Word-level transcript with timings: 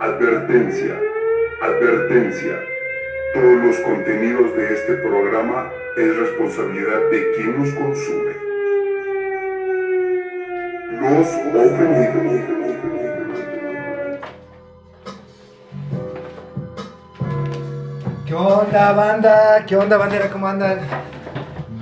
Advertencia, 0.00 0.98
advertencia. 1.60 2.58
Todos 3.34 3.62
los 3.62 3.76
contenidos 3.80 4.56
de 4.56 4.72
este 4.72 4.94
programa 4.94 5.70
es 5.98 6.16
responsabilidad 6.16 7.10
de 7.10 7.32
quien 7.36 7.58
los 7.58 7.68
consume. 7.74 8.32
Los 10.98 11.28
ofendidos. 11.54 12.40
¿Qué 18.26 18.34
onda, 18.34 18.92
banda? 18.92 19.66
¿Qué 19.66 19.76
onda, 19.76 19.98
bandera? 19.98 20.30
¿Cómo 20.30 20.46
andan? 20.46 20.80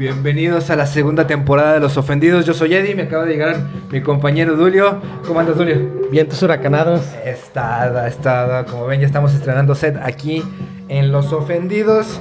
Bienvenidos 0.01 0.71
a 0.71 0.77
la 0.77 0.87
segunda 0.87 1.27
temporada 1.27 1.75
de 1.75 1.81
Los 1.81 1.99
Ofendidos. 1.99 2.47
Yo 2.47 2.55
soy 2.55 2.75
Eddie, 2.75 2.95
me 2.95 3.03
acaba 3.03 3.27
de 3.27 3.33
llegar 3.33 3.57
mi 3.91 4.01
compañero 4.01 4.57
Dulio. 4.57 4.99
¿Cómo 5.27 5.41
andas, 5.41 5.59
Dulio? 5.59 5.77
Vientos 6.11 6.43
huracanados. 6.43 7.03
Estada, 7.23 8.09
estada. 8.09 8.65
Como 8.65 8.87
ven, 8.87 9.01
ya 9.01 9.07
estamos 9.07 9.35
estrenando 9.35 9.75
set 9.75 9.99
aquí 10.03 10.43
en 10.89 11.13
Los 11.13 11.35
Ofendidos. 11.35 12.19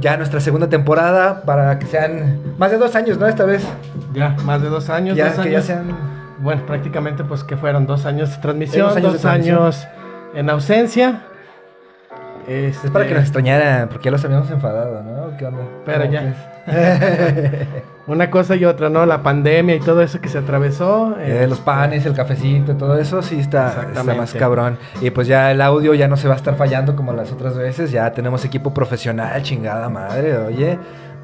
Ya 0.00 0.16
nuestra 0.16 0.40
segunda 0.40 0.68
temporada 0.68 1.42
para 1.42 1.78
que 1.78 1.86
sean 1.86 2.56
más 2.58 2.72
de 2.72 2.78
dos 2.78 2.96
años, 2.96 3.16
¿no? 3.16 3.28
Esta 3.28 3.44
vez. 3.44 3.64
Ya, 4.12 4.30
más 4.44 4.60
de 4.60 4.68
dos 4.68 4.90
años. 4.90 5.16
Ya, 5.16 5.30
dos 5.30 5.38
que 5.38 5.52
ya 5.52 5.62
sean. 5.62 5.96
Bueno, 6.40 6.66
prácticamente 6.66 7.22
pues 7.22 7.44
que 7.44 7.56
fueron 7.56 7.86
dos 7.86 8.06
años 8.06 8.32
de 8.32 8.42
transmisión, 8.42 8.92
Dos 8.92 9.12
dos 9.12 9.24
años 9.24 9.86
en 10.34 10.50
ausencia. 10.50 11.22
Este, 12.48 12.88
Es 12.88 12.92
para 12.92 13.06
que 13.06 13.14
nos 13.14 13.22
extrañaran, 13.22 13.88
porque 13.88 14.06
ya 14.06 14.10
los 14.10 14.24
habíamos 14.24 14.50
enfadado, 14.50 15.00
¿no? 15.04 15.36
¿Qué 15.36 15.46
onda? 15.46 15.62
Pero 15.86 16.00
¿Cómo 16.00 16.12
ya. 16.12 16.53
Una 18.06 18.30
cosa 18.30 18.54
y 18.56 18.64
otra, 18.66 18.90
¿no? 18.90 19.06
La 19.06 19.22
pandemia 19.22 19.76
y 19.76 19.80
todo 19.80 20.02
eso 20.02 20.20
que 20.20 20.28
se 20.28 20.38
atravesó. 20.38 21.16
Eh, 21.18 21.46
los 21.48 21.60
panes, 21.60 22.04
el 22.04 22.14
cafecito, 22.14 22.74
todo 22.76 22.98
eso 22.98 23.22
sí 23.22 23.40
está, 23.40 23.86
está 23.88 24.14
más 24.14 24.34
cabrón. 24.34 24.78
Y 25.00 25.10
pues 25.10 25.26
ya 25.26 25.50
el 25.50 25.62
audio 25.62 25.94
ya 25.94 26.06
no 26.06 26.16
se 26.16 26.28
va 26.28 26.34
a 26.34 26.36
estar 26.36 26.54
fallando 26.56 26.96
como 26.96 27.14
las 27.14 27.32
otras 27.32 27.56
veces. 27.56 27.90
Ya 27.90 28.12
tenemos 28.12 28.44
equipo 28.44 28.74
profesional, 28.74 29.42
chingada 29.42 29.88
madre, 29.88 30.36
oye. 30.36 30.78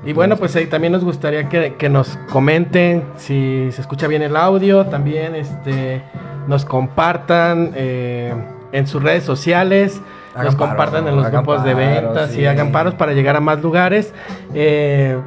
Y 0.04 0.14
bueno, 0.14 0.36
pues 0.36 0.56
ahí 0.56 0.66
también 0.66 0.94
nos 0.94 1.04
gustaría 1.04 1.48
que, 1.50 1.74
que 1.74 1.90
nos 1.90 2.18
comenten 2.32 3.04
si 3.16 3.68
se 3.72 3.82
escucha 3.82 4.06
bien 4.06 4.22
el 4.22 4.34
audio, 4.34 4.86
también 4.86 5.34
este, 5.34 6.02
nos 6.46 6.64
compartan 6.64 7.72
eh, 7.74 8.32
en 8.72 8.86
sus 8.86 9.02
redes 9.02 9.24
sociales, 9.24 10.00
Hagan 10.32 10.46
nos 10.46 10.54
paro, 10.54 10.68
compartan 10.70 11.06
en 11.06 11.16
los 11.16 11.30
grupos 11.30 11.64
de 11.64 11.74
ventas 11.74 12.30
sí. 12.30 12.40
y 12.40 12.46
hagan 12.46 12.72
paros 12.72 12.94
para 12.94 13.12
llegar 13.12 13.36
a 13.36 13.40
más 13.40 13.60
lugares. 13.60 14.14
Eh, 14.54 15.18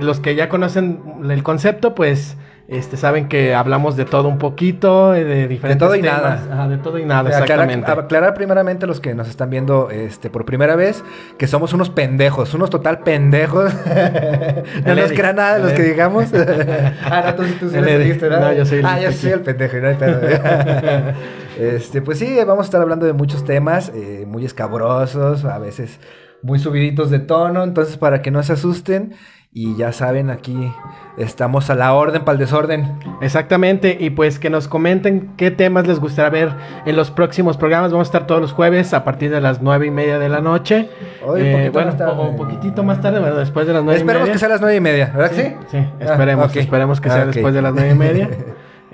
los 0.00 0.20
que 0.20 0.34
ya 0.34 0.48
conocen 0.48 1.00
el 1.28 1.42
concepto, 1.42 1.94
pues 1.94 2.36
este, 2.66 2.96
saben 2.96 3.28
que 3.28 3.54
hablamos 3.54 3.94
de 3.94 4.06
todo 4.06 4.26
un 4.26 4.38
poquito, 4.38 5.14
eh, 5.14 5.22
de 5.24 5.48
diferentes 5.48 5.86
todo 5.86 5.94
y 5.96 6.00
temas. 6.00 6.22
nada. 6.22 6.48
Ajá, 6.50 6.68
de 6.68 6.78
todo 6.78 6.98
y 6.98 7.04
nada, 7.04 7.20
Aclarar, 7.20 7.42
exactamente. 7.42 7.90
aclarar 7.90 8.34
primeramente 8.34 8.86
a 8.86 8.88
los 8.88 9.00
que 9.00 9.14
nos 9.14 9.28
están 9.28 9.50
viendo 9.50 9.90
este, 9.90 10.30
por 10.30 10.46
primera 10.46 10.74
vez 10.74 11.04
que 11.36 11.46
somos 11.46 11.74
unos 11.74 11.90
pendejos, 11.90 12.54
unos 12.54 12.70
total 12.70 13.00
pendejos. 13.00 13.70
no 14.86 14.94
nos 14.94 15.10
Eddie. 15.10 15.16
crea 15.16 15.32
nada 15.34 15.56
de 15.58 15.62
los 15.62 15.72
que 15.72 15.82
digamos. 15.82 16.24
ah, 17.04 17.24
no, 17.26 17.34
tú, 17.34 17.42
tú 17.60 17.68
sí 17.68 17.76
dijiste, 17.78 18.28
¿verdad? 18.30 18.50
No, 18.50 18.52
yo 18.54 18.64
soy 18.64 18.78
el 18.78 18.86
Ah, 18.86 18.98
yo 18.98 19.12
soy 19.12 19.32
el 19.32 19.40
pendejo, 19.40 19.76
no 19.76 19.88
hay 19.88 19.94
pedo. 19.96 20.20
este, 21.58 22.00
pues 22.00 22.18
sí, 22.18 22.34
vamos 22.46 22.64
a 22.64 22.66
estar 22.66 22.80
hablando 22.80 23.04
de 23.04 23.12
muchos 23.12 23.44
temas, 23.44 23.92
eh, 23.94 24.24
muy 24.26 24.44
escabrosos, 24.46 25.44
a 25.44 25.58
veces 25.58 26.00
muy 26.40 26.58
subiditos 26.58 27.10
de 27.10 27.20
tono, 27.20 27.62
entonces 27.62 27.96
para 27.96 28.22
que 28.22 28.30
no 28.30 28.42
se 28.42 28.54
asusten. 28.54 29.14
Y 29.56 29.76
ya 29.76 29.92
saben, 29.92 30.30
aquí 30.30 30.72
estamos 31.16 31.70
a 31.70 31.76
la 31.76 31.94
orden 31.94 32.24
para 32.24 32.32
el 32.32 32.40
desorden. 32.40 32.98
Exactamente, 33.20 33.96
y 34.00 34.10
pues 34.10 34.40
que 34.40 34.50
nos 34.50 34.66
comenten 34.66 35.30
qué 35.36 35.52
temas 35.52 35.86
les 35.86 36.00
gustaría 36.00 36.28
ver 36.30 36.52
en 36.86 36.96
los 36.96 37.12
próximos 37.12 37.56
programas. 37.56 37.92
Vamos 37.92 38.08
a 38.08 38.10
estar 38.10 38.26
todos 38.26 38.40
los 38.40 38.52
jueves 38.52 38.92
a 38.94 39.04
partir 39.04 39.30
de 39.30 39.40
las 39.40 39.62
nueve 39.62 39.86
y 39.86 39.90
media 39.92 40.18
de 40.18 40.28
la 40.28 40.40
noche. 40.40 40.88
Hoy 41.24 41.42
un 41.42 41.46
Eh, 41.46 41.52
poquito 41.52 41.72
bueno, 41.72 41.86
más 41.90 41.96
tarde. 41.98 42.12
o 42.16 42.22
un 42.30 42.36
poquitito 42.36 42.82
más 42.82 43.00
tarde, 43.00 43.20
bueno, 43.20 43.36
después 43.36 43.68
de 43.68 43.74
las 43.74 43.84
nueve 43.84 43.98
y 43.98 44.02
Esperemos 44.02 44.22
media. 44.22 44.32
que 44.32 44.38
sea 44.40 44.48
a 44.48 44.50
las 44.50 44.60
nueve 44.60 44.76
y 44.76 44.80
media, 44.80 45.12
¿verdad 45.14 45.30
que 45.30 45.36
sí? 45.36 45.54
Sí, 45.70 45.76
esperemos, 46.00 46.56
Ah, 46.56 46.60
esperemos 46.60 47.00
que 47.00 47.08
Ah, 47.10 47.12
sea 47.12 47.22
ok. 47.22 47.28
después 47.32 47.54
de 47.54 47.62
las 47.62 47.74
nueve 47.74 47.90
y 47.90 47.94
media. 47.98 48.28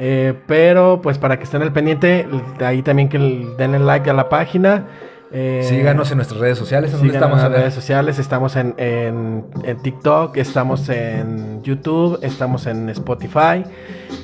Eh, 0.03 0.33
pero 0.47 1.01
pues 1.03 1.19
para 1.19 1.37
que 1.37 1.45
estén 1.45 1.61
al 1.61 1.75
pendiente, 1.75 2.27
ahí 2.65 2.81
también 2.81 3.11
que 3.11 3.19
el- 3.19 3.55
denle 3.59 3.79
like 3.81 4.09
a 4.09 4.15
la 4.15 4.31
página. 4.31 4.85
Eh, 5.33 5.65
Síganos 5.69 6.11
en 6.11 6.17
nuestras 6.19 6.41
redes 6.41 6.59
sociales, 6.59 6.91
¿en 6.93 6.99
dónde 6.99 7.15
estamos? 7.15 7.43
en 7.45 7.53
redes 7.53 7.73
sociales, 7.73 8.19
estamos 8.19 8.57
en, 8.57 8.75
en- 8.79 9.45
en 9.63 9.77
TikTok, 9.81 10.37
estamos 10.37 10.89
en 10.89 11.63
YouTube, 11.63 12.19
estamos 12.23 12.67
en 12.67 12.89
Spotify, 12.91 13.63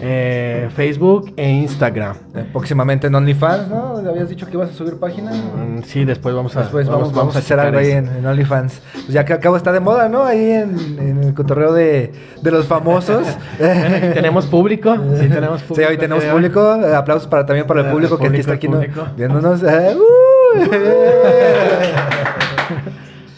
eh, 0.00 0.68
Facebook 0.74 1.32
e 1.36 1.48
Instagram. 1.48 2.16
Eh, 2.34 2.46
Próximamente 2.52 3.06
en 3.06 3.14
OnlyFans, 3.14 3.68
¿no? 3.68 3.98
¿Habías 3.98 4.28
dicho 4.28 4.46
que 4.46 4.54
ibas 4.54 4.70
a 4.70 4.72
subir 4.72 4.96
página? 4.98 5.30
Mm, 5.32 5.82
Sí, 5.84 6.04
después 6.04 6.34
vamos 6.34 6.56
a, 6.56 6.62
Después 6.62 6.88
vamos, 6.88 7.12
vamos, 7.12 7.36
a 7.36 7.38
hacer 7.38 7.60
algo 7.60 7.78
ahí 7.78 7.92
en, 7.92 8.08
en 8.08 8.26
OnlyFans. 8.26 8.80
Pues 8.92 9.08
ya 9.08 9.24
que 9.24 9.32
acabo 9.32 9.56
está 9.56 9.70
de 9.70 9.78
moda, 9.78 10.08
¿no? 10.08 10.24
Ahí 10.24 10.50
en, 10.50 10.98
en 10.98 11.22
el 11.22 11.34
cotorreo 11.34 11.72
de, 11.72 12.10
de 12.42 12.50
los 12.50 12.66
famosos. 12.66 13.26
Tenemos 13.58 14.46
público, 14.46 14.92
sí 15.20 15.28
tenemos 15.28 15.62
público. 15.62 15.86
Sí, 15.88 15.92
hoy 15.92 15.98
tenemos 15.98 16.24
público. 16.24 16.60
Aplausos 16.96 17.28
para, 17.28 17.46
también 17.46 17.64
para 17.66 17.80
el 17.80 17.86
El 17.86 17.92
público, 17.92 18.18
que 18.18 18.26
aquí 18.26 18.38
está 18.38 18.54
aquí 18.54 18.68
viéndonos. 19.16 19.62
Uh. 19.96 20.25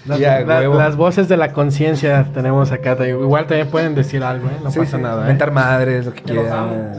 Las, 0.07 0.19
Ya, 0.19 0.41
la- 0.41 0.59
huevo. 0.61 0.75
las 0.77 0.97
voces 0.97 1.29
de 1.29 1.37
la 1.37 1.53
conciencia 1.53 2.27
tenemos 2.33 2.73
acá. 2.73 2.97
Igual 3.07 3.47
también 3.47 3.69
pueden 3.69 3.95
decir 3.95 4.23
algo, 4.25 4.49
¿eh? 4.49 4.53
No 4.65 4.71
Sí, 4.71 4.79
pasa 4.81 4.97
sí, 4.97 5.03
nada. 5.03 5.25
¿eh? 5.25 5.29
Mentar 5.29 5.53
madres, 5.53 6.07
lo 6.07 6.15
que 6.15 6.23
quieran. 6.23 6.95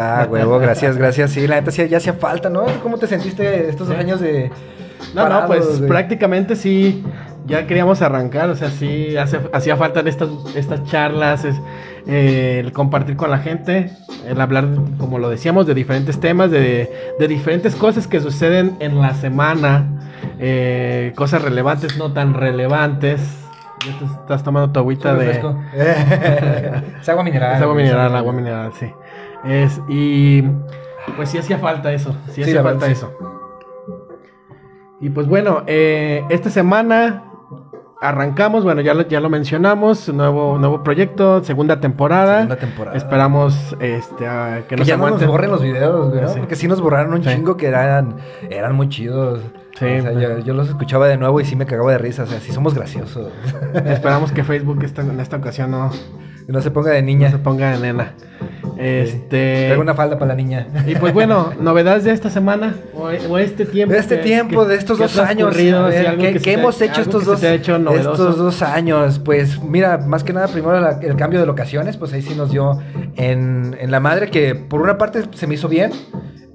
Ah, 0.00 0.26
huevo, 0.30 0.58
gracias, 0.58 0.96
gracias. 0.96 1.32
Sí, 1.32 1.46
la 1.46 1.56
neta 1.56 1.70
sí, 1.70 1.86
ya 1.88 1.98
hacía 1.98 2.14
falta, 2.14 2.48
¿no? 2.48 2.64
¿Cómo 2.82 2.96
te 2.98 3.06
sentiste 3.06 3.68
estos 3.68 3.88
dos 3.88 3.98
años 3.98 4.20
de. 4.20 4.50
No, 5.14 5.28
no, 5.28 5.46
pues 5.46 5.80
de- 5.80 5.86
prácticamente 5.88 6.56
sí, 6.56 7.04
ya 7.46 7.66
queríamos 7.66 8.00
arrancar, 8.02 8.48
o 8.50 8.56
sea, 8.56 8.70
sí 8.70 9.16
hace- 9.16 9.40
hacía 9.52 9.76
falta 9.76 10.00
estas, 10.00 10.28
estas 10.54 10.84
charlas, 10.84 11.44
es, 11.44 11.56
eh, 12.06 12.60
el 12.64 12.72
compartir 12.72 13.16
con 13.16 13.30
la 13.30 13.38
gente, 13.38 13.90
el 14.26 14.40
hablar, 14.40 14.66
como 14.98 15.18
lo 15.18 15.28
decíamos, 15.28 15.66
de 15.66 15.74
diferentes 15.74 16.18
temas, 16.20 16.50
de, 16.50 16.90
de 17.18 17.28
diferentes 17.28 17.74
cosas 17.76 18.06
que 18.06 18.20
suceden 18.20 18.76
en 18.80 19.00
la 19.00 19.14
semana, 19.14 19.86
eh, 20.38 21.12
cosas 21.16 21.42
relevantes, 21.42 21.96
no 21.98 22.12
tan 22.12 22.34
relevantes. 22.34 23.20
Ya 23.86 23.98
te 23.98 24.04
estás 24.06 24.42
tomando 24.42 24.70
tu 24.72 24.80
agüita 24.80 25.14
de... 25.14 25.30
es 27.00 27.08
agua 27.08 27.22
mineral. 27.22 27.56
Es 27.56 27.60
agua 27.62 27.74
mineral, 27.74 28.16
agua 28.16 28.32
mineral, 28.32 28.72
sí. 28.78 28.86
Es, 29.44 29.78
y 29.88 30.42
pues 31.16 31.28
sí 31.28 31.36
hacía 31.36 31.58
falta 31.58 31.92
eso, 31.92 32.12
sí 32.28 32.36
Sí, 32.36 32.42
hacía 32.44 32.62
falta 32.62 32.86
verdad, 32.86 32.86
sí. 32.86 32.92
eso. 32.92 33.12
Y 35.00 35.10
pues 35.10 35.26
bueno, 35.26 35.64
eh, 35.66 36.24
esta 36.30 36.48
semana 36.48 37.24
arrancamos, 38.08 38.64
bueno, 38.64 38.80
ya 38.80 38.94
lo, 38.94 39.06
ya 39.08 39.20
lo 39.20 39.28
mencionamos, 39.30 40.08
nuevo, 40.12 40.58
nuevo 40.58 40.82
proyecto, 40.82 41.42
segunda 41.44 41.80
temporada. 41.80 42.36
Segunda 42.38 42.56
temporada. 42.56 42.96
Esperamos 42.96 43.76
este, 43.80 44.26
a 44.26 44.58
que, 44.62 44.66
Que 44.68 44.76
nos 44.76 44.86
ya 44.86 44.96
no 44.96 45.08
nos 45.10 45.26
borren 45.26 45.50
los 45.50 45.62
videos, 45.62 46.10
güey, 46.10 46.22
¿no? 46.22 46.28
Sí. 46.28 46.38
Porque 46.40 46.56
sí 46.56 46.68
nos 46.68 46.80
borraron 46.80 47.14
un 47.14 47.22
Sí. 47.24 47.30
chingo 47.30 47.56
que 47.56 47.66
eran, 47.66 48.16
eran 48.50 48.74
muy 48.74 48.88
chidos. 48.88 49.40
Sí, 49.78 49.86
O 49.86 50.02
sea, 50.02 50.12
yo, 50.12 50.38
yo 50.38 50.54
los 50.54 50.68
escuchaba 50.68 51.08
de 51.08 51.16
nuevo 51.16 51.40
y 51.40 51.44
sí 51.44 51.56
me 51.56 51.66
cagaba 51.66 51.90
de 51.92 51.98
risa. 51.98 52.22
O 52.22 52.26
sea, 52.26 52.38
sí 52.40 52.52
somos 52.52 52.74
graciosos. 52.74 53.32
Esperamos 53.86 54.30
que 54.32 54.44
Facebook 54.44 54.82
esta- 54.84 55.02
en 55.02 55.18
esta 55.18 55.36
ocasión 55.38 55.70
no, 55.72 55.90
no 56.46 56.60
se 56.60 56.70
ponga 56.70 56.92
de 56.92 57.02
no 57.02 57.06
niña. 57.06 57.30
se 57.30 57.38
ponga 57.38 57.72
de 57.72 57.78
nena. 57.80 58.12
Este. 58.78 59.64
Traigo 59.66 59.82
una 59.82 59.94
falda 59.94 60.18
para 60.18 60.28
la 60.28 60.34
niña. 60.34 60.66
Y 60.86 60.94
pues 60.96 61.12
bueno, 61.12 61.52
novedades 61.60 62.04
de 62.04 62.12
esta 62.12 62.30
semana 62.30 62.74
o, 62.94 63.04
o 63.30 63.38
este 63.38 63.64
tiempo. 63.66 63.92
De 63.94 64.00
este 64.00 64.16
que- 64.16 64.22
tiempo, 64.22 64.62
que- 64.64 64.70
de 64.70 64.76
estos 64.76 64.98
dos 64.98 65.18
años. 65.18 65.54
ver, 65.56 66.16
¿Qué, 66.18 66.32
que 66.34 66.40
qué 66.40 66.52
hemos 66.54 66.80
hecho 66.80 67.00
estos 67.02 67.24
dos, 67.24 67.42
ha 67.42 67.54
hecho 67.54 67.76
estos 67.94 68.36
dos 68.38 68.62
años? 68.62 69.18
Pues 69.18 69.62
mira, 69.62 69.98
más 69.98 70.24
que 70.24 70.32
nada, 70.32 70.48
primero 70.48 70.80
la- 70.80 70.98
el 71.02 71.16
cambio 71.16 71.40
de 71.40 71.46
locaciones, 71.46 71.96
pues 71.96 72.12
ahí 72.12 72.22
sí 72.22 72.34
nos 72.34 72.50
dio 72.50 72.78
en, 73.16 73.76
en 73.80 73.90
la 73.90 74.00
madre, 74.00 74.30
que 74.30 74.54
por 74.54 74.80
una 74.80 74.98
parte 74.98 75.22
se 75.34 75.46
me 75.46 75.54
hizo 75.54 75.68
bien, 75.68 75.92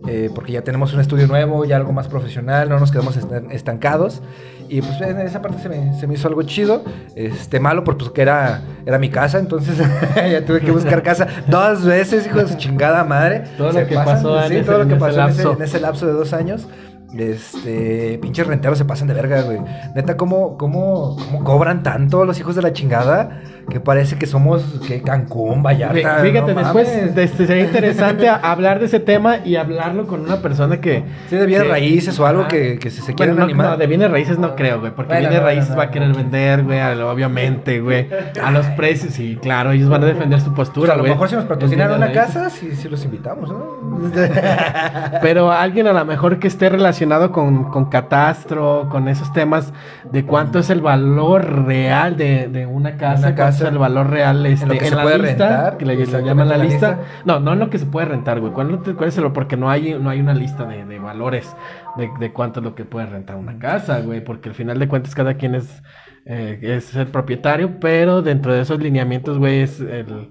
eh, 0.07 0.29
porque 0.33 0.53
ya 0.53 0.61
tenemos 0.63 0.93
un 0.93 0.99
estudio 1.01 1.27
nuevo, 1.27 1.65
ya 1.65 1.75
algo 1.75 1.91
más 1.91 2.07
profesional, 2.07 2.69
no 2.69 2.79
nos 2.79 2.91
quedamos 2.91 3.17
est- 3.17 3.31
estancados. 3.51 4.21
Y 4.69 4.81
pues 4.81 5.01
en 5.01 5.19
esa 5.21 5.41
parte 5.41 5.59
se 5.63 5.67
me, 5.69 5.99
se 5.99 6.05
me 6.07 6.13
hizo 6.13 6.27
algo 6.27 6.43
chido. 6.43 6.83
Este, 7.15 7.59
malo, 7.59 7.83
porque 7.83 7.99
pues, 8.05 8.11
que 8.11 8.21
era, 8.21 8.61
era 8.85 8.99
mi 8.99 9.09
casa, 9.09 9.39
entonces 9.39 9.77
ya 10.15 10.45
tuve 10.45 10.61
que 10.61 10.71
buscar 10.71 11.01
casa 11.03 11.27
dos 11.47 11.83
veces, 11.85 12.25
hijo 12.27 12.37
de 12.39 12.47
su 12.47 12.55
chingada 12.57 13.03
madre. 13.03 13.43
Todo 13.57 13.73
Se 13.73 13.81
lo 13.81 13.87
que 13.87 13.95
pasó 13.95 14.41
en 14.43 14.47
sí, 14.49 14.55
ese- 14.57 14.65
todo 14.65 14.77
lo 14.79 14.87
que 14.87 14.93
en 14.93 14.97
ese 14.97 15.05
pasó 15.05 15.21
en 15.21 15.29
ese, 15.29 15.43
lapso. 15.43 15.57
en 15.57 15.63
ese 15.63 15.79
lapso 15.79 16.05
de 16.07 16.13
dos 16.13 16.33
años. 16.33 16.67
Este, 17.17 18.19
pinches 18.21 18.45
renteros 18.47 18.77
se 18.77 18.85
pasan 18.85 19.07
de 19.07 19.13
verga, 19.15 19.41
güey. 19.41 19.59
Neta, 19.95 20.15
¿cómo, 20.15 20.57
cómo, 20.57 21.17
cómo 21.17 21.43
cobran 21.43 21.81
tanto 21.83 22.23
los 22.25 22.39
hijos 22.39 22.55
de 22.55 22.61
la 22.61 22.71
chingada? 22.71 23.41
Que 23.69 23.79
parece 23.79 24.17
que 24.17 24.25
somos 24.25 24.63
que 24.87 25.01
Cancún, 25.01 25.63
Vallarta. 25.63 26.19
Fíjate, 26.21 26.53
no 26.53 26.59
después 26.59 27.15
de- 27.15 27.23
este, 27.23 27.45
sería 27.47 27.63
interesante 27.65 28.27
hablar 28.27 28.79
de 28.79 28.85
ese 28.87 28.99
tema 28.99 29.37
y 29.45 29.55
hablarlo 29.55 30.07
con 30.07 30.21
una 30.21 30.37
persona 30.41 30.81
que. 30.81 31.03
Sí, 31.29 31.35
de 31.35 31.45
bienes 31.45 31.67
raíces 31.67 32.19
o 32.19 32.25
algo 32.25 32.43
Ah. 32.43 32.47
que, 32.47 32.79
que 32.79 32.89
se 32.89 33.01
Bueno, 33.01 33.15
quieren 33.17 33.35
no, 33.37 33.43
animar. 33.43 33.65
no, 33.71 33.77
de 33.77 33.87
bienes 33.87 34.11
raíces 34.11 34.37
no 34.39 34.55
creo, 34.55 34.79
güey, 34.79 34.91
porque 34.93 35.13
Bueno, 35.13 35.29
bienes 35.29 35.43
raíces 35.43 35.77
va 35.77 35.83
a 35.83 35.91
querer 35.91 36.13
vender, 36.13 36.63
güey, 36.63 36.79
obviamente, 37.01 37.79
güey, 37.81 38.07
a 38.43 38.51
los 38.51 38.65
precios, 38.67 39.13
sí, 39.13 39.37
claro, 39.41 39.71
ellos 39.71 39.89
van 39.89 40.03
a 40.03 40.07
defender 40.07 40.39
su 40.39 40.53
Pues 40.53 40.69
postura, 40.69 40.93
a 40.93 40.95
lo 40.97 41.03
güey. 41.03 41.11
mejor 41.13 41.29
si 41.29 41.35
nos 41.35 41.45
patrocinan 41.45 41.91
una 41.93 42.11
casa, 42.11 42.49
sí, 42.49 42.71
sí 42.75 42.89
los 42.89 43.03
invitamos, 43.05 43.49
¿no? 43.49 43.79
Pero 45.21 45.51
alguien 45.51 45.87
a 45.87 45.93
lo 45.93 46.05
mejor 46.05 46.39
que 46.39 46.47
esté 46.47 46.69
relacionado 46.69 47.31
con, 47.31 47.65
con 47.65 47.85
catastro, 47.85 48.87
con 48.89 49.07
esos 49.07 49.31
temas 49.33 49.73
de 50.11 50.25
cuánto 50.25 50.59
es 50.59 50.69
el 50.69 50.81
valor 50.81 51.65
real 51.65 52.17
de, 52.17 52.47
de 52.47 52.65
una 52.65 52.97
casa, 52.97 53.27
Una 53.27 53.35
casa. 53.35 53.58
El 53.61 53.77
valor 53.77 54.09
real 54.09 54.45
este, 54.45 54.65
lo 54.65 54.73
que 54.73 54.79
en 54.79 54.89
se 54.89 54.95
la 54.95 55.03
puede 55.03 55.17
lista, 55.19 55.47
rentar, 55.47 55.77
que 55.77 55.85
le, 55.85 56.05
llaman 56.05 56.49
la 56.49 56.57
la 56.57 56.63
lista. 56.63 56.89
lista. 56.97 57.05
No, 57.25 57.39
no 57.39 57.53
en 57.53 57.59
lo 57.59 57.69
que 57.69 57.77
se 57.79 57.85
puede 57.85 58.05
rentar, 58.07 58.39
güey. 58.39 58.53
¿Cuál, 58.53 58.79
cuál 58.95 59.09
es 59.09 59.17
el 59.17 59.31
Porque 59.31 59.57
no 59.57 59.69
hay, 59.69 59.97
no 59.99 60.09
hay 60.09 60.19
una 60.19 60.33
lista 60.33 60.65
de, 60.65 60.85
de 60.85 60.99
valores 60.99 61.55
de, 61.97 62.09
de 62.19 62.31
cuánto 62.33 62.59
es 62.59 62.63
lo 62.63 62.75
que 62.75 62.85
puede 62.85 63.05
rentar 63.07 63.35
una 63.35 63.57
casa, 63.59 63.99
güey. 64.01 64.23
Porque 64.23 64.49
al 64.49 64.55
final 64.55 64.79
de 64.79 64.87
cuentas 64.87 65.15
cada 65.15 65.33
quien 65.35 65.55
es, 65.55 65.83
eh, 66.25 66.59
es 66.61 66.95
el 66.95 67.07
propietario, 67.07 67.79
pero 67.79 68.21
dentro 68.21 68.53
de 68.53 68.61
esos 68.61 68.79
lineamientos, 68.79 69.37
güey, 69.37 69.61
es 69.61 69.79
el... 69.79 70.29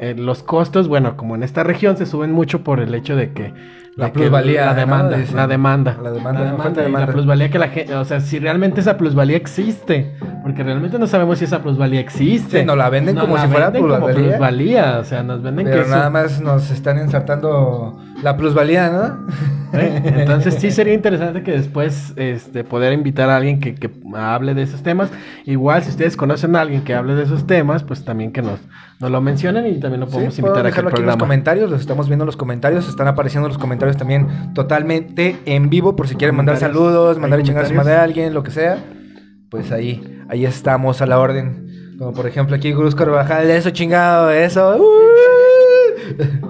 eh, 0.00 0.14
los 0.16 0.42
costos, 0.42 0.88
bueno, 0.88 1.16
como 1.16 1.34
en 1.34 1.42
esta 1.42 1.64
región 1.64 1.96
se 1.96 2.06
suben 2.06 2.32
mucho 2.32 2.62
por 2.62 2.80
el 2.80 2.94
hecho 2.94 3.16
de 3.16 3.32
que 3.32 3.52
La 3.98 4.12
plusvalía, 4.12 4.66
la 4.66 4.72
¿no? 4.74 4.78
demanda, 4.80 5.16
la 5.34 5.46
demanda, 5.48 5.96
La 6.00 6.10
demanda, 6.12 6.40
la 6.40 6.48
y 6.48 6.52
y 6.70 6.82
demanda. 6.84 7.06
la 7.06 7.12
plusvalía 7.12 7.50
que 7.50 7.58
la 7.58 7.68
gente, 7.68 7.94
o 7.96 8.04
sea, 8.04 8.20
si 8.20 8.38
realmente 8.38 8.80
esa 8.80 8.96
plusvalía 8.96 9.36
existe, 9.36 10.14
porque 10.44 10.62
realmente 10.62 11.00
no 11.00 11.08
sabemos 11.08 11.38
si 11.40 11.46
esa 11.46 11.60
plusvalía 11.62 11.98
existe. 11.98 12.60
Sí, 12.60 12.64
nos 12.64 12.76
la 12.78 12.90
venden 12.90 13.16
como 13.16 13.34
la 13.34 13.42
si 13.42 13.48
fuera 13.48 13.70
venden 13.70 13.82
como 13.90 13.96
plusvalía. 14.06 14.28
plusvalía, 14.30 14.98
o 15.00 15.04
sea, 15.04 15.22
nos 15.24 15.42
venden 15.42 15.64
Pero 15.64 15.76
que 15.78 15.82
eso- 15.82 15.90
nada 15.96 16.10
más 16.10 16.40
nos 16.40 16.70
están 16.70 16.98
ensartando 16.98 17.98
la 18.22 18.36
plusvalía, 18.36 18.90
¿no? 18.90 19.78
¿eh? 19.78 20.02
Entonces 20.04 20.54
sí 20.54 20.70
sería 20.70 20.94
interesante 20.94 21.42
que 21.42 21.52
después 21.52 22.12
este, 22.16 22.64
poder 22.64 22.92
invitar 22.92 23.30
a 23.30 23.36
alguien 23.36 23.60
que, 23.60 23.74
que 23.74 23.90
hable 24.14 24.54
de 24.54 24.62
esos 24.62 24.82
temas. 24.82 25.10
Igual 25.44 25.82
si 25.82 25.90
ustedes 25.90 26.16
conocen 26.16 26.56
a 26.56 26.62
alguien 26.62 26.82
que 26.82 26.94
hable 26.94 27.14
de 27.14 27.24
esos 27.24 27.46
temas, 27.46 27.82
pues 27.84 28.04
también 28.04 28.32
que 28.32 28.42
nos, 28.42 28.60
nos 28.98 29.10
lo 29.10 29.20
mencionen 29.20 29.66
y 29.66 29.78
también 29.78 30.00
lo 30.00 30.08
podemos 30.08 30.34
Sí, 30.34 30.40
invitar 30.40 30.60
aquí 30.60 30.66
al 30.66 30.72
dejarlo 30.72 30.90
aquí 30.90 31.00
en 31.00 31.06
los 31.06 31.16
comentarios, 31.16 31.70
los 31.70 31.80
estamos 31.80 32.08
viendo 32.08 32.24
en 32.24 32.26
los 32.26 32.36
comentarios, 32.36 32.88
están 32.88 33.08
apareciendo 33.08 33.48
los 33.48 33.58
comentarios 33.58 33.96
también 33.96 34.52
totalmente 34.54 35.36
en 35.44 35.70
vivo 35.70 35.94
por 35.96 36.08
si 36.08 36.16
quieren 36.16 36.36
mandar 36.36 36.56
saludos, 36.56 37.18
mandar 37.18 37.42
chingar 37.42 37.64
a 37.64 37.68
su 37.68 37.74
madre 37.74 37.94
a 37.94 38.02
alguien, 38.02 38.34
lo 38.34 38.42
que 38.42 38.50
sea. 38.50 38.78
Pues 39.50 39.72
ahí, 39.72 40.22
ahí 40.28 40.44
estamos 40.44 41.00
a 41.02 41.06
la 41.06 41.18
orden. 41.18 41.66
Como 41.98 42.12
por 42.12 42.26
ejemplo 42.26 42.54
aquí 42.56 42.72
Cruz 42.72 42.94
Carvajal, 42.94 43.50
eso 43.50 43.70
chingado, 43.70 44.30
eso. 44.30 44.76
uh. 44.76 45.47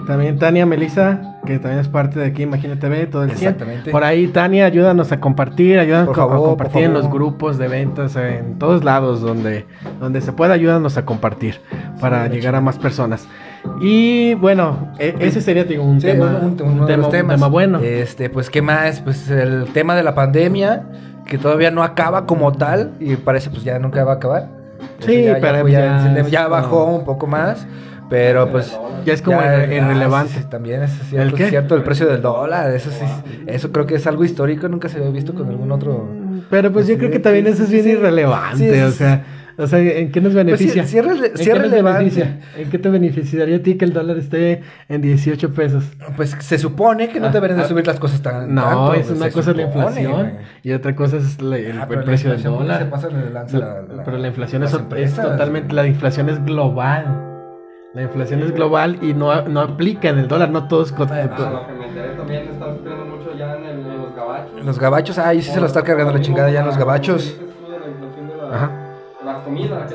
También 0.07 0.39
Tania 0.39 0.67
Melisa, 0.67 1.37
que 1.47 1.59
también 1.59 1.81
es 1.81 1.89
parte 1.89 2.19
de 2.21 2.27
aquí, 2.27 2.43
Imagínate 2.43 2.81
TV, 2.81 3.07
todo 3.07 3.25
el 3.25 3.31
100. 3.33 3.53
Exactamente. 3.53 3.91
Por 3.91 4.05
ahí, 4.05 4.29
Tania, 4.29 4.67
ayúdanos 4.67 5.11
a 5.13 5.21
compartir, 5.21 5.79
ayúdanos 5.79 6.15
favor, 6.17 6.35
a 6.35 6.39
compartir 6.39 6.85
en 6.85 6.95
los 6.95 7.11
grupos 7.11 7.59
de 7.59 7.69
ventas, 7.69 8.15
en 8.17 8.59
todos 8.59 8.85
lados 8.85 9.21
donde, 9.21 9.67
donde 10.01 10.21
se 10.21 10.33
pueda, 10.33 10.55
ayúdanos 10.55 10.97
a 10.97 11.05
compartir 11.05 11.61
para 12.01 12.27
Sí, 12.27 12.33
llegar 12.35 12.55
a 12.55 12.61
más 12.61 12.79
personas. 12.79 13.27
Y 13.81 14.35
bueno, 14.35 14.93
e- 14.99 15.15
ese 15.21 15.41
sería 15.41 15.65
digo, 15.65 15.83
un, 15.85 16.01
Sí, 16.01 16.07
tema, 16.07 16.27
un- 16.41 16.45
un 16.47 16.57
tema, 16.87 17.07
un 17.07 17.11
temas. 17.13 17.37
tema 17.37 17.49
bueno. 17.49 17.81
Este, 17.81 18.31
pues, 18.31 18.51
¿qué 18.51 18.63
más? 18.63 19.01
Pues 19.01 19.29
el 19.31 19.67
tema 19.73 19.95
de 19.97 20.03
la 20.03 20.15
pandemia, 20.15 20.85
que 21.27 21.39
todavía 21.39 21.71
no 21.71 21.83
acaba 21.83 22.25
como 22.27 22.53
tal, 22.53 22.93
y 23.01 23.17
parece 23.17 23.51
pues 23.51 23.65
ya 23.65 23.79
nunca 23.79 24.05
va 24.05 24.13
a 24.13 24.17
acabar. 24.17 24.49
Sí, 25.01 25.25
ya, 25.25 25.39
pero 25.41 25.67
ya, 25.69 26.13
ya 26.15 26.23
ya 26.29 26.49
bajó 26.49 26.85
un 26.87 27.05
poco 27.05 27.27
más, 27.27 27.67
pero 28.11 28.49
pues... 28.51 28.77
Ya 29.05 29.13
es 29.15 29.23
como 29.23 29.39
irre- 29.41 29.75
irrelevante. 29.77 30.33
sí, 30.35 30.45
también 30.51 30.83
es 30.83 30.91
cierto, 31.09 31.29
¿El 31.29 31.35
qué? 31.35 31.45
es 31.45 31.51
cierto 31.51 31.75
el 31.77 31.83
precio 31.83 32.07
del 32.07 32.21
dólar, 32.21 32.71
eso 32.75 32.91
sí, 32.91 33.05
eso 33.47 33.71
creo 33.73 33.87
que 33.87 33.95
es 33.95 34.07
algo 34.07 34.25
histórico, 34.25 34.69
nunca 34.69 34.89
se 34.89 34.99
había 34.99 35.11
visto 35.11 35.35
con 35.35 35.49
algún 35.49 35.71
otro... 35.73 36.09
Pero 36.51 36.73
pues 36.73 36.87
yo 36.87 36.99
creo 36.99 37.11
que 37.11 37.19
también 37.19 37.47
eso 37.47 37.63
es 37.65 37.71
bien 37.71 37.85
sí. 37.85 37.91
irrelevante, 37.91 38.85
o 38.85 38.91
sea, 38.91 39.25
o 39.57 39.67
sea, 39.67 39.79
¿en 39.81 40.13
qué 40.13 40.21
nos 40.21 40.35
Pues 40.35 40.45
beneficia? 40.47 40.85
sí 40.87 40.99
es 40.99 41.05
rele- 41.05 41.31
¿En 41.33 41.37
sí 41.37 41.45
qué 41.45 41.51
es 41.53 41.59
relevante. 41.59 41.99
beneficia? 41.99 42.39
¿En 42.57 42.71
qué 42.71 42.79
te 42.79 42.89
beneficiaría 42.91 43.57
a 43.57 43.59
ti 43.61 43.77
que 43.77 43.85
el 43.87 43.93
dólar 43.93 44.17
esté 44.19 44.63
en 44.89 45.01
18 45.03 45.53
pesos? 45.53 45.85
Pues 46.17 46.37
se 46.39 46.59
supone 46.59 47.09
que 47.09 47.19
no 47.19 47.27
Ah, 47.27 47.31
deberían 47.31 47.59
de 47.59 47.65
ah, 47.65 47.69
subir 47.69 47.85
las 47.87 47.99
cosas 47.99 48.23
tan 48.23 48.55
No, 48.55 48.63
tanto, 48.63 48.95
es 48.95 49.07
pues, 49.09 49.19
una 49.21 49.31
cosa 49.31 49.53
la 49.53 49.63
supone, 49.65 49.79
inflación 49.87 50.13
güey. 50.13 50.33
y 50.63 50.73
otra 50.73 50.95
cosa 50.95 51.17
es 51.17 51.43
la- 51.43 51.59
el, 51.59 51.73
Ah, 51.79 51.89
la 51.91 52.05
precio 52.05 52.31
del 52.31 52.39
inflación 52.39 52.59
dólar. 52.59 52.79
se 52.79 52.85
pasa 52.87 53.09
la- 53.11 53.83
la- 53.97 54.05
pero 54.05 54.19
la 54.19 54.29
inflación 54.29 54.63
es, 54.63 54.73
es 54.73 54.79
empresas. 54.79 55.25
totalmente, 55.25 55.75
la 55.75 55.87
inflación 55.89 56.29
es 56.29 56.45
global. 56.45 57.28
La 57.95 58.03
inflación 58.03 58.43
es 58.43 58.53
global 58.53 58.99
y 59.03 59.15
no, 59.15 59.43
no 59.49 59.61
aplica 59.61 60.11
en 60.11 60.19
el 60.19 60.29
dólar, 60.29 60.51
no 60.51 60.69
todos... 60.69 60.93
co- 60.93 61.07
Ah, 61.11 61.23
lo 61.25 61.67
que 61.67 61.73
me 61.73 61.87
enteré 61.87 62.11
también 62.17 62.43
está 62.49 62.67
sufriendo 62.75 63.05
mucho 63.07 63.37
ya 63.37 63.57
en, 63.57 63.65
el- 63.65 63.87
en 63.87 64.03
los 64.03 64.15
gabachos. 64.15 64.65
Los 64.65 64.79
gabachos, 64.79 65.19
ay, 65.19 65.43
sí 65.43 65.51
se 65.51 65.61
lo 65.61 65.67
está 65.67 65.83
cargando 65.83 66.13
la 66.13 66.21
chingada 66.21 66.51
ya 66.51 66.61
en 66.61 66.67
los 66.67 66.77
gabachos. 66.77 67.35
Ajá. 68.53 68.71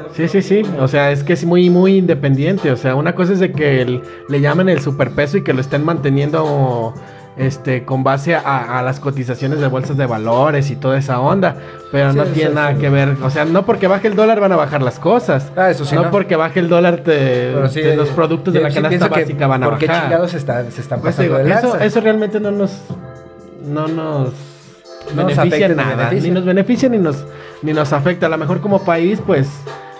Es 0.09 0.15
Sí, 0.15 0.27
sí, 0.27 0.41
sí. 0.41 0.69
O 0.79 0.87
sea, 0.87 1.11
es 1.11 1.23
que 1.23 1.33
es 1.33 1.45
muy, 1.45 1.69
muy 1.69 1.97
independiente. 1.97 2.71
O 2.71 2.77
sea, 2.77 2.95
una 2.95 3.15
cosa 3.15 3.33
es 3.33 3.39
de 3.39 3.51
que 3.51 3.81
el- 3.81 4.01
le 4.29 4.41
llamen 4.41 4.69
el 4.69 4.79
superpeso 4.81 5.37
y 5.37 5.43
que 5.43 5.53
lo 5.53 5.61
estén 5.61 5.83
manteniendo 5.85 6.93
este 7.37 7.83
con 7.83 8.03
base 8.03 8.35
a, 8.35 8.77
a 8.79 8.81
las 8.83 8.99
cotizaciones 8.99 9.59
de 9.59 9.67
bolsas 9.67 9.97
de 9.97 10.05
valores 10.05 10.69
y 10.71 10.75
toda 10.75 10.97
esa 10.97 11.19
onda. 11.19 11.55
Pero 11.91 12.11
Sí, 12.11 12.17
no 12.17 12.23
tiene 12.25 12.49
sí. 12.49 12.55
nada 12.55 12.75
que 12.75 12.89
ver. 12.89 13.15
O 13.23 13.29
sea, 13.29 13.45
no 13.45 13.65
porque 13.65 13.87
baje 13.87 14.07
el 14.07 14.15
dólar 14.15 14.39
van 14.39 14.51
a 14.51 14.55
bajar 14.55 14.81
las 14.81 14.99
cosas. 14.99 15.51
Ah, 15.55 15.69
eso 15.69 15.85
sí, 15.85 15.95
no, 15.95 16.03
¿no? 16.03 16.11
porque 16.11 16.35
baje 16.35 16.59
el 16.59 16.69
dólar 16.69 16.97
te, 16.97 17.51
los 17.95 18.09
productos 18.09 18.53
de 18.53 18.61
la 18.61 18.69
canasta 18.71 19.07
básica 19.07 19.47
van 19.47 19.63
a 19.63 19.69
¿Por 19.69 19.77
qué 19.79 19.87
bajar. 19.87 20.03
chingados 20.03 20.31
se, 20.31 20.37
está- 20.37 20.69
se 20.71 20.81
están 20.81 21.01
Pues 21.01 21.15
pasando 21.15 21.37
digo, 21.39 21.49
de 21.77 21.85
eso, 21.85 22.01
realmente 22.01 22.39
no 22.39 22.51
nos 22.51 22.71
no 23.65 23.87
nos 23.87 24.29
No 25.15 25.23
nos 25.23 25.35
beneficia 25.37 25.67
ni 25.69 25.75
nada, 25.75 25.95
beneficia. 25.95 26.27
ni 26.29 26.33
nos 26.35 26.45
beneficia 26.45 26.89
ni 26.89 26.97
nos 26.97 27.25
ni 27.61 27.73
nos 27.73 27.93
afecta. 27.93 28.25
A 28.25 28.29
lo 28.29 28.37
mejor 28.37 28.61
como 28.61 28.83
país, 28.83 29.21
pues 29.25 29.47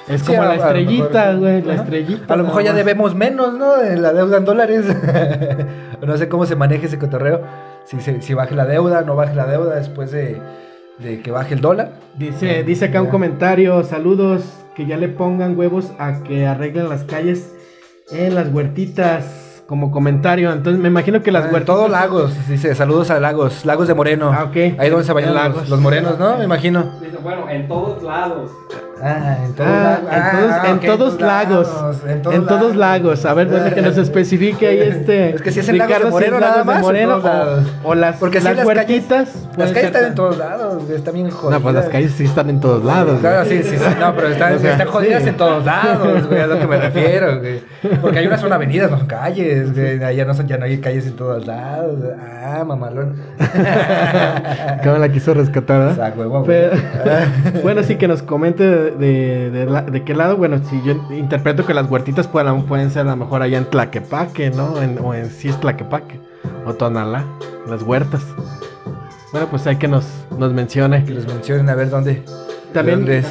es 0.08 0.22
Sí, 0.22 0.28
como 0.28 0.42
a- 0.42 0.46
la 0.48 0.56
estrellita, 0.56 1.32
sí. 1.34 1.40
güey, 1.40 1.62
la 1.62 1.76
estrellita. 1.76 2.34
A 2.34 2.38
lo 2.38 2.44
mejor 2.44 2.64
ya 2.64 2.74
debemos 2.74 3.16
menos, 3.16 3.54
¿no? 3.58 3.82
La 3.82 4.14
deuda 4.14 4.38
en 4.38 4.46
dólares. 4.46 4.86
no 6.02 6.18
sé 6.18 6.28
cómo 6.30 6.46
se 6.46 6.56
maneja 6.56 6.86
ese 6.88 6.98
cotorreo. 7.00 7.42
Si, 7.86 8.00
se- 8.02 8.22
si 8.22 8.34
baje 8.34 8.56
la 8.56 8.66
deuda, 8.66 9.02
no 9.02 9.16
baje 9.16 9.36
la 9.36 9.46
deuda 9.46 9.76
después 9.76 10.12
de, 10.12 10.38
de 11.00 11.22
que 11.22 11.32
baje 11.32 11.54
el 11.56 11.62
dólar. 11.62 11.92
Dice, 12.18 12.64
dice 12.64 12.86
acá 12.86 13.02
un 13.02 13.10
comentario, 13.10 13.84
saludos, 13.84 14.44
que 14.76 14.86
ya 14.86 14.98
le 14.98 15.10
pongan 15.10 15.58
huevos 15.58 15.92
a 16.00 16.24
que 16.24 16.46
arreglen 16.48 16.90
las 16.90 17.04
calles 17.04 17.54
en 18.12 18.36
las 18.36 18.48
huertitas 18.54 19.43
como 19.68 19.92
comentario. 19.92 20.52
Entonces 20.52 20.82
me 20.82 20.90
imagino 20.90 21.22
que 21.24 21.32
las 21.32 21.44
Ah, 21.44 21.48
en 21.48 21.54
huertitas 21.54 21.76
todos 21.78 21.90
lagos, 21.90 22.34
dice, 22.48 22.76
saludos 22.76 23.10
a 23.12 23.20
lagos, 23.20 23.66
lagos 23.66 23.88
de 23.88 23.94
Moreno. 23.94 24.32
Ah, 24.34 24.44
ok. 24.46 24.56
Ahí 24.80 24.90
donde 24.90 25.06
se 25.06 25.14
bañan 25.14 25.34
lagos. 25.34 25.62
los, 25.62 25.70
los 25.70 25.80
morenos, 25.82 26.20
¿no? 26.20 26.38
Me 26.38 26.46
imagino. 26.46 26.92
Bueno, 27.24 27.50
en 27.50 27.68
todos 27.68 28.04
lados. 28.04 28.52
Ah, 29.06 29.38
en 29.46 29.54
todos, 29.54 29.70
Ah, 29.70 30.02
lagos. 30.02 30.10
en 30.14 30.30
todos, 30.30 30.52
Ah, 30.54 30.68
en 30.70 30.80
todos 30.80 31.20
lagos. 31.22 31.68
En 32.06 32.46
todos, 32.46 32.76
lagos. 32.76 33.26
A 33.26 33.34
ver, 33.34 33.48
bueno, 33.48 33.74
que 33.74 33.82
nos 33.82 33.98
especifique 34.08 34.68
ahí 34.68 34.80
este. 34.80 35.36
Es 35.36 35.42
que 35.42 35.52
si 35.52 35.60
es 35.60 35.68
en 35.70 35.78
Lagos 35.78 36.00
de 36.04 36.10
Moreno 36.10 36.40
nada 36.40 36.64
Lagos 36.64 36.66
de 36.66 36.66
más, 36.66 36.76
en 36.78 36.82
Moreno, 36.84 37.22
o, 37.84 37.90
o 37.90 37.96
las, 37.96 38.16
Porque 38.18 38.40
las 38.40 38.56
las 38.56 38.66
huertitas. 38.66 39.36
Las 39.58 39.72
pueden 39.72 39.74
calles 39.74 39.74
ser 39.74 39.86
están 39.86 40.06
en 40.06 40.16
todos 40.16 40.38
lados, 40.38 40.86
güey, 40.86 40.96
están 40.98 41.14
bien 41.16 41.30
jodidas. 41.30 41.60
No, 41.60 41.64
pues 41.64 41.76
las 41.76 41.90
calles 41.90 42.12
sí 42.14 42.24
están 42.24 42.50
en 42.50 42.60
todos 42.62 42.84
lados. 42.86 43.20
Claro, 43.20 43.50
sí, 43.50 43.62
sí, 43.64 43.78
sí. 43.78 43.84
No, 44.00 44.16
pero 44.16 44.28
están, 44.30 44.56
O 44.56 44.60
sea, 44.60 44.72
están 44.72 44.88
jodidas 44.88 45.24
sí. 45.24 45.30
en 45.30 45.38
todos 45.38 45.66
lados, 45.66 46.28
güey, 46.28 46.40
a 46.42 46.48
lo 46.48 46.60
que 46.60 46.68
me 46.68 46.78
refiero, 46.78 47.40
güey. 47.40 47.62
Porque 48.02 48.20
hay 48.20 48.28
unas 48.28 48.40
son 48.42 48.54
avenidas, 48.54 48.90
no 48.90 48.98
son 49.00 49.08
calles, 49.08 49.53
güey. 49.62 50.04
Allá 50.04 50.26
no, 50.26 50.34
son, 50.34 50.48
ya 50.48 50.58
no 50.58 50.66
hay 50.66 50.78
calles 50.80 51.08
en 51.08 51.16
todos 51.16 51.46
lados. 51.46 52.00
güey. 52.00 52.12
Ah, 52.44 52.64
mamalón. 52.66 53.16
Me 54.84 55.00
la 55.00 55.10
quiso 55.12 55.34
rescatar, 55.34 56.14
güey. 56.16 56.30
Pero- 56.46 56.72
bueno, 57.64 57.84
sí 57.84 57.96
que 57.96 58.08
nos 58.08 58.22
comente 58.22 58.66
de, 58.68 58.92
de, 58.92 59.50
de 59.52 59.66
la- 59.66 59.82
de 59.82 60.04
qué 60.04 60.14
lado. 60.14 60.38
Bueno, 60.38 60.60
si 60.70 60.82
yo 60.84 60.94
interpreto 61.12 61.66
que 61.66 61.74
las 61.74 61.90
huertitas 61.90 62.28
pueden, 62.28 62.64
pueden 62.64 62.90
ser 62.92 63.02
a 63.08 63.12
lo 63.12 63.16
mejor 63.18 63.42
allá 63.42 63.58
en 63.58 63.66
Tlaquepaque, 63.66 64.52
¿no? 64.52 64.82
En, 64.82 65.00
o 65.00 65.14
en 65.14 65.30
sí 65.30 65.50
es 65.50 65.60
Tlaquepaque. 65.60 66.20
O 66.66 66.74
Tonalá, 66.74 67.24
las 67.68 67.84
huertas. 67.84 68.22
Bueno, 69.32 69.48
pues 69.50 69.66
hay 69.68 69.78
que 69.78 69.88
nos, 69.88 70.06
nos 70.38 70.54
mencione. 70.54 71.04
Que 71.06 71.14
les 71.14 71.28
mencionen 71.28 71.70
a 71.70 71.76
ver 71.76 71.90
dónde. 71.90 72.24
También- 72.74 73.00
¿Dónde 73.00 73.18
es? 73.20 73.28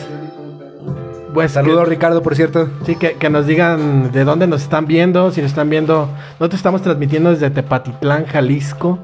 Pues 1.35 1.53
Saludos, 1.53 1.89
Ricardo, 1.89 2.23
por 2.23 2.35
cierto. 2.37 2.69
Sí, 2.85 2.97
que, 2.97 3.15
que 3.15 3.31
nos 3.31 3.47
digan 3.47 4.13
de 4.13 4.25
dónde 4.25 4.47
nos 4.47 4.63
están 4.63 4.87
viendo, 4.87 5.31
si 5.31 5.41
nos 5.41 5.51
están 5.51 5.71
viendo. 5.71 6.09
Nosotros 6.39 6.55
estamos 6.59 6.83
transmitiendo 6.83 7.31
desde 7.31 7.49
Tepatitlán, 7.51 8.27
Jalisco, 8.27 8.99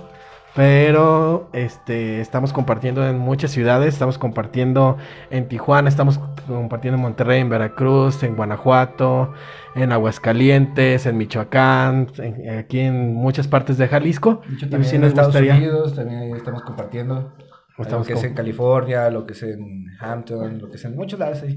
pero 0.55 1.49
este 1.53 2.21
estamos 2.21 2.53
compartiendo 2.53 3.07
en 3.07 3.19
muchas 3.19 3.51
ciudades, 3.51 3.95
estamos 3.95 4.19
compartiendo 4.19 4.99
en 5.31 5.49
Tijuana, 5.49 5.89
estamos 5.89 6.19
compartiendo 6.47 6.97
en 6.97 7.03
Monterrey, 7.03 7.41
en 7.41 7.49
Veracruz, 7.49 8.23
en 8.23 8.37
Guanajuato, 8.37 9.33
en 9.75 9.93
Aguascalientes, 9.93 11.07
en 11.07 11.17
Michoacán, 11.17 12.09
en- 12.19 12.59
aquí 12.59 12.81
en 12.81 13.15
muchas 13.15 13.49
partes 13.49 13.79
de 13.79 13.89
Jalisco. 13.89 14.43
Dicho 14.49 14.67
Y 14.67 14.71
también 14.71 14.91
sí 14.91 14.97
en 14.97 15.05
Estados 15.05 15.29
gustaría- 15.29 15.55
Unidos, 15.55 15.95
también 15.95 16.21
ahí 16.21 16.33
estamos 16.33 16.63
compartiendo. 16.63 17.33
Estamos 17.81 18.09
lo 18.09 18.15
que 18.15 18.19
es 18.19 18.25
en 18.25 18.35
California, 18.35 19.09
lo 19.09 19.25
que 19.25 19.35
es 19.35 19.43
en 19.45 19.87
Hampton, 20.01 20.59
lo 20.59 20.69
que 20.69 20.75
es 20.75 20.85
en 20.85 20.97
muchos 20.97 21.21
lados 21.21 21.41
ahí. 21.45 21.55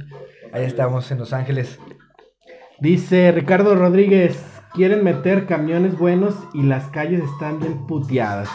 Ahí 0.54 0.66
estamos, 0.66 1.10
en 1.12 1.20
Los 1.20 1.32
Ángeles. 1.32 1.80
Dice 2.80 3.32
Ricardo 3.32 3.76
Rodríguez, 3.76 4.38
quieren 4.74 5.04
meter 5.04 5.46
camiones 5.46 5.98
buenos 5.98 6.36
y 6.54 6.64
las 6.64 6.88
calles 6.88 7.22
están 7.24 7.60
bien 7.60 7.88
puteadas. 7.88 8.50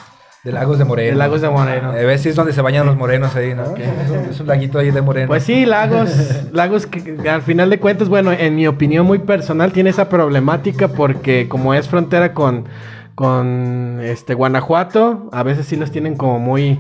De 0.45 0.53
Lagos 0.53 0.79
de 0.79 0.85
Moreno. 0.85 1.11
De 1.11 1.17
Lagos 1.17 1.41
de 1.41 1.49
Moreno. 1.49 1.91
A 1.91 1.95
ver 1.95 2.19
si 2.19 2.29
es 2.29 2.37
donde 2.37 2.53
se 2.53 2.61
bañan 2.61 2.87
los 2.87 2.97
morenos 2.97 3.35
ahí, 3.35 3.55
¿no? 3.55 3.75
Es, 3.77 4.11
un, 4.11 4.31
es 4.31 4.41
un 4.41 4.47
laguito 4.47 4.79
ahí 4.79 4.91
de 4.91 5.01
moreno. 5.01 5.27
Pues 5.27 5.43
sí, 5.43 5.65
Lagos, 5.65 6.11
Lagos 6.53 6.87
que, 6.87 7.17
que 7.17 7.31
al 7.31 7.43
final 7.43 7.71
de 7.71 7.81
cuentas, 7.81 8.09
bueno, 8.09 8.31
en 8.31 8.55
mi 8.55 8.67
opinión 8.67 9.07
muy 9.07 9.21
personal 9.21 9.73
tiene 9.73 9.91
esa 9.91 10.09
problemática 10.09 10.89
porque 10.89 11.49
como 11.49 11.73
es 11.73 11.89
frontera 11.89 12.35
con, 12.35 12.67
con 13.15 14.01
este 14.03 14.35
Guanajuato, 14.35 15.31
a 15.33 15.43
veces 15.43 15.67
sí 15.67 15.77
los 15.77 15.91
tienen 15.91 16.17
como 16.17 16.39
muy, 16.39 16.79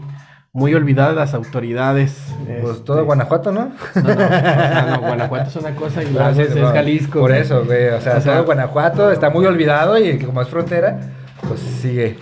muy 0.56 0.74
olvidadas 0.74 1.14
las 1.14 1.34
autoridades. 1.34 2.16
Pues 2.62 2.72
este, 2.76 2.84
todo 2.84 3.04
Guanajuato, 3.04 3.52
¿no? 3.52 3.72
No, 3.94 4.02
no, 4.02 4.10
o 4.10 4.16
sea, 4.16 4.88
no, 5.00 5.06
Guanajuato 5.06 5.48
es 5.50 5.56
una 5.56 5.74
cosa 5.74 6.02
y 6.02 6.06
Ah, 6.06 6.30
Lagos 6.30 6.36
sí, 6.36 6.42
es 6.42 6.56
no, 6.56 6.68
Jalisco. 6.72 7.20
Por 7.20 7.30
güey. 7.30 7.42
eso, 7.42 7.64
güey. 7.64 7.88
O 7.88 8.00
sea, 8.00 8.16
O 8.16 8.20
sea, 8.22 8.32
todo 8.34 8.44
Guanajuato 8.46 9.10
está 9.12 9.28
muy 9.30 9.44
olvidado 9.44 9.98
y 9.98 10.18
como 10.18 10.40
es 10.40 10.48
frontera, 10.48 10.98
pues 11.46 11.60
sigue 11.60 12.16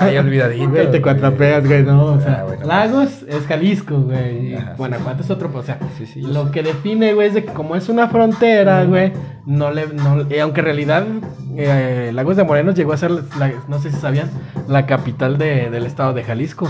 ahí 0.00 0.16
olvidadito. 0.16 0.70
Güey, 0.70 0.90
te 0.90 1.02
cuatrapeas, 1.02 1.66
güey, 1.66 1.82
no, 1.82 2.04
o 2.06 2.20
sea, 2.20 2.40
Ah, 2.40 2.44
bueno. 2.44 2.66
Lagos 2.66 3.22
es 3.28 3.46
Jalisco, 3.46 3.98
güey, 4.00 4.48
y 4.48 4.54
Ajá, 4.54 4.70
sí, 4.70 4.78
Guanajuato 4.78 5.22
es 5.22 5.30
otro, 5.30 5.50
o 5.54 5.62
sea, 5.62 5.78
Sí, 6.12 6.22
lo 6.22 6.50
que 6.50 6.62
define, 6.62 7.12
güey, 7.14 7.28
es 7.28 7.34
de 7.34 7.44
que 7.44 7.52
como 7.52 7.76
es 7.76 7.88
una 7.90 8.08
frontera, 8.08 8.84
güey, 8.84 9.12
no 9.46 9.70
le, 9.70 9.86
no, 9.88 10.22
eh, 10.30 10.40
aunque 10.40 10.60
en 10.60 10.64
realidad 10.64 11.04
eh, 11.56 12.10
Lagos 12.14 12.36
de 12.36 12.44
Moreno 12.44 12.72
llegó 12.72 12.94
a 12.94 12.96
ser, 12.96 13.10
la- 13.12 13.52
no 13.68 13.78
sé 13.80 13.90
si 13.92 13.96
sabían, 14.00 14.30
la 14.66 14.86
capital 14.86 15.36
de- 15.38 15.68
del 15.70 15.84
estado 15.86 16.14
de 16.14 16.24
Jalisco. 16.24 16.68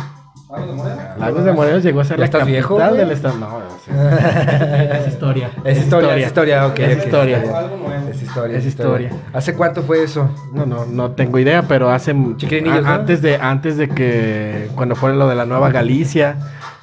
¿Lagos 0.50 0.66
de 0.68 0.74
Moreno? 0.74 1.02
Lagos 1.18 1.44
de 1.44 1.52
Moreno 1.52 1.78
llegó 1.78 2.00
a 2.00 2.04
ser 2.04 2.18
¿Ya 2.18 2.24
la 2.24 2.30
capital 2.30 2.46
viejo, 2.52 2.78
del 2.78 3.10
estado, 3.10 3.38
no, 3.38 3.58
es 3.88 5.08
historia. 5.08 5.50
Es 5.64 5.78
historia, 5.78 6.16
es 6.16 6.26
historia, 6.26 6.66
ok. 6.66 6.78
Es 6.78 7.04
historia. 7.04 7.38
Algo 7.38 7.76
nuevo. 7.76 8.08
Es 8.10 8.22
historia. 8.22 8.58
Es 8.58 8.66
historia. 8.66 9.10
¿Hace 9.32 9.54
cuánto 9.54 9.82
fue 9.82 10.02
eso? 10.04 10.28
No, 10.52 10.66
no, 10.66 10.84
no 10.86 11.10
tengo 11.12 11.38
idea, 11.38 11.62
pero 11.62 11.90
hace 11.90 12.14
Chiquirinillos, 12.36 12.84
a- 12.84 12.88
¿no? 12.88 12.94
antes 12.94 13.22
de 13.22 13.36
antes 13.36 13.76
de 13.76 13.88
que 13.88 14.68
cuando 14.74 14.94
fue 14.96 15.14
lo 15.14 15.28
de 15.28 15.34
la 15.34 15.46
Nueva 15.46 15.70
Galicia, 15.70 16.36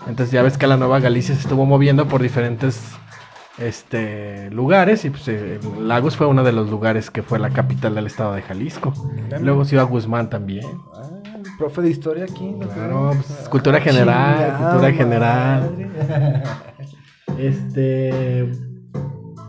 entonces 0.08 0.32
ya 0.32 0.42
ves 0.42 0.58
que 0.58 0.68
la 0.68 0.78
Nueva 0.78 1.00
Galicia 1.00 1.36
se 1.36 1.42
estuvo 1.42 1.66
moviendo 1.66 2.08
por 2.08 2.22
diferentes 2.22 2.80
este 3.60 4.50
lugares 4.50 5.06
y 5.06 5.12
pues 5.12 5.28
eh, 5.28 5.60
Lagos 5.80 6.18
fue 6.18 6.26
uno 6.26 6.44
de 6.44 6.52
los 6.52 6.70
lugares 6.70 7.12
que 7.12 7.22
fue 7.22 7.38
la 7.38 7.50
capital 7.52 7.94
del 7.94 8.08
estado 8.08 8.34
de 8.34 8.42
Jalisco. 8.42 8.94
Luego 9.40 9.66
Ciudad 9.66 9.86
Guzmán 9.88 10.30
también. 10.30 10.66
Ah, 11.62 11.66
profe 11.66 11.82
de 11.82 11.90
historia 11.90 12.24
aquí. 12.26 12.52
¿no? 12.58 12.68
Claro, 12.68 13.12
pues, 13.14 13.48
cultura 13.50 13.80
general, 13.80 14.36
Chingada 14.36 14.70
cultura 14.72 14.92
general. 14.94 15.72
madre. 15.72 16.44
Este 17.38 18.50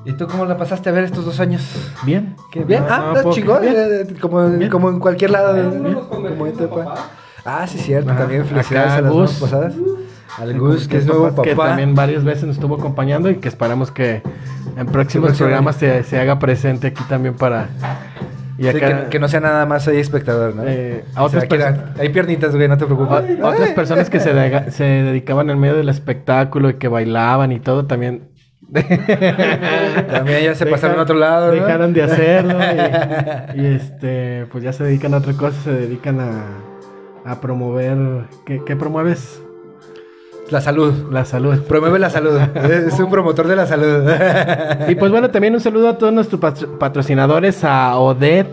¿Y 0.04 0.12
tú 0.14 0.26
cómo 0.26 0.45
la 0.45 0.57
pasaste 0.57 0.88
a 0.88 0.92
ver 0.92 1.04
estos 1.04 1.25
dos 1.25 1.38
años? 1.40 1.62
bien. 2.04 2.35
¿Qué 2.50 2.64
bien? 2.64 2.83
No, 2.83 2.88
ah, 2.92 2.99
no, 2.99 3.09
¿estás 3.09 3.23
puedo- 3.23 3.35
chingón. 3.37 3.61
bien. 3.62 3.75
eh, 3.76 4.14
Como, 4.21 4.49
Bien. 4.50 4.71
como 4.71 4.88
en 4.90 4.99
cualquier 4.99 5.31
lado. 5.31 5.54
Nos 5.57 6.07
como 6.07 6.47
en 6.47 6.52
Tepa. 6.54 6.95
Ah, 7.45 7.66
sí, 7.66 7.78
cierto. 7.78 8.11
Ajá. 8.11 8.21
También 8.21 8.45
felicidades 8.45 8.92
Acá, 8.92 8.99
a 8.99 9.00
las 9.02 9.12
Gus. 9.12 9.19
nuevas 9.21 9.40
pasadas. 9.40 9.75
Al 10.38 10.59
Gus, 10.59 10.88
que 10.88 10.97
es 10.99 11.07
nuevo 11.07 11.28
papá. 11.31 11.42
Que 11.42 11.54
también 11.54 11.95
varias 11.95 12.25
veces 12.25 12.45
nos 12.45 12.57
estuvo 12.57 12.76
acompañando 12.76 13.31
y 13.31 13.37
que 13.37 13.49
esperamos 13.49 13.90
que 13.90 14.23
en 14.76 14.87
próximos 14.87 15.26
próximo 15.28 15.47
programas 15.49 15.76
se, 15.76 16.02
se 16.04 16.19
haga 16.21 16.38
presente 16.38 16.88
aquí 16.88 17.02
también 17.09 17.35
para... 17.35 17.69
Y 18.59 18.65
Sí, 18.65 18.79
que, 18.79 19.07
que 19.11 19.19
no 19.19 19.29
sea 19.29 19.41
nada 19.41 19.65
más 19.67 19.89
ahí 19.89 19.99
espectador, 19.99 20.55
¿no? 20.55 20.63
Eh, 20.67 21.05
a 21.15 21.25
O 21.25 21.29
sea, 21.29 21.43
hay 21.99 22.09
piernitas, 22.11 22.55
güey, 22.55 22.69
no 22.69 22.77
te 22.77 22.85
preocupes. 22.87 23.39
otras 23.43 23.71
personas 23.71 24.11
que 24.11 24.21
se, 24.21 24.33
de- 24.35 24.71
se 24.71 24.85
dedicaban 24.85 25.49
en 25.51 25.59
medio 25.59 25.75
del 25.77 25.89
espectáculo 25.89 26.71
y 26.71 26.75
que 26.75 26.89
bailaban 26.89 27.53
y 27.53 27.61
todo 27.61 27.87
también... 27.87 28.29
También 30.11 30.45
ya 30.45 30.55
se 30.55 30.67
pasaron 30.67 30.99
a 30.99 31.03
otro 31.03 31.17
lado, 31.17 31.49
¿no? 31.49 31.53
Dejaron 31.53 31.93
de 31.93 32.03
hacerlo 32.03 32.59
y, 33.55 33.61
y, 33.61 33.67
este, 33.67 34.47
pues 34.51 34.65
ya 34.65 34.73
se 34.73 34.85
dedican 34.85 35.13
a 35.15 35.19
otra 35.19 35.33
cosa, 35.35 35.61
se 35.63 35.73
dedican 35.73 36.21
a, 36.21 36.45
a 37.25 37.41
promover... 37.41 37.97
¿qué, 38.47 38.63
qué 38.65 38.77
promueves? 38.77 39.43
La 40.53 40.61
salud. 40.61 40.93
La 41.11 41.25
salud. 41.25 41.59
Promueve 41.63 41.99
la 41.99 42.11
salud. 42.11 42.39
Es 42.55 42.99
un 43.01 43.11
promotor 43.11 43.49
de 43.49 43.57
la 43.57 43.67
salud. 43.67 44.07
Y 44.89 44.95
pues 44.97 45.11
bueno, 45.11 45.31
también 45.31 45.55
un 45.55 45.61
saludo 45.61 45.89
a 45.89 45.97
todos 45.99 46.13
nuestros 46.13 46.41
patro- 46.41 46.79
patrocinadores, 46.79 47.65
a 47.65 47.97
Odet, 47.99 48.47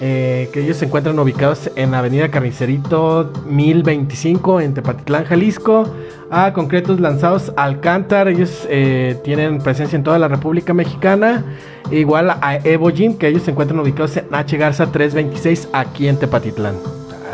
eh, 0.00 0.48
que 0.52 0.60
ellos 0.60 0.76
se 0.78 0.86
encuentran 0.86 1.16
ubicados 1.18 1.70
en 1.76 1.94
Avenida 1.94 2.28
Carnicerito 2.30 3.30
1025 3.46 4.60
en 4.60 4.74
Tepatitlán, 4.74 5.24
Jalisco. 5.24 5.88
A 6.32 6.52
Concretos 6.52 7.00
Lanzados 7.00 7.52
Alcántar, 7.56 8.28
ellos 8.28 8.66
eh, 8.70 9.16
tienen 9.24 9.58
presencia 9.58 9.96
en 9.96 10.02
toda 10.04 10.18
la 10.18 10.28
República 10.28 10.72
Mexicana. 10.74 11.44
Igual 11.90 12.30
a 12.30 12.56
Evo 12.64 12.90
Gym, 12.90 13.18
que 13.18 13.26
ellos 13.28 13.42
se 13.42 13.50
encuentran 13.52 13.78
ubicados 13.80 14.16
en 14.16 14.26
H. 14.32 14.56
Garza 14.56 14.86
326 14.86 15.68
aquí 15.72 16.06
en 16.08 16.16
Tepatitlán. 16.18 16.74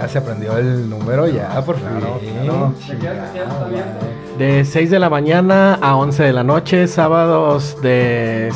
Ah, 0.03 0.09
se 0.09 0.19
aprendió 0.19 0.57
el 0.59 0.89
número 0.91 1.27
ya, 1.27 1.49
por 1.65 1.77
fin. 1.77 1.87
Claro, 1.89 2.21
claro. 2.21 2.75
¿De 2.89 2.97
qué 2.99 3.09
hora 3.09 3.25
está 3.27 3.65
abierto? 3.65 4.07
De 4.39 4.65
6 4.65 4.91
de 4.91 4.99
la 4.99 5.09
mañana 5.11 5.75
a 5.81 5.97
11 5.97 6.23
de 6.23 6.33
la 6.33 6.45
noche, 6.45 6.87
sábados 6.87 7.77
de 7.83 8.53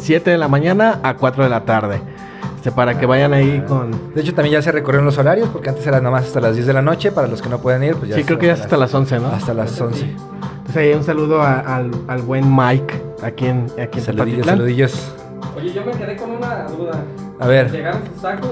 7 0.00 0.30
de 0.30 0.38
la 0.38 0.48
mañana 0.48 1.00
a 1.02 1.14
4 1.14 1.44
de 1.44 1.50
la 1.50 1.64
tarde. 1.64 2.00
Este, 2.56 2.72
para 2.72 2.98
que 2.98 3.06
vayan 3.06 3.32
ahí 3.34 3.62
con... 3.68 3.90
De 4.14 4.20
hecho, 4.22 4.34
también 4.34 4.54
ya 4.54 4.62
se 4.62 4.72
recorrieron 4.72 5.04
los 5.04 5.16
horarios, 5.18 5.48
porque 5.50 5.68
antes 5.68 5.86
era 5.86 5.98
nada 5.98 6.10
más 6.10 6.24
hasta 6.24 6.40
las 6.40 6.54
10 6.54 6.66
de 6.66 6.72
la 6.72 6.82
noche. 6.82 7.12
Para 7.12 7.28
los 7.28 7.40
que 7.42 7.48
no 7.48 7.58
pueden 7.58 7.84
ir, 7.84 7.94
pues 7.96 8.10
ya 8.10 8.16
Sí, 8.16 8.24
creo 8.24 8.38
que 8.38 8.46
ya 8.46 8.54
es 8.54 8.60
hasta 8.62 8.76
las 8.76 8.92
11, 8.94 9.20
¿no? 9.20 9.28
Hasta 9.28 9.54
las 9.54 9.80
11. 9.80 10.04
Entonces 10.06 10.76
ahí 10.76 10.92
un 10.94 11.04
saludo 11.04 11.40
a- 11.42 11.60
al, 11.60 11.90
al 12.08 12.22
buen 12.22 12.44
Mike 12.54 13.00
aquí 13.22 13.46
en, 13.46 13.66
aquí 13.80 13.98
en 13.98 14.04
Saludillos, 14.04 14.46
saludillos. 14.46 15.12
Oye, 15.56 15.72
yo 15.72 15.84
me 15.84 15.92
quedé 15.92 16.16
con 16.16 16.30
una 16.30 16.64
duda. 16.64 16.92
A 17.38 17.46
ver. 17.46 17.70
¿Llegaron 17.70 18.00
sus 18.12 18.20
tacos? 18.22 18.50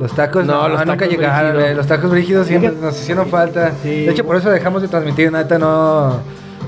Los 0.00 0.12
tacos, 0.14 0.44
No, 0.44 0.62
no, 0.62 0.68
los 0.68 0.80
nunca 0.80 0.98
tacos 0.98 1.08
llegaron. 1.08 1.60
eh, 1.60 1.74
Los 1.74 1.86
tacos 1.86 2.10
brígidos 2.10 2.46
siempre 2.46 2.72
nos 2.80 3.00
hicieron 3.00 3.26
falta. 3.28 3.72
Sí. 3.82 3.88
De 4.04 4.10
hecho, 4.10 4.24
por 4.24 4.36
eso 4.36 4.50
dejamos 4.50 4.82
de 4.82 4.88
transmitir. 4.88 5.32
Neta, 5.32 5.58
no, 5.58 6.18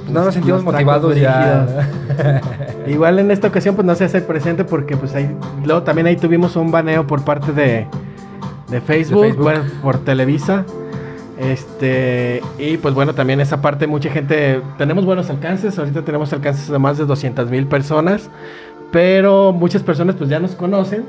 pues 0.04 0.10
no 0.12 0.24
nos 0.24 0.32
sentimos 0.34 0.64
Los 0.64 0.72
motivados 0.72 1.14
ya. 1.16 1.66
Igual 2.86 3.18
en 3.18 3.30
esta 3.30 3.48
ocasión 3.48 3.74
pues 3.74 3.86
no 3.86 3.94
se 3.94 4.04
hace 4.04 4.20
presente 4.22 4.64
porque 4.64 4.96
pues 4.96 5.14
ahí... 5.14 5.30
Luego 5.64 5.82
también 5.82 6.06
ahí 6.06 6.16
tuvimos 6.16 6.56
un 6.56 6.70
baneo 6.70 7.06
por 7.06 7.22
parte 7.24 7.52
de, 7.52 7.86
de 8.68 8.80
Facebook, 8.80 9.22
Facebook. 9.24 9.42
bueno, 9.42 9.60
por 9.82 9.98
Televisa. 9.98 10.64
Este, 11.38 12.42
y 12.58 12.78
pues 12.78 12.94
bueno, 12.94 13.14
también 13.14 13.40
esa 13.40 13.60
parte, 13.60 13.86
mucha 13.86 14.10
gente, 14.10 14.60
tenemos 14.76 15.04
buenos 15.04 15.30
alcances, 15.30 15.78
ahorita 15.78 16.02
tenemos 16.02 16.32
alcances 16.32 16.68
de 16.68 16.78
más 16.80 16.98
de 16.98 17.04
200 17.06 17.48
mil 17.48 17.66
personas, 17.68 18.28
pero 18.90 19.52
muchas 19.52 19.84
personas 19.84 20.16
pues 20.16 20.28
ya 20.30 20.40
nos 20.40 20.56
conocen, 20.56 21.04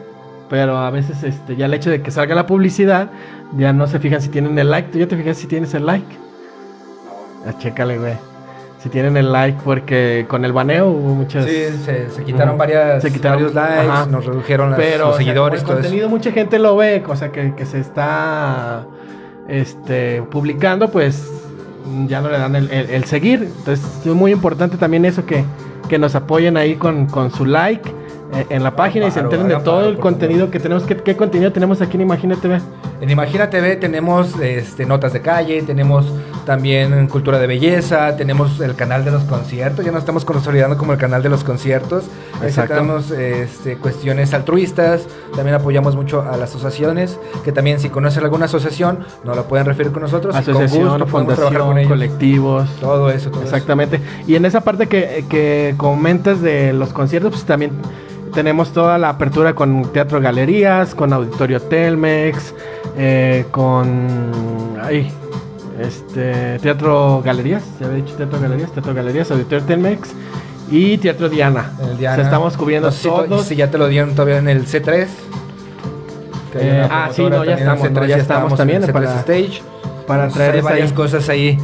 pero 0.49 0.77
a 0.77 0.89
veces 0.89 1.23
este, 1.23 1.55
ya 1.55 1.65
el 1.67 1.73
hecho 1.73 1.89
de 1.89 2.01
que 2.01 2.11
salga 2.11 2.35
la 2.35 2.45
publicidad, 2.47 3.09
ya 3.57 3.71
no 3.73 3.87
se 3.87 3.99
fijan 3.99 4.21
si 4.21 4.29
tienen 4.29 4.57
el 4.59 4.69
like, 4.71 4.89
tú 4.91 4.97
ya 4.99 5.07
te 5.07 5.15
fijas 5.17 5.37
si 5.37 5.47
tienes 5.47 5.73
el 5.73 5.85
like. 5.85 6.05
Ah, 7.47 7.53
chécale, 7.57 7.97
güey. 7.97 8.13
Si 8.81 8.87
tienen 8.89 9.17
el 9.17 9.31
like, 9.31 9.59
porque 9.65 10.25
con 10.29 10.45
el 10.45 10.53
baneo 10.53 10.87
hubo 10.89 11.13
muchas... 11.13 11.45
Sí, 11.45 11.51
se, 11.83 12.09
se 12.09 12.23
quitaron 12.23 12.57
varias, 12.57 13.01
Se 13.03 13.11
quitaron- 13.11 13.53
varios 13.53 13.53
likes, 13.53 13.91
ajá. 13.91 14.05
nos 14.05 14.25
redujeron 14.25 14.71
las- 14.71 14.79
pero 14.79 15.05
los 15.05 15.07
o 15.15 15.17
sea, 15.17 15.25
seguidores, 15.25 15.61
como 15.61 15.73
el 15.73 15.79
eso. 15.79 15.83
contenido 15.87 16.09
mucha 16.09 16.31
gente 16.31 16.59
lo 16.59 16.77
ve, 16.77 17.01
cosa 17.03 17.31
que, 17.31 17.53
que 17.55 17.65
se 17.65 17.79
está 17.79 18.85
este 19.49 20.21
publicando, 20.31 20.89
pues 20.91 21.29
ya 22.07 22.21
no 22.21 22.29
le 22.29 22.37
dan 22.39 22.55
el, 22.55 22.69
el- 22.71 22.89
el 22.89 23.03
seguir. 23.05 23.43
Entonces 23.57 23.85
es 24.05 24.13
muy 24.13 24.31
importante 24.31 24.77
también 24.77 25.03
eso 25.05 25.25
que, 25.25 25.43
que 25.89 25.97
nos 25.99 26.15
apoyen 26.15 26.55
ahí 26.55 26.75
con, 26.75 27.07
con 27.07 27.31
su 27.31 27.45
like 27.45 27.91
en 28.49 28.63
la 28.63 28.75
página 28.75 29.07
y 29.07 29.11
se 29.11 29.19
enteren 29.19 29.47
de 29.47 29.57
todo 29.57 29.87
el 29.87 29.97
contenido 29.97 30.49
que 30.51 30.59
tenemos. 30.59 30.83
¿Qué, 30.83 30.97
qué 30.97 31.15
contenido 31.15 31.51
tenemos 31.51 31.81
aquí 31.81 31.97
en 31.97 32.01
Imagínate 32.01 32.41
TV? 32.41 32.61
En 33.01 33.09
Imagina 33.09 33.49
TV 33.49 33.77
tenemos 33.77 34.37
este, 34.41 34.85
notas 34.85 35.13
de 35.13 35.21
calle, 35.21 35.61
tenemos 35.61 36.05
también 36.45 37.07
cultura 37.07 37.39
de 37.39 37.47
belleza, 37.47 38.17
tenemos 38.17 38.59
el 38.59 38.75
canal 38.75 39.05
de 39.05 39.11
los 39.11 39.23
conciertos, 39.23 39.85
ya 39.85 39.91
nos 39.91 40.01
estamos 40.01 40.25
consolidando 40.25 40.77
como 40.77 40.91
el 40.91 40.99
canal 40.99 41.23
de 41.23 41.29
los 41.29 41.45
conciertos. 41.45 42.05
Tenemos 42.67 43.11
este, 43.11 43.77
cuestiones 43.77 44.33
altruistas, 44.33 45.07
también 45.33 45.55
apoyamos 45.55 45.95
mucho 45.95 46.21
a 46.21 46.35
las 46.35 46.49
asociaciones, 46.49 47.17
que 47.45 47.53
también 47.53 47.79
si 47.79 47.89
conocen 47.89 48.23
alguna 48.23 48.45
asociación, 48.45 48.99
nos 49.23 49.37
la 49.37 49.43
pueden 49.43 49.65
referir 49.65 49.93
con 49.93 50.01
nosotros. 50.01 50.35
con 50.35 50.41
Asociación, 50.41 50.89
gusto 50.89 50.99
con 50.99 51.25
fundación, 51.25 51.77
ellos. 51.77 51.89
colectivos. 51.89 52.69
Todo 52.81 53.09
eso, 53.11 53.29
todo 53.29 53.43
eso. 53.43 53.55
Exactamente. 53.55 54.01
Y 54.27 54.35
en 54.35 54.43
esa 54.43 54.61
parte 54.61 54.87
que, 54.87 55.25
que 55.29 55.73
comentas 55.77 56.41
de 56.41 56.73
los 56.73 56.91
conciertos, 56.91 57.31
pues 57.31 57.45
también 57.45 57.71
tenemos 58.33 58.71
toda 58.73 58.97
la 58.97 59.09
apertura 59.09 59.53
con 59.55 59.91
Teatro 59.91 60.21
Galerías, 60.21 60.95
con 60.95 61.13
Auditorio 61.13 61.61
Telmex, 61.61 62.53
eh, 62.97 63.45
con... 63.51 64.77
Ay, 64.81 65.11
este, 65.79 66.59
Teatro 66.59 67.21
Galerías, 67.23 67.63
ya 67.79 67.87
había 67.87 68.03
dicho 68.03 68.15
Teatro 68.15 68.39
Galerías, 68.39 68.71
Teatro 68.71 68.93
Galerías, 68.93 69.31
Auditorio 69.31 69.65
Telmex 69.65 70.09
y 70.71 70.97
Teatro 70.97 71.29
Diana. 71.29 71.71
El 71.81 71.97
Diana. 71.97 72.13
O 72.13 72.15
sea, 72.17 72.25
estamos 72.25 72.57
cubriendo 72.57 72.89
No 72.89 72.91
sé 72.91 73.07
todos. 73.09 73.45
Si 73.45 73.55
ya 73.55 73.71
te 73.71 73.77
lo 73.77 73.87
dieron 73.87 74.11
todavía 74.13 74.37
en 74.37 74.49
el 74.49 74.65
C3. 74.65 75.07
que 76.51 76.59
hay 76.59 76.67
Eh, 76.67 76.87
ah, 76.89 77.09
sí, 77.13 77.23
no, 77.23 77.43
ya 77.45 77.55
estamos, 77.55 77.91
no, 77.91 78.01
C3, 78.01 78.07
ya 78.07 78.17
estamos 78.17 78.55
también 78.55 78.83
en 78.83 78.89
el 78.89 78.89
C3 78.89 78.93
para- 78.93 79.19
Stage. 79.19 79.61
para 80.07 80.27
traer 80.29 80.61
varias 80.61 80.89
ahí. 80.89 80.95
cosas 80.95 81.29
ahí 81.29 81.57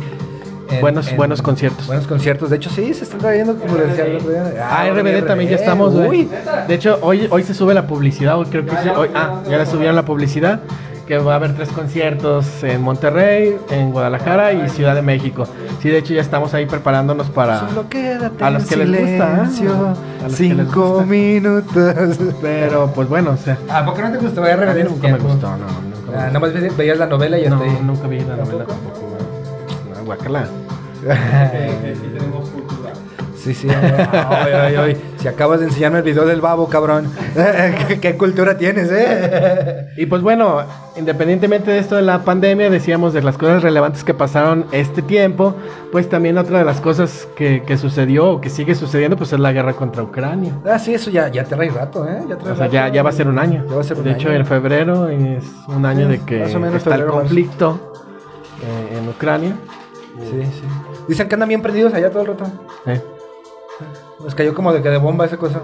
en- 0.69 0.81
buenos, 0.81 1.07
en- 1.09 1.17
buenos 1.17 1.41
conciertos. 1.41 1.87
Buenos 1.87 2.07
conciertos. 2.07 2.49
De 2.49 2.55
hecho, 2.57 2.69
sí, 2.69 2.93
se 2.93 3.03
están 3.03 3.19
trayendo, 3.19 3.55
como 3.55 3.75
les 3.77 3.89
decía 3.89 4.05
el 4.05 4.15
otro 4.17 4.29
día. 4.29 4.67
Ah, 4.69 4.85
RBD 4.87 5.21
también 5.25 5.49
ya 5.49 5.55
estamos, 5.57 5.93
güey. 5.93 6.07
Uy, 6.09 6.29
De 6.67 6.73
hecho, 6.75 6.97
hoy, 7.01 7.27
hoy 7.29 7.43
se 7.43 7.53
sube 7.53 7.73
la 7.73 7.87
publicidad, 7.87 8.37
hoy 8.37 8.45
creo 8.47 8.65
que 8.65 8.71
sí, 8.71 8.89
hoy, 8.95 9.09
ah, 9.15 9.41
ya 9.49 9.57
le 9.57 9.65
subieron 9.65 9.95
la 9.95 10.03
publicidad, 10.05 10.59
que 11.07 11.19
va 11.19 11.33
a 11.33 11.35
haber 11.35 11.53
tres 11.55 11.69
conciertos 11.69 12.63
en 12.63 12.81
Monterrey, 12.81 13.55
en 13.69 13.91
Guadalajara 13.91 14.53
y 14.53 14.67
Ciudad 14.69 14.95
de 14.95 15.03
México. 15.03 15.45
Sí, 15.79 15.89
de 15.89 15.99
hecho 15.99 16.15
ya 16.15 16.21
estamos 16.21 16.55
ahí 16.55 16.65
preparándonos 16.65 17.29
para... 17.29 17.59
Solo 17.59 17.87
quédate 17.87 18.43
a 18.43 18.49
los 18.49 18.63
en 18.63 18.69
que 18.69 18.75
les 18.77 19.01
gusta, 19.01 19.33
¿eh? 19.33 19.35
silencio, 19.51 19.71
A 19.71 19.89
los 19.89 19.97
que 20.19 20.27
les 20.27 20.35
Cinco 20.65 20.89
gusta. 20.93 21.05
minutos. 21.05 22.17
Pero, 22.41 22.91
pues 22.95 23.07
bueno, 23.07 23.31
o 23.31 23.37
sea... 23.37 23.57
¿A 23.71 23.85
poco 23.85 24.01
no 24.01 24.11
te 24.11 24.17
gustó 24.17 24.41
RBD? 24.43 24.69
A 24.69 24.73
mí 24.73 24.83
nunca 24.83 25.07
me 25.09 25.17
gustó, 25.19 25.47
no, 25.49 25.57
nunca 25.57 26.11
me 26.11 26.17
Ah, 26.17 26.27
nada 26.27 26.39
más 26.39 26.53
ve- 26.53 26.71
veías 26.75 26.97
la 26.97 27.05
novela 27.07 27.37
y 27.37 27.47
No, 27.49 27.61
ahí. 27.61 27.77
nunca 27.83 28.07
vi 28.07 28.19
la 28.21 28.37
novela 28.37 28.65
¿Tampoco? 28.65 28.73
tampoco, 28.73 29.04
Aquí 31.09 32.07
tenemos 32.17 32.49
cultura. 32.49 32.93
Sí, 33.35 33.53
sí. 33.53 33.67
Ay, 33.69 34.51
ay, 34.53 34.75
ay. 34.75 34.97
Si 35.19 35.27
acabas 35.27 35.59
de 35.59 35.67
enseñarme 35.67 35.99
el 35.99 36.03
video 36.03 36.25
del 36.25 36.41
babo, 36.41 36.67
cabrón. 36.67 37.11
¿Qué, 37.87 37.99
qué 37.99 38.17
cultura 38.17 38.57
tienes, 38.57 38.89
eh? 38.91 39.87
Y 39.97 40.07
pues 40.07 40.23
bueno, 40.23 40.63
independientemente 40.95 41.69
de 41.69 41.77
esto 41.77 41.95
de 41.95 42.01
la 42.01 42.23
pandemia, 42.23 42.71
decíamos 42.71 43.13
de 43.13 43.21
las 43.21 43.37
cosas 43.37 43.61
relevantes 43.61 44.03
que 44.03 44.15
pasaron 44.15 44.65
este 44.71 45.03
tiempo, 45.03 45.53
pues 45.91 46.09
también 46.09 46.39
otra 46.39 46.57
de 46.59 46.65
las 46.65 46.81
cosas 46.81 47.27
que, 47.35 47.61
que 47.67 47.77
sucedió 47.77 48.29
o 48.31 48.41
que 48.41 48.49
sigue 48.49 48.73
sucediendo, 48.73 49.15
pues 49.15 49.31
es 49.31 49.39
la 49.39 49.51
guerra 49.51 49.73
contra 49.73 50.01
Ucrania. 50.01 50.53
Ah, 50.65 50.79
sí, 50.79 50.95
eso 50.95 51.11
ya, 51.11 51.27
ya 51.27 51.43
te 51.43 51.55
trae 51.55 51.69
rato, 51.69 52.07
¿eh? 52.07 52.23
Ya 52.27 52.37
trae 52.37 52.53
O 52.53 52.55
sea, 52.55 52.65
rato. 52.65 52.73
ya, 52.73 52.87
ya 52.87 53.03
va 53.03 53.09
a 53.09 53.13
ser 53.13 53.27
un 53.27 53.37
año. 53.37 53.63
Ya 53.69 53.75
va 53.75 53.81
a 53.81 53.83
ser 53.83 53.97
un 53.97 54.05
de 54.05 54.11
hecho, 54.13 54.31
en 54.31 54.45
febrero 54.47 55.07
es 55.07 55.43
un 55.67 55.85
año 55.85 56.07
Sí, 56.07 56.13
de 56.13 56.19
que 56.21 56.43
está 56.45 56.57
el 56.57 56.79
febrero, 56.79 57.05
marzo. 57.05 57.19
conflicto 57.19 57.93
eh, 58.63 58.97
en 58.97 59.07
Ucrania. 59.09 59.55
Sí, 60.19 60.43
sí. 60.43 60.63
Dicen 61.07 61.27
que 61.27 61.35
andan 61.35 61.49
bien 61.49 61.61
prendidos 61.61 61.93
allá 61.93 62.09
todo 62.09 62.21
el 62.21 62.27
rato. 62.29 62.45
Eh. 62.85 63.01
Nos 64.23 64.33
cayó 64.35 64.53
como 64.55 64.71
de 64.73 64.81
que 64.81 64.89
de 64.89 64.97
bomba 64.97 65.25
esa 65.25 65.37
cosa. 65.37 65.61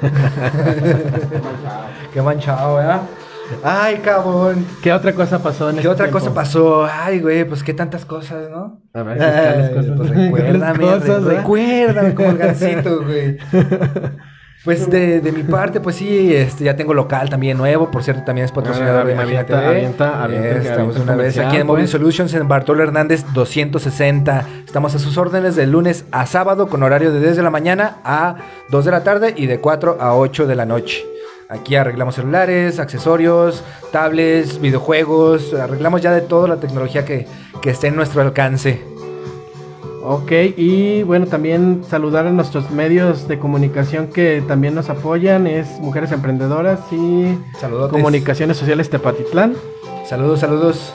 Qué 2.12 2.22
manchado, 2.22 2.76
¿verdad? 2.76 3.02
Ay, 3.64 3.96
cabrón. 3.96 4.64
¿Qué 4.82 4.92
otra 4.92 5.12
cosa 5.12 5.40
pasó 5.42 5.68
en 5.70 5.74
¿Qué 5.76 5.80
este 5.80 5.88
otra 5.88 6.06
tiempo? 6.06 6.20
cosa 6.20 6.32
pasó? 6.34 6.84
Ay, 6.88 7.20
güey, 7.20 7.44
pues 7.44 7.64
qué 7.64 7.74
tantas 7.74 8.04
cosas, 8.04 8.48
¿no? 8.48 8.80
A 8.94 9.02
ver, 9.02 9.16
¿cuáles 9.18 9.68
Ay, 9.68 9.74
cosas? 9.74 9.92
pues 9.96 10.08
¿Cuáles 10.12 10.24
recuérdame, 10.24 10.78
cosas, 10.84 11.24
re- 11.24 11.34
eh? 11.34 11.36
recuérdame 11.38 12.14
como 12.14 12.28
el 12.30 12.38
gancito, 12.38 13.02
güey. 13.02 13.38
Pues 14.62 14.90
de, 14.90 15.20
de 15.20 15.32
mi 15.32 15.42
parte, 15.42 15.80
pues 15.80 15.96
sí, 15.96 16.34
este, 16.34 16.64
ya 16.64 16.76
tengo 16.76 16.92
local 16.92 17.30
también 17.30 17.56
nuevo, 17.56 17.90
por 17.90 18.02
cierto, 18.04 18.24
también 18.24 18.44
es 18.44 18.52
patrocinador 18.52 19.02
Ah, 19.02 19.04
de 19.04 19.12
Imagina 19.14 19.40
avienta, 19.40 19.68
avienta, 19.68 20.22
avienta, 20.22 20.48
Eh, 20.48 20.58
Estamos 20.62 20.96
una 20.98 21.16
vez 21.16 21.38
aquí 21.38 21.56
en 21.56 21.66
Mobile 21.66 21.84
pues. 21.84 21.90
Solutions 21.92 22.34
en 22.34 22.46
Bartolo 22.46 22.82
Hernández 22.82 23.24
260. 23.32 24.44
Estamos 24.66 24.94
a 24.94 24.98
sus 24.98 25.16
órdenes 25.16 25.56
de 25.56 25.66
lunes 25.66 26.04
a 26.12 26.26
sábado 26.26 26.68
con 26.68 26.82
horario 26.82 27.10
de 27.10 27.20
10 27.20 27.36
de 27.36 27.42
la 27.42 27.48
mañana 27.50 27.96
a 28.04 28.36
2 28.68 28.84
de 28.84 28.90
la 28.90 29.02
tarde 29.02 29.32
y 29.34 29.46
de 29.46 29.60
4 29.60 29.96
a 29.98 30.14
8 30.14 30.46
de 30.46 30.54
la 30.54 30.66
noche. 30.66 31.04
Aquí 31.48 31.74
arreglamos 31.74 32.14
celulares, 32.14 32.78
accesorios, 32.78 33.64
tablets, 33.92 34.60
videojuegos, 34.60 35.54
arreglamos 35.54 36.02
ya 36.02 36.12
de 36.12 36.20
toda 36.20 36.46
la 36.48 36.56
tecnología 36.56 37.04
que, 37.06 37.26
que 37.62 37.70
esté 37.70 37.86
en 37.88 37.96
nuestro 37.96 38.20
alcance. 38.20 38.80
Ok, 40.02 40.32
y 40.56 41.02
bueno, 41.02 41.26
también 41.26 41.82
saludar 41.86 42.26
a 42.26 42.30
nuestros 42.30 42.70
medios 42.70 43.28
de 43.28 43.38
comunicación 43.38 44.06
que 44.06 44.42
también 44.48 44.74
nos 44.74 44.88
apoyan, 44.88 45.46
es 45.46 45.78
Mujeres 45.80 46.10
Emprendedoras 46.12 46.80
y. 46.90 47.36
Comunicaciones 47.90 48.56
Sociales 48.56 48.88
Tepatitlán. 48.88 49.54
Saludos, 50.06 50.40
saludos. 50.40 50.94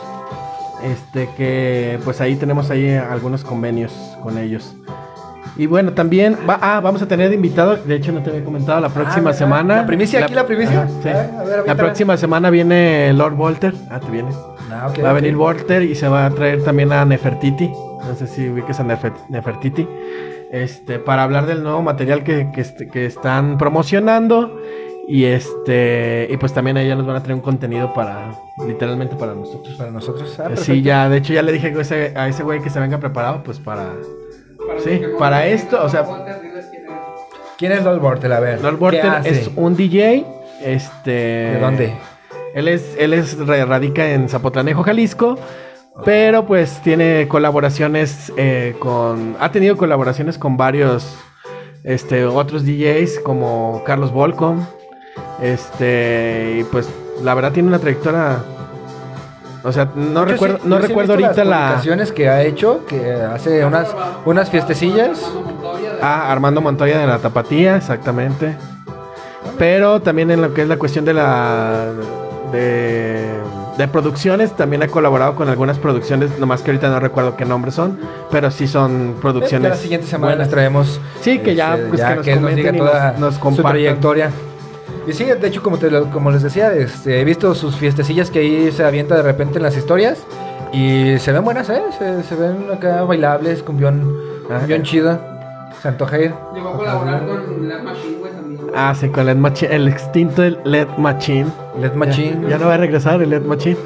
Este 0.83 1.29
que 1.37 1.99
pues 2.03 2.19
ahí 2.19 2.35
tenemos 2.35 2.69
ahí 2.71 2.89
algunos 2.95 3.43
convenios 3.43 3.93
con 4.23 4.37
ellos. 4.37 4.75
Y 5.57 5.67
bueno, 5.67 5.93
también 5.93 6.37
va, 6.49 6.57
ah, 6.61 6.81
vamos 6.81 7.01
a 7.01 7.07
tener 7.07 7.29
de 7.29 7.35
invitado, 7.35 7.77
de 7.77 7.95
hecho 7.95 8.11
no 8.11 8.21
te 8.21 8.29
había 8.29 8.43
comentado, 8.43 8.81
la 8.81 8.89
próxima 8.89 9.29
Ah, 9.29 9.33
semana. 9.33 9.75
¿la 9.77 9.85
primicia? 9.85 10.25
¿Aquí 10.25 10.33
la 10.33 10.45
primicia? 10.45 10.81
Ajá, 10.83 10.89
sí. 11.01 11.09
A 11.09 11.13
ver, 11.13 11.29
la 11.29 11.53
avíntala. 11.59 11.75
próxima 11.75 12.17
semana 12.17 12.49
viene 12.49 13.13
Lord 13.13 13.35
Walter. 13.35 13.73
Ah, 13.89 13.99
te 13.99 14.11
vienes. 14.11 14.35
Ah, 14.71 14.87
va 15.03 15.09
a 15.09 15.13
ok. 15.13 15.15
venir 15.21 15.35
Walter 15.37 15.81
y 15.83 15.95
se 15.95 16.07
va 16.07 16.25
a 16.25 16.29
traer 16.31 16.63
también 16.63 16.91
a 16.91 17.05
Nefertiti. 17.05 17.67
No 17.67 18.15
sé 18.15 18.27
si 18.27 18.47
ubiques 18.49 18.79
a 18.79 18.83
Nefer- 18.83 19.13
Nefertiti. 19.29 19.87
Este, 20.51 20.99
para 20.99 21.23
hablar 21.23 21.45
del 21.45 21.63
nuevo 21.63 21.81
material 21.81 22.23
que, 22.23 22.51
que, 22.53 22.61
est- 22.61 22.81
que 22.91 23.05
están 23.05 23.57
promocionando. 23.57 24.59
Y 25.07 25.25
este, 25.25 26.27
y 26.31 26.37
pues 26.37 26.51
también 26.53 26.77
ella 26.77 26.95
nos 26.95 27.05
van 27.05 27.15
a 27.17 27.21
traer 27.21 27.35
un 27.35 27.41
contenido 27.41 27.93
para, 27.93 28.31
literalmente 28.67 29.15
para 29.15 29.35
nosotros. 29.35 29.75
Para 29.75 29.91
nosotros. 29.91 30.39
Ah, 30.39 30.49
sí, 30.55 30.81
ya, 30.81 31.09
de 31.09 31.17
hecho 31.17 31.31
ya 31.33 31.43
le 31.43 31.51
dije 31.51 31.67
a 31.67 31.81
ese, 31.81 32.13
a 32.15 32.27
ese 32.27 32.41
güey 32.41 32.59
que 32.59 32.71
se 32.71 32.79
venga 32.79 32.97
preparado, 32.97 33.43
pues 33.43 33.59
para... 33.59 33.91
Sí, 34.83 34.99
que 34.99 35.07
no 35.09 35.17
para 35.19 35.45
esto, 35.45 35.83
o 35.83 35.89
sea- 35.89 36.01
Walter, 36.01 36.37
quién 36.41 36.57
es. 36.57 36.65
¿Quién 37.57 37.71
es 37.71 37.83
Lord 37.83 37.99
Bortel? 37.99 38.33
A 38.33 38.39
ver. 38.39 38.61
Lord 38.61 38.77
¿qué 38.77 38.83
Walter 38.83 39.05
hace? 39.05 39.29
es 39.29 39.51
un 39.55 39.75
DJ. 39.75 40.25
Este. 40.63 41.11
¿De 41.11 41.59
dónde? 41.59 41.93
Él 42.55 42.67
es, 42.69 42.95
él 42.97 43.13
es 43.13 43.37
radica 43.45 44.09
en 44.11 44.27
Zapotlanejo, 44.29 44.81
Jalisco. 44.81 45.37
Pero 46.03 46.45
pues 46.45 46.81
tiene 46.81 47.27
colaboraciones 47.27 48.33
eh, 48.37 48.75
con. 48.79 49.35
Ha 49.39 49.51
tenido 49.51 49.77
colaboraciones 49.77 50.37
con 50.37 50.57
varios 50.57 51.15
este, 51.83 52.25
otros 52.25 52.65
DJs 52.65 53.19
como 53.19 53.83
Carlos 53.85 54.11
Volcom. 54.11 54.65
Este. 55.41 56.57
Y 56.59 56.63
pues 56.65 56.89
la 57.23 57.33
verdad 57.33 57.51
tiene 57.51 57.69
una 57.69 57.79
trayectoria. 57.79 58.39
O 59.63 59.71
sea, 59.71 59.91
no 59.95 60.21
Yo 60.21 60.25
recuerdo, 60.25 60.57
sí- 60.57 60.63
no 60.65 60.75
sí 60.81 60.87
recuerdo 60.87 61.13
ahorita 61.13 61.43
las 61.43 61.47
la. 61.47 61.57
publicaciones 61.67 62.11
que 62.11 62.29
ha 62.29 62.43
hecho, 62.43 62.85
que 62.85 63.11
hace 63.13 63.65
unas, 63.65 63.95
unas 64.25 64.49
fiestecillas. 64.49 65.23
Armando 65.23 65.41
Montoya 65.51 65.93
de- 65.93 65.99
Ah, 66.01 66.31
Armando 66.31 66.61
Montoya 66.61 66.99
de 66.99 67.07
la 67.07 67.19
Tapatía, 67.19 67.75
exactamente. 67.77 68.55
Pero 69.57 70.01
también 70.01 70.29
en 70.31 70.41
lo 70.41 70.53
que 70.53 70.61
es 70.63 70.67
la 70.67 70.77
cuestión 70.77 71.05
de 71.05 71.13
la 71.13 71.87
de, 72.55 73.29
de 73.77 73.87
producciones, 73.87 74.55
también 74.55 74.81
ha 74.83 74.87
colaborado 74.87 75.35
con 75.35 75.49
algunas 75.49 75.77
producciones, 75.77 76.37
nomás 76.39 76.61
que 76.61 76.71
ahorita 76.71 76.89
no 76.89 76.99
recuerdo 76.99 77.35
qué 77.35 77.45
nombres 77.45 77.75
son, 77.75 77.99
pero 78.31 78.49
sí 78.51 78.67
son 78.67 79.15
producciones. 79.21 79.69
la 79.69 79.75
siguiente 79.75 80.07
semana 80.07 80.33
buenas. 80.33 80.47
les 80.47 80.49
traemos. 80.53 80.99
Sí, 81.21 81.39
que 81.39 81.55
ya, 81.55 81.75
este, 81.75 81.87
pues, 81.89 82.01
que 82.01 82.15
nos 82.15 82.25
comenten 82.39 82.55
diga 82.55 82.71
y 82.71 82.77
toda 82.77 83.11
nos- 83.19 83.39
nos 83.43 83.55
su 83.55 83.61
trayectoria. 83.63 84.31
Y 85.07 85.13
sí, 85.13 85.25
de 85.25 85.47
hecho, 85.47 85.61
como, 85.61 85.77
te 85.77 85.89
como 86.11 86.31
les 86.31 86.41
decía, 86.41 86.73
este, 86.73 87.21
he 87.21 87.23
visto 87.25 87.53
sus 87.53 87.75
fiestecillas 87.75 88.31
que 88.31 88.39
ahí 88.39 88.71
se 88.71 88.83
avienta 88.83 89.15
de 89.15 89.21
repente 89.21 89.57
en 89.57 89.63
las 89.63 89.77
historias. 89.77 90.19
Y 90.73 91.19
se 91.19 91.31
ven 91.31 91.43
buenas, 91.43 91.69
¿eh? 91.69 91.81
Se, 91.97 92.23
se 92.23 92.35
ven 92.35 92.65
acá 92.73 93.03
bailables, 93.03 93.61
cumbión, 93.61 94.17
cumbión 94.47 94.83
chida. 94.83 95.34
Se 95.81 95.87
antoja 95.89 96.17
ir. 96.19 96.33
Llegó 96.53 96.69
a 96.69 96.77
colaborar 96.77 97.25
con 97.25 97.67
la 97.69 97.77
Machine, 97.83 98.17
güey, 98.17 98.31
también. 98.33 98.61
güey. 98.61 98.73
Ah, 98.75 98.93
sí, 98.95 99.09
con 99.09 99.25
LED 99.25 99.35
Machine, 99.37 99.75
el 99.75 99.87
extinto 99.87 100.41
LED 100.63 100.87
Machine. 100.97 101.45
Led 101.79 101.93
Machine. 101.93 102.39
Ya, 102.43 102.49
ya 102.49 102.57
no 102.57 102.67
va 102.67 102.73
a 102.73 102.77
regresar 102.77 103.21
el 103.21 103.29
LED 103.29 103.41
Machine. 103.43 103.77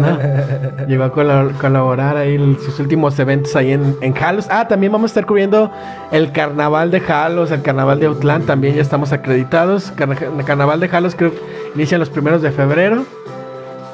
No. 0.00 0.86
Llegó 0.88 1.04
a 1.04 1.12
colab- 1.12 1.52
colaborar 1.58 2.16
ahí 2.16 2.34
en 2.34 2.58
sus 2.58 2.78
últimos 2.80 3.18
eventos 3.18 3.54
ahí 3.54 3.72
en, 3.72 3.96
en 4.00 4.14
Jalos. 4.14 4.46
Ah, 4.50 4.66
también 4.66 4.90
vamos 4.92 5.10
a 5.10 5.12
estar 5.12 5.26
cubriendo 5.26 5.70
el 6.10 6.32
carnaval 6.32 6.90
de 6.90 7.00
Jalos, 7.00 7.50
el 7.50 7.62
carnaval 7.62 8.00
de 8.00 8.06
Autlán. 8.06 8.42
También 8.42 8.74
ya 8.74 8.82
estamos 8.82 9.12
acreditados. 9.12 9.92
El 9.98 10.44
carnaval 10.44 10.80
de 10.80 10.88
Jalos 10.88 11.14
creo 11.14 11.30
que 11.32 11.38
inicia 11.74 11.98
los 11.98 12.10
primeros 12.10 12.42
de 12.42 12.50
febrero. 12.50 13.04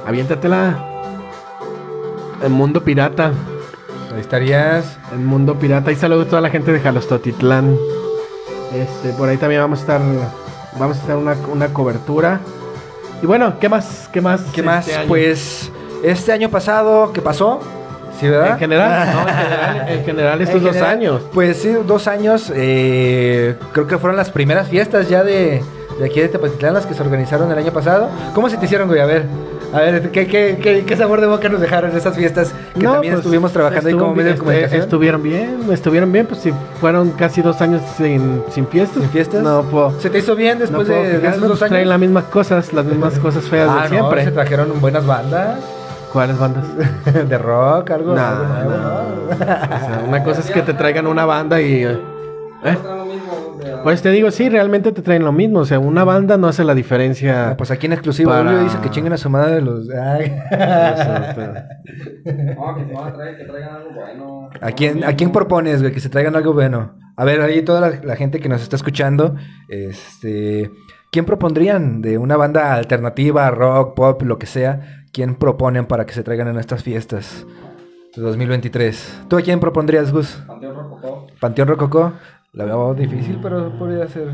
Aviéntatela. 0.06 0.78
El 2.42 2.50
mundo 2.50 2.82
pirata. 2.82 3.32
Ahí 4.14 4.20
estarías. 4.20 4.96
El 5.12 5.18
mundo 5.20 5.58
pirata. 5.58 5.90
Y 5.92 5.96
saludo 5.96 6.22
a 6.22 6.26
toda 6.26 6.40
la 6.40 6.50
gente 6.50 6.72
de 6.72 6.80
Jalostotitlán. 6.80 7.76
Este, 8.74 9.10
por 9.16 9.28
ahí 9.28 9.36
también 9.36 9.60
vamos 9.60 9.80
a 9.80 9.82
estar. 9.82 10.00
Vamos 10.78 10.98
a 10.98 11.02
hacer 11.02 11.16
una, 11.16 11.36
una 11.52 11.68
cobertura. 11.68 12.40
Y 13.22 13.26
bueno, 13.26 13.58
¿qué 13.60 13.68
más? 13.68 14.08
¿Qué 14.12 14.20
más? 14.20 14.42
¿Qué 14.52 14.62
más? 14.62 14.86
este 14.86 14.98
año? 14.98 15.08
Pues 15.08 15.70
este 16.02 16.32
año 16.32 16.48
pasado, 16.50 17.12
¿qué 17.12 17.22
pasó? 17.22 17.60
¿Sí, 18.20 18.28
verdad? 18.28 18.52
En 18.52 18.58
general, 18.58 19.12
no, 19.12 19.20
en 19.20 19.34
general, 19.36 19.88
en 19.88 20.04
general 20.04 20.40
estos 20.42 20.56
En 20.58 20.64
dos 20.64 20.76
años. 20.76 21.22
Pues 21.32 21.56
sí, 21.56 21.74
dos 21.86 22.06
años. 22.06 22.52
eh, 22.54 23.56
creo 23.72 23.86
que 23.86 23.98
fueron 23.98 24.16
las 24.16 24.30
primeras 24.30 24.68
fiestas 24.68 25.08
ya 25.08 25.24
de, 25.24 25.62
de 25.98 26.04
aquí 26.04 26.20
de 26.20 26.28
Tepatitlán 26.28 26.74
las 26.74 26.86
que 26.86 26.94
se 26.94 27.02
organizaron 27.02 27.50
el 27.50 27.58
año 27.58 27.72
pasado. 27.72 28.08
¿Cómo 28.34 28.48
se 28.50 28.56
te 28.56 28.66
hicieron, 28.66 28.88
güey? 28.88 29.00
A 29.00 29.06
ver. 29.06 29.24
A 29.74 29.80
ver, 29.80 30.10
¿qué, 30.12 30.28
qué, 30.28 30.56
qué, 30.62 30.84
qué 30.86 30.96
sabor 30.96 31.20
de 31.20 31.26
boca 31.26 31.48
nos 31.48 31.60
dejaron 31.60 31.96
esas 31.96 32.14
fiestas 32.14 32.54
que 32.74 32.84
No, 32.84 32.92
también 32.92 33.14
pues, 33.14 33.24
estuvimos 33.24 33.52
trabajando 33.52 33.88
ahí 33.88 33.92
estuvo 33.92 34.04
como 34.04 34.14
medio 34.14 34.32
de 34.32 34.38
comunicación? 34.38 34.82
Estuvieron 34.82 35.22
bien, 35.22 35.58
estuvieron 35.72 36.12
bien, 36.12 36.26
pues 36.26 36.42
si 36.42 36.52
fueron 36.80 37.10
casi 37.10 37.42
dos 37.42 37.60
años 37.60 37.82
sin, 37.96 38.44
sin 38.50 38.68
fiestas. 38.68 39.02
¿Sin 39.02 39.10
fiestas? 39.10 39.42
No 39.42 39.62
puedo. 39.64 40.00
¿Se 40.00 40.10
te 40.10 40.18
hizo 40.18 40.36
bien 40.36 40.60
después 40.60 40.86
de, 40.86 41.18
de 41.18 41.28
esos 41.28 41.40
dos 41.40 41.58
pues, 41.58 41.68
Traen 41.70 41.88
las 41.88 41.98
mismas 41.98 42.24
cosas, 42.24 42.72
las 42.72 42.84
mismas 42.84 43.18
cosas 43.18 43.44
feas 43.46 43.68
ah, 43.68 43.82
de 43.82 43.88
siempre. 43.88 44.22
no, 44.22 44.30
se 44.30 44.34
trajeron 44.34 44.80
buenas 44.80 45.04
bandas 45.04 45.58
¿Cuáles 46.12 46.38
bandas? 46.38 46.64
de 47.28 47.38
rock, 47.38 47.90
algo, 47.90 48.14
No, 48.14 48.34
no. 48.34 48.44
¿no? 48.44 49.34
O 49.34 49.36
sea, 49.36 50.04
una 50.06 50.22
cosa 50.22 50.40
es 50.40 50.50
que 50.52 50.62
te 50.62 50.74
traigan 50.74 51.08
una 51.08 51.24
banda 51.24 51.60
y. 51.60 51.82
eh, 51.82 51.98
Pues 53.84 54.02
te 54.02 54.10
digo, 54.10 54.30
sí, 54.30 54.48
realmente 54.48 54.90
te 54.92 55.02
traen 55.02 55.22
lo 55.24 55.30
mismo. 55.32 55.60
O 55.60 55.64
sea, 55.64 55.78
una 55.78 56.02
banda 56.04 56.36
no 56.36 56.48
hace 56.48 56.64
la 56.64 56.74
diferencia. 56.74 57.50
Ah, 57.50 57.56
pues 57.56 57.70
aquí 57.70 57.86
en 57.86 57.92
exclusivo 57.92 58.30
Para- 58.30 58.42
Julio 58.50 58.64
dice 58.64 58.78
que 58.82 58.90
chinguen 58.90 59.12
a 59.12 59.16
su 59.16 59.30
madre 59.30 59.60
los. 59.60 59.88
Ay. 59.90 60.34
No, 62.24 62.74
que 62.74 62.84
se 62.86 62.92
van 62.94 63.08
a 63.08 63.12
traer, 63.14 63.36
que 63.36 63.44
traigan 63.44 63.74
algo 63.76 63.90
bueno. 63.94 64.48
¿A 64.60 64.72
quién, 64.72 65.04
¿A 65.04 65.14
quién 65.14 65.30
propones, 65.30 65.80
güey? 65.82 65.92
Que 65.92 66.00
se 66.00 66.08
traigan 66.08 66.34
algo 66.34 66.52
bueno. 66.54 66.94
A 67.16 67.24
ver, 67.24 67.40
ahí 67.42 67.62
toda 67.62 67.80
la, 67.80 68.00
la 68.02 68.16
gente 68.16 68.40
que 68.40 68.48
nos 68.48 68.62
está 68.62 68.76
escuchando, 68.76 69.36
este... 69.68 70.70
¿Quién 71.12 71.26
propondrían 71.26 72.02
de 72.02 72.18
una 72.18 72.36
banda 72.36 72.74
alternativa, 72.74 73.48
rock, 73.50 73.94
pop, 73.94 74.22
lo 74.22 74.38
que 74.38 74.46
sea? 74.46 75.04
¿Quién 75.12 75.36
proponen 75.36 75.86
para 75.86 76.06
que 76.06 76.12
se 76.14 76.24
traigan 76.24 76.48
en 76.48 76.58
estas 76.58 76.82
fiestas 76.82 77.46
de 78.16 78.22
2023? 78.22 79.20
¿Tú 79.28 79.36
a 79.36 79.42
quién 79.42 79.60
propondrías, 79.60 80.10
Gus? 80.10 80.42
Panteón 80.46 80.74
Rococó. 80.74 81.26
¿Panteón 81.38 81.68
Rococó? 81.68 82.12
La 82.54 82.64
veo 82.64 82.94
difícil, 82.94 83.38
pero 83.42 83.70
podría 83.78 84.06
ser 84.08 84.32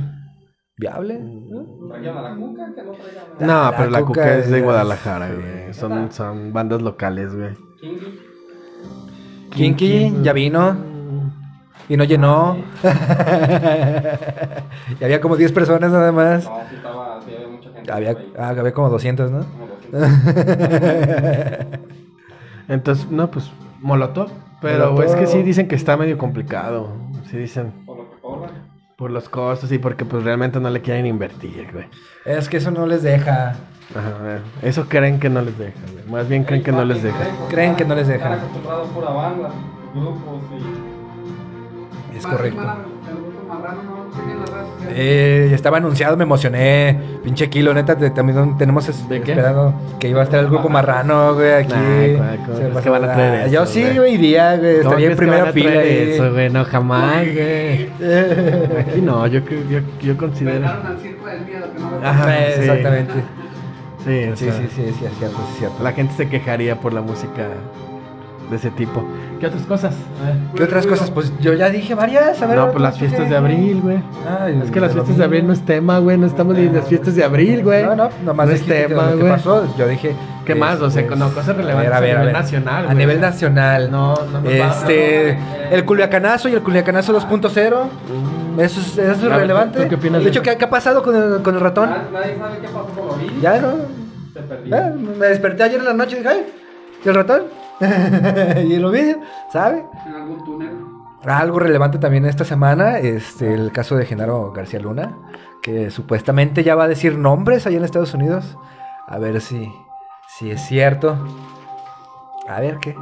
viable. 0.77 1.19
¿no? 1.21 1.89
Traigan 1.89 2.17
a 2.19 2.23
la 2.23 2.37
cuca, 2.37 2.67
que 2.75 2.83
no 2.83 2.93
traigan 2.93 3.25
a 3.39 3.47
No, 3.47 3.71
La 3.71 3.77
pero 3.77 3.91
la 3.91 4.01
Cuca 4.01 4.09
Cuca 4.23 4.39
es 4.39 4.51
de 4.51 4.61
Guadalajara, 4.61 5.31
güey. 5.33 5.73
Son, 5.73 6.13
son 6.13 6.53
bandas 6.53 6.83
locales, 6.83 7.35
güey. 7.35 7.55
Kingy. 7.81 8.19
Kinky, 9.51 10.15
ya 10.23 10.33
vino. 10.35 10.77
Y 11.89 11.97
no 11.97 12.05
llenó. 12.05 12.57
y 15.01 15.05
había 15.05 15.21
como 15.21 15.37
10 15.37 15.51
personas 15.53 15.91
nada 15.91 16.13
más. 16.13 16.45
No, 16.45 16.61
sí 16.69 16.77
estaba, 16.77 17.21
sí 17.23 17.33
había 17.35 17.49
mucha 17.49 17.71
gente. 17.73 17.91
Había, 17.91 18.17
ah, 18.39 18.49
había 18.51 18.73
como 18.73 18.91
200, 18.91 19.31
¿no? 19.31 19.45
Como 19.45 19.67
200. 19.67 20.09
Entonces, 22.69 23.11
no, 23.11 23.29
pues, 23.31 23.51
Molotov. 23.81 24.31
Pero 24.61 24.93
Molotov. 24.93 25.05
es 25.05 25.15
que 25.17 25.27
sí 25.27 25.43
dicen 25.43 25.67
que 25.67 25.75
está 25.75 25.97
medio 25.97 26.17
complicado. 26.17 26.93
Sí 27.29 27.37
dicen 27.39 27.73
Por 29.01 29.11
los 29.11 29.31
costos 29.31 29.73
y 29.73 29.79
porque 29.79 30.05
pues 30.05 30.25
realmente 30.25 30.61
no 30.61 30.69
le 30.69 30.83
quieren 30.83 31.07
invertir, 31.07 31.71
güey. 31.73 31.87
Es 32.27 32.51
que 32.51 32.59
eso 32.59 32.71
no 32.71 32.87
les 32.87 33.03
deja. 33.03 33.57
Ajá, 33.97 34.13
eh, 34.25 34.41
eso 34.61 34.91
creen 34.91 35.19
que 35.19 35.31
no 35.31 35.41
les 35.41 35.57
deja, 35.57 35.81
güey. 35.91 36.05
Más 36.07 36.29
bien 36.29 36.45
creen 36.45 36.63
que 36.63 36.71
no 36.71 36.85
les 36.85 37.03
deja. 37.03 37.19
Creen 37.49 37.77
que 37.77 37.87
no 37.87 37.95
les 37.95 38.09
deja. 38.09 38.27
Están 38.27 38.41
acostumbrados 38.41 38.91
a 38.91 38.93
pura 38.93 39.09
banda, 39.09 39.51
grupos 39.95 40.43
y... 42.13 42.17
Es 42.19 42.27
correcto. 42.27 42.61
Eh, 44.93 45.53
estaba 45.55 45.77
anunciado, 45.79 46.17
me 46.17 46.25
emocioné. 46.25 46.99
Pinche 47.23 47.49
kilo, 47.49 47.73
neta, 47.73 47.97
te- 47.97 48.11
también 48.11 48.57
tenemos 48.59 48.89
es- 48.89 49.09
¿De 49.09 49.21
qué? 49.21 49.33
esperando 49.33 49.73
que 50.01 50.09
iba 50.09 50.21
a 50.21 50.25
estar 50.25 50.41
el 50.41 50.49
grupo 50.49 50.69
marrano, 50.69 51.35
güey, 51.35 51.53
aquí. 51.53 51.73
Nah, 51.73 52.17
¿cuál- 52.17 52.39
cuál 52.39 52.39
Se 52.57 52.63
crees 52.63 52.77
va 52.77 52.83
que 52.83 52.91
van 52.91 53.05
a 53.05 53.13
traer 53.15 53.41
eso, 53.43 53.53
Yo 53.55 53.67
sí, 53.67 53.85
güey? 53.97 54.15
iría, 54.15 54.57
güey. 54.57 54.79
¿Cómo 54.79 54.83
Estaría 54.91 55.11
en 55.11 55.17
primera 55.17 55.53
fila. 55.53 55.83
Eso, 55.85 56.33
güey, 56.33 56.51
no, 56.51 56.65
jamás, 56.65 57.23
güey. 57.33 57.89
Aquí 58.81 59.01
no, 59.01 59.27
yo, 59.29 59.41
yo, 59.71 59.79
yo 60.03 60.17
considero. 60.17 60.67
Al 60.67 60.99
circo 61.01 61.27
del 61.27 61.45
miedo 61.45 61.67
que 61.73 61.81
no 61.81 61.91
lo 61.93 62.07
Ajá. 62.07 62.25
Sí. 62.25 62.61
Exactamente. 62.61 63.13
Sí, 64.05 64.31
Sí, 64.35 64.47
sí, 64.51 64.51
sí, 64.51 64.83
sí, 64.99 65.05
es 65.05 65.19
cierto, 65.19 65.37
es 65.53 65.59
cierto. 65.59 65.85
La 65.85 65.93
gente 65.93 66.15
se 66.17 66.29
quejaría 66.29 66.75
por 66.81 66.93
la 66.93 67.03
música 67.03 67.47
de 68.51 68.57
ese 68.57 68.71
tipo. 68.71 69.05
¿Qué 69.39 69.47
otras 69.47 69.63
cosas? 69.63 69.95
A 70.23 70.27
ver. 70.27 70.37
¿Qué 70.55 70.63
otras 70.65 70.87
cosas? 70.87 71.11
Pues 71.11 71.33
yo 71.41 71.55
ya 71.55 71.71
dije 71.71 71.95
varias. 71.95 72.43
A 72.43 72.47
ver, 72.47 72.57
No, 72.59 72.71
pues 72.73 72.83
las 72.83 72.95
¿tú 72.95 73.01
fiestas 73.01 73.31
de 73.31 73.37
abril, 73.37 73.81
güey. 73.81 74.03
Es 74.63 74.71
que 74.71 74.81
las 74.81 74.93
fiestas 74.93 75.17
de 75.17 75.25
abril 75.25 75.47
no 75.47 75.53
es 75.53 75.65
tema, 75.65 75.99
güey. 75.99 76.19
No 76.19 76.27
estamos 76.27 76.57
ni 76.57 76.67
en 76.67 76.75
las 76.75 76.87
fiestas 76.89 77.15
de 77.15 77.25
abril, 77.25 77.63
güey. 77.63 77.85
No, 77.85 77.95
no, 77.95 78.11
nomás 78.25 78.49
no 78.49 78.53
es 78.55 78.67
tema, 78.67 79.13
güey. 79.13 79.29
pasó. 79.29 79.75
Yo 79.79 79.87
dije. 79.89 80.15
¿Qué 80.45 80.55
más? 80.57 80.81
O 80.81 80.91
sea, 80.91 81.03
no, 81.17 81.29
cosas 81.33 81.57
relevantes 81.57 81.93
a 81.93 82.01
nivel 82.01 82.33
nacional, 82.33 82.89
A 82.89 82.95
nivel 82.95 83.21
nacional. 83.21 83.91
No, 83.91 84.15
no 84.17 84.43
va- 84.43 84.51
Este. 84.51 85.35
no, 85.39 85.41
no. 85.71 85.77
El 85.77 85.85
Culiacanazo 85.85 86.49
y 86.49 86.55
el 86.55 86.63
Culiacanazo 86.63 87.13
2.0. 87.13 87.89
Eso 88.59 88.81
es, 88.81 88.99
eso 88.99 89.13
es 89.13 89.23
relevante. 89.23 89.83
¿tú 89.85 89.89
qué 89.89 89.95
opinas 89.95 90.19
de 90.19 90.25
de 90.25 90.31
hecho? 90.31 90.43
¿qué, 90.43 90.57
qué 90.57 90.65
ha 90.65 90.71
pasado 90.71 91.03
con 91.05 91.15
el, 91.15 91.41
con 91.43 91.55
el 91.55 91.61
ratón? 91.61 91.91
Nadie, 91.91 92.37
sabe 92.37 92.59
qué 92.61 92.67
pasó 92.67 93.09
con. 93.09 93.41
Ya, 93.41 93.61
¿no? 93.61 93.75
Se 94.35 94.41
perdió. 94.41 94.77
Ya, 94.77 94.93
me 95.19 95.27
desperté 95.27 95.63
ayer 95.63 95.79
en 95.79 95.85
la 95.87 95.93
noche 95.95 96.17
y 96.17 96.19
dije, 96.19 96.29
ay, 96.31 96.47
¿y 97.05 97.09
el 97.09 97.15
ratón? 97.15 97.43
y 98.67 98.77
lo 98.77 98.91
vi, 98.91 99.17
¿sabe? 99.53 99.85
En 100.07 100.15
algún 100.15 100.45
túnel. 100.45 100.71
Algo 101.25 101.59
relevante 101.59 101.99
también 101.99 102.25
esta 102.25 102.45
semana, 102.45 102.99
este, 102.99 103.53
el 103.53 103.73
caso 103.73 103.97
de 103.97 104.07
Genaro 104.07 104.53
García 104.53 104.81
Luna, 104.81 105.17
que 105.63 105.91
supuestamente 105.91 106.63
ya 106.65 106.75
va 106.75 106.85
a 106.85 106.89
decir 106.89 107.19
nombres 107.19 107.67
allá 107.67 107.77
en 107.79 107.85
Estados 107.85 108.15
Unidos. 108.15 108.57
A 109.07 109.19
ver 109.19 109.41
si, 109.41 109.71
si 110.39 110.51
es 110.51 110.63
cierto. 110.63 111.17
A 112.49 112.61
ver 112.61 112.79
qué. 112.81 112.95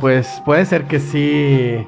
Pues 0.00 0.40
puede 0.44 0.64
ser 0.64 0.84
que 0.84 0.98
sí. 1.00 1.86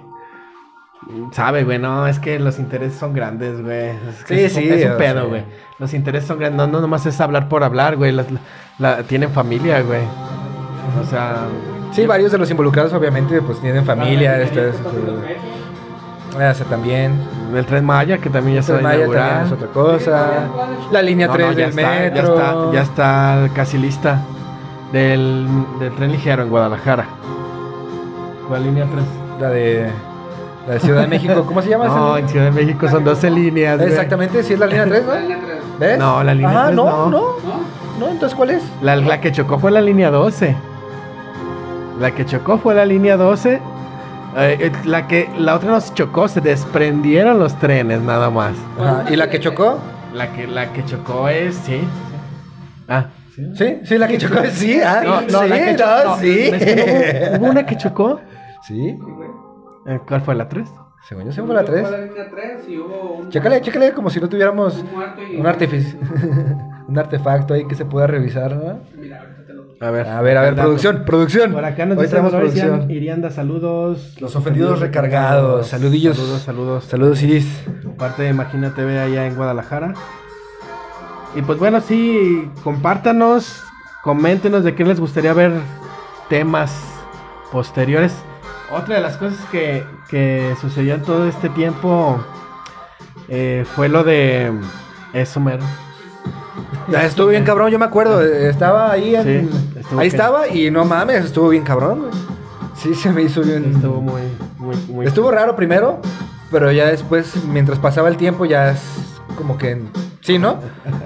Sabe, 1.32 1.64
güey, 1.64 1.78
no, 1.78 2.06
es 2.06 2.18
que 2.18 2.38
los 2.38 2.58
intereses 2.58 2.98
son 2.98 3.14
grandes, 3.14 3.62
güey. 3.62 3.88
Es 4.08 4.24
que 4.24 4.34
Sí, 4.36 4.44
es, 4.44 4.52
sí, 4.52 4.68
Es 4.68 4.90
un 4.90 4.98
pedo, 4.98 5.28
güey. 5.28 5.44
Los 5.78 5.94
intereses 5.94 6.28
son 6.28 6.38
grandes. 6.38 6.58
No, 6.58 6.66
no, 6.66 6.80
nomás 6.80 7.06
es 7.06 7.18
hablar 7.20 7.48
por 7.48 7.64
hablar, 7.64 7.96
güey. 7.96 8.12
Las- 8.12 8.26
la- 8.78 9.02
tienen 9.04 9.30
familia, 9.30 9.80
güey. 9.82 10.02
O 11.00 11.04
sea. 11.04 11.46
Sí, 11.92 12.06
varios 12.06 12.30
de 12.32 12.38
los 12.38 12.50
involucrados 12.50 12.92
obviamente 12.92 13.40
pues 13.42 13.58
tienen 13.60 13.84
familia, 13.84 14.32
La 14.32 14.42
esto 14.44 14.60
es, 14.60 14.74
está 14.76 14.88
haciendo 14.88 15.18
efecto. 15.22 16.40
eh, 16.40 16.50
ese 16.50 16.64
también. 16.64 17.12
El 17.54 17.64
tren 17.66 17.84
Maya, 17.84 18.18
que 18.18 18.28
también 18.30 18.56
ya 18.56 18.62
se 18.62 18.72
va 18.74 18.78
a 18.78 18.82
Maya 18.82 18.96
inaugurar. 18.98 19.28
también 19.30 19.46
es 19.46 19.52
otra 19.52 19.68
cosa. 19.68 20.28
La 20.92 21.02
línea 21.02 21.26
No, 21.26 21.32
3 21.32 21.46
no, 21.46 21.52
ya 21.52 21.58
del 21.58 21.78
está, 21.78 21.90
metro. 21.90 22.36
Ya 22.36 22.42
está, 22.42 22.72
ya 22.72 22.82
está 22.82 23.54
casi 23.54 23.78
lista. 23.78 24.20
Del, 24.92 25.46
del 25.80 25.94
tren 25.96 26.12
ligero 26.12 26.42
en 26.42 26.48
Guadalajara. 26.50 27.04
¿Cuál 28.48 28.64
línea 28.64 28.86
3? 28.90 29.04
La 29.40 29.48
de 29.50 29.90
la 30.66 30.74
de 30.74 30.80
Ciudad 30.80 31.00
de 31.02 31.06
México, 31.08 31.44
¿cómo 31.46 31.60
se 31.62 31.68
llama 31.70 31.84
esa 31.86 31.94
No, 31.96 32.16
en 32.16 32.28
Ciudad 32.28 32.46
de 32.46 32.50
México 32.52 32.88
son 32.88 33.04
12 33.04 33.30
líneas. 33.30 33.80
Exactamente, 33.80 34.42
sí 34.42 34.54
es 34.54 34.58
la 34.58 34.66
línea 34.66 34.84
3, 34.86 35.04
La 35.06 35.14
¿no? 35.14 35.20
línea 35.20 35.38
3. 35.44 35.58
¿Ves? 35.78 35.98
No, 35.98 36.22
la 36.24 36.34
línea 36.34 36.50
Ah, 36.60 36.64
3 36.66 36.76
no, 36.76 36.84
no. 36.84 37.10
no, 37.10 37.10
¿No? 37.10 37.28
no, 38.00 38.08
entonces 38.08 38.34
¿cuál 38.36 38.50
es? 38.50 38.62
La, 38.82 38.96
la 38.96 39.20
que 39.20 39.30
chocó 39.32 39.58
fue 39.58 39.70
la 39.70 39.80
línea 39.80 40.10
12. 40.10 40.56
La 42.00 42.12
que 42.14 42.24
chocó 42.24 42.58
fue 42.58 42.74
la 42.74 42.84
línea 42.84 43.16
12. 43.16 43.54
Eh, 43.54 43.60
eh, 44.60 44.72
la 44.84 45.06
que 45.08 45.28
la 45.38 45.56
otra 45.56 45.70
no 45.70 45.80
se 45.80 45.92
chocó, 45.94 46.28
se 46.28 46.40
desprendieron 46.40 47.38
los 47.38 47.58
trenes 47.58 48.00
nada 48.02 48.30
más. 48.30 48.54
Ajá, 48.78 49.04
¿Y 49.10 49.16
la 49.16 49.28
que 49.30 49.40
chocó? 49.40 49.78
La 50.14 50.32
que 50.32 50.46
la 50.46 50.72
que 50.72 50.84
chocó 50.84 51.28
es 51.28 51.56
sí. 51.56 51.80
Ah, 52.88 53.06
sí. 53.34 53.42
Sí, 53.54 53.80
sí, 53.84 53.98
la 53.98 54.06
que 54.06 54.18
chocó, 54.18 54.36
sí, 54.50 54.80
ah, 54.84 55.02
No, 55.04 55.20
no, 55.22 55.42
sí, 55.42 55.48
la 55.48 55.58
que 55.58 55.72
no, 55.72 55.78
chocó. 55.78 56.04
no, 56.04 56.16
sí. 56.18 56.40
es 56.52 56.64
que 56.64 57.30
hubo, 57.32 57.38
hubo 57.44 57.50
una 57.50 57.66
que 57.66 57.76
chocó. 57.76 58.20
Sí, 58.62 58.98
Eh, 59.86 60.00
¿Cuál 60.06 60.20
fue 60.20 60.34
la 60.34 60.48
3? 60.48 60.68
según 61.08 61.24
yo, 61.24 61.32
según 61.32 61.48
fue 61.48 61.56
la 61.56 61.64
3. 61.64 61.82
Fue 61.88 61.90
la 61.98 62.04
línea 62.04 62.28
3 62.30 62.68
y 62.68 62.78
hubo 62.78 63.14
un. 63.14 63.30
Chécale, 63.30 63.60
chécale 63.60 63.92
como 63.92 64.10
si 64.10 64.20
no 64.20 64.28
tuviéramos 64.28 64.76
Un 64.78 64.86
y. 65.32 65.36
un 66.88 66.98
artefacto 66.98 67.54
ahí 67.54 67.66
que 67.66 67.74
se 67.74 67.84
pueda 67.86 68.06
revisar, 68.06 68.54
¿no? 68.54 68.80
Mira, 68.96 69.20
ahorita. 69.20 69.47
A 69.80 69.90
ver. 69.90 70.08
A 70.08 70.20
ver, 70.22 70.36
a 70.36 70.42
ver, 70.42 70.54
producción, 70.56 71.04
producción. 71.04 71.52
Por 71.52 71.64
acá 71.64 71.86
nos 71.86 71.98
Hoy 71.98 72.04
dice 72.04 72.16
tenemos 72.16 72.32
Dolores 72.32 72.52
producción. 72.54 72.80
Ian- 72.80 72.90
Irianda, 72.90 73.30
saludos. 73.30 74.16
Los 74.20 74.34
ofendidos 74.34 74.80
recargados. 74.80 75.68
Saludillos. 75.68 76.16
Saludos, 76.16 76.42
saludos. 76.42 76.84
Saludos, 76.84 77.22
Iris. 77.22 77.64
Parte 77.96 78.24
de 78.24 78.30
Imagina 78.30 78.74
TV 78.74 78.98
allá 78.98 79.26
en 79.26 79.36
Guadalajara. 79.36 79.94
Y 81.36 81.42
pues 81.42 81.58
bueno, 81.58 81.80
sí, 81.80 82.50
compártanos, 82.64 83.62
coméntenos 84.02 84.64
de 84.64 84.74
qué 84.74 84.84
les 84.84 84.98
gustaría 84.98 85.32
ver 85.32 85.52
temas 86.28 86.74
posteriores. 87.52 88.14
Otra 88.72 88.96
de 88.96 89.00
las 89.02 89.16
cosas 89.16 89.38
que, 89.52 89.84
que 90.10 90.54
sucedió 90.60 90.94
en 90.94 91.02
todo 91.02 91.26
este 91.28 91.48
tiempo 91.50 92.18
eh, 93.28 93.64
fue 93.76 93.88
lo 93.88 94.02
de 94.04 94.52
eso, 95.12 95.38
mero. 95.38 95.62
Estuvo 97.02 97.28
bien 97.28 97.44
cabrón, 97.44 97.70
yo 97.70 97.78
me 97.78 97.84
acuerdo. 97.84 98.22
Estaba 98.22 98.90
ahí, 98.92 99.14
en- 99.14 99.50
Sí, 99.50 99.56
ahí 99.98 100.08
estaba 100.08 100.48
y 100.48 100.70
no 100.70 100.84
mames, 100.84 101.24
estuvo 101.26 101.48
bien 101.50 101.64
cabrón. 101.64 102.00
güey. 102.00 102.10
Sí, 102.76 102.94
se 102.94 103.10
me 103.10 103.22
hizo 103.22 103.42
bien. 103.42 103.72
Estuvo 103.74 104.00
muy, 104.00 104.22
muy, 104.58 104.76
muy. 104.88 105.06
Estuvo 105.06 105.30
raro 105.30 105.54
primero, 105.56 106.00
pero 106.50 106.70
ya 106.72 106.86
después, 106.86 107.34
mientras 107.44 107.78
pasaba 107.78 108.08
el 108.08 108.16
tiempo, 108.16 108.44
ya 108.44 108.70
es 108.72 108.80
como 109.36 109.58
que. 109.58 109.80
Sí, 110.20 110.38
¿no? 110.38 110.58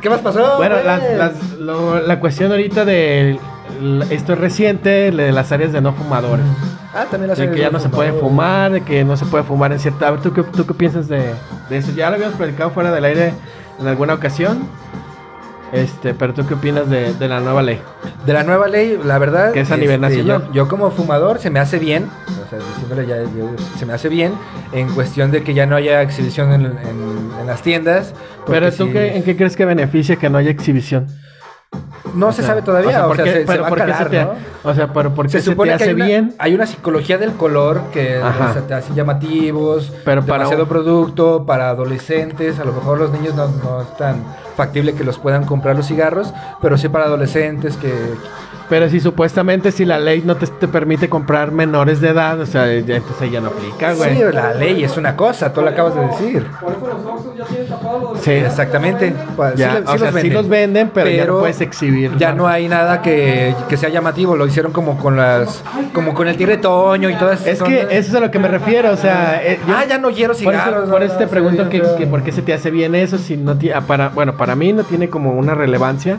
¿Qué 0.00 0.10
más 0.10 0.20
pasó? 0.20 0.56
Bueno, 0.56 0.76
las- 0.84 1.02
las- 1.16 1.50
lo- 1.58 2.00
la 2.00 2.20
cuestión 2.20 2.50
ahorita 2.50 2.84
de 2.84 3.30
l- 3.32 3.40
esto 4.10 4.32
es 4.34 4.38
reciente, 4.38 5.10
de 5.10 5.32
las 5.32 5.52
áreas 5.52 5.72
de 5.72 5.80
no 5.80 5.92
fumadores. 5.92 6.44
Ah, 6.94 7.06
también 7.10 7.28
las 7.30 7.38
De 7.38 7.50
que 7.50 7.58
ya 7.58 7.70
no 7.70 7.80
se 7.80 7.88
puede 7.88 8.12
fumar, 8.12 8.72
de 8.72 8.82
que 8.82 9.04
no 9.04 9.16
se 9.16 9.24
puede 9.26 9.44
fumar 9.44 9.72
en 9.72 9.78
cierta... 9.78 10.08
A 10.08 10.10
ver, 10.10 10.20
¿tú 10.20 10.32
qué, 10.32 10.42
tú 10.42 10.66
qué 10.66 10.74
piensas 10.74 11.08
de, 11.08 11.32
de 11.70 11.76
eso? 11.78 11.90
Ya 11.96 12.10
lo 12.10 12.16
habíamos 12.16 12.36
platicado 12.36 12.70
fuera 12.70 12.90
del 12.92 13.04
aire 13.04 13.32
en 13.80 13.86
alguna 13.86 14.14
ocasión. 14.14 14.68
Este, 15.72 16.12
pero 16.12 16.34
¿tú 16.34 16.46
qué 16.46 16.52
opinas 16.52 16.88
de, 16.90 17.14
de 17.14 17.28
la 17.28 17.40
nueva 17.40 17.62
ley? 17.62 17.80
De 18.26 18.34
la 18.34 18.42
nueva 18.44 18.68
ley, 18.68 19.00
la 19.02 19.16
verdad. 19.18 19.46
este, 19.46 19.54
Que 19.54 19.60
es 19.62 19.70
a 19.70 19.76
nivel 19.78 20.02
nacional. 20.02 20.44
Yo, 20.48 20.52
yo 20.52 20.68
como 20.68 20.90
fumador 20.90 21.38
se 21.38 21.48
me 21.48 21.60
hace 21.60 21.78
bien, 21.78 22.10
o 22.28 22.50
sea, 22.50 22.58
diciéndole 22.58 23.06
ya, 23.06 23.22
yo- 23.22 23.56
se 23.78 23.86
me 23.86 23.94
hace 23.94 24.10
bien 24.10 24.32
en 24.72 24.90
cuestión 24.90 25.30
de 25.30 25.42
que 25.42 25.54
ya 25.54 25.64
no 25.64 25.74
haya 25.76 26.02
exhibición 26.02 26.52
en, 26.52 26.66
en- 26.66 27.30
en 27.40 27.46
las 27.46 27.62
tiendas. 27.62 28.12
Pero 28.46 28.70
¿tú 28.70 28.92
qué, 28.92 29.16
en 29.16 29.22
qué 29.22 29.34
crees 29.34 29.56
que 29.56 29.64
beneficia 29.64 30.16
que 30.16 30.28
no 30.28 30.36
haya 30.36 30.50
exhibición? 30.50 31.06
No 32.14 32.28
O 32.28 32.32
se 32.32 32.38
sea, 32.42 32.48
sabe 32.48 32.62
todavía, 32.62 33.04
o 33.04 33.08
¿por 33.08 33.16
sea, 33.16 33.24
se- 33.26 33.32
se 33.40 33.46
pero 33.46 33.62
va 33.62 33.68
a 33.68 33.74
calar, 33.74 34.08
te, 34.10 34.24
¿no? 34.24 34.30
O 34.64 34.74
sea, 34.74 34.92
pero 34.92 35.14
¿por 35.14 35.26
qué 35.26 35.32
Se 35.32 35.40
se, 35.40 35.50
supone 35.50 35.70
que 35.70 35.74
hace 35.74 35.84
hay 35.88 35.94
una, 35.94 36.04
bien? 36.04 36.34
hay 36.38 36.54
una 36.54 36.66
psicología 36.66 37.18
del 37.18 37.32
color 37.32 37.80
que 37.92 38.18
o 38.18 38.52
sea, 38.52 38.66
te 38.66 38.74
hacen 38.74 38.94
llamativos, 38.94 39.92
Pero 40.04 40.22
para 40.22 40.34
demasiado 40.38 40.62
un- 40.64 40.68
producto, 40.68 41.44
para 41.46 41.70
adolescentes, 41.70 42.58
a 42.58 42.64
lo 42.64 42.72
mejor 42.72 42.98
los 42.98 43.10
niños 43.12 43.34
no, 43.34 43.48
no 43.48 43.82
es 43.82 43.96
tan 43.96 44.22
factible 44.56 44.94
que 44.94 45.04
los 45.04 45.18
puedan 45.18 45.44
comprar 45.44 45.76
los 45.76 45.86
cigarros, 45.86 46.32
pero 46.60 46.76
sí 46.78 46.88
para 46.88 47.04
adolescentes 47.06 47.76
que... 47.76 47.92
Pero 48.72 48.88
si 48.88 49.00
supuestamente 49.00 49.70
si 49.70 49.84
la 49.84 49.98
ley 49.98 50.22
no 50.24 50.36
te, 50.36 50.46
te 50.46 50.66
permite 50.66 51.10
comprar 51.10 51.52
menores 51.52 52.00
de 52.00 52.08
edad, 52.08 52.40
o 52.40 52.46
sea, 52.46 52.64
ya, 52.80 52.96
entonces 52.96 53.30
ya 53.30 53.38
no 53.42 53.48
aplica, 53.48 53.92
güey. 53.92 54.16
Sí, 54.16 54.22
la 54.32 54.54
ley 54.54 54.82
es 54.82 54.96
una 54.96 55.14
cosa, 55.14 55.52
tú 55.52 55.60
lo 55.60 55.68
acabas 55.68 55.94
de 55.94 56.00
decir. 56.06 56.46
Por 56.58 56.72
eso 56.72 56.86
los 56.86 57.04
Oxxos 57.04 57.36
ya 57.36 57.44
tienen 57.44 57.68
tapados 57.68 58.02
los 58.14 58.20
Sí, 58.22 58.30
Exactamente. 58.30 59.14
pa- 59.36 59.54
Ya, 59.56 59.76
sí, 59.76 59.82
o 59.88 59.98
sea, 59.98 60.12
sí 60.12 60.30
los 60.30 60.48
venden, 60.48 60.90
pero 60.94 61.10
ya 61.10 61.26
no 61.26 61.40
puedes 61.40 61.60
exhibir. 61.60 62.16
Ya 62.16 62.32
no 62.32 62.48
hay 62.48 62.66
nada 62.66 63.02
que, 63.02 63.54
que 63.68 63.76
sea 63.76 63.90
llamativo, 63.90 64.36
lo 64.36 64.46
hicieron 64.46 64.72
como 64.72 64.96
con 64.96 65.18
las 65.18 65.62
como 65.92 66.14
con 66.14 66.26
el 66.28 66.38
tigre 66.38 66.56
toño 66.56 67.10
y 67.10 67.14
todas 67.16 67.46
Es 67.46 67.62
que 67.62 67.80
eso 67.82 67.90
es 68.08 68.14
a 68.14 68.20
lo 68.20 68.30
que 68.30 68.38
me 68.38 68.48
refiero, 68.48 68.90
o 68.90 68.96
sea, 68.96 69.38
eh, 69.44 69.60
yo- 69.68 69.74
Ah, 69.76 69.84
ya 69.86 69.98
no 69.98 70.08
quiero 70.12 70.32
por 70.32 70.38
cigarros. 70.40 70.84
eso, 70.84 70.90
por 70.92 71.02
eso 71.02 71.16
te 71.16 71.26
pregunto 71.26 71.68
que, 71.68 71.82
que 71.98 72.06
por 72.06 72.22
qué 72.22 72.32
se 72.32 72.40
te 72.40 72.54
hace 72.54 72.70
bien 72.70 72.94
eso 72.94 73.18
si 73.18 73.36
no 73.36 73.58
tiene 73.58 73.82
para 73.82 74.08
bueno, 74.08 74.38
para 74.38 74.54
mí 74.56 74.72
no 74.72 74.84
tiene 74.84 75.10
como 75.10 75.32
una 75.32 75.52
relevancia 75.54 76.18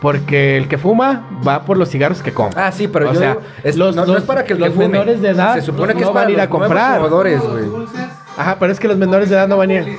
porque 0.00 0.56
el 0.56 0.68
que 0.68 0.78
fuma 0.78 1.24
va 1.46 1.62
por 1.62 1.76
los 1.76 1.88
cigarros 1.88 2.22
que 2.22 2.32
compra. 2.32 2.66
Ah, 2.66 2.72
sí, 2.72 2.86
pero 2.88 3.10
O 3.10 3.12
yo 3.12 3.18
sea, 3.18 3.28
digo, 3.30 3.42
es- 3.62 3.76
los- 3.76 3.96
no, 3.96 4.16
es 4.16 4.22
para 4.24 4.44
que 4.44 4.52
el 4.52 4.58
los 4.60 4.68
que 4.68 4.74
fume. 4.74 4.88
menores 4.88 5.20
de 5.20 5.30
edad 5.30 5.54
se 5.54 5.62
supone 5.62 5.94
que 5.94 6.00
no 6.00 6.06
es 6.06 6.12
para 6.12 6.20
van 6.24 6.28
a 6.28 6.32
ir 6.32 6.40
a 6.40 6.48
comprar. 6.48 6.96
fumadores, 6.98 7.40
Ajá, 8.36 8.56
pero 8.60 8.70
es 8.72 8.78
que 8.78 8.86
los 8.86 8.96
menores 8.96 9.28
de 9.30 9.34
edad 9.34 9.48
no 9.48 9.56
van 9.56 9.70
a 9.70 9.74
ir. 9.74 9.98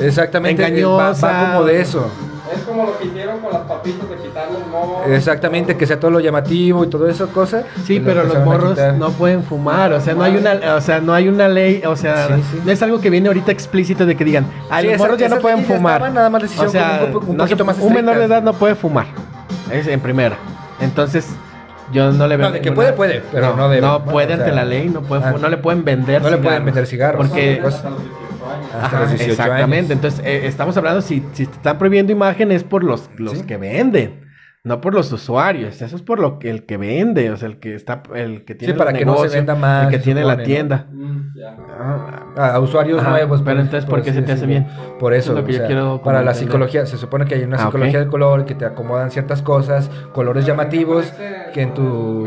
Exactamente, 0.00 0.62
eh, 0.62 0.84
va, 0.84 0.96
va 0.96 1.08
Engañosa. 1.10 1.52
como 1.52 1.64
de 1.64 1.80
eso. 1.80 2.10
Es 2.54 2.60
como 2.62 2.84
lo 2.84 2.98
que 2.98 3.06
hicieron 3.06 3.40
con 3.40 3.52
las 3.52 3.62
papitas 3.62 4.08
de 4.08 4.16
quitarle 4.16 4.58
el 4.58 4.70
moho. 4.70 5.02
Exactamente, 5.08 5.76
que 5.76 5.86
sea 5.86 5.98
todo 5.98 6.10
lo 6.10 6.20
llamativo 6.20 6.84
y 6.84 6.88
todo 6.88 7.08
eso 7.08 7.28
cosa. 7.28 7.64
Sí, 7.84 7.98
lo 7.98 8.04
pero 8.06 8.24
los 8.24 8.36
a 8.36 8.40
morros 8.40 8.78
no 8.98 9.10
pueden 9.10 9.42
fumar, 9.42 9.92
o 9.92 10.00
sea, 10.00 10.14
no 10.14 10.22
hay 10.22 10.36
una, 10.36 10.74
o 10.76 10.80
sea, 10.80 11.00
no 11.00 11.12
hay 11.12 11.28
una 11.28 11.48
ley, 11.48 11.82
o 11.86 11.96
sea, 11.96 12.28
Sí, 12.28 12.42
sí. 12.52 12.60
no 12.64 12.70
es 12.72 12.82
algo 12.82 13.00
que 13.00 13.10
viene 13.10 13.28
ahorita 13.28 13.50
explícito 13.52 14.06
de 14.06 14.16
que 14.16 14.24
digan, 14.24 14.46
ah, 14.70 14.80
Sí, 14.80 14.86
los 14.86 14.94
esa- 14.94 15.02
morros 15.04 15.18
ya 15.18 15.28
no 15.28 15.38
pueden 15.38 15.64
fumar. 15.64 15.94
estaban, 15.96 16.14
nada 16.14 16.30
más 16.30 16.42
o 16.58 16.68
sea, 16.68 17.00
un 17.06 17.12
po- 17.12 17.18
un 17.26 17.36
no 17.36 17.44
poquito 17.44 17.58
se- 17.58 17.64
más 17.64 17.78
un 17.80 17.92
menor 17.92 18.16
de 18.18 18.24
edad 18.24 18.42
no 18.42 18.52
puede 18.52 18.74
fumar. 18.74 19.06
Es 19.72 19.86
en 19.88 20.00
primera. 20.00 20.36
Entonces, 20.80 21.26
yo 21.92 22.12
no 22.12 22.26
le 22.26 22.36
veo 22.36 22.48
No, 22.48 22.52
de 22.52 22.60
que 22.60 22.70
ninguna- 22.70 22.94
puede, 22.94 23.12
puede, 23.18 23.22
pero 23.32 23.56
no 23.56 23.68
debe. 23.68 23.80
No 23.86 23.98
Bueno, 23.98 24.12
puede 24.12 24.28
o 24.28 24.32
ante 24.34 24.46
sea, 24.46 24.54
la 24.54 24.64
ley, 24.64 24.88
no 24.88 25.02
puede 25.02 25.24
ah, 25.24 25.34
no 25.40 25.48
le 25.48 25.56
pueden 25.56 25.84
vender 25.84 26.22
no 26.22 26.30
le 26.30 26.36
pueden 26.38 26.64
vender 26.64 26.86
cigarros. 26.86 27.26
Porque 27.26 27.58
Pues, 27.62 27.82
Hasta 28.56 28.70
los 28.72 28.78
18 28.80 28.82
años. 28.82 28.82
hasta 28.82 28.86
Ajá, 28.86 29.00
los 29.00 29.10
18 29.10 29.32
exactamente. 29.32 29.76
años. 29.78 29.90
Entonces, 29.90 30.20
eh, 30.24 30.46
estamos 30.46 30.76
hablando 30.76 31.00
si, 31.00 31.22
si 31.32 31.46
te 31.46 31.52
están 31.56 31.78
prohibiendo 31.78 32.12
imagen 32.12 32.52
es 32.52 32.64
por 32.64 32.82
los, 32.84 33.10
los 33.16 33.38
Sí. 33.38 33.46
que 33.46 33.56
venden, 33.56 34.26
no 34.64 34.80
por 34.80 34.94
los 34.94 35.12
usuarios. 35.12 35.80
Eso 35.80 35.94
es 35.96 36.02
por 36.02 36.18
lo 36.18 36.38
que 36.38 36.50
el 36.50 36.64
que 36.66 36.76
vende, 36.76 37.30
o 37.30 37.36
sea, 37.36 37.48
el 37.48 37.58
que 37.58 37.74
está, 37.74 38.02
el 38.14 38.44
que 38.44 38.54
tiene 38.54 38.74
Sí, 38.74 38.78
para 38.78 38.90
el 38.90 38.98
que 38.98 39.04
no 39.06 39.16
se 39.18 39.28
venda 39.28 39.54
más, 39.54 39.84
el 39.84 39.90
que 39.90 39.98
tiene 39.98 40.24
la 40.24 40.42
tienda. 40.42 40.86
Mm. 40.92 41.16
Ah, 42.38 42.52
a 42.54 42.60
usuarios 42.60 43.00
Ajá, 43.00 43.10
nuevos. 43.10 43.42
pero 43.44 43.60
entonces, 43.60 43.88
¿por 43.88 44.02
qué 44.02 44.12
se 44.12 44.22
te 44.22 44.32
hace 44.32 44.46
bien? 44.46 44.66
Por 44.98 45.12
eso, 45.14 45.32
Eso 45.32 45.32
es 45.32 45.38
lo 45.38 45.44
que 45.44 45.50
o 45.50 45.52
yo 45.52 45.58
sea, 45.58 45.66
quiero 45.66 46.02
para 46.02 46.22
la 46.22 46.34
psicología, 46.34 46.84
se 46.86 46.96
supone 46.98 47.24
que 47.26 47.34
hay 47.36 47.44
una 47.44 47.56
Ah, 47.56 47.66
psicología 47.66 47.98
ok. 47.98 48.02
del 48.04 48.08
color 48.10 48.44
que 48.46 48.54
te 48.54 48.64
acomodan 48.64 49.10
ciertas 49.10 49.42
cosas, 49.42 49.88
colores 50.12 50.44
llamativos, 50.46 51.12
que 51.54 51.62
en 51.62 51.74
tu 51.74 52.26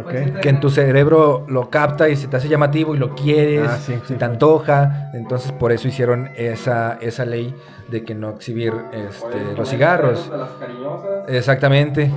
Ok. 0.00 0.40
que 0.40 0.48
en 0.48 0.60
tu 0.60 0.70
cerebro 0.70 1.44
lo 1.48 1.68
capta 1.70 2.08
y 2.08 2.16
se 2.16 2.26
te 2.28 2.36
hace 2.36 2.48
llamativo 2.48 2.94
y 2.94 2.98
lo 2.98 3.14
quieres, 3.14 3.68
Ah, 3.68 3.76
sí, 3.78 3.94
sí, 4.06 4.14
te 4.14 4.24
antoja, 4.24 5.10
entonces 5.14 5.52
por 5.52 5.72
eso 5.72 5.88
hicieron 5.88 6.30
esa 6.36 6.98
esa 7.00 7.24
ley 7.24 7.54
de 7.88 8.04
que 8.04 8.14
no 8.14 8.30
exhibir 8.30 8.72
este, 8.92 9.36
eso 9.38 9.56
los 9.56 9.68
cigarros. 9.68 10.30
De 10.30 10.36
las 10.38 10.48
cariñosas. 10.52 11.28
Exactamente. 11.28 12.10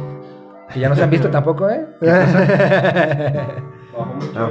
Que 0.73 0.79
ya 0.79 0.89
no 0.89 0.95
se 0.95 1.03
han 1.03 1.09
visto 1.09 1.29
tampoco, 1.31 1.69
¿eh? 1.69 1.85
Ah. 4.35 4.49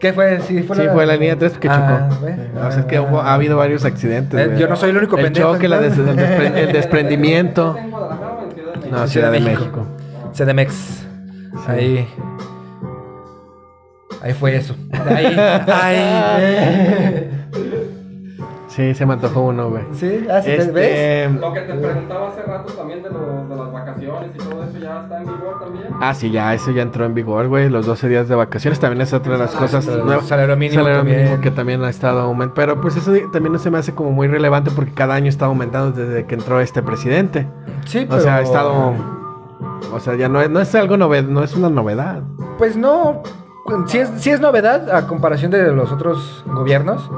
¿Qué 0.00 0.12
fue? 0.12 0.40
Sí, 0.40 0.62
fue 0.64 0.76
Sí, 0.76 0.82
fue 0.92 1.06
la 1.06 1.14
línea 1.14 1.38
3 1.38 1.58
que 1.58 1.68
chocó. 1.68 1.80
Ah. 1.80 2.08
Sí, 2.10 2.26
sea, 2.26 2.68
es 2.80 2.86
que 2.86 2.98
hubo- 2.98 3.20
ha 3.20 3.34
habido 3.34 3.56
varios 3.56 3.84
accidentes. 3.84 4.40
Eh, 4.48 4.56
yo 4.58 4.66
no 4.68 4.74
soy 4.74 4.90
el 4.90 4.96
único 4.96 5.16
El 5.16 5.24
pendejo, 5.26 5.52
choque, 5.54 5.68
la 5.68 5.78
des- 5.78 5.96
el, 5.96 6.16
despre- 6.16 6.56
el 6.56 6.72
desprendimiento. 6.72 7.76
¿Es 7.78 7.84
en 7.84 7.90
Guadalajara 7.92 8.32
o 8.32 8.42
en 8.42 8.50
Ciudad 8.52 8.72
de 8.72 8.78
México? 8.80 8.90
No, 8.98 9.06
Ciudad 9.06 9.32
de 9.32 9.40
México. 9.40 9.86
CDMX. 10.32 11.01
Ahí. 11.66 12.08
Ahí 14.22 14.32
fue 14.34 14.56
eso. 14.56 14.74
Ahí. 15.06 15.36
Ahí. 15.68 17.30
Sí, 18.68 18.94
se 18.94 19.04
me 19.04 19.12
antojó 19.12 19.42
uno, 19.42 19.68
güey. 19.68 19.82
sí, 19.92 20.26
así 20.30 20.46
te 20.48 20.56
Este, 20.56 20.72
ves. 20.72 21.32
Lo 21.38 21.52
que 21.52 21.60
te 21.60 21.74
preguntaba 21.74 22.28
hace 22.28 22.40
rato 22.40 22.72
también 22.72 23.02
de, 23.02 23.10
los, 23.10 23.46
de 23.50 23.54
las 23.56 23.70
vacaciones 23.70 24.30
y 24.34 24.38
todo 24.38 24.64
eso 24.64 24.78
ya 24.78 25.02
está 25.02 25.18
en 25.18 25.24
vigor 25.24 25.60
también. 25.60 25.84
Ah, 26.00 26.14
sí, 26.14 26.30
ya, 26.30 26.54
eso 26.54 26.70
ya 26.70 26.80
entró 26.80 27.04
en 27.04 27.12
vigor, 27.12 27.48
güey. 27.48 27.68
Los 27.68 27.84
12 27.84 28.08
días 28.08 28.28
de 28.30 28.34
vacaciones 28.34 28.80
también 28.80 29.02
es 29.02 29.12
otra 29.12 29.32
de 29.34 29.38
las 29.40 29.50
cosas 29.54 29.86
El 29.88 30.06
nuevas. 30.06 30.26
salario 30.26 30.56
mínimo 30.56 30.80
Salario 30.84 31.00
también. 31.00 31.22
mínimo 31.24 31.40
que 31.42 31.50
también 31.50 31.84
ha 31.84 31.90
estado 31.90 32.20
aumentando. 32.22 32.54
Pero 32.54 32.80
pues 32.80 32.96
eso 32.96 33.12
también 33.30 33.52
no 33.52 33.58
se 33.58 33.70
me 33.70 33.76
hace 33.76 33.92
como 33.94 34.10
muy 34.10 34.26
relevante 34.28 34.70
porque 34.74 34.92
cada 34.94 35.16
año 35.16 35.28
está 35.28 35.44
aumentando 35.46 35.90
desde 35.92 36.24
que 36.24 36.34
entró 36.34 36.58
este 36.60 36.82
presidente. 36.82 37.46
Sí, 37.84 38.06
O 38.10 38.20
sea, 38.20 38.36
ha 38.36 38.38
pero- 38.38 38.46
estado. 38.48 39.21
O 39.92 40.00
sea, 40.00 40.14
ya 40.16 40.28
no 40.28 40.40
es, 40.40 40.50
no 40.50 40.60
es 40.60 40.74
algo 40.74 40.96
novedad, 40.96 41.24
no 41.28 41.42
es 41.42 41.54
una 41.54 41.68
novedad. 41.70 42.22
Pues 42.58 42.76
no. 42.76 43.22
Sí 43.86 43.98
es, 43.98 44.10
sí 44.16 44.30
es 44.30 44.40
novedad 44.40 44.90
a 44.94 45.06
comparación 45.06 45.50
de 45.50 45.70
los 45.72 45.92
otros 45.92 46.44
gobiernos. 46.46 47.10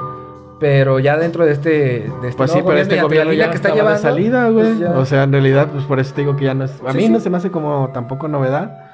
Pero 0.60 0.98
ya 0.98 1.16
dentro 1.16 1.44
de 1.44 1.52
este. 1.52 1.70
De 1.70 2.28
este 2.28 2.32
Pues 2.36 2.50
sí, 2.50 2.56
nuevo 2.58 2.68
pero 2.70 2.80
este 2.80 3.00
gobierno 3.02 3.32
ya 3.32 3.50
que 3.50 3.56
está 3.56 3.68
de 3.70 3.74
llevando, 3.74 3.98
salida, 4.00 4.48
güey. 4.50 4.66
pues 4.66 4.78
ya- 4.78 4.90
o 4.98 5.04
sea, 5.04 5.22
en 5.24 5.32
realidad, 5.32 5.68
pues 5.72 5.84
por 5.84 5.98
eso 6.00 6.14
te 6.14 6.20
digo 6.22 6.36
que 6.36 6.44
ya 6.44 6.54
no 6.54 6.64
es. 6.64 6.80
A 6.86 6.92
Sí, 6.92 6.96
mí 6.98 7.02
sí. 7.06 7.08
no 7.10 7.20
se 7.20 7.28
me 7.30 7.36
hace 7.38 7.50
como 7.50 7.90
tampoco 7.92 8.28
novedad. 8.28 8.90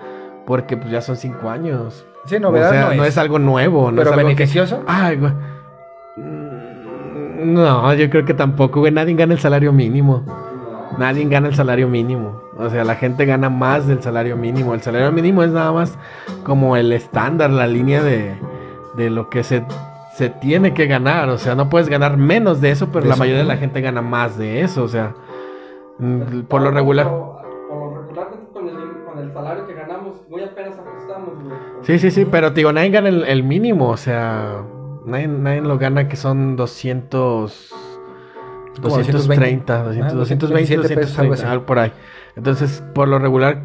Porque 0.46 0.76
pues 0.76 0.90
ya 0.90 1.00
son 1.00 1.16
cinco 1.16 1.48
años. 1.50 2.04
sí, 2.24 2.40
novedad 2.40 2.70
o 2.70 2.72
sea, 2.72 2.94
no, 2.96 3.04
es. 3.04 3.16
algo 3.18 3.38
nuevo, 3.38 3.90
no 3.90 3.98
pero 3.98 4.10
es 4.10 4.16
algo 4.16 4.28
que- 4.28 4.34
beneficioso. 4.34 4.82
Ay, 4.86 5.16
güey. 5.16 5.32
Mm, 6.16 7.52
No, 7.54 7.94
yo 7.94 8.10
creo 8.10 8.24
que 8.24 8.34
tampoco, 8.34 8.80
güey. 8.80 8.92
Nadie 8.92 9.14
gana 9.14 9.34
el 9.34 9.38
salario 9.40 9.72
mínimo. 9.72 10.24
Nadie 10.98 11.24
gana 11.28 11.48
el 11.48 11.54
salario 11.54 11.88
mínimo. 11.88 12.40
O 12.60 12.70
sea, 12.70 12.84
la 12.84 12.94
gente 12.94 13.24
gana 13.24 13.48
más 13.48 13.86
del 13.86 14.02
salario 14.02 14.36
mínimo. 14.36 14.74
El 14.74 14.82
salario 14.82 15.10
mínimo 15.12 15.42
es 15.42 15.50
nada 15.50 15.72
más 15.72 15.96
como 16.44 16.76
el 16.76 16.92
estándar, 16.92 17.50
la 17.50 17.66
línea 17.66 18.02
de, 18.02 18.34
de 18.96 19.10
lo 19.10 19.30
que 19.30 19.42
se, 19.42 19.64
se 20.14 20.28
tiene 20.28 20.74
que 20.74 20.86
ganar. 20.86 21.28
O 21.30 21.38
sea, 21.38 21.54
no 21.54 21.68
puedes 21.70 21.88
ganar 21.88 22.16
menos 22.16 22.60
de 22.60 22.70
eso, 22.70 22.88
pero 22.88 23.02
De 23.02 23.08
la 23.08 23.14
eso, 23.14 23.20
mayoría 23.22 23.42
de 23.42 23.48
la 23.48 23.56
gente 23.56 23.80
gana 23.80 24.02
más 24.02 24.36
de 24.36 24.60
eso. 24.60 24.84
O 24.84 24.88
sea, 24.88 25.14
mm, 25.98 26.42
por 26.42 26.62
lo 26.62 26.70
regular. 26.70 27.08
Por, 27.08 27.42
por 27.68 27.92
lo 27.92 28.02
regular, 28.02 28.28
con 28.52 28.68
el, 28.68 29.04
con 29.04 29.18
el 29.18 29.32
salario 29.32 29.66
que 29.66 29.74
ganamos, 29.74 30.16
muy 30.28 30.42
apenas 30.42 30.78
ajustamos, 30.78 31.42
güey. 31.42 31.56
Sí, 31.82 31.98
sí, 31.98 32.10
sí, 32.10 32.24
pero 32.24 32.52
te 32.52 32.60
digo, 32.60 32.72
nadie 32.72 32.90
gana 32.90 33.08
el, 33.08 33.24
el 33.24 33.42
mínimo. 33.42 33.88
O 33.88 33.96
sea, 33.96 34.62
nadie, 35.06 35.28
nadie 35.28 35.62
lo 35.62 35.78
gana 35.78 36.08
que 36.08 36.16
son 36.16 36.56
200. 36.56 37.74
Como 38.80 38.96
230, 38.98 39.82
200, 39.84 40.12
Ah, 40.12 40.16
220, 40.16 40.76
227 40.76 40.94
pesos, 40.94 41.18
algo 41.18 41.30
230, 41.30 41.34
así. 41.34 41.52
algo 41.52 41.66
por 41.66 41.78
ahí. 41.78 41.92
Entonces, 42.36 42.82
por 42.94 43.08
lo 43.08 43.18
regular, 43.18 43.64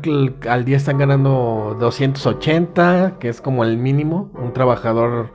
al 0.49 0.65
día 0.65 0.77
están 0.77 0.97
ganando 0.97 1.77
280, 1.79 3.13
que 3.19 3.29
es 3.29 3.39
como 3.39 3.63
el 3.63 3.77
mínimo. 3.77 4.31
Un 4.33 4.53
trabajador. 4.53 5.29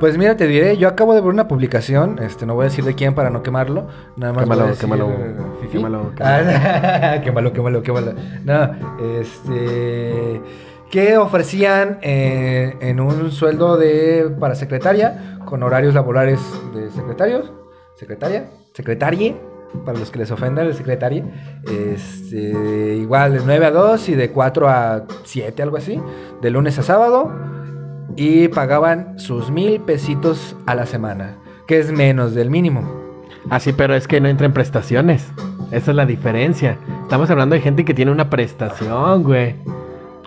Pues 0.00 0.18
mira, 0.18 0.36
te 0.36 0.46
diré, 0.46 0.76
yo 0.76 0.88
acabo 0.88 1.14
de 1.14 1.20
ver 1.20 1.30
una 1.30 1.48
publicación, 1.48 2.18
este, 2.22 2.44
no 2.46 2.54
voy 2.54 2.64
a 2.64 2.68
decir 2.68 2.84
de 2.84 2.94
quién 2.94 3.14
para 3.14 3.30
no 3.30 3.42
quemarlo, 3.42 3.86
nada 4.16 4.32
más 4.32 4.44
Quémalo, 4.44 4.60
voy 4.62 4.68
a 4.68 4.70
decir, 4.74 4.88
quémalo, 4.88 5.10
eh, 5.10 5.68
quémalo, 5.72 6.12
Ah, 6.20 7.20
quémalo, 7.24 7.52
quémalo, 7.52 7.82
quémalo. 7.82 8.12
No, 8.44 8.70
este, 9.20 10.40
que 10.90 11.16
ofrecían 11.16 11.98
eh, 12.02 12.76
en 12.80 13.00
un 13.00 13.30
sueldo 13.32 13.76
de 13.76 14.30
para 14.38 14.54
secretaria 14.54 15.38
con 15.44 15.62
horarios 15.62 15.94
laborales 15.94 16.40
de 16.74 16.90
secretarios, 16.90 17.52
secretaria, 17.96 18.46
secretarie, 18.74 19.36
para 19.84 19.98
los 19.98 20.10
que 20.10 20.18
les 20.18 20.30
ofenda 20.30 20.62
el 20.62 20.74
secretario, 20.74 21.24
este, 21.64 22.96
igual 22.96 23.32
de 23.32 23.40
9 23.44 23.66
a 23.66 23.70
2 23.70 24.08
y 24.10 24.14
de 24.14 24.30
4 24.30 24.68
a 24.68 25.04
7, 25.24 25.62
algo 25.62 25.76
así, 25.76 26.00
de 26.42 26.50
lunes 26.50 26.78
a 26.78 26.82
sábado 26.82 27.32
y 28.16 28.48
pagaban 28.48 29.18
sus 29.18 29.50
mil 29.50 29.80
pesitos 29.80 30.56
a 30.66 30.74
la 30.74 30.86
semana, 30.86 31.38
que 31.66 31.78
es 31.78 31.90
menos 31.90 32.34
del 32.34 32.50
mínimo. 32.50 32.82
Así, 33.50 33.72
pero 33.72 33.94
es 33.94 34.08
que 34.08 34.20
no 34.20 34.28
entra 34.28 34.46
en 34.46 34.52
prestaciones. 34.52 35.28
Esa 35.70 35.90
es 35.90 35.96
la 35.96 36.06
diferencia. 36.06 36.78
Estamos 37.02 37.30
hablando 37.30 37.54
de 37.54 37.60
gente 37.60 37.84
que 37.84 37.94
tiene 37.94 38.12
una 38.12 38.30
prestación, 38.30 39.22
güey. 39.22 39.56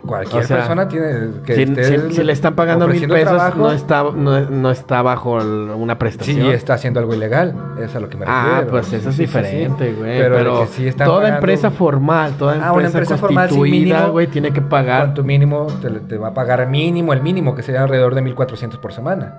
Cualquier 0.08 0.43
O 0.43 0.48
sea, 0.48 0.58
persona 0.58 0.88
tiene 0.88 1.41
que 1.46 1.54
Si, 1.56 1.65
si- 1.76 2.15
si 2.15 2.24
le 2.24 2.34
están 2.34 2.56
pagando 2.56 2.88
mil 2.88 3.08
pesos, 3.08 3.34
trabajo, 3.38 3.58
no 3.60 3.72
está, 3.72 4.04
no, 4.04 4.39
no 4.50 4.72
está 4.72 5.02
bajo 5.02 5.39
el- 5.39 5.70
una 5.76 6.00
prestación. 6.00 6.38
Sí, 6.41 6.48
está 6.50 6.74
haciendo 6.76 7.00
algo 7.00 7.13
ilegal, 7.13 7.54
es 7.80 7.96
a 7.96 8.00
lo 8.00 8.10
que 8.10 8.17
me 8.17 8.26
Ah, 8.28 8.46
refiero. 8.50 8.72
pues 8.72 8.93
eso 8.93 9.10
es 9.10 9.17
diferente, 9.17 9.93
güey. 9.93 10.17
Pero, 10.17 10.36
Pero, 10.36 10.60
que 10.62 10.67
sí 10.67 10.91
toda 10.91 11.06
pagando 11.20 11.36
empresa 11.36 11.70
formal, 11.72 12.34
toda 12.38 12.54
empresa, 12.54 12.70
Ah, 12.70 12.74
una 12.74 12.88
empresa 12.88 13.17
formal 13.17 13.50
sin 13.50 13.58
constituida, 13.60 13.96
mínimo, 13.98 14.12
güey, 14.13 14.28
tiene 14.28 14.52
que 14.52 14.62
pagar. 14.62 15.06
Con 15.06 15.13
tu 15.13 15.24
mínimo 15.24 15.67
te, 15.82 15.89
te 15.91 16.17
va 16.17 16.30
a 16.30 16.34
pagar 16.34 16.65
mínimo, 16.67 17.13
el 17.13 17.22
mínimo, 17.22 17.54
que 17.54 17.62
sería 17.62 17.84
alrededor 17.84 18.15
de 18.15 18.22
1400 18.22 18.80
por 18.80 18.93
semana. 18.93 19.34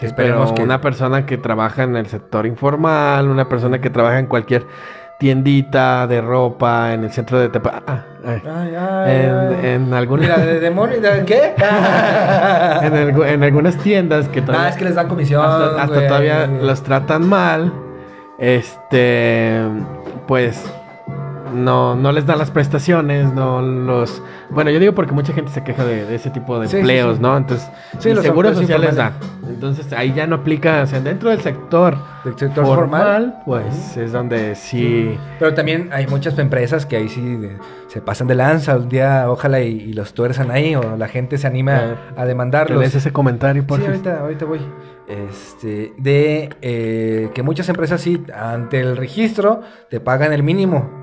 Esperemos 0.00 0.46
pero 0.50 0.54
que 0.56 0.62
una 0.64 0.80
persona 0.80 1.26
que 1.26 1.38
trabaja 1.38 1.84
en 1.84 1.94
el 1.96 2.06
sector 2.06 2.44
informal, 2.46 3.28
una 3.28 3.48
persona 3.48 3.80
que 3.80 3.88
trabaja 3.88 4.18
en 4.18 4.26
cualquier 4.26 4.66
tiendita 5.18 6.06
de 6.06 6.20
ropa 6.20 6.92
en 6.94 7.04
el 7.04 7.12
centro 7.12 7.38
de 7.38 7.48
Tepa. 7.48 7.82
ah, 7.86 8.00
ay. 8.26 8.42
Ay, 8.44 8.74
ay, 8.76 9.14
en, 9.62 9.64
en 9.86 9.94
algún- 9.94 10.20
Mira, 10.20 10.36
de 10.38 10.58
demonio, 10.60 11.00
¿de 11.00 11.24
qué? 11.24 11.54
en, 11.56 12.92
algu- 12.94 13.26
en 13.26 13.42
algunas 13.44 13.76
tiendas 13.78 14.28
que 14.28 14.42
todavía, 14.42 14.66
Ah, 14.66 14.70
es 14.70 14.76
que 14.76 14.84
les 14.84 14.94
dan 14.96 15.08
comisión. 15.08 15.42
hasta, 15.44 15.82
hasta 15.82 15.94
güey. 15.94 16.08
todavía 16.08 16.46
los 16.46 16.82
tratan 16.82 17.28
mal. 17.28 17.72
Este, 18.38 19.60
pues 20.26 20.64
no, 21.52 21.94
no 21.94 22.12
les 22.12 22.26
dan 22.26 22.38
las 22.38 22.50
prestaciones, 22.50 23.32
no 23.32 23.60
los... 23.62 24.22
Bueno, 24.50 24.70
yo 24.70 24.78
digo 24.80 24.94
porque 24.94 25.12
mucha 25.12 25.32
gente 25.32 25.50
se 25.50 25.62
queja 25.62 25.84
de, 25.84 26.04
de 26.04 26.14
ese 26.14 26.30
tipo 26.30 26.58
de 26.58 26.68
Sí, 26.68 26.78
empleos, 26.78 27.16
sí. 27.16 27.22
¿no? 27.22 27.36
Entonces, 27.36 27.68
Sí, 27.98 28.12
los 28.14 28.24
seguro 28.24 28.48
empleos 28.48 28.62
social 28.68 28.80
les 28.80 28.96
da. 28.96 29.12
Entonces, 29.48 29.92
ahí 29.92 30.12
ya 30.14 30.26
no 30.26 30.36
aplica, 30.36 30.82
o 30.82 30.86
sea, 30.86 31.00
dentro 31.00 31.30
del 31.30 31.40
sector 31.40 31.96
Del 32.24 32.38
sector 32.38 32.64
formal, 32.64 33.42
formal. 33.42 33.42
pues 33.44 33.96
es 33.96 34.12
donde 34.12 34.54
sí... 34.54 35.16
Pero 35.38 35.54
también 35.54 35.90
hay 35.92 36.06
muchas 36.06 36.38
empresas 36.38 36.86
que 36.86 36.96
ahí 36.96 37.08
sí 37.08 37.20
de- 37.36 37.56
se 37.88 38.00
pasan 38.00 38.26
de 38.28 38.34
lanza. 38.34 38.76
Un 38.76 38.88
día, 38.88 39.26
ojalá 39.28 39.60
y, 39.60 39.68
y 39.80 39.92
los 39.92 40.14
tuerzan 40.14 40.50
ahí 40.50 40.74
o 40.74 40.96
la 40.96 41.08
gente 41.08 41.36
se 41.38 41.46
anima 41.46 41.96
a 42.16 42.22
¿Te 42.22 42.26
demandarlos. 42.28 42.78
lees 42.80 42.94
ese 42.94 43.12
comentario, 43.12 43.66
por 43.66 43.80
Sí, 43.80 43.86
ahorita, 43.86 44.20
ahorita 44.20 44.44
voy. 44.46 44.60
Este, 45.08 45.92
de 45.98 46.48
eh, 46.62 47.30
que 47.34 47.42
muchas 47.42 47.68
empresas 47.68 48.00
sí, 48.00 48.24
ante 48.34 48.80
el 48.80 48.96
registro, 48.96 49.60
te 49.90 50.00
pagan 50.00 50.32
el 50.32 50.42
mínimo. 50.42 51.01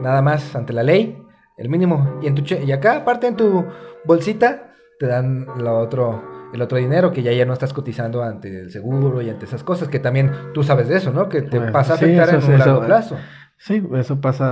Nada 0.00 0.22
más, 0.22 0.54
ante 0.54 0.72
la 0.72 0.82
ley, 0.82 1.22
el 1.56 1.68
mínimo. 1.68 2.18
Y, 2.22 2.26
en 2.28 2.34
tu 2.34 2.42
y 2.54 2.72
acá, 2.72 2.96
aparte 2.98 3.26
en 3.26 3.36
tu 3.36 3.64
bolsita, 4.04 4.72
te 4.98 5.06
dan 5.06 5.46
lo 5.58 5.78
otro, 5.78 6.22
el 6.52 6.62
otro 6.62 6.78
dinero 6.78 7.12
que 7.12 7.22
ya, 7.22 7.32
ya 7.32 7.44
no 7.44 7.52
estás 7.52 7.72
cotizando 7.72 8.22
ante 8.22 8.60
el 8.62 8.70
seguro 8.70 9.20
y 9.22 9.30
ante 9.30 9.44
esas 9.46 9.62
cosas, 9.64 9.88
que 9.88 9.98
también 9.98 10.30
tú 10.54 10.62
sabes 10.62 10.88
de 10.88 10.96
eso, 10.96 11.12
¿no? 11.12 11.28
Que 11.28 11.42
te 11.42 11.56
Eh, 11.58 11.60
pasa 11.72 11.94
a 11.94 11.96
sí, 11.96 12.04
afectar 12.06 12.28
eso 12.36 12.46
en 12.46 12.52
un 12.54 12.58
largo 12.58 12.84
plazo. 12.86 13.16
Sí, 13.60 13.82
eso 13.96 14.20
pasa 14.20 14.44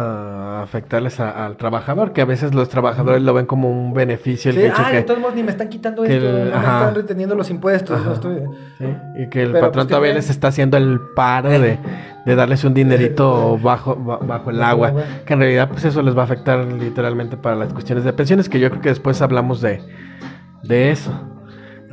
a 0.58 0.62
afectarles 0.64 1.20
a- 1.20 1.46
al 1.46 1.56
trabajador, 1.56 2.12
que 2.12 2.22
a 2.22 2.24
veces 2.24 2.52
los 2.56 2.68
trabajadores 2.68 3.22
lo 3.22 3.32
ven 3.34 3.46
como 3.46 3.70
un 3.70 3.94
beneficio 3.94 4.50
el 4.50 4.56
Sí, 4.56 4.64
hecho 4.64 4.82
ah, 4.84 4.90
que, 4.90 4.96
de 4.96 5.02
todos 5.04 5.20
modos 5.20 5.36
ni 5.36 5.44
me 5.44 5.52
están 5.52 5.68
quitando 5.68 6.02
esto, 6.04 6.26
el- 6.26 6.50
no 6.50 6.56
me 6.58 6.64
están 6.64 6.94
reteniendo 6.96 7.36
los 7.36 7.48
impuestos, 7.48 7.96
Ajá. 8.00 8.08
no 8.08 8.14
estoy... 8.14 8.40
sí, 8.78 8.84
y 9.22 9.28
que 9.28 9.42
el 9.44 9.52
Pero, 9.52 9.66
patrón 9.66 9.72
pues, 9.74 9.86
¿qué 9.86 9.90
todavía 9.90 10.12
les 10.14 10.28
está 10.28 10.48
haciendo 10.48 10.76
el 10.76 10.98
paro 11.14 11.50
de, 11.60 11.78
de 12.26 12.34
darles 12.34 12.62
un 12.64 12.74
dinerito 12.74 13.56
bajo, 13.58 13.94
ba- 13.96 14.18
bajo 14.18 14.20
el 14.20 14.26
Bajo 14.26 14.50
el 14.50 14.62
agua, 14.62 14.92
que 15.24 15.32
en 15.32 15.38
realidad 15.40 15.68
pues 15.70 15.84
eso 15.84 16.02
les 16.02 16.14
va 16.16 16.22
a 16.22 16.24
afectar 16.24 16.64
literalmente 16.66 17.36
para 17.38 17.56
las 17.56 17.72
cuestiones 17.72 18.04
de 18.04 18.12
pensiones, 18.12 18.48
que 18.48 18.60
yo 18.60 18.68
creo 18.68 18.82
que 18.82 18.88
después 18.90 19.22
hablamos 19.22 19.60
de, 19.62 19.80
de 20.64 20.90
eso. 20.90 21.12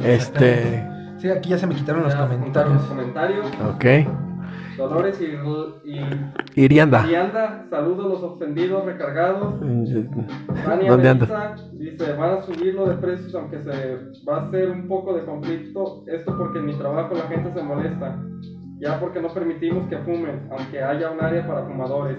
Este, 0.03 0.89
Sí, 1.19 1.29
aquí 1.29 1.51
ya 1.51 1.57
se 1.57 1.67
me 1.67 1.75
quitaron 1.75 2.03
los 2.03 2.13
comentarios. 2.15 2.73
Los 2.73 2.83
comentarios. 2.85 3.45
ok. 3.75 3.85
Dolores 4.77 5.21
y, 5.21 5.87
y 5.89 6.01
Irianda. 6.55 7.05
y 7.07 7.13
anda, 7.13 7.65
saludos 7.69 8.09
los 8.11 8.23
ofendidos 8.23 8.83
recargados. 8.85 9.59
Tania 10.65 10.89
¿Dónde? 10.91 11.13
Melissa 11.13 11.55
dice, 11.73 12.13
van 12.13 12.39
a 12.39 12.41
subirlo 12.41 12.87
de 12.87 12.95
precios 12.95 13.35
aunque 13.35 13.59
se 13.61 13.97
va 14.27 14.37
a 14.37 14.47
hacer 14.47 14.71
un 14.71 14.87
poco 14.87 15.13
de 15.13 15.23
conflicto. 15.25 16.03
Esto 16.07 16.35
porque 16.37 16.57
en 16.59 16.65
mi 16.65 16.73
trabajo 16.73 17.13
la 17.13 17.27
gente 17.27 17.53
se 17.53 17.63
molesta. 17.63 18.19
Ya 18.83 18.99
porque 18.99 19.21
no 19.21 19.33
permitimos 19.33 19.87
que 19.87 19.97
fumen, 19.99 20.49
aunque 20.51 20.83
haya 20.83 21.09
un 21.09 21.23
área 21.23 21.47
para 21.47 21.65
fumadores. 21.65 22.17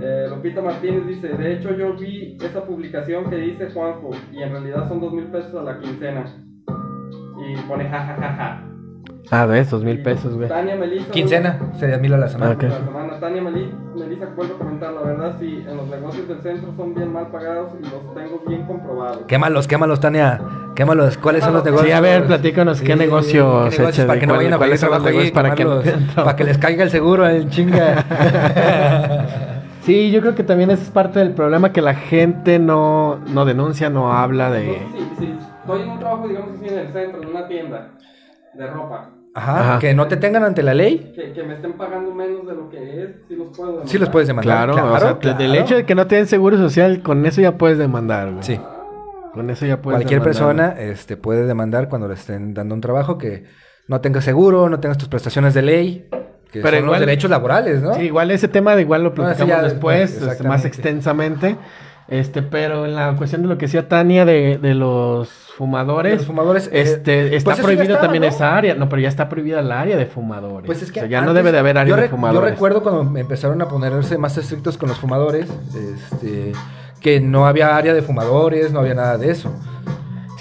Eh, 0.00 0.26
Lupita 0.30 0.62
Martínez 0.62 1.06
dice, 1.06 1.28
de 1.28 1.52
hecho 1.52 1.76
yo 1.76 1.94
vi 1.94 2.38
esa 2.40 2.64
publicación 2.64 3.28
que 3.28 3.36
dice 3.36 3.70
Juanjo 3.70 4.12
y 4.32 4.42
en 4.42 4.50
realidad 4.50 4.88
son 4.88 5.02
dos 5.02 5.12
mil 5.12 5.26
pesos 5.26 5.54
a 5.54 5.62
la 5.62 5.78
quincena. 5.78 6.24
Y 7.36 7.56
pone 7.68 7.86
jajajaja. 7.86 8.71
Ah, 9.30 9.46
de 9.46 9.60
esos 9.60 9.82
mil 9.82 10.02
pesos, 10.02 10.34
güey. 10.34 10.48
Tania 10.48 10.76
Melissa. 10.76 11.10
Quincena, 11.10 11.58
sería 11.78 11.96
mil 11.96 12.12
a 12.12 12.18
la 12.18 12.28
semana. 12.28 12.52
Ah, 12.52 12.54
ok. 12.56 12.62
La 12.64 12.70
semana. 12.84 13.20
Tania 13.20 13.40
Meli- 13.42 13.72
Melissa, 13.96 14.26
vuelvo 14.36 14.56
a 14.56 14.58
comentar, 14.58 14.92
la 14.92 15.00
verdad, 15.02 15.36
sí, 15.40 15.64
en 15.66 15.76
los 15.76 15.86
negocios 15.88 16.28
del 16.28 16.40
centro 16.42 16.72
son 16.76 16.94
bien 16.94 17.12
mal 17.12 17.28
pagados 17.28 17.70
y 17.80 17.82
los 17.84 18.14
tengo 18.14 18.42
bien 18.46 18.64
comprobados. 18.66 19.18
Quémalos, 19.26 19.66
quémalos, 19.68 20.00
Tania. 20.00 20.40
Quémalos. 20.74 21.16
¿Cuáles 21.18 21.44
son 21.44 21.54
los 21.54 21.64
negocios? 21.64 21.88
Sí, 21.88 21.92
a 21.94 22.00
ver, 22.00 22.26
platícanos 22.26 22.80
qué 22.82 22.96
negocios, 22.96 23.70
qué 23.70 23.78
negocios 23.78 23.98
Eche, 23.98 24.06
para 24.06 24.20
que 24.20 24.26
no 24.26 24.34
vayan 24.34 24.52
a 24.54 24.58
pedir 24.58 24.78
trabajo 24.78 25.06
ahí, 25.06 25.12
negocios 25.12 25.32
para 25.32 25.54
que 25.54 25.64
para 26.16 26.36
que 26.36 26.44
les 26.44 26.58
caiga 26.58 26.82
el 26.84 26.90
seguro 26.90 27.28
en 27.28 27.48
chinga. 27.50 28.04
Sí, 29.82 30.10
yo 30.12 30.20
creo 30.20 30.34
que 30.34 30.44
también 30.44 30.70
ese 30.70 30.82
es 30.84 30.90
parte 30.90 31.18
del 31.18 31.32
problema 31.32 31.72
que 31.72 31.82
la 31.82 31.94
gente 31.94 32.58
no, 32.58 33.18
no 33.28 33.44
denuncia, 33.44 33.90
no 33.90 34.12
habla 34.12 34.48
de... 34.50 34.62
Sí, 34.94 35.08
sí, 35.18 35.34
estoy 35.60 35.82
en 35.82 35.90
un 35.90 35.98
trabajo, 35.98 36.28
digamos 36.28 36.50
así, 36.56 36.68
en 36.68 36.78
el 36.78 36.92
centro, 36.92 37.20
en 37.22 37.28
una 37.28 37.48
tienda 37.48 37.88
de 38.54 38.66
ropa, 38.66 39.10
Ajá, 39.34 39.60
Ajá. 39.60 39.78
que 39.78 39.94
no 39.94 40.06
te 40.08 40.18
tengan 40.18 40.44
ante 40.44 40.62
la 40.62 40.74
ley. 40.74 41.12
que, 41.14 41.32
que 41.32 41.42
me 41.42 41.54
estén 41.54 41.72
pagando 41.74 42.14
menos 42.14 42.46
de 42.46 42.54
lo 42.54 42.68
que 42.68 43.02
es, 43.02 43.10
sí 43.28 43.34
los 43.34 43.48
puedo 43.56 43.68
demandar. 43.70 43.88
Sí 43.88 43.98
los 43.98 44.08
puedes 44.10 44.28
demandar. 44.28 44.56
Claro, 44.70 44.72
o 44.92 44.98
sea, 44.98 45.18
claro. 45.18 45.38
del 45.38 45.54
hecho 45.54 45.74
de 45.76 45.86
que 45.86 45.94
no 45.94 46.06
te 46.06 46.16
den 46.16 46.26
seguro 46.26 46.58
social, 46.58 47.02
con 47.02 47.24
eso 47.24 47.40
ya 47.40 47.56
puedes 47.56 47.78
demandar, 47.78 48.30
güey. 48.30 48.42
Sí, 48.42 48.60
Con 49.32 49.48
eso 49.48 49.64
ya 49.64 49.80
puedes 49.80 50.00
cualquier 50.00 50.20
demandar. 50.20 50.74
persona 50.74 50.82
este, 50.82 51.16
puede 51.16 51.46
demandar 51.46 51.88
cuando 51.88 52.08
le 52.08 52.14
estén 52.14 52.52
dando 52.52 52.74
un 52.74 52.82
trabajo 52.82 53.16
que 53.16 53.44
no 53.88 54.02
tengas 54.02 54.24
seguro, 54.24 54.68
no 54.68 54.78
tengas 54.80 54.98
tus 54.98 55.08
prestaciones 55.08 55.54
de 55.54 55.62
ley, 55.62 56.08
que 56.50 56.60
Pero 56.60 56.76
son 56.76 56.84
igual- 56.84 56.90
los 56.90 57.00
derechos 57.00 57.30
laborales, 57.30 57.80
¿no? 57.82 57.94
Sí, 57.94 58.02
igual 58.02 58.30
ese 58.30 58.48
tema 58.48 58.76
de 58.76 58.82
igual 58.82 59.02
lo 59.02 59.08
No, 59.08 59.14
platicamos 59.14 59.48
ya 59.48 59.62
después, 59.62 60.10
después, 60.12 60.32
este, 60.32 60.46
más 60.46 60.66
extensamente. 60.66 61.56
Este, 62.12 62.42
pero 62.42 62.84
en 62.84 62.94
la 62.94 63.16
cuestión 63.16 63.40
de 63.40 63.48
lo 63.48 63.56
que 63.56 63.64
decía 63.64 63.88
Tania 63.88 64.26
de, 64.26 64.58
de 64.58 64.74
los 64.74 65.30
fumadores, 65.56 66.18
Los 66.18 66.26
fumadores, 66.26 66.66
eh, 66.66 66.82
este, 66.82 67.34
está 67.36 67.44
pues 67.48 67.58
eso 67.58 67.62
ya 67.62 67.62
prohibido 67.62 67.94
estaba, 67.94 68.02
también 68.02 68.22
¿no? 68.22 68.28
esa 68.28 68.54
área. 68.54 68.74
No, 68.74 68.90
pero 68.90 69.00
ya 69.00 69.08
está 69.08 69.30
prohibida 69.30 69.60
el 69.60 69.72
área 69.72 69.96
de 69.96 70.04
fumadores. 70.04 70.66
Pues 70.66 70.82
es 70.82 70.92
que 70.92 71.00
O 71.00 71.02
sea, 71.04 71.08
ya 71.08 71.22
no 71.22 71.32
debe 71.32 71.52
de 71.52 71.58
haber 71.58 71.78
área 71.78 71.96
de 71.96 72.10
fumadores. 72.10 72.50
Yo 72.50 72.54
recuerdo 72.54 72.82
cuando 72.82 73.18
empezaron 73.18 73.62
a 73.62 73.68
ponerse 73.68 74.18
más 74.18 74.36
estrictos 74.36 74.76
con 74.76 74.90
los 74.90 74.98
fumadores, 74.98 75.48
este, 75.74 76.52
que 77.00 77.18
no 77.20 77.46
había 77.46 77.74
área 77.74 77.94
de 77.94 78.02
fumadores, 78.02 78.72
no 78.74 78.80
había 78.80 78.94
nada 78.94 79.16
de 79.16 79.30
eso. 79.30 79.50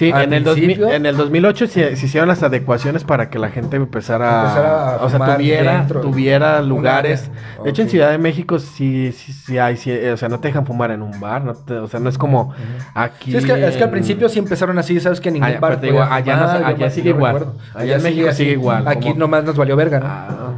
Sí, 0.02 0.12
Al 0.12 0.24
en 0.24 0.34
el, 0.34 0.44
2000 0.44 0.66
principio- 0.66 0.92
en 0.96 1.06
el 1.06 1.16
2008 1.16 1.68
se, 1.68 1.96
se 1.96 2.06
hicieron 2.08 2.28
las 2.28 2.42
adecuaciones 2.42 3.04
para 3.04 3.30
que 3.30 3.38
la 3.38 3.50
gente 3.50 3.76
empezara, 3.78 4.42
Empezara 4.42 4.96
a 4.96 5.06
o 5.06 5.10
sea, 5.12 5.36
tuviera, 5.36 5.86
tuviera 5.88 6.62
lugares. 6.64 7.30
De 7.64 7.70
hecho, 7.70 7.84
en. 7.84 7.90
Ciudad 7.90 8.10
de 8.10 8.18
México 8.18 8.58
sí, 8.58 9.12
sí, 9.12 9.32
sí 9.32 9.60
hay, 9.60 9.78
sí, 9.78 9.92
o 9.92 10.18
sea, 10.18 10.28
no 10.28 10.40
te 10.40 10.48
dejan 10.48 10.66
fumar 10.66 10.90
en 10.90 11.04
un 11.04 11.20
bar, 11.20 11.44
no 11.44 11.54
te- 11.54 11.76
o 11.76 11.88
sea, 11.88 12.00
no 12.00 12.10
es 12.10 12.18
como 12.18 12.52
aquí. 12.96 13.30
Sí, 13.32 13.38
es 13.38 13.46
que, 13.46 13.68
es 13.68 13.78
que 13.78 13.84
al 13.84 13.92
principio 13.92 14.28
sí 14.28 14.40
empezaron 14.40 14.80
así, 14.80 15.00
sabes 15.00 15.22
que 15.22 15.30
en 15.30 15.34
ningún 15.36 15.50
Allá, 15.50 15.60
bar 15.60 15.80
te 15.80 15.86
digo, 15.86 16.02
allá 16.02 16.36
fumar, 16.64 16.90
sigue 16.90 17.10
igual. 17.12 17.46
Allá 17.76 17.96
en 17.98 18.04
México 18.04 18.32
sigue 18.32 18.52
igual, 18.54 18.88
Aquí 18.88 19.10
como- 19.10 19.20
nomás 19.20 19.44
nos 19.44 19.56
valió 19.56 19.76
verga, 19.76 20.00
¿no? 20.00 20.08
Ah, 20.08 20.52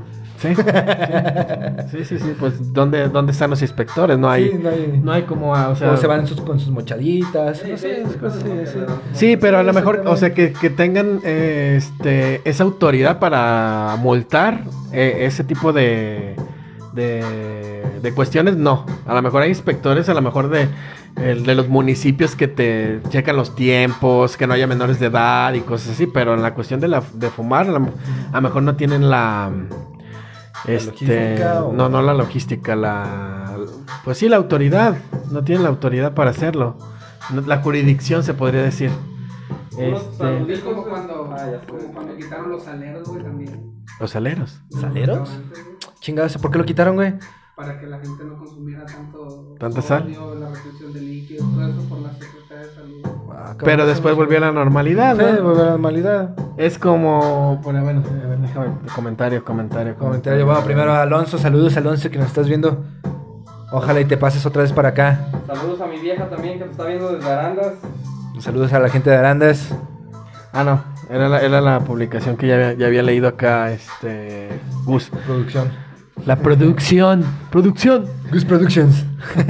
sí, 0.50 0.56
sí, 1.92 2.06
sí, 2.06 2.20
sí, 2.20 2.36
pues 2.40 2.74
¿dónde, 2.74 3.08
dónde 3.10 3.32
están 3.32 3.50
los 3.50 3.62
inspectores? 3.62 4.18
No 4.18 4.30
hay, 4.30 4.50
Sí, 4.50 4.60
no 4.62 4.70
hay- 4.70 5.00
no 5.04 5.12
hay 5.12 5.24
como, 5.24 5.52
o 5.52 5.76
sea, 5.76 5.92
o 5.92 5.98
se 5.98 6.08
van 6.08 6.28
sus- 6.28 6.42
con 6.42 6.60
sus 6.60 6.70
mochaditas, 6.70 7.58
Sí, 7.60 7.72
no 7.72 7.78
sí, 7.78 7.82
sé, 7.84 8.04
cosas, 8.20 8.44
sí, 9.14 9.38
pero 9.38 9.58
a 9.60 9.64
lo 9.64 9.74
mejor, 9.74 10.04
o 10.06 10.16
sea, 10.18 10.34
que, 10.34 10.54
que 10.54 10.70
tengan 10.70 11.20
eh, 11.24 11.76
este, 11.78 12.42
esa 12.50 12.64
autoridad 12.64 13.20
para 13.20 13.96
multar 14.00 14.62
eh, 14.92 15.20
ese 15.22 15.44
tipo 15.44 15.74
de, 15.74 16.36
de, 16.94 17.84
de 18.02 18.14
cuestiones, 18.14 18.56
no. 18.58 18.86
A 19.06 19.14
lo 19.14 19.22
mejor 19.22 19.42
hay 19.44 19.50
inspectores, 19.50 20.10
a 20.10 20.14
lo 20.14 20.22
mejor 20.22 20.50
de, 20.50 20.68
el 21.22 21.46
de 21.46 21.56
los 21.56 21.68
municipios 21.70 22.36
que 22.36 22.48
te 22.48 23.00
checan 23.10 23.36
los 23.36 23.56
tiempos, 23.56 24.38
que 24.38 24.46
no 24.48 24.54
haya 24.54 24.68
menores 24.68 25.00
de 25.00 25.08
edad 25.08 25.54
y 25.54 25.62
cosas 25.62 25.92
así, 25.94 26.06
pero 26.08 26.34
en 26.34 26.42
la 26.42 26.54
cuestión 26.54 26.80
de, 26.80 26.88
la, 26.88 27.02
de 27.14 27.30
fumar, 27.30 27.68
a 27.70 27.72
lo 27.72 28.42
mejor 28.42 28.64
no 28.64 28.76
tienen 28.76 29.10
la... 29.10 29.52
Este, 30.66 30.92
logística 30.92 31.64
o- 31.66 31.74
no, 31.74 31.90
no 31.90 32.02
la 32.02 32.14
logística, 32.14 32.76
la... 32.76 33.56
Pues 34.04 34.18
sí, 34.18 34.30
la 34.30 34.38
autoridad, 34.38 34.98
no 35.32 35.44
tienen 35.44 35.64
la 35.64 35.70
autoridad 35.70 36.14
para 36.14 36.32
hacerlo. 36.32 36.78
La 37.46 37.58
jurisdicción 37.62 38.24
se 38.24 38.34
podría 38.34 38.62
decir. 38.64 38.92
Este, 39.78 40.62
como 40.62 40.84
cuando, 40.84 41.30
Ah, 41.34 41.48
quitaron 42.18 42.52
los 42.52 42.68
aleros, 42.68 43.08
güey, 43.10 43.24
también. 43.24 43.84
los 44.00 44.16
aleros. 44.16 44.62
¿Saleros? 44.80 45.30
Antes, 45.30 45.64
güey, 45.64 45.78
Chingados, 46.00 46.38
¿por 46.38 46.52
qué 46.52 46.58
lo 46.60 46.66
quitaron, 46.66 46.96
güey? 46.96 47.14
Para 47.56 47.80
que 47.80 47.86
la 47.86 48.00
gente 48.00 48.24
no 48.24 48.38
consumiera 48.40 48.84
tanto 48.86 49.56
¿Tanta 49.60 49.82
sal? 49.82 50.12
la 50.40 50.50
restricción 50.50 50.92
de 50.92 51.02
líquidos, 51.02 51.48
todo 51.54 51.68
eso 51.68 51.82
por 51.88 52.00
la 52.00 52.12
Secretaría 52.14 52.66
de 52.68 52.74
Salud. 52.74 53.04
Ah, 53.32 53.56
Pero 53.64 53.86
después 53.86 54.16
volvió 54.16 54.38
a 54.40 54.42
la 54.42 54.52
normalidad, 54.52 55.16
Sí, 55.16 55.22
¿no? 55.38 55.44
volvió 55.44 55.62
a 55.62 55.66
la 55.66 55.72
normalidad. 55.72 56.36
Es 56.58 56.80
como. 56.80 57.60
Bueno, 57.64 57.84
bueno, 57.84 58.02
déjame. 58.42 58.68
Comentario, 58.96 59.46
comentario, 59.46 59.96
Comentario, 59.96 60.46
bueno, 60.48 60.62
primero 60.62 60.94
a 60.94 61.04
Alonso, 61.04 61.38
saludos 61.38 61.78
Alonso 61.78 62.10
que 62.10 62.18
nos 62.18 62.28
estás 62.28 62.48
viendo. 62.48 62.84
Ojalá 63.72 64.02
y 64.02 64.06
te 64.06 64.18
pases 64.18 64.44
otra 64.48 64.64
vez 64.64 64.74
para 64.74 64.90
acá. 64.90 65.28
Saludos 65.46 65.80
a 65.82 65.86
mi 65.88 66.00
vieja 66.00 66.28
también 66.30 66.58
que 66.58 66.66
te 66.66 66.72
está 66.72 66.86
viendo 66.86 67.12
desde 67.14 67.32
Arandas. 67.32 67.74
Saludos 68.40 68.74
a 68.74 68.80
la 68.80 68.90
gente 68.90 69.12
de 69.12 69.16
Arandas. 69.18 69.70
Ah, 70.54 70.64
no. 70.64 70.84
Era 71.10 71.30
la, 71.30 71.42
era 71.42 71.62
la 71.62 71.80
publicación 71.82 72.36
que 72.36 72.48
ya 72.48 72.56
había, 72.56 72.74
ya 72.74 72.88
había 72.88 73.04
leído 73.04 73.28
acá, 73.28 73.72
este. 73.72 74.50
Gus. 74.86 75.12
Producción. 75.26 75.70
La 76.26 76.36
producción. 76.38 77.24
Producción. 77.52 78.06
Gus 78.32 78.46
Productions. 78.46 79.06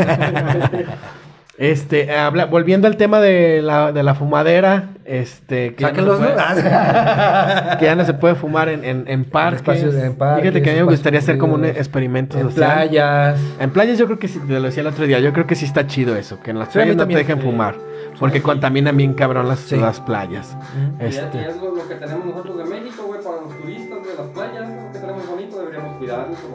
Este, 1.55 2.11
habla, 2.17 2.45
volviendo 2.45 2.87
al 2.87 2.97
tema 2.97 3.19
de 3.19 3.61
la, 3.61 3.91
de 3.91 4.01
la 4.01 4.15
fumadera, 4.15 4.89
este, 5.05 5.75
que 5.75 5.83
ya, 5.83 5.91
no 5.91 6.17
que 7.79 7.85
ya 7.85 7.95
no 7.95 8.03
se 8.05 8.15
puede 8.15 8.33
fumar 8.33 8.69
en, 8.69 8.83
en, 8.83 9.03
en 9.07 9.23
parques. 9.23 9.61
espacios- 9.61 9.93
en 9.93 10.15
parques, 10.15 10.41
Fíjate 10.41 10.63
que 10.63 10.69
a 10.71 10.73
mí 10.73 10.79
me 10.79 10.85
gustaría 10.87 11.19
hacer 11.19 11.37
como 11.37 11.53
un 11.53 11.63
experimento 11.65 12.39
en 12.39 12.45
social. 12.49 12.87
playas. 12.87 13.39
En 13.59 13.69
playas 13.69 13.99
yo 13.99 14.07
creo 14.07 14.17
que 14.17 14.27
sí, 14.29 14.39
te 14.39 14.53
lo 14.53 14.63
decía 14.63 14.81
el 14.81 14.87
otro 14.87 15.05
día, 15.05 15.19
yo 15.19 15.31
creo 15.31 15.45
que 15.45 15.53
sí 15.53 15.65
está 15.65 15.85
chido 15.85 16.15
eso, 16.15 16.39
que 16.41 16.49
en 16.51 16.57
las 16.59 16.69
Sí, 16.69 16.73
playas 16.79 16.95
no 16.95 17.07
te 17.07 17.15
dejen 17.15 17.37
Sí. 17.37 17.43
fumar, 17.43 17.75
porque 18.19 18.41
contaminan 18.41 18.97
bien 18.97 19.13
cabrón 19.13 19.47
las, 19.47 19.59
Sí. 19.59 19.75
las 19.77 19.99
playas. 20.01 20.57
Es, 20.99 21.17
Este, 21.17 21.37
y 21.37 21.41
es 21.41 21.55
lo, 21.57 21.75
lo 21.75 21.87
que 21.87 21.95
tenemos 21.95 22.25
nosotros 22.25 22.57
de 22.57 22.63
México, 22.65 23.03
güey, 23.05 23.21
para 23.21 23.35
los 23.41 23.55
turistas, 23.61 23.99
güey, 23.99 24.17
las 24.17 24.27
playas, 24.29 24.69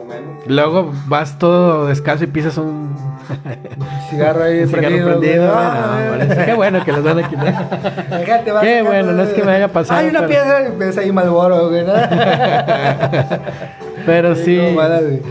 menos. 0.05 0.47
luego 0.47 0.91
vas 1.07 1.37
todo 1.37 1.87
descalzo 1.87 2.23
y 2.23 2.27
pisas 2.27 2.57
un 2.57 3.08
Cigarro 4.09 4.43
ahí 4.43 4.65
cigarro 4.67 5.05
prendido. 5.19 5.51
Ah, 5.55 6.17
Qué 6.45 6.53
bueno 6.53 6.83
que 6.83 6.91
los 6.91 7.03
van 7.03 7.19
a 7.19 7.29
quitar. 7.29 7.69
Qué 8.61 8.81
bueno, 8.81 9.11
no 9.11 9.23
es 9.23 9.29
que 9.29 9.43
me 9.43 9.51
haya 9.51 9.67
pasado, 9.67 9.99
Hay 9.99 10.07
una 10.09 10.19
pero- 10.25 10.29
piedra 10.29 10.67
y 10.69 10.77
ves 10.77 10.97
ahí 10.97 11.11
Malboro, 11.11 11.69
güey. 11.69 11.85
¿no? 11.85 11.93
Pero 14.05 14.33
Sí. 14.35 14.59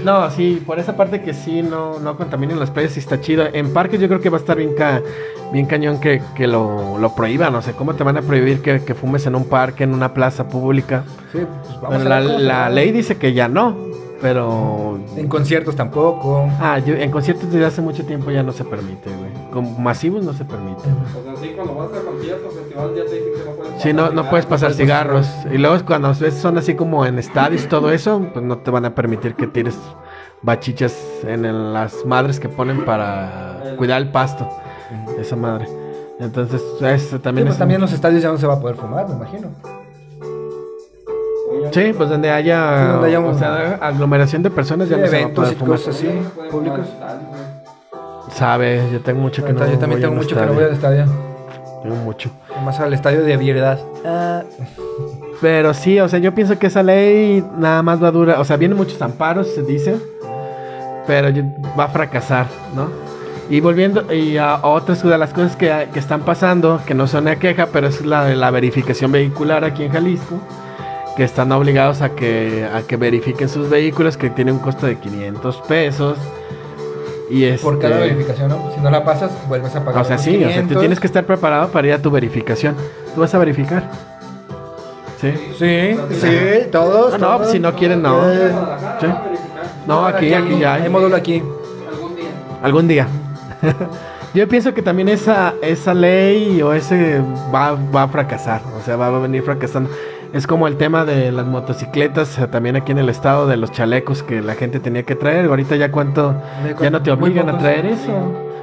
No, 0.04 0.30
sí, 0.30 0.62
por 0.64 0.78
esa 0.78 0.94
parte 0.96 1.22
que 1.22 1.32
sí, 1.34 1.62
no, 1.62 1.98
no 1.98 2.16
contaminen 2.16 2.60
las 2.60 2.70
playas, 2.70 2.92
sí 2.92 3.00
está 3.00 3.20
chido. 3.20 3.46
En 3.52 3.72
parques 3.72 3.98
yo 3.98 4.06
creo 4.08 4.20
que 4.20 4.28
va 4.30 4.36
a 4.36 4.40
estar 4.40 4.56
bien, 4.56 4.74
ca- 4.76 5.00
bien 5.52 5.66
cañón 5.66 5.98
que, 6.00 6.22
que 6.36 6.46
lo, 6.46 6.96
lo 6.98 7.14
prohíban. 7.14 7.52
No 7.52 7.62
sé, 7.62 7.72
¿cómo 7.72 7.94
te 7.94 8.04
van 8.04 8.18
a 8.18 8.22
prohibir 8.22 8.60
que, 8.62 8.84
que 8.84 8.94
fumes 8.94 9.26
en 9.26 9.34
un 9.34 9.46
parque, 9.46 9.84
en 9.84 9.94
una 9.94 10.14
plaza 10.14 10.48
pública? 10.48 11.02
Sí, 11.32 11.38
pues 11.38 11.80
vamos 11.80 12.02
Bueno, 12.04 12.14
a 12.14 12.20
la, 12.20 12.38
la 12.38 12.70
ley 12.70 12.92
dice 12.92 13.16
que 13.16 13.32
ya 13.32 13.48
no, 13.48 13.76
pero... 14.20 14.98
En 15.16 15.28
conciertos 15.28 15.76
tampoco. 15.76 16.48
Ah, 16.60 16.78
yo- 16.78 16.94
en 16.94 17.10
conciertos 17.10 17.50
desde 17.50 17.66
hace 17.66 17.80
mucho 17.82 18.04
tiempo 18.04 18.30
ya 18.30 18.42
no 18.42 18.52
se 18.52 18.64
permite, 18.64 19.10
güey. 19.10 19.30
Con 19.52 19.82
masivos 19.82 20.24
no 20.24 20.32
se 20.32 20.44
permite. 20.44 20.80
O 20.80 21.22
sea, 21.24 21.36
sí, 21.40 21.52
cuando 21.54 21.74
vas 21.74 21.88
a 21.92 22.00
conciertos, 22.04 22.54
festivales, 22.54 22.96
ya 22.96 23.04
te 23.04 23.14
dicen 23.14 23.32
que 23.38 23.44
no 23.50 23.56
puedes 23.56 23.82
Sí, 23.82 23.92
no, 23.92 24.10
no 24.10 24.28
puedes 24.28 24.46
pasar 24.46 24.72
cigarros. 24.72 25.26
cigarros. 25.26 25.54
Y 25.54 25.58
luego 25.58 25.84
cuando 25.86 26.12
ves 26.14 26.34
son 26.34 26.58
así 26.58 26.74
como 26.74 27.06
en 27.06 27.18
estadios 27.18 27.64
y 27.64 27.68
todo 27.68 27.90
eso, 27.92 28.20
pues 28.32 28.44
no 28.44 28.58
te 28.58 28.70
van 28.70 28.84
a 28.84 28.94
permitir 28.94 29.34
que 29.34 29.46
tires 29.46 29.76
bachichas 30.42 30.96
en 31.24 31.44
el- 31.44 31.72
las 31.72 32.04
madres 32.04 32.38
que 32.40 32.48
ponen 32.48 32.84
para 32.84 33.74
cuidar 33.76 34.00
el 34.02 34.10
pasto. 34.10 34.48
Esa 35.18 35.36
madre. 35.36 35.68
Entonces, 36.20 36.60
eso 36.82 37.16
Sí, 37.16 37.22
también 37.22 37.46
pues 37.46 37.54
es... 37.54 37.58
también 37.58 37.76
en 37.76 37.82
los 37.82 37.92
estadios 37.92 38.22
ya 38.22 38.30
no 38.32 38.38
se 38.38 38.46
va 38.46 38.54
a 38.54 38.60
poder 38.60 38.76
fumar, 38.76 39.08
me 39.08 39.14
imagino. 39.14 39.48
Sí, 41.72 41.92
pues 41.96 42.08
donde 42.08 42.30
haya, 42.30 42.78
Sí, 42.78 42.92
donde 42.92 43.08
haya 43.08 43.20
o 43.20 43.38
sea, 43.38 43.74
aglomeración 43.80 44.42
de 44.42 44.50
personas 44.50 44.88
ya 44.88 44.96
no 44.96 45.06
se 45.06 45.12
va 45.12 45.16
a 45.16 45.20
eventos 45.20 45.52
y 45.52 45.54
cosas 45.56 45.96
así, 45.96 46.08
públicos. 46.50 46.86
Sabe, 48.32 48.82
yo 48.92 49.00
tengo 49.00 49.20
mucho 49.20 49.44
que 49.44 49.52
no 49.52 49.66
yo 49.66 49.78
también 49.78 49.90
voy 49.90 49.98
a 49.98 50.02
tengo 50.02 50.14
mucho 50.14 50.36
que 50.36 50.46
no 50.46 50.52
voy 50.52 50.64
al 50.64 50.72
estadio. 50.72 51.06
Tengo 51.82 51.96
mucho. 51.96 52.30
Más 52.64 52.78
al 52.80 52.92
estadio 52.92 53.22
de 53.22 53.36
Viedad. 53.36 53.78
Pero 55.40 55.72
sí, 55.72 56.00
o 56.00 56.08
sea, 56.08 56.18
yo 56.18 56.34
pienso 56.34 56.58
que 56.58 56.66
esa 56.66 56.82
ley 56.82 57.44
nada 57.56 57.82
más 57.82 58.02
va 58.02 58.08
a 58.08 58.10
durar, 58.10 58.40
o 58.40 58.44
sea, 58.44 58.56
vienen 58.56 58.76
muchos 58.76 59.00
amparos, 59.00 59.46
se 59.54 59.62
dice, 59.62 59.96
pero 61.06 61.28
va 61.78 61.84
a 61.84 61.88
fracasar, 61.88 62.46
¿no? 62.74 62.88
Y 63.48 63.60
volviendo 63.60 64.12
y 64.12 64.36
a, 64.36 64.54
a 64.56 64.66
otras 64.66 65.02
de 65.02 65.16
las 65.16 65.32
cosas 65.32 65.56
que, 65.56 65.88
que 65.92 65.98
están 65.98 66.22
pasando, 66.22 66.80
que 66.84 66.94
no 66.94 67.06
son 67.06 67.22
una 67.22 67.36
queja, 67.36 67.68
pero 67.72 67.86
es 67.86 68.04
la 68.04 68.28
la 68.34 68.50
verificación 68.50 69.12
vehicular 69.12 69.64
aquí 69.64 69.84
en 69.84 69.92
Jalisco, 69.92 70.38
que 71.18 71.24
están 71.24 71.50
obligados 71.50 72.00
a 72.00 72.10
que, 72.10 72.64
a 72.72 72.82
que 72.82 72.96
verifiquen 72.96 73.48
sus 73.48 73.68
vehículos, 73.68 74.16
que 74.16 74.30
tiene 74.30 74.52
un 74.52 74.60
costo 74.60 74.86
de 74.86 74.98
500 74.98 75.56
pesos. 75.62 76.16
Y 77.28 77.42
es 77.42 77.60
Por 77.60 77.80
cada 77.80 77.98
verificación, 77.98 78.50
¿no? 78.50 78.70
Si 78.72 78.80
no 78.80 78.88
la 78.88 79.04
pasas, 79.04 79.32
vuelves 79.48 79.74
a 79.74 79.84
pagar. 79.84 80.00
O 80.02 80.04
sea, 80.04 80.16
sí, 80.16 80.36
o 80.36 80.48
sea, 80.48 80.48
tú 80.62 80.68
500. 80.68 80.78
tienes 80.80 81.00
que 81.00 81.08
estar 81.08 81.24
preparado 81.26 81.70
para 81.70 81.88
ir 81.88 81.92
a 81.94 81.98
tu 82.00 82.12
verificación. 82.12 82.76
¿Tú 83.16 83.20
vas 83.20 83.34
a 83.34 83.38
verificar? 83.38 83.90
Sí. 85.20 85.32
Sí, 85.58 85.96
sí, 86.20 86.68
todos. 86.70 87.14
Ah, 87.14 87.18
no, 87.18 87.26
todos. 87.26 87.38
pues 87.38 87.50
si 87.50 87.58
no 87.58 87.74
quieren, 87.74 88.00
no. 88.00 88.20
Eh, 88.30 88.52
Sí. 89.00 89.06
No, 89.88 90.06
aquí, 90.06 90.32
aquí 90.32 90.58
ya 90.60 90.74
Hay 90.74 90.82
hay. 90.82 90.88
módulo 90.88 91.16
aquí. 91.16 91.42
Algún 91.92 92.14
día. 92.14 92.28
Algún 92.62 92.88
día. 92.88 93.08
Yo 94.34 94.46
pienso 94.46 94.72
que 94.72 94.82
también 94.82 95.08
esa, 95.08 95.54
esa 95.62 95.94
ley 95.94 96.62
o 96.62 96.72
ese 96.72 97.20
va, 97.52 97.72
va 97.94 98.04
a 98.04 98.08
fracasar. 98.08 98.60
O 98.80 98.84
sea, 98.84 98.94
va 98.96 99.08
a 99.08 99.18
venir 99.18 99.42
fracasando. 99.42 99.90
Es 100.32 100.46
como 100.46 100.68
el 100.68 100.76
tema 100.76 101.04
de 101.04 101.32
las 101.32 101.46
motocicletas, 101.46 102.38
también 102.50 102.76
aquí 102.76 102.92
en 102.92 102.98
el 102.98 103.08
estado, 103.08 103.46
de 103.46 103.56
los 103.56 103.72
chalecos 103.72 104.22
que 104.22 104.42
la 104.42 104.54
gente 104.54 104.78
tenía 104.80 105.02
que 105.04 105.14
traer. 105.14 105.46
Ahorita 105.46 105.76
ya 105.76 105.90
cuánto, 105.90 106.34
ya 106.80 106.90
no 106.90 107.00
te 107.02 107.10
obligan 107.10 107.48
a 107.48 107.56
traer 107.58 107.86
eso. 107.86 108.12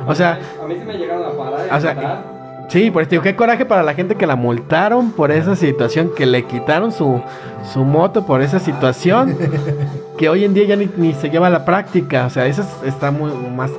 O 0.08 0.14
sea, 0.14 0.40
A 0.64 0.68
mí 0.68 0.76
sí 0.80 0.86
me 0.86 0.94
llegaron 0.98 1.24
a 1.26 1.30
parar. 1.38 1.68
O 1.78 1.80
sea, 1.82 2.22
Sí, 2.68 2.90
por 2.90 3.04
eso 3.04 3.12
digo, 3.12 3.22
qué 3.22 3.36
coraje 3.36 3.64
para 3.64 3.84
la 3.84 3.94
gente 3.94 4.16
que 4.16 4.26
la 4.26 4.36
multaron 4.36 5.12
por 5.12 5.30
esa 5.32 5.56
situación, 5.56 6.10
que 6.18 6.26
le 6.26 6.46
quitaron 6.46 6.92
su, 6.92 7.22
su 7.72 7.84
moto 7.86 8.26
por 8.26 8.42
esa 8.42 8.58
situación, 8.60 9.38
que 10.18 10.30
hoy 10.30 10.46
en 10.46 10.56
día 10.56 10.66
ya 10.66 10.76
ni, 10.76 10.90
ni 10.98 11.14
se 11.14 11.30
lleva 11.30 11.46
a 11.48 11.52
la 11.52 11.64
práctica. 11.64 12.26
O 12.26 12.30
sea, 12.32 12.48
eso 12.48 12.64
es- 12.64 12.88
está 12.94 13.12
muy 13.12 13.32
más, 13.56 13.70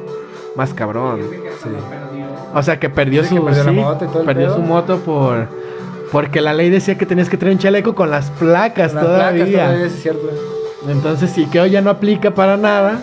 más 0.54 0.72
cabrón. 0.72 1.18
Perdió. 1.20 2.26
O 2.54 2.62
sea, 2.62 2.78
que 2.78 2.88
perdió 2.88 3.24
Sí, 3.24 3.36
su 3.36 3.44
perdió 3.44 3.64
sí, 3.64 3.70
moto 3.70 4.06
perdió 4.24 4.54
su 4.54 4.62
moto 4.62 4.98
por 4.98 5.48
porque 6.16 6.40
la 6.40 6.54
ley 6.54 6.70
decía 6.70 6.96
que 6.96 7.04
tenías 7.04 7.28
que 7.28 7.36
traer 7.36 7.52
un 7.52 7.58
chaleco 7.58 7.94
con 7.94 8.10
las 8.10 8.30
placas 8.30 8.94
Las 8.94 9.04
todavía. 9.04 9.44
placas 9.44 9.60
todavía, 9.66 9.86
es 9.86 10.00
cierto. 10.00 10.30
Entonces 10.88 11.28
sí 11.30 11.44
que 11.46 11.60
hoy 11.60 11.68
ya 11.70 11.82
no 11.82 11.90
aplica 11.90 12.30
para 12.30 12.56
nada. 12.56 13.00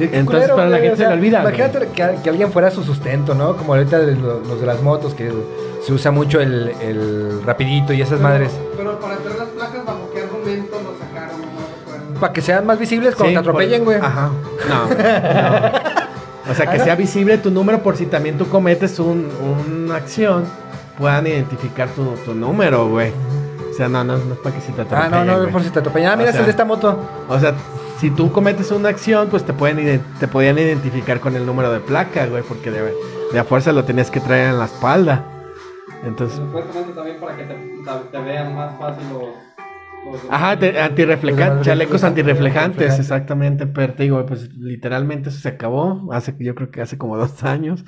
Entonces, 0.00 0.50
para 0.50 0.70
la 0.70 0.78
gente 0.78 0.96
se 0.96 1.02
le 1.06 1.12
olvida, 1.12 1.40
Imagínate 1.42 1.86
que, 1.94 2.16
que 2.22 2.30
alguien 2.30 2.50
fuera 2.50 2.70
su 2.70 2.82
sustento, 2.82 3.34
¿no? 3.34 3.56
Como 3.58 3.74
ahorita 3.74 3.98
de 3.98 4.16
lo- 4.16 4.40
los 4.40 4.58
de 4.58 4.66
las 4.66 4.80
motos, 4.82 5.12
que 5.12 5.30
se 5.86 5.92
usa 5.92 6.10
mucho 6.12 6.40
el, 6.40 6.72
el 6.80 7.42
rapidito 7.44 7.92
y 7.92 8.00
esas 8.00 8.20
madres. 8.20 8.50
Pero 8.74 8.98
para 8.98 9.16
traer 9.18 9.38
las 9.38 9.48
placas, 9.48 9.84
¿bajo 9.84 10.10
qué 10.14 10.20
argumento 10.22 10.76
lo 10.82 10.98
sacaron? 10.98 11.40
No. 12.14 12.20
Para 12.20 12.32
que 12.32 12.40
sean 12.40 12.64
más 12.64 12.78
visibles 12.78 13.14
cuando 13.14 13.28
Sí, 13.28 13.34
te 13.34 13.38
atropellen, 13.40 13.84
por- 13.84 13.94
güey. 13.94 13.98
Ajá. 13.98 14.30
No, 14.68 14.86
no. 14.86 16.50
O 16.50 16.54
sea, 16.54 16.66
que 16.70 16.78
sea 16.80 16.94
visible 16.96 17.36
tu 17.38 17.50
número 17.50 17.80
por 17.82 17.96
si 17.96 18.06
también 18.06 18.38
tú 18.38 18.48
cometes 18.48 18.98
un, 18.98 19.28
una 19.84 19.96
acción, 19.96 20.44
puedan 20.98 21.26
identificar 21.26 21.88
tu, 21.90 22.04
tu 22.24 22.34
número, 22.34 22.88
güey. 22.88 23.12
O 23.70 23.76
sea, 23.76 23.88
no, 23.88 24.04
no, 24.04 24.16
no 24.16 24.34
es 24.34 24.38
para 24.40 24.54
que 24.54 24.60
si 24.60 24.72
te 24.72 24.82
Ah, 24.82 24.84
atropellen, 24.84 25.10
no, 25.10 25.24
no, 25.32 25.38
güey. 25.40 25.52
por 25.52 25.62
si 25.62 25.70
te 25.70 25.78
atropellan. 25.80 26.12
Ah, 26.12 26.16
mira, 26.16 26.30
es 26.30 26.36
el 26.36 26.44
de 26.44 26.50
esta 26.50 26.64
moto. 26.64 26.98
O 27.28 27.38
sea, 27.40 27.54
si 27.98 28.10
tú 28.10 28.30
cometes 28.30 28.70
una 28.70 28.88
acción, 28.90 29.28
pues 29.28 29.44
te 29.44 29.52
pueden 29.52 30.00
te 30.20 30.28
podían 30.28 30.58
identificar 30.58 31.18
con 31.20 31.34
el 31.36 31.44
número 31.44 31.72
de 31.72 31.80
placa, 31.80 32.26
güey, 32.26 32.42
porque 32.44 32.70
de, 32.70 32.94
de 33.32 33.38
a 33.38 33.44
fuerza 33.44 33.72
lo 33.72 33.84
tenías 33.84 34.10
que 34.10 34.20
traer 34.20 34.50
en 34.50 34.58
la 34.58 34.66
espalda. 34.66 35.24
Entonces, 36.04 36.36
Supuestamente 36.38 36.92
también 36.92 37.18
para 37.20 37.36
que 37.36 37.44
te, 37.44 37.54
te- 37.54 38.10
te 38.12 38.18
vean 38.20 38.54
más 38.54 38.78
fácil 38.78 39.02
los. 39.12 39.22
los 40.22 40.30
ajá, 40.30 40.58
te- 40.58 40.78
antirreflejantes, 40.80 41.56
Los 41.56 41.66
chalecos 41.66 42.04
antirreflejantes, 42.04 42.64
antirreflejantes. 42.64 43.00
exactamente, 43.00 43.66
pero 43.66 43.94
te 43.94 44.02
digo, 44.04 44.24
pues 44.26 44.54
literalmente 44.54 45.30
eso 45.30 45.38
se 45.40 45.48
acabó, 45.48 46.12
hace 46.12 46.34
yo 46.38 46.54
creo 46.54 46.70
que 46.70 46.82
hace 46.82 46.96
como 46.98 47.16
dos 47.16 47.42
años. 47.42 47.84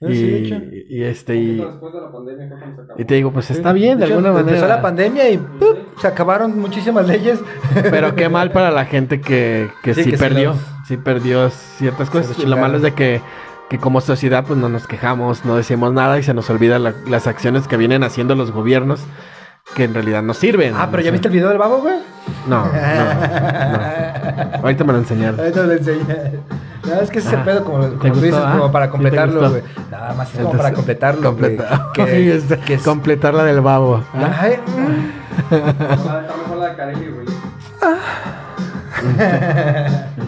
Ah, 0.00 0.06
Y, 0.08 0.14
sí, 0.16 0.26
de 0.30 0.38
hecho. 0.38 0.54
y 0.88 1.02
este, 1.02 1.34
y, 1.36 1.56
de 1.56 1.64
la 1.64 1.80
pandemia 2.12 2.48
se 2.48 2.54
acabó. 2.54 2.94
y 3.00 3.04
te 3.04 3.14
digo, 3.14 3.32
pues 3.32 3.50
está 3.50 3.72
bien 3.72 3.98
de 3.98 4.04
hecho, 4.06 4.14
alguna 4.18 4.38
Empezó 4.40 4.56
manera. 4.60 4.76
la 4.76 4.82
pandemia 4.82 5.30
y 5.30 5.38
¡pup! 5.38 5.76
se 6.00 6.06
acabaron 6.06 6.58
muchísimas 6.60 7.06
leyes. 7.08 7.40
Pero 7.74 8.14
qué 8.14 8.28
mal 8.28 8.52
para 8.52 8.70
la 8.70 8.84
gente 8.84 9.20
que, 9.20 9.70
que 9.82 9.94
sí, 9.94 10.04
Sí, 10.04 10.10
que 10.10 10.16
sí 10.16 10.22
perdió, 10.22 10.50
los- 10.50 10.58
sí 10.86 10.96
perdió 10.98 11.50
ciertas 11.50 12.10
cosas. 12.10 12.38
lo 12.38 12.56
malo 12.56 12.76
es 12.76 12.82
de 12.82 12.94
que, 12.94 13.20
que 13.68 13.78
como 13.78 14.00
sociedad 14.00 14.44
pues 14.46 14.58
no 14.58 14.68
nos 14.68 14.86
quejamos, 14.86 15.44
no 15.44 15.56
decimos 15.56 15.92
nada 15.92 16.16
y 16.18 16.22
se 16.22 16.32
nos 16.32 16.48
olvida 16.48 16.78
la- 16.78 16.94
las 17.08 17.26
acciones 17.26 17.66
que 17.66 17.76
vienen 17.76 18.04
haciendo 18.04 18.36
los 18.36 18.52
gobiernos 18.52 19.00
que 19.74 19.82
en 19.84 19.94
realidad 19.94 20.22
no 20.22 20.32
sirven. 20.32 20.74
Ah, 20.76 20.86
pero 20.90 20.98
O 20.98 21.00
¿ya 21.00 21.04
sea, 21.06 21.12
viste 21.12 21.28
el 21.28 21.34
video 21.34 21.48
del 21.48 21.58
babo, 21.58 21.78
güey? 21.82 21.96
No, 22.48 22.64
no, 22.66 22.72
no. 22.72 24.58
Ahorita 24.62 24.84
me 24.84 24.92
lo 24.92 24.98
enseñaron. 25.00 25.40
Ahorita 25.40 25.62
lo 25.64 25.72
enseñé. 25.72 26.04
No, 26.86 26.94
es 26.94 27.10
que 27.10 27.18
ese 27.18 27.28
es 27.28 27.34
el 27.34 27.40
Ah, 27.40 27.44
pedo, 27.44 27.64
como, 27.64 27.84
¿te 27.86 27.96
como 27.96 28.12
tú 28.14 28.20
dices, 28.20 28.40
ah? 28.42 28.52
como 28.58 28.72
para 28.72 28.86
¿Sí 28.86 28.88
te 28.88 28.92
completarlo, 28.92 29.50
güey. 29.50 29.62
Nada 29.90 30.14
más 30.14 30.34
es 30.34 30.40
como 30.40 30.52
para 30.56 30.72
completarlo, 30.72 31.34
güey. 31.34 31.58
Que, 31.94 32.34
Este, 32.36 32.58
que 32.58 32.74
es- 32.74 32.82
completar 32.82 33.34
la 33.34 33.44
del 33.44 33.60
babo. 33.60 34.02
Ay. 34.14 34.58
Ah, 34.60 36.22
güey. 37.12 37.26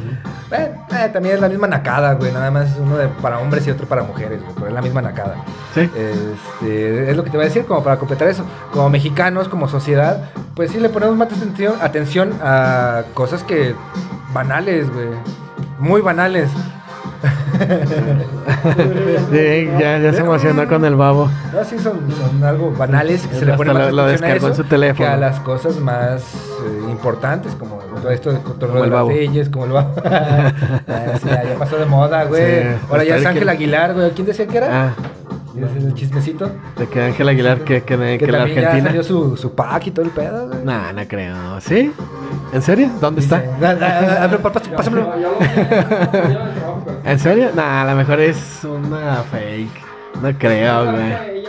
Bueno, 0.50 0.66
eh, 0.90 1.08
también 1.12 1.36
es 1.36 1.40
la 1.40 1.48
misma 1.48 1.68
nacada, 1.68 2.14
güey. 2.14 2.32
Nada 2.32 2.50
más 2.50 2.76
uno 2.76 2.96
de, 2.96 3.06
para 3.06 3.38
hombres 3.38 3.64
y 3.68 3.70
otro 3.70 3.86
para 3.86 4.02
mujeres, 4.02 4.40
güey. 4.42 4.52
Pero 4.56 4.66
es 4.66 4.72
la 4.72 4.82
misma 4.82 5.00
nacada. 5.00 5.36
Sí. 5.74 5.82
Este, 5.94 7.08
es 7.08 7.16
lo 7.16 7.22
que 7.22 7.30
te 7.30 7.36
voy 7.36 7.46
a 7.46 7.48
decir, 7.48 7.64
como 7.66 7.84
para 7.84 7.98
completar 7.98 8.26
eso. 8.26 8.44
Como 8.72 8.90
mexicanos, 8.90 9.48
como 9.48 9.68
sociedad, 9.68 10.28
pues 10.56 10.72
sí 10.72 10.80
le 10.80 10.88
ponemos 10.88 11.16
más 11.16 11.28
atención, 11.32 11.74
atención 11.80 12.32
a 12.42 13.02
cosas 13.14 13.44
que 13.44 13.76
banales, 14.34 14.92
güey. 14.92 15.06
Muy 15.80 16.00
banales. 16.00 16.48
Sí, 19.30 19.68
ya, 19.78 19.98
ya 19.98 20.12
se 20.12 20.20
emocionó 20.20 20.66
con 20.68 20.84
el 20.84 20.94
babo. 20.96 21.28
No, 21.52 21.64
sí, 21.64 21.78
son, 21.78 22.00
son 22.12 22.42
algo 22.44 22.72
banales 22.72 23.26
que 23.26 23.34
se 23.36 23.46
le 23.46 23.54
pone 23.54 23.72
más 23.72 23.86
lo- 23.86 23.92
lo 23.96 24.06
descargó 24.06 24.48
en 24.48 24.54
su 24.54 24.64
teléfono. 24.64 25.06
que 25.06 25.12
a 25.12 25.16
las 25.16 25.40
cosas 25.40 25.78
más 25.78 26.22
eh, 26.64 26.90
importantes, 26.90 27.54
como 27.54 27.76
todo 27.76 28.10
esto 28.10 28.32
de 28.32 28.40
control 28.40 28.82
de 28.82 28.88
las 28.88 29.06
leyes, 29.08 29.48
como 29.48 29.66
el 29.66 29.72
babo. 29.72 29.94
Ah, 30.04 31.14
sí, 31.20 31.28
ya, 31.28 31.44
ya 31.44 31.54
pasó 31.58 31.76
de 31.76 31.86
moda, 31.86 32.24
güey. 32.24 32.62
Sí, 32.62 32.68
Ahora 32.90 33.04
ya 33.04 33.16
es 33.16 33.20
el 33.22 33.26
Ángel 33.28 33.44
que- 33.44 33.50
Aguilar, 33.50 33.94
güey. 33.94 34.10
¿Quién 34.12 34.26
decía 34.26 34.46
que 34.46 34.56
era? 34.56 34.84
Ah, 34.86 34.94
¿Es 35.56 35.82
el 35.84 35.94
chismecito? 35.94 36.50
de 36.78 36.86
que 36.88 37.02
Ángel 37.02 37.28
Aguilar, 37.28 37.58
que, 37.60 37.82
que, 37.82 37.96
que, 37.96 38.18
Que, 38.18 38.32
la 38.32 38.38
también 38.38 38.60
ya 38.60 38.68
Argentina. 38.68 38.88
salió 38.90 39.02
su, 39.02 39.36
su 39.36 39.54
pack 39.54 39.88
y 39.88 39.90
todo 39.90 40.04
el 40.06 40.10
pedo, 40.12 40.48
güey. 40.48 40.64
Nah, 40.64 40.92
no 40.92 41.02
creo. 41.06 41.60
¿Sí? 41.60 41.92
¿En 42.52 42.62
serio? 42.62 42.90
¿Dónde 43.00 43.20
está? 43.20 43.38
Dice, 43.40 43.52
"Ah, 43.62 43.76
ah, 43.80 44.00
ah, 44.22 44.28
ah, 44.32 44.38
pa- 44.38 44.52
pas- 44.52 44.68
Pásamelo. 44.76 45.12
En 45.14 45.22
el 45.22 45.68
trabajo, 45.68 46.82
pero- 46.84 46.98
¿En 47.04 47.18
serio? 47.18 47.50
Nah, 47.54 47.82
a 47.82 47.84
lo 47.90 47.96
mejor 47.96 48.20
es 48.20 48.60
una 48.64 49.22
fake. 49.30 49.70
No 50.20 50.32
creo, 50.36 50.84
No, 50.86 50.92
güey. 50.92 51.40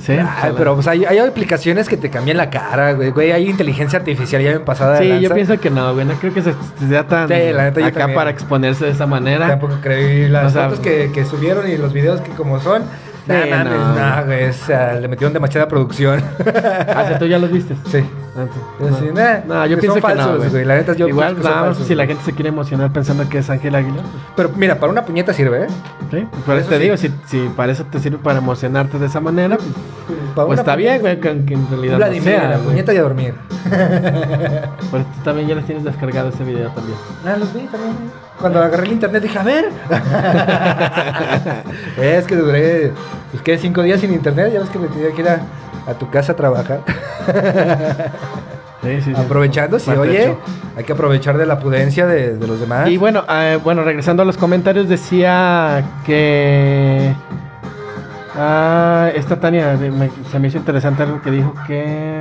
Sí, 0.00 0.14
Ay, 0.14 0.52
pero 0.56 0.74
pues 0.74 0.88
hay, 0.88 1.04
hay 1.04 1.18
aplicaciones 1.18 1.88
que 1.88 1.96
te 1.96 2.10
cambian 2.10 2.36
la 2.36 2.50
cara, 2.50 2.92
güey. 2.94 3.10
Güey, 3.10 3.30
hay 3.30 3.48
inteligencia 3.48 4.00
artificial 4.00 4.42
ya 4.42 4.50
me 4.52 4.58
pasada 4.60 4.98
de 4.98 5.18
Sí, 5.18 5.20
yo 5.20 5.32
pienso 5.32 5.60
que 5.60 5.70
no, 5.70 5.92
güey. 5.94 6.04
No 6.04 6.14
creo 6.14 6.34
que 6.34 6.42
se, 6.42 6.54
sea 6.88 7.06
tan 7.06 7.28
Sí, 7.28 7.34
la 7.52 7.64
neta, 7.64 7.80
yo 7.80 7.86
acá 7.86 8.08
para 8.12 8.30
exponerse 8.30 8.86
de 8.86 8.90
esa 8.90 9.06
manera. 9.06 9.46
Tampoco 9.46 9.76
creí 9.80 10.28
las 10.28 10.46
O 10.46 10.50
sea, 10.50 10.64
fotos 10.64 10.80
que, 10.80 11.12
que 11.14 11.24
subieron 11.24 11.70
y 11.70 11.76
los 11.76 11.92
videos 11.92 12.20
que 12.20 12.32
como 12.32 12.58
son. 12.58 12.82
Nah, 13.26 13.46
mames, 13.46 13.72
no. 13.78 13.94
nah, 13.94 14.22
güey. 14.22 14.48
o 14.48 14.52
sea, 14.52 14.94
le 14.94 15.06
metieron 15.08 15.32
demasiada 15.32 15.68
producción. 15.68 16.22
Ah, 16.44 17.04
¿sí, 17.08 17.14
¿tú 17.18 17.26
ya 17.26 17.38
los 17.38 17.50
viste? 17.52 17.76
sí. 17.90 18.04
Yo 18.80 18.88
sí, 18.98 19.10
nah, 19.14 19.40
No, 19.46 19.66
yo 19.66 19.76
que 19.76 19.82
pienso 19.82 20.00
son 20.00 20.08
que 20.10 20.14
no, 20.16 20.22
falsos, 20.22 20.38
güey. 20.38 20.50
güey. 20.50 20.64
La 20.64 20.76
neta, 20.76 20.94
yo 20.94 21.06
Igual, 21.06 21.36
que 21.36 21.42
son 21.42 21.52
falsos, 21.52 21.86
si 21.86 21.94
la 21.94 22.04
güey. 22.04 22.16
gente 22.16 22.24
se 22.24 22.32
quiere 22.34 22.48
emocionar 22.48 22.90
pensando 22.90 23.28
que 23.28 23.38
es 23.38 23.50
Ángel 23.50 23.74
Aguilar. 23.74 24.02
Pero 24.34 24.48
mira, 24.56 24.76
para 24.76 24.90
una 24.90 25.04
puñeta 25.04 25.34
sirve, 25.34 25.64
¿eh? 25.64 25.66
Sí, 26.10 26.26
por 26.46 26.56
eso 26.56 26.68
te 26.70 26.76
sí. 26.78 26.82
digo, 26.82 26.96
si, 26.96 27.10
si 27.26 27.48
para 27.54 27.72
eso 27.72 27.84
te 27.84 28.00
sirve 28.00 28.16
para 28.18 28.38
emocionarte 28.38 28.98
de 28.98 29.04
esa 29.06 29.20
manera, 29.20 29.58
pues, 29.58 30.18
Para 30.34 30.46
pues 30.46 30.58
está 30.60 30.76
bien, 30.76 31.00
güey, 31.02 31.20
que, 31.20 31.44
que 31.44 31.54
en 31.54 31.68
realidad 31.68 31.96
Vladimir, 31.98 32.32
no 32.32 32.38
sea. 32.40 32.48
la 32.48 32.56
güey. 32.56 32.68
puñeta 32.68 32.94
y 32.94 32.96
a 32.96 33.02
dormir. 33.02 33.34
Por 34.90 35.00
eso 35.00 35.08
tú 35.14 35.20
también 35.24 35.48
ya 35.48 35.54
les 35.54 35.66
tienes 35.66 35.84
descargado 35.84 36.30
ese 36.30 36.42
video 36.44 36.70
también. 36.70 36.96
Ah, 37.26 37.36
los 37.38 37.52
vi 37.52 37.60
también. 37.66 37.92
Cuando 38.42 38.60
agarré 38.60 38.86
el 38.86 38.92
internet 38.92 39.22
dije, 39.22 39.38
a 39.38 39.42
ver. 39.44 39.66
es 42.02 42.26
que 42.26 42.34
duré, 42.34 42.92
pues 43.30 43.42
que 43.42 43.56
cinco 43.56 43.82
días 43.82 44.00
sin 44.00 44.12
internet, 44.12 44.52
ya 44.52 44.58
ves 44.58 44.68
que 44.68 44.80
me 44.80 44.88
tenía 44.88 45.12
que 45.12 45.22
ir 45.22 45.28
a, 45.28 45.42
a 45.86 45.94
tu 45.94 46.10
casa 46.10 46.32
a 46.32 46.36
trabajar. 46.36 46.80
Sí, 48.82 49.00
sí, 49.00 49.14
sí. 49.14 49.16
Aprovechando, 49.16 49.78
sí, 49.78 49.92
oye, 49.92 50.36
hay 50.76 50.82
que 50.82 50.92
aprovechar 50.92 51.38
de 51.38 51.46
la 51.46 51.60
prudencia 51.60 52.04
de, 52.04 52.36
de 52.36 52.46
los 52.48 52.58
demás. 52.58 52.88
Y 52.88 52.96
bueno, 52.96 53.22
eh, 53.30 53.60
bueno, 53.62 53.84
regresando 53.84 54.24
a 54.24 54.26
los 54.26 54.36
comentarios, 54.36 54.88
decía 54.88 55.84
que. 56.04 57.14
Ah, 58.34 59.10
esta 59.14 59.38
Tania, 59.40 59.76
me- 59.78 60.10
se 60.30 60.38
me 60.38 60.48
hizo 60.48 60.56
interesante 60.58 61.02
algo 61.02 61.20
que 61.20 61.30
dijo 61.30 61.52
que. 61.66 62.18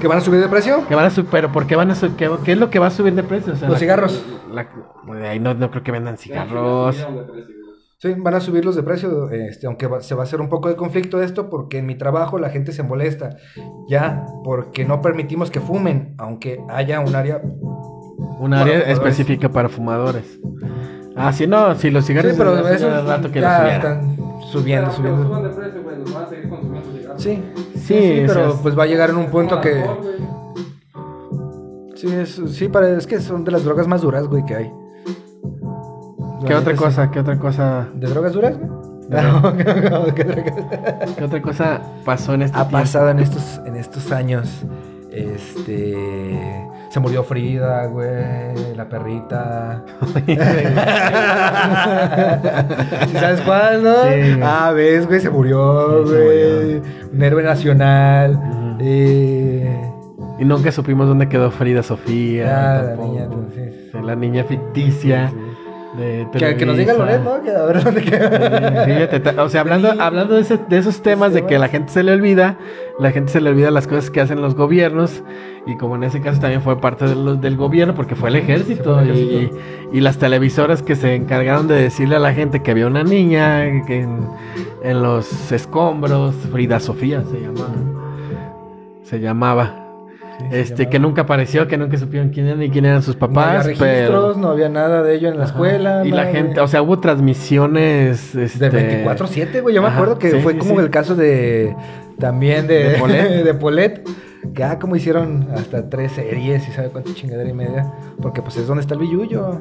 ¿Que 0.00 0.06
van 0.08 0.18
a 0.18 0.20
subir 0.20 0.40
de 0.40 0.48
precio? 0.48 0.86
Que 0.86 0.94
van 0.94 1.06
a 1.06 1.10
subir, 1.10 1.28
pero 1.30 1.50
¿por 1.50 1.66
qué 1.66 1.74
van 1.76 1.90
a 1.90 1.94
subir? 1.94 2.14
¿Qué, 2.16 2.30
qué 2.44 2.52
es 2.52 2.58
lo 2.58 2.70
que 2.70 2.78
va 2.78 2.86
a 2.88 2.90
subir 2.90 3.14
de 3.14 3.22
precio? 3.22 3.52
O 3.52 3.56
sea, 3.56 3.68
Los 3.68 3.74
la- 3.76 3.80
cigarros. 3.80 4.24
la- 4.52 4.68
ahí 5.30 5.40
no, 5.40 5.54
no 5.54 5.70
creo 5.70 5.82
que 5.82 5.90
vendan 5.92 6.16
cigarros. 6.18 7.04
Sí, 7.98 8.14
van 8.18 8.34
a 8.34 8.40
subirlos 8.40 8.74
de 8.74 8.82
precio, 8.82 9.30
este, 9.30 9.68
aunque 9.68 9.86
va- 9.86 10.00
se 10.00 10.14
va 10.16 10.22
a 10.22 10.24
hacer 10.24 10.40
un 10.40 10.48
poco 10.48 10.68
de 10.68 10.74
conflicto 10.74 11.22
esto 11.22 11.48
porque 11.48 11.78
en 11.78 11.86
mi 11.86 11.94
trabajo 11.96 12.36
la 12.38 12.50
gente 12.50 12.72
se 12.72 12.82
molesta, 12.82 13.36
ya, 13.88 14.24
porque 14.42 14.84
no 14.84 15.00
permitimos 15.00 15.52
que 15.52 15.60
fumen, 15.60 16.14
aunque 16.18 16.60
haya 16.68 16.98
un 16.98 17.14
área... 17.14 17.40
Un 18.40 18.54
área 18.54 18.80
Para 18.80 18.90
específica 18.92 19.48
para 19.48 19.68
fumadores. 19.68 20.40
Ah, 21.14 21.32
sí, 21.32 21.46
no, 21.46 21.76
si 21.76 21.90
los 21.90 22.04
Sí, 22.04 22.08
cigarros. 22.12 22.34
pero 22.36 22.54
hace 22.54 22.74
eso 22.74 23.06
rato 23.06 23.30
que 23.30 23.40
ya 23.40 23.62
los 23.62 24.11
subiendo, 24.52 24.90
Pero 24.90 24.96
subiendo. 24.96 25.24
suban 25.26 25.42
de 25.42 25.48
precio, 25.50 25.82
güey, 25.82 25.98
los 25.98 26.14
van 26.14 26.24
a 26.24 26.28
seguir 26.28 26.48
consumiendo 26.48 26.92
cigarros. 26.92 27.22
Sí, 27.22 27.42
sí, 27.74 27.80
Sí, 27.80 27.94
sí, 27.94 28.24
pero 28.26 28.52
sea, 28.52 28.62
pues 28.62 28.78
va 28.78 28.82
a 28.82 28.86
llegar 28.86 29.10
en 29.10 29.16
un 29.16 29.26
punto 29.26 29.60
que... 29.60 29.84
Sí, 31.94 32.08
es, 32.08 32.40
sí, 32.48 32.68
para, 32.68 32.88
es 32.90 33.06
que 33.06 33.20
son 33.20 33.44
de 33.44 33.52
las 33.52 33.64
drogas 33.64 33.86
más 33.86 34.02
duras, 34.02 34.26
güey, 34.26 34.44
que 34.44 34.54
hay. 34.56 34.72
¿Qué 36.46 36.54
otra 36.54 36.74
cosa? 36.74 37.10
¿Qué 37.10 37.20
otra 37.20 37.38
cosa? 37.38 37.88
¿De 37.94 38.08
drogas 38.08 38.32
duras, 38.32 38.58
güey? 38.58 38.70
No, 39.12 39.54
¿qué 40.14 40.22
otra 40.22 40.42
cosa? 40.42 41.14
¿Qué 41.16 41.24
otra 41.24 41.42
cosa 41.42 41.80
pasó 42.04 42.32
en 42.34 42.42
este 42.42 42.56
ha 42.56 42.62
tiempo? 42.62 42.78
pasado 42.78 43.10
en 43.10 43.18
estos, 43.18 43.60
en 43.66 43.76
estos 43.76 44.10
años. 44.10 44.48
Este. 45.10 46.66
Se 46.92 47.00
murió 47.00 47.24
Frida, 47.24 47.86
güey. 47.86 48.74
La 48.76 48.86
perrita. 48.88 49.82
¿Sí 53.08 53.16
¿Sabes 53.18 53.40
cuál, 53.42 53.82
no? 53.82 53.94
Sí. 54.04 54.40
Ah, 54.42 54.72
ves, 54.74 55.06
güey, 55.06 55.20
se 55.20 55.30
murió, 55.30 56.04
Sí, 56.06 56.12
güey. 56.12 56.82
Un 57.12 57.22
héroe 57.22 57.42
nacional. 57.42 58.76
Eh, 58.80 59.80
Y 60.38 60.44
nunca 60.44 60.70
supimos 60.72 61.08
dónde 61.08 61.28
quedó 61.28 61.50
Frida 61.50 61.82
Sofía. 61.82 62.46
Ah, 62.46 62.82
la 62.82 62.88
tampoco. 62.88 63.08
niña, 63.08 63.24
entonces. 63.24 63.74
Sí, 63.92 63.98
la 64.02 64.14
niña 64.16 64.44
ficticia. 64.44 65.32
De 65.96 66.26
que, 66.32 66.56
que 66.56 66.64
nos 66.64 66.76
diga. 66.78 66.94
Loret, 66.94 67.20
¿no? 67.22 67.42
Que 67.42 67.50
a 67.50 67.64
ver 67.64 67.84
dónde 67.84 68.00
Sí, 68.02 68.10
queda. 68.10 68.84
fíjate, 68.86 69.40
o 69.40 69.48
sea, 69.50 69.60
hablando, 69.60 69.92
hablando 70.00 70.34
de, 70.36 70.40
ese- 70.40 70.58
de 70.68 70.78
esos 70.78 71.02
temas 71.02 71.34
de 71.34 71.44
que 71.44 71.58
la 71.58 71.68
gente 71.68 71.92
se 71.92 72.02
le 72.02 72.12
olvida, 72.12 72.56
la 72.98 73.10
gente 73.10 73.30
se 73.30 73.42
le 73.42 73.50
olvida 73.50 73.70
las 73.70 73.86
cosas 73.86 74.10
que 74.10 74.22
hacen 74.22 74.40
los 74.40 74.54
gobiernos, 74.54 75.22
y 75.66 75.76
como 75.76 75.96
en 75.96 76.04
ese 76.04 76.22
caso 76.22 76.40
también 76.40 76.62
fue 76.62 76.80
parte 76.80 77.06
de 77.06 77.14
lo- 77.14 77.34
del 77.34 77.56
gobierno, 77.58 77.94
porque 77.94 78.14
fue 78.14 78.30
el 78.30 78.36
ejército, 78.36 78.98
Sí, 79.00 79.04
fue 79.06 79.12
el 79.12 79.50
y, 79.92 79.98
y 79.98 80.00
las 80.00 80.16
televisoras 80.16 80.82
que 80.82 80.96
se 80.96 81.14
encargaron 81.14 81.68
de 81.68 81.74
decirle 81.74 82.16
a 82.16 82.20
la 82.20 82.32
gente 82.32 82.62
que 82.62 82.70
había 82.70 82.86
una 82.86 83.04
niña 83.04 83.84
que 83.86 84.00
en, 84.00 84.26
en 84.82 85.02
los 85.02 85.52
escombros, 85.52 86.34
Frida 86.50 86.80
Sofía 86.80 87.22
se 87.30 87.38
llamaba, 87.38 87.74
se 89.02 89.20
llamaba, 89.20 89.81
este, 90.50 90.88
que 90.88 90.98
nunca 90.98 91.22
apareció, 91.22 91.66
que 91.68 91.76
nunca 91.76 91.96
supieron 91.96 92.30
quién 92.30 92.46
era 92.46 92.56
ni 92.56 92.70
quién 92.70 92.84
eran 92.84 93.02
sus 93.02 93.16
No 93.18 93.26
había 93.26 93.34
papás, 93.34 93.66
registros, 93.66 93.88
pero... 93.88 94.34
no 94.36 94.48
había 94.48 94.68
nada 94.68 95.02
de 95.02 95.14
ello 95.14 95.28
en 95.28 95.38
la 95.38 95.44
escuela. 95.44 96.04
Y 96.04 96.10
la 96.10 96.26
gente, 96.26 96.60
o 96.60 96.68
sea, 96.68 96.82
hubo 96.82 96.98
transmisiones 96.98 98.34
este, 98.34 98.70
De 98.70 99.04
24-7, 99.04 99.62
güey. 99.62 99.74
Yo 99.74 99.82
me 99.82 99.88
acuerdo 99.88 100.18
que 100.18 100.30
sí, 100.30 100.38
fue 100.40 100.54
sí, 100.54 100.58
como 100.58 100.80
el 100.80 100.90
caso 100.90 101.14
de. 101.14 101.74
También 102.18 102.66
de. 102.66 102.90
De 102.90 102.98
Polet. 102.98 103.28
de 103.44 103.54
Polet. 103.54 104.08
Que 104.54 104.64
ah, 104.64 104.78
como 104.78 104.96
hicieron 104.96 105.48
hasta 105.54 105.88
tres 105.88 106.12
series 106.12 106.68
y 106.68 106.72
sabe 106.72 106.88
cuánta 106.88 107.14
chingadera 107.14 107.48
y 107.48 107.54
media. 107.54 107.92
Porque 108.20 108.42
pues 108.42 108.56
es 108.56 108.66
donde 108.66 108.82
está 108.82 108.94
el 108.94 109.00
billullo. 109.00 109.60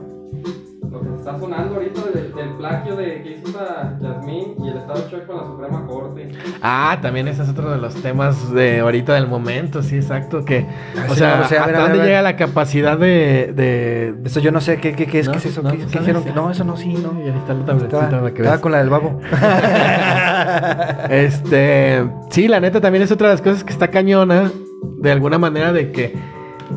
Lo 0.91 0.99
que 1.01 1.07
está 1.19 1.39
sonando 1.39 1.75
ahorita 1.75 2.01
del, 2.13 2.33
del 2.35 2.49
plagio 2.57 2.97
de 2.97 3.23
que 3.23 3.31
hizo 3.37 3.47
esta 3.47 3.97
Yasmín 4.01 4.55
y 4.61 4.67
el 4.67 4.77
Estado 4.77 5.07
Chueco 5.09 5.31
en 5.31 5.37
la 5.37 5.43
Suprema 5.45 5.85
Corte. 5.87 6.31
Ah, 6.61 6.97
también 7.01 7.29
ese 7.29 7.43
es 7.43 7.49
otro 7.49 7.71
de 7.71 7.77
los 7.77 7.95
temas 7.95 8.51
de 8.53 8.81
ahorita 8.81 9.13
del 9.13 9.27
momento, 9.27 9.81
sí, 9.83 9.95
exacto, 9.95 10.43
que, 10.43 10.65
Ah, 10.97 11.05
o 11.09 11.13
sí, 11.13 11.19
sea, 11.19 11.37
no, 11.37 11.43
o 11.43 11.47
sea, 11.47 11.61
a 11.61 11.65
¿hasta 11.65 11.65
ver, 11.65 11.75
a 11.75 11.79
ver, 11.79 11.81
dónde 11.81 11.93
a 11.93 12.01
ver. 12.01 12.05
llega 12.07 12.21
la 12.21 12.35
capacidad 12.35 12.97
de, 12.97 13.53
de... 13.55 14.15
Eso 14.25 14.41
yo 14.41 14.51
no 14.51 14.59
sé 14.59 14.81
qué, 14.81 14.93
qué, 14.93 15.05
qué 15.07 15.19
es, 15.19 15.27
¿No? 15.27 15.31
qué 15.31 15.37
es 15.37 15.45
eso. 15.45 15.61
¿No? 15.61 15.71
¿Qué, 15.71 15.77
¿No 15.77 15.85
qué 15.85 15.91
sabes? 15.93 16.07
dijeron? 16.07 16.23
que 16.25 16.33
No, 16.33 16.51
eso 16.51 16.65
no, 16.65 16.75
sí, 16.75 16.89
no. 16.93 17.17
Y 17.21 17.29
ahí 17.29 17.37
está 17.37 17.53
la 17.53 17.65
tabletita 17.65 18.01
Estaba, 18.03 18.19
para 18.21 18.33
que 18.33 18.41
estaba 18.41 18.61
con 18.61 18.71
la 18.73 18.77
del 18.79 18.89
babo. 18.89 19.19
Este, 21.09 22.05
sí, 22.29 22.47
la 22.47 22.59
neta 22.59 22.81
también 22.81 23.03
es 23.03 23.11
otra 23.11 23.29
de 23.29 23.33
las 23.35 23.41
cosas 23.41 23.63
que 23.63 23.71
está 23.73 23.89
cañona, 23.89 24.51
de 24.97 25.11
alguna 25.11 25.37
manera 25.37 25.71
de 25.71 25.91
que, 25.91 26.13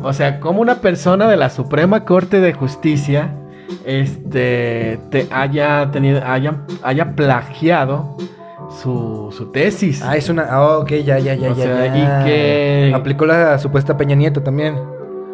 o 0.01 0.13
sea, 0.13 0.39
como 0.39 0.61
una 0.61 0.75
persona 0.75 1.27
de 1.27 1.37
la 1.37 1.49
Suprema 1.49 2.05
Corte 2.05 2.39
de 2.39 2.53
Justicia, 2.53 3.33
este, 3.85 4.99
te 5.09 5.27
haya 5.31 5.89
tenido, 5.91 6.21
haya, 6.25 6.61
haya 6.83 7.15
plagiado 7.15 8.15
su, 8.81 9.33
su 9.35 9.51
tesis. 9.51 10.01
ah, 10.03 10.15
es 10.17 10.29
una. 10.29 10.47
Ah, 10.49 10.77
ok, 10.79 10.89
ya, 11.03 11.19
ya, 11.19 11.33
ya, 11.35 11.51
O 11.51 11.55
ya. 11.55 11.63
sea, 11.63 11.85
ya. 11.95 12.21
y 12.21 12.25
que- 12.25 12.91
Aplicó 12.95 13.25
la 13.25 13.57
supuesta 13.59 13.95
Peña 13.97 14.15
Nieto 14.15 14.41
también. 14.41 14.75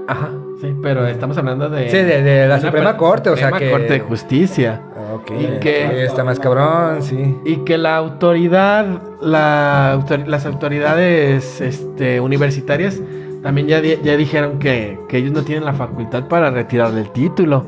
Ajá, 0.08 0.30
sí, 0.60 0.76
pero 0.82 1.08
estamos 1.08 1.38
hablando 1.38 1.70
de... 1.70 1.90
Sí, 1.90 1.98
de- 1.98 2.22
de 2.22 2.48
la 2.48 2.60
Suprema 2.60 2.98
Corte, 2.98 3.30
o 3.30 3.38
sea 3.38 3.52
que- 3.52 3.70
Corte 3.72 3.94
de 3.94 4.00
Justicia. 4.00 4.82
Ah, 4.96 5.14
Ok. 5.16 5.32
Y 5.32 5.60
que- 5.60 6.04
está 6.06 6.24
más 6.24 6.40
cabrón, 6.40 7.02
sí. 7.02 7.38
Y 7.46 7.58
que 7.58 7.78
la 7.78 7.96
autoridad, 7.98 8.86
la 9.22 10.00
las 10.26 10.46
autoridades 10.46 11.62
este, 11.62 12.20
universitarias 12.20 13.00
también 13.44 13.68
ya, 13.68 13.82
ya 13.82 14.16
dijeron 14.18 14.60
que, 14.60 15.00
que 15.10 15.18
ellos 15.18 15.32
no 15.32 15.42
tienen 15.42 15.66
la 15.66 15.74
facultad 15.74 16.28
para 16.28 16.50
retirarle 16.52 17.02
el 17.02 17.10
título. 17.12 17.66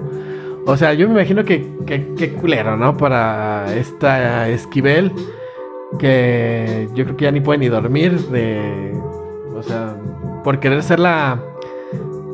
O 0.65 0.77
sea, 0.77 0.93
yo 0.93 1.07
me 1.07 1.15
imagino 1.15 1.43
que, 1.43 1.67
que 1.85 2.33
culero, 2.33 2.77
¿no? 2.77 2.95
Para 2.95 3.65
esta 3.75 4.47
Esquivel, 4.49 5.11
que 5.99 6.87
yo 6.93 7.03
creo 7.05 7.17
que 7.17 7.25
ya 7.25 7.31
ni 7.31 7.41
puede 7.41 7.59
ni 7.59 7.67
dormir 7.67 8.17
de... 8.29 8.93
O 9.55 9.61
sea, 9.61 9.95
por 10.43 10.59
querer 10.59 10.83
ser 10.83 10.99
la, 10.99 11.39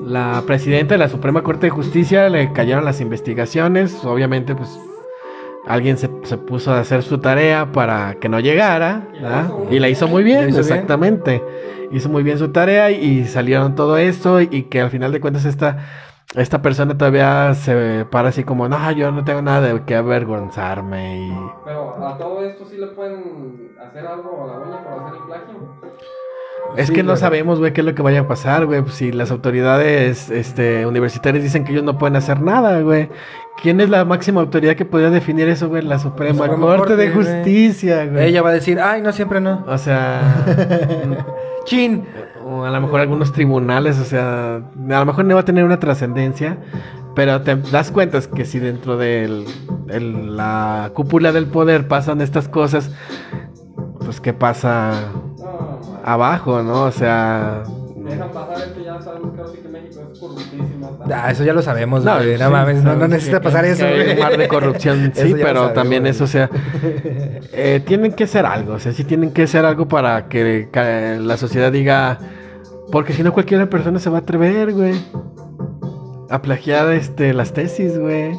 la 0.06 0.44
presidenta 0.46 0.94
de 0.96 1.00
la 1.00 1.10
Suprema 1.10 1.44
Corte 1.44 1.68
de 1.68 1.72
Justicia, 1.72 2.30
le 2.30 2.52
cayeron 2.54 2.86
las 2.86 3.02
investigaciones, 3.02 4.04
obviamente 4.06 4.56
pues 4.56 4.80
alguien 5.68 5.98
se, 5.98 6.10
se 6.24 6.38
puso 6.38 6.72
a 6.72 6.80
hacer 6.80 7.04
su 7.04 7.20
tarea 7.20 7.72
para 7.72 8.16
que 8.16 8.30
no 8.30 8.40
llegara 8.40 9.08
Y 9.14 9.20
la 9.20 9.30
¿verdad? 9.30 9.46
hizo 9.46 9.58
muy 9.58 9.76
y 9.76 9.80
la 9.80 9.90
hizo 9.90 10.08
muy 10.08 10.24
bien, 10.24 10.50
hizo 10.50 10.50
bien. 10.50 10.60
exactamente. 10.60 11.44
Hizo 11.92 12.10
muy 12.10 12.24
bien 12.24 12.38
su 12.38 12.50
tarea 12.50 12.92
y, 12.92 13.04
y 13.22 13.26
salieron 13.26 13.76
todo 13.76 13.98
esto 13.98 14.42
y 14.42 14.64
que 14.64 14.82
al 14.82 14.92
final 14.92 15.12
de 15.12 15.20
cuentas 15.20 15.46
esta, 15.46 16.09
esta 16.36 16.62
persona 16.62 16.98
todavía 16.98 17.54
se 17.56 18.06
para 18.10 18.30
así 18.30 18.44
como, 18.44 18.70
no, 18.70 18.92
yo 18.92 19.12
no 19.12 19.24
tengo 19.24 19.42
nada 19.42 19.62
de 19.62 19.82
qué 19.84 19.96
avergonzarme 19.96 21.28
y... 21.28 21.34
Pero 21.66 22.06
a 22.06 22.18
todo 22.18 22.44
esto 22.44 22.66
sí 22.70 22.78
le 22.78 22.88
pueden 22.88 23.72
hacer 23.80 24.06
algo 24.06 24.44
a 24.44 24.48
la 24.48 24.54
doña 24.66 24.84
por 24.84 24.94
hacer 25.04 25.20
el 25.20 25.26
plagio. 25.26 25.80
Es 26.78 26.88
Sí, 26.88 26.94
que 26.94 27.02
no 27.02 27.08
claro. 27.08 27.20
sabemos, 27.20 27.58
güey, 27.58 27.74
qué 27.74 27.82
es 27.82 27.86
lo 27.86 27.96
que 27.96 28.04
vaya 28.04 28.22
a 28.22 28.28
pasar, 28.28 28.68
güey. 28.68 28.84
Si 28.90 29.12
las 29.12 29.32
autoridades 29.32 30.30
este, 30.30 30.86
universitarias 30.86 31.44
dicen 31.44 31.64
que 31.64 31.72
ellos 31.72 31.84
no 31.84 31.98
pueden 31.98 32.16
hacer 32.16 32.42
nada, 32.42 32.80
güey. 32.82 33.10
¿Quién 33.60 33.82
es 33.82 33.90
la 33.90 34.06
máxima 34.06 34.42
autoridad 34.42 34.76
que 34.76 34.86
podría 34.86 35.10
definir 35.10 35.50
eso, 35.50 35.68
güey? 35.68 35.82
La 35.82 35.98
Suprema, 35.98 36.46
Suprema 36.46 36.62
Corte, 36.62 36.78
Corte, 36.78 36.96
de. 36.96 37.12
Justicia, 37.12 38.06
güey. 38.06 38.26
Ella 38.26 38.44
va 38.44 38.50
a 38.52 38.54
decir, 38.54 38.80
ay, 38.80 39.02
no, 39.02 39.12
siempre 39.12 39.42
no. 39.42 39.66
O 39.68 39.78
sea, 39.80 40.46
Chin. 41.66 42.06
O 42.50 42.64
a 42.66 42.72
lo 42.72 42.82
mejor 42.82 43.02
algunos 43.02 43.32
tribunales, 43.32 44.00
o 44.00 44.04
sea, 44.06 44.56
a 44.58 45.00
lo 45.00 45.06
mejor 45.06 45.26
no 45.26 45.36
va 45.36 45.42
a 45.42 45.46
tener 45.46 45.64
una 45.64 45.80
trascendencia, 45.80 46.58
pero 47.16 47.42
te 47.42 47.56
das 47.56 47.92
cuenta 47.92 48.20
que 48.22 48.46
si 48.46 48.60
dentro 48.60 48.98
de 48.98 49.46
la 49.88 50.92
cúpula 50.94 51.32
del 51.32 51.46
poder 51.48 51.88
pasan 51.88 52.22
estas 52.22 52.48
cosas, 52.48 52.92
pues 54.04 54.20
qué 54.22 54.34
pasa 54.34 54.92
abajo, 56.04 56.64
¿no? 56.64 56.84
O 56.84 56.92
sea, 56.92 57.64
dejan 57.98 58.30
pasar 58.32 58.58
esto, 58.58 58.80
ya 58.84 59.00
sabemos 59.02 59.34
que 59.34 59.42
ahora 59.42 59.52
sí 59.54 59.60
que 59.62 59.70
México 59.70 60.02
es 60.12 60.20
corruptísimo. 60.20 60.98
está- 61.04 61.26
Ah, 61.26 61.32
eso 61.32 61.44
ya 61.44 61.54
lo 61.54 61.62
sabemos, 61.62 62.04
No, 62.04 62.16
güey. 62.16 62.38
No, 62.38 62.46
sí, 62.48 62.52
mames, 62.52 62.84
no, 62.84 62.96
necesita 63.08 63.40
que- 63.40 63.44
pasar 63.44 63.66
que 63.66 63.72
eso, 63.72 63.86
hay 63.86 64.14
un 64.14 64.20
mar 64.20 64.38
de 64.38 64.48
corrupción, 64.48 65.12
sí, 65.14 65.34
pero 65.34 65.46
sabemos, 65.56 65.74
también 65.74 66.04
güey. 66.04 66.12
eso, 66.12 66.24
o 66.24 66.28
sea, 66.28 66.50
eh, 67.54 67.82
tienen 67.86 68.14
que 68.14 68.24
hacer 68.24 68.46
algo, 68.46 68.74
o 68.74 68.80
sea, 68.80 68.92
sí 68.94 69.04
tienen 69.04 69.32
que 69.32 69.44
hacer 69.44 69.66
algo 69.66 69.88
para 69.88 70.28
que, 70.28 70.70
que 70.72 71.18
la 71.22 71.38
sociedad 71.38 71.72
diga, 71.72 72.18
porque 72.92 73.14
si 73.14 73.24
no 73.24 73.34
cualquier 73.34 73.70
persona 73.70 74.00
se 74.00 74.10
va 74.10 74.18
a 74.18 74.22
atrever, 74.22 74.74
güey, 74.74 74.94
a 76.30 76.42
plagiar 76.42 76.92
este, 76.94 77.34
las 77.34 77.54
tesis, 77.54 77.98
güey. 77.98 78.32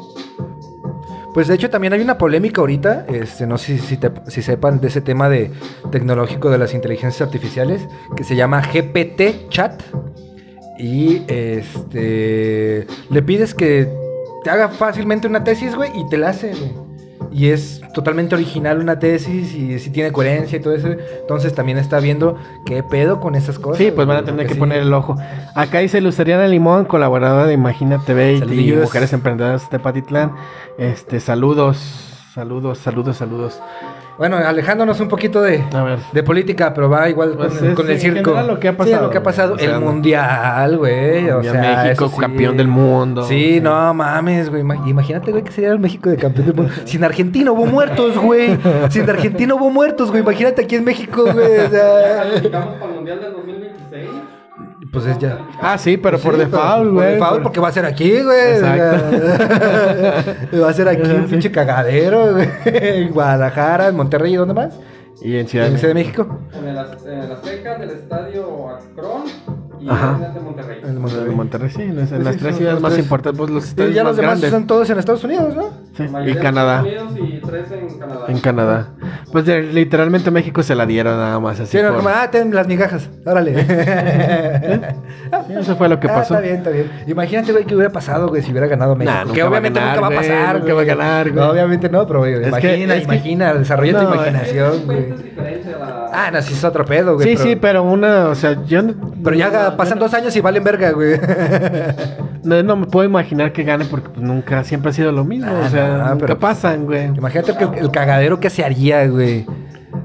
Pues 1.33 1.47
de 1.47 1.55
hecho 1.55 1.71
también 1.71 1.93
hay 1.93 2.01
una 2.01 2.19
polémica 2.19 2.61
ahorita, 2.61 3.07
este, 3.09 3.47
no 3.47 3.57
sé 3.57 3.79
si, 3.79 3.97
te- 3.97 4.11
si 4.27 4.43
sepan 4.43 4.81
de 4.81 4.89
ese 4.89 5.01
tema 5.01 5.29
de 5.29 5.51
tecnológico 5.93 6.51
de 6.51 6.59
las 6.59 6.75
inteligencias 6.75 7.23
artificiales, 7.23 7.87
que 8.17 8.25
se 8.25 8.35
llama 8.35 8.61
GPT 8.63 9.49
Chat. 9.49 9.81
Y 10.79 11.23
este 11.29 12.87
le 13.11 13.23
pides 13.23 13.55
que 13.55 13.87
te 14.43 14.51
haga 14.51 14.69
fácilmente 14.71 15.29
una 15.29 15.45
tesis, 15.45 15.77
güey, 15.77 15.91
y 15.95 16.09
te 16.09 16.17
la 16.17 16.31
hace, 16.31 16.49
güey. 16.55 16.90
Y 17.33 17.49
es 17.49 17.81
totalmente 17.95 18.35
original 18.35 18.79
una 18.81 18.99
tesis 18.99 19.55
y 19.55 19.79
si 19.79 19.91
tiene 19.91 20.13
coherencia 20.13 20.59
y 20.59 20.61
todo 20.61 20.75
eso. 20.75 20.89
Entonces 21.21 21.55
también 21.55 21.79
está 21.79 22.01
viendo 22.01 22.37
qué 22.67 22.83
pedo 22.83 23.21
con 23.21 23.35
esas 23.35 23.59
cosas. 23.59 23.79
Sí, 23.79 23.91
pues 23.91 24.07
van 24.07 24.19
a 24.19 24.25
tener 24.25 24.47
que 24.47 24.55
poner 24.55 24.83
sí. 24.83 24.87
el 24.89 24.95
ojo. 24.95 25.17
Acá 25.55 25.79
dice 25.79 26.01
Luceriana 26.01 26.47
Limón, 26.47 26.85
colaboradora 26.85 27.47
de 27.47 27.55
Imagina 27.55 28.03
TV 28.05 28.35
y-. 28.35 28.73
Mujeres 28.73 29.13
Emprendedoras 29.13 29.71
de 29.71 29.79
Patitlán. 29.79 30.35
Este, 30.79 31.21
saludos, 31.21 31.79
saludos, 32.35 32.79
saludos, 32.79 33.17
saludos. 33.17 33.61
Bueno, 34.21 34.37
alejándonos 34.37 35.01
un 35.01 35.09
poquito 35.09 35.41
de, 35.41 35.65
de 36.13 36.23
política, 36.23 36.75
pero 36.75 36.91
va 36.91 37.09
igual 37.09 37.31
Pues 37.39 37.55
con, 37.55 37.69
es 37.71 37.75
con 37.75 37.91
el 37.91 37.99
circo. 37.99 38.33
lo 38.43 38.61
que 38.61 38.69
ha 38.69 38.73
Sí, 38.73 38.77
pasado, 38.77 39.03
lo 39.05 39.11
que 39.11 39.17
ha 39.17 39.23
pasado. 39.23 39.55
o 39.55 39.59
sea, 39.59 39.77
el 39.77 39.81
mundial, 39.81 40.77
güey. 40.77 41.31
O 41.31 41.43
sea, 41.43 41.85
México, 41.85 42.09
sí. 42.11 42.21
campeón 42.21 42.55
del 42.59 42.69
mundo. 42.69 43.23
Sí, 43.25 43.61
no 43.63 43.95
mames, 43.95 44.51
güey. 44.51 44.61
Ima- 44.63 44.87
Imagínate, 44.87 45.31
güey, 45.31 45.43
que 45.43 45.51
sería 45.53 45.71
el 45.73 45.79
México 45.79 46.11
de 46.11 46.19
campeón 46.19 46.47
del 46.49 46.55
mundo. 46.55 46.71
Sin 46.85 47.03
Argentina 47.03 47.51
hubo 47.51 47.65
muertos, 47.65 48.19
güey. 48.19 48.59
Sin 48.91 49.09
Argentina 49.09 49.55
hubo 49.55 49.71
muertos, 49.71 50.11
güey. 50.11 50.23
Imagínate 50.23 50.65
aquí 50.65 50.77
en 50.77 50.85
México, 50.85 51.23
güey. 51.25 51.37
o 51.59 51.63
¿Ya 51.63 51.71
sea, 51.71 52.17
calificamos 52.23 52.75
para 52.75 52.91
el 52.91 52.97
Mundial 52.97 53.21
del 53.23 53.33
2026? 53.33 54.11
Pues 54.93 55.07
es 55.07 55.19
ya. 55.19 55.39
Ah, 55.61 55.79
sí, 55.79 55.97
pero 55.97 56.19
por 56.19 56.35
Sí, 56.35 56.41
default, 56.41 56.85
por 56.85 56.93
güey. 56.95 57.13
default, 57.13 57.33
por- 57.35 57.43
porque 57.45 57.61
va 57.61 57.69
a 57.69 57.73
ser 57.73 57.87
aquí, 57.87 58.11
güey. 58.23 58.61
va 60.61 60.69
a 60.69 60.73
ser 60.73 60.89
aquí 60.89 61.09
un 61.11 61.27
pinche 61.27 61.51
cagadero, 61.53 62.33
güey. 62.35 62.49
En 62.65 63.13
Guadalajara, 63.13 63.89
en 63.89 63.97
Monterrey 63.97 64.33
y 64.35 64.37
¿dónde 64.37 64.55
más? 64.55 64.75
Y 65.23 65.35
en 65.35 65.41
En 65.41 65.49
Ciudad 65.49 65.67
la 65.67 65.73
de 65.73 65.79
Ciudad 65.79 65.95
de 65.95 66.01
México. 66.01 66.39
En 66.59 66.69
el, 66.69 66.79
Az- 66.79 67.05
en 67.07 67.19
el 67.21 67.33
Azteca, 67.33 67.79
del 67.79 67.91
estadio 67.91 68.69
Akron 68.71 69.23
y 69.81 69.89
Ajá. 69.89 70.17
en 70.19 70.25
el 70.25 70.35
de 70.35 70.41
Monterrey. 70.41 70.81
Monterrey. 70.99 71.35
Monterrey, 71.35 71.71
sí, 71.71 71.83
en 71.83 71.97
las, 71.97 72.13
en 72.13 72.19
Sí, 72.19 72.25
las 72.25 72.35
sí, 72.35 72.41
tres 72.41 72.57
ciudades 72.57 72.81
más 72.81 72.93
tres. 72.93 73.05
importantes, 73.05 73.39
pues 73.39 73.51
los 73.51 73.65
Y 73.65 73.69
estadios 73.69 73.95
ya 73.95 74.03
más 74.05 74.11
los 74.11 74.17
demás 74.17 74.31
grandes. 74.33 74.51
son 74.51 74.67
todos 74.67 74.91
en 74.91 74.99
Estados 74.99 75.25
Unidos, 75.25 75.57
¿no? 75.57 75.71
Sí, 75.97 76.05
y 76.27 76.31
en 76.31 76.39
Canadá. 76.39 76.83
Estados 76.87 77.13
Unidos 77.13 77.31
y 77.35 77.41
tres 77.47 77.65
en 77.73 77.99
Canadá. 77.99 78.25
En 78.29 78.39
Canadá. 78.41 78.89
Pues 79.33 79.45
de- 79.47 79.63
literalmente 79.63 80.31
México 80.31 80.63
se 80.63 80.75
la 80.75 80.87
dieron 80.87 81.17
nada 81.17 81.39
más 81.41 81.61
así. 81.61 81.77
Sí, 81.79 81.83
no, 81.83 81.89
por- 81.91 81.99
como, 81.99 82.09
ah, 82.11 82.29
ten 82.31 82.55
las 82.55 82.67
migajas, 82.67 83.09
órale. 83.25 83.55
Sí, 85.47 85.53
eso 85.59 85.77
fue 85.77 85.89
lo 85.89 85.99
que 86.01 86.09
Ah, 86.09 86.15
pasó. 86.15 86.35
está 86.35 86.41
bien, 86.45 86.57
está 86.57 86.71
bien. 86.71 86.91
Imagínate, 87.07 87.53
güey, 87.53 87.65
qué 87.65 87.75
hubiera 87.75 87.91
pasado, 87.93 88.29
güey, 88.29 88.43
si 88.43 88.51
hubiera 88.51 88.67
ganado 88.67 88.95
México. 88.97 89.13
Nah, 89.15 89.23
nunca 89.25 89.35
que 89.35 89.43
va 89.43 89.47
a 89.47 89.51
obviamente 89.51 89.79
ganar, 89.81 89.97
nunca 89.97 90.01
va 90.01 90.07
a 90.07 90.19
güey, 90.19 90.29
pasar, 90.31 90.61
nunca 90.61 90.75
va 90.75 90.81
a 90.81 90.85
ganar, 90.85 91.31
güey. 91.31 91.45
No, 91.45 91.51
obviamente 91.53 91.89
no, 91.89 92.07
pero, 92.07 92.19
güey, 92.21 92.33
Es 92.35 92.41
que- 92.41 92.49
imagina, 92.49 92.95
que- 92.97 93.03
imagina, 93.03 93.55
desarrolla 93.55 93.93
tu 94.01 94.05
No, 94.09 94.15
imaginación, 94.15 94.73
Es- 94.75 94.87
güey. 94.87 94.99
es 95.11 95.23
diferente 95.23 95.75
a 95.75 95.79
la... 95.79 96.11
Ah, 96.13 96.31
no, 96.33 96.43
sí 96.43 96.55
es 96.55 96.65
otro 96.65 96.85
pedo, 96.85 97.15
güey. 97.15 97.29
Sí, 97.29 97.43
sí, 97.43 97.57
pero 97.57 97.83
una, 97.85 98.29
o 98.29 98.35
sea, 98.35 98.65
yo 98.65 98.83
no, 98.83 98.95
Pero 99.23 99.37
ya 99.37 99.51
pasan 99.77 99.99
dos 99.99 100.15
años 100.15 100.35
y 100.37 100.41
valen 100.41 100.65
verga, 100.65 100.91
güey. 100.93 101.19
no, 102.45 102.63
no 102.63 102.77
me 102.77 102.87
puedo 102.87 103.09
imaginar 103.09 103.53
que 103.53 103.65
gane 103.65 103.85
porque 103.85 104.09
pues, 104.11 104.23
nunca, 104.23 104.65
siempre 104.65 104.91
ha 104.91 104.93
sido 104.93 105.13
lo 105.13 105.25
mismo. 105.25 105.53
O 105.53 105.69
sea, 105.69 105.99
no, 105.99 106.15
nunca 106.15 106.39
pasan, 106.39 106.85
güey. 106.87 107.07
Imagínate 107.07 107.57
que 107.57 107.81
el, 107.81 107.91
cagadero 107.91 108.41
que 108.41 108.51
se 108.51 108.65
haría, 108.65 109.07
güey. 109.07 109.47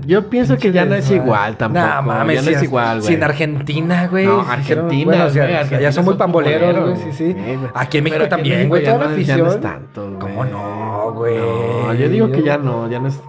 Yo 0.05 0.29
pienso 0.29 0.57
que 0.57 0.71
ya 0.71 0.85
no 0.85 0.93
es 0.95 1.09
igual 1.09 1.57
tampoco. 1.57 1.85
No, 1.85 2.01
mames, 2.03 2.35
ya 2.35 2.41
no 2.41 2.47
si 2.47 2.53
es 2.53 2.63
igual, 2.63 2.99
güey. 2.99 3.13
Sin 3.13 3.23
Argentina, 3.23 4.07
güey. 4.07 4.25
No, 4.25 4.43
si 4.43 4.51
Argentina, 4.51 5.05
bueno, 5.05 5.25
o 5.25 5.29
sea, 5.29 5.43
Argentina 5.43 5.81
ya 5.81 5.91
son 5.91 6.05
muy 6.05 6.15
pamboleros, 6.15 6.89
güey, 6.89 7.11
sí, 7.11 7.33
sí. 7.33 7.35
Aquí 7.73 7.97
en 7.97 8.03
México 8.03 8.15
Pero 8.17 8.23
en 8.25 8.29
también, 8.29 8.69
güey, 8.69 8.83
ya 8.83 8.93
toda 8.93 9.05
la 9.05 9.11
no 9.11 9.17
es- 9.17 9.27
ya 9.27 9.37
no 9.37 9.43
afición. 9.45 9.65
es 9.65 9.71
tanto, 9.71 10.07
güey. 10.07 10.19
¿Cómo 10.19 10.45
no, 10.45 11.11
güey? 11.13 11.37
No, 11.37 11.93
yo 11.93 12.09
digo 12.09 12.31
que 12.31 12.43
ya 12.43 12.57
no, 12.57 12.89
ya 12.89 12.99
no 12.99 13.07
es, 13.07 13.19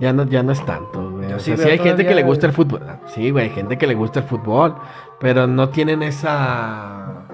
ya 0.00 0.12
no, 0.12 0.24
ya 0.24 0.42
no 0.42 0.52
es 0.52 0.64
tanto, 0.64 1.10
güey. 1.10 1.32
O 1.32 1.38
sea, 1.38 1.56
sí, 1.56 1.68
hay 1.68 1.78
gente 1.78 2.06
que 2.06 2.14
le 2.14 2.22
gusta 2.22 2.46
el 2.46 2.52
fútbol. 2.52 2.80
Sí, 3.14 3.30
güey, 3.30 3.48
hay 3.48 3.50
gente 3.50 3.76
que 3.76 3.86
le 3.86 3.94
gusta 3.94 4.20
el 4.20 4.26
fútbol, 4.26 4.76
pero 5.22 5.46
no 5.46 5.70
tienen 5.70 6.02
esa 6.02 7.26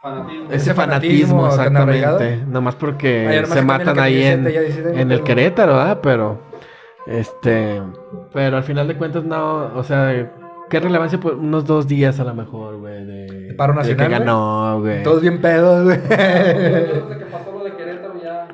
Fanatismo. 0.00 0.50
ese 0.52 0.74
fanatismo, 0.74 1.46
exactamente. 1.48 2.36
Nomás 2.46 2.76
porque 2.76 3.42
se 3.46 3.54
que 3.54 3.62
matan 3.62 3.98
ahí 3.98 4.22
en, 4.22 4.46
en 4.46 5.12
el 5.12 5.22
Querétaro, 5.22 5.74
¿verdad? 5.76 5.98
Pero 6.02 6.38
este, 7.06 7.82
pero 8.32 8.56
al 8.58 8.62
final 8.62 8.86
de 8.86 8.96
cuentas 8.96 9.24
no, 9.24 9.74
o 9.74 9.82
sea, 9.82 10.30
qué 10.70 10.78
relevancia 10.78 11.18
por 11.18 11.34
unos 11.34 11.64
dos 11.66 11.88
días 11.88 12.20
a 12.20 12.24
lo 12.24 12.34
mejor, 12.34 12.76
güey, 12.78 13.04
de, 13.04 13.54
Paro 13.54 13.72
de 13.72 13.78
nacional, 13.80 13.96
que 14.06 14.14
güey. 14.14 14.18
ganó, 14.20 14.80
güey. 14.80 15.02
Todos 15.02 15.20
bien 15.22 15.40
pedos, 15.40 15.84
güey. 15.84 15.98
Desde 16.08 17.18
que 17.18 17.24
pasó 17.30 17.50
lo 17.52 17.64
de 17.64 17.72
Querétaro 17.74 18.14
ya... 18.22 18.46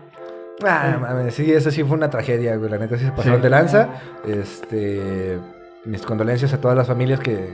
Ah, 0.64 0.98
mames, 1.00 1.34
sí, 1.34 1.52
eso 1.52 1.70
sí 1.70 1.82
fue 1.84 1.96
una 1.96 2.08
tragedia, 2.10 2.56
güey. 2.56 2.70
La 2.70 2.78
neta 2.78 2.96
sí 2.96 3.04
se 3.04 3.10
pasaron 3.10 3.38
Sí. 3.38 3.42
de 3.42 3.50
lanza. 3.50 3.88
Este. 4.26 5.38
Mis 5.84 6.00
condolencias 6.02 6.54
a 6.54 6.60
todas 6.60 6.76
las 6.76 6.86
familias 6.86 7.20
que, 7.20 7.50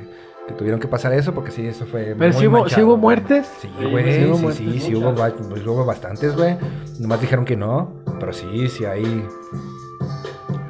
que 0.50 0.58
tuvieron 0.58 0.80
que 0.80 0.88
pasar 0.88 1.12
eso, 1.14 1.32
porque 1.34 1.50
sí, 1.50 1.66
eso 1.66 1.86
fue. 1.86 2.14
Pero 2.18 2.32
muy 2.32 2.40
sí 2.40 2.46
hubo, 2.46 2.56
sí 2.56 2.60
manchado, 2.62 2.86
hubo 2.86 2.92
güey. 2.96 3.00
muertes. 3.02 3.50
Sí, 3.60 3.70
Sí, 3.78 3.84
güey, 3.86 4.04
sí 4.04 4.18
sí, 4.20 4.24
hubo 4.26 4.36
sí, 4.36 4.42
muertes, 4.42 4.64
sí, 4.74 4.80
sí, 4.80 4.94
hubo, 4.94 5.14
pues, 5.14 5.66
hubo 5.66 5.84
bastantes, 5.84 6.36
güey. 6.36 6.56
Nomás 6.98 7.20
dijeron 7.20 7.44
que 7.44 7.56
no, 7.56 7.92
pero 8.18 8.32
sí, 8.32 8.68
sí 8.68 8.84
hay. 8.84 9.24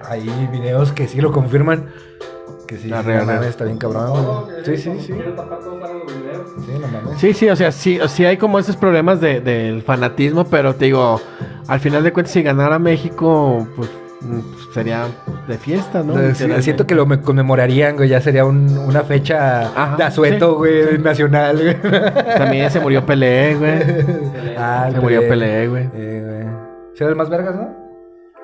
Hay 0.08 0.48
videos 0.52 0.92
que 0.92 1.06
sí 1.08 1.20
lo 1.20 1.32
confirman. 1.32 1.86
Que 2.66 2.76
sí, 2.78 2.88
La 2.88 2.98
no 3.02 3.08
real, 3.08 3.26
mames, 3.26 3.40
real. 3.40 3.50
está 3.50 3.64
bien 3.64 3.78
cabrón, 3.78 4.46
Sí, 4.64 4.76
sí, 4.76 4.92
sí. 5.00 5.12
Sí, 5.12 6.72
no 6.80 6.88
mames. 6.88 7.18
Sí, 7.20 7.32
sí, 7.34 7.48
o 7.48 7.56
sea, 7.56 7.72
sí, 7.72 7.98
sí 8.08 8.24
hay 8.24 8.36
como 8.36 8.58
esos 8.58 8.76
problemas 8.76 9.20
de, 9.20 9.40
del 9.40 9.82
fanatismo, 9.82 10.44
pero 10.44 10.74
te 10.74 10.84
digo, 10.86 11.20
al 11.66 11.80
final 11.80 12.04
de 12.04 12.12
cuentas, 12.12 12.32
si 12.32 12.42
ganara 12.42 12.78
México, 12.78 13.66
pues, 13.76 13.90
sería 14.72 15.06
de 15.48 15.58
fiesta, 15.58 16.02
¿no? 16.02 16.14
Sí, 16.34 16.46
siento 16.60 16.86
que 16.86 16.94
lo 16.94 17.06
me- 17.06 17.20
conmemorarían, 17.20 17.96
güey. 17.96 18.08
Ya 18.08 18.20
sería 18.20 18.44
un- 18.44 18.78
una 18.78 19.02
fecha 19.02 19.62
Ajá, 19.62 19.96
de 19.96 20.04
asueto, 20.04 20.50
sí, 20.50 20.56
güey, 20.56 20.96
sí. 20.96 20.98
nacional, 21.02 21.56
güey. 21.60 21.76
También 22.38 22.70
se 22.70 22.80
murió 22.80 23.04
Pelé, 23.04 23.54
güey. 23.56 23.72
Ah, 24.56 24.88
Se 24.92 25.00
murió 25.00 25.20
Pelé. 25.28 25.68
Güey. 25.68 25.88
Eh, 25.94 26.22
güey. 26.24 26.96
¿Será 26.96 27.10
el 27.10 27.16
más 27.16 27.28
vergas, 27.30 27.54
no? 27.56 27.68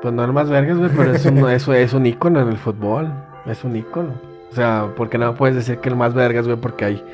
Pues 0.02 0.12
no 0.14 0.24
el 0.24 0.32
más 0.32 0.48
vergas, 0.50 0.78
güey, 0.78 0.90
pero 0.96 1.12
es 1.14 1.24
un, 1.26 1.38
es, 1.50 1.66
es 1.68 1.92
un 1.92 2.06
ícono 2.06 2.40
en 2.40 2.48
el 2.48 2.58
fútbol. 2.58 3.12
Es 3.46 3.62
un 3.64 3.76
ícono. 3.76 4.10
O 4.50 4.54
sea, 4.54 4.88
porque 4.96 5.18
no 5.18 5.34
puedes 5.34 5.54
decir 5.56 5.78
que 5.78 5.88
el 5.88 5.96
más 5.96 6.14
vergas, 6.14 6.46
güey, 6.46 6.56
porque 6.58 6.84
hay, 6.84 7.04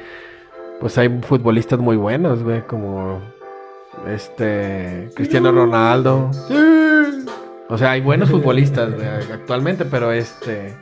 pues 0.80 0.96
hay 0.98 1.08
futbolistas 1.22 1.78
muy 1.78 1.96
buenos, 1.96 2.42
güey, 2.42 2.62
como 2.62 3.20
este 4.08 5.10
Cristiano 5.14 5.52
Ronaldo. 5.52 6.30
O 7.73 7.79
sea, 7.79 7.93
hay 7.93 8.01
buenos 8.03 8.29
futbolistas 8.31 8.93
güey, 8.95 9.07
actualmente, 9.33 9.85
pero 9.85 10.12
este 10.12 10.75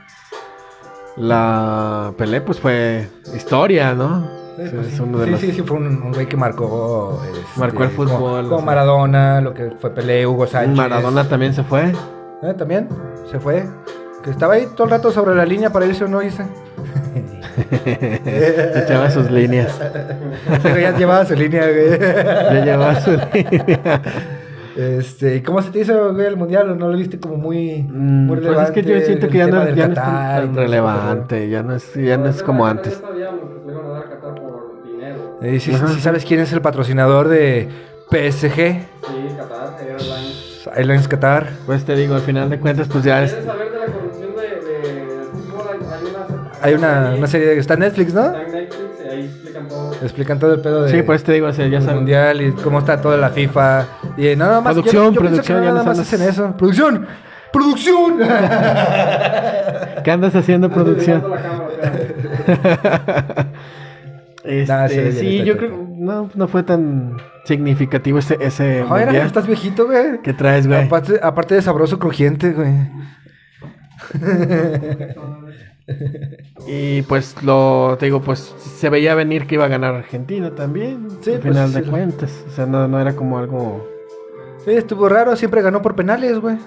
la 1.17 2.13
Pelé 2.17 2.41
pues 2.41 2.59
fue 2.61 3.07
historia, 3.35 3.95
¿no? 3.95 4.29
Sí, 4.57 4.65
Sí, 4.67 4.73
pues 4.75 4.87
es 4.89 4.93
sí. 4.95 4.99
sí, 4.99 5.31
los- 5.31 5.41
sí, 5.41 5.53
sí, 5.53 5.63
fue 5.63 5.77
un, 5.79 5.87
un 6.03 6.13
güey 6.13 6.27
que 6.27 6.37
marcó. 6.37 7.23
este, 7.25 7.61
Marcó 7.61 7.85
el 7.85 7.91
fútbol, 7.91 8.49
Como. 8.49 8.63
Maradona, 8.63 9.41
lo 9.41 9.55
que 9.55 9.71
fue 9.81 9.91
Pelé, 9.95 10.27
Hugo 10.27 10.47
Sánchez. 10.47 10.77
Maradona 10.77 11.29
también 11.29 11.55
se 11.55 11.63
fue. 11.63 11.93
Eh, 12.43 12.55
También, 12.59 12.89
se 13.31 13.39
fue. 13.39 13.65
Que 14.25 14.31
estaba 14.31 14.55
ahí 14.55 14.67
todo 14.75 14.85
el 14.85 14.91
rato 14.91 15.11
sobre 15.11 15.35
la 15.35 15.45
línea 15.47 15.71
para 15.71 15.87
irse 15.87 16.05
o 16.05 16.09
no 16.09 16.21
irse. 16.23 16.45
Echaba 18.77 19.11
sus 19.11 19.31
líneas. 19.31 19.79
Güey 20.63 20.83
ya 20.83 20.97
llevaba 20.97 21.25
su 21.25 21.35
línea, 21.35 21.63
güey. 21.67 21.99
Ya 21.99 22.65
llevaba 22.65 23.01
su 23.01 23.11
línea. 23.13 24.03
Este, 24.77 25.43
¿Cómo 25.43 25.61
se 25.63 25.71
te 25.71 25.81
hizo, 25.81 26.15
güey, 26.15 26.27
el 26.27 26.37
mundial? 26.37 26.79
No 26.79 26.89
lo 26.89 26.97
viste 26.97 27.19
como 27.19 27.37
muy, 27.37 27.83
mm, 27.83 28.27
muy 28.27 28.37
relevante? 28.37 28.73
Pues 28.73 28.87
es 28.87 28.93
que 28.93 29.01
yo 29.01 29.07
siento 29.07 29.29
que 29.29 29.39
ya 29.39 29.47
no, 29.47 29.69
ya 29.69 29.87
no 29.87 29.93
es 29.93 29.95
tan 29.95 30.55
relevante, 30.55 31.49
ya 31.49 31.63
no 31.63 31.75
es, 31.75 31.95
ya 31.95 32.17
no 32.17 32.29
es 32.29 32.43
como 32.43 32.67
antes. 32.67 33.03
Y 35.43 35.59
si, 35.59 35.73
si, 35.73 35.87
si 35.89 36.01
sabes 36.01 36.25
quién 36.25 36.41
es 36.41 36.53
el 36.53 36.61
patrocinador 36.61 37.29
de 37.29 37.69
PSG. 38.11 38.55
Sí, 38.55 38.83
Qatar, 39.37 39.77
Airlines. 39.81 40.69
Airlines 40.77 41.09
Qatar. 41.09 41.49
Pues 41.65 41.85
te 41.85 41.97
digo, 41.97 42.15
al 42.15 42.21
final 42.21 42.51
de 42.51 42.61
cuentas, 42.61 42.89
pues 42.89 43.05
ya 43.05 43.23
es. 43.23 43.31
saber 43.31 43.71
de 43.73 43.79
la 43.79 43.87
hay 46.63 46.75
una, 46.75 47.15
una, 47.17 47.27
serie 47.27 47.55
que 47.55 47.61
está 47.61 47.75
en 47.75 47.81
Netflix, 47.81 48.15
¿no? 48.15 48.27
Está 48.27 48.43
en 48.43 48.53
Netflix 48.53 48.91
y 49.05 49.09
ahí 49.09 49.25
explican 49.25 49.69
todo. 49.69 49.93
Explican 50.03 50.39
todo 50.39 50.55
el 50.55 50.61
pedo 50.61 50.83
de 50.85 50.91
Sí, 50.91 51.03
pues 51.03 51.25
te 51.25 51.33
digo, 51.33 51.49
o 51.49 51.53
sea, 51.53 51.67
ya 51.69 51.81
saben. 51.81 51.97
mundial 51.97 52.41
y 52.43 52.53
cómo 52.53 52.79
está 52.79 53.01
toda 53.01 53.17
la 53.17 53.31
FIFA. 53.31 53.87
Y 54.17 54.37
nada 54.37 54.61
más 54.61 54.75
Producción, 54.75 55.07
yo, 55.07 55.13
yo 55.13 55.21
pienso 55.21 55.43
que 55.43 55.53
producción, 55.53 55.63
ya 55.65 55.73
nada 55.73 55.85
más 55.85 55.99
hacen 55.99 56.23
eso. 56.23 56.57
Producción, 56.57 57.07
producción. 57.53 58.19
¿Qué 60.05 60.11
andas 60.11 60.35
haciendo, 60.35 60.71
producción? 60.71 61.23
Este, 64.43 64.73
Nah, 64.73 64.89
sí, 64.89 65.13
sí, 65.13 65.45
yo 65.45 65.59
creo 65.59 65.87
no, 66.01 66.31
no 66.35 66.49
fue 66.49 66.63
tan 66.63 67.19
significativo 67.45 68.19
ese, 68.19 68.39
ese 68.41 68.85
Joder, 68.85 69.07
mundial. 69.07 69.27
estás 69.27 69.47
viejito, 69.47 69.85
güey. 69.87 70.23
¿Qué 70.23 70.33
traes, 70.33 70.67
güey? 70.67 70.87
Aparte, 70.87 71.21
aparte 71.23 71.55
de 71.55 71.63
sabroso 71.63 71.99
crujiente, 71.99 72.53
güey. 72.53 72.73
Y 76.67 77.03
pues 77.03 77.43
lo, 77.43 77.97
te 77.99 78.07
digo, 78.07 78.23
pues 78.23 78.55
se 78.59 78.91
veía 78.91 79.15
venir 79.15 79.47
que 79.47 79.57
iba 79.57 79.65
a 79.65 79.69
ganar 79.69 79.95
Argentina 79.95 80.55
también. 80.55 81.09
Sí, 81.23 81.33
al 81.33 81.41
pues, 81.41 81.55
final 81.55 81.73
de 81.73 81.83
sí. 81.83 81.91
cuentas. 81.91 82.45
O 82.49 82.51
sea, 82.51 82.67
no, 82.67 82.87
no 82.87 83.01
era 83.01 83.17
como 83.17 83.39
algo. 83.39 83.89
Sí, 84.65 84.73
estuvo 84.73 85.09
raro, 85.09 85.35
siempre 85.37 85.63
ganó 85.63 85.81
por 85.83 85.97
penales, 85.97 86.39
güey. 86.39 86.59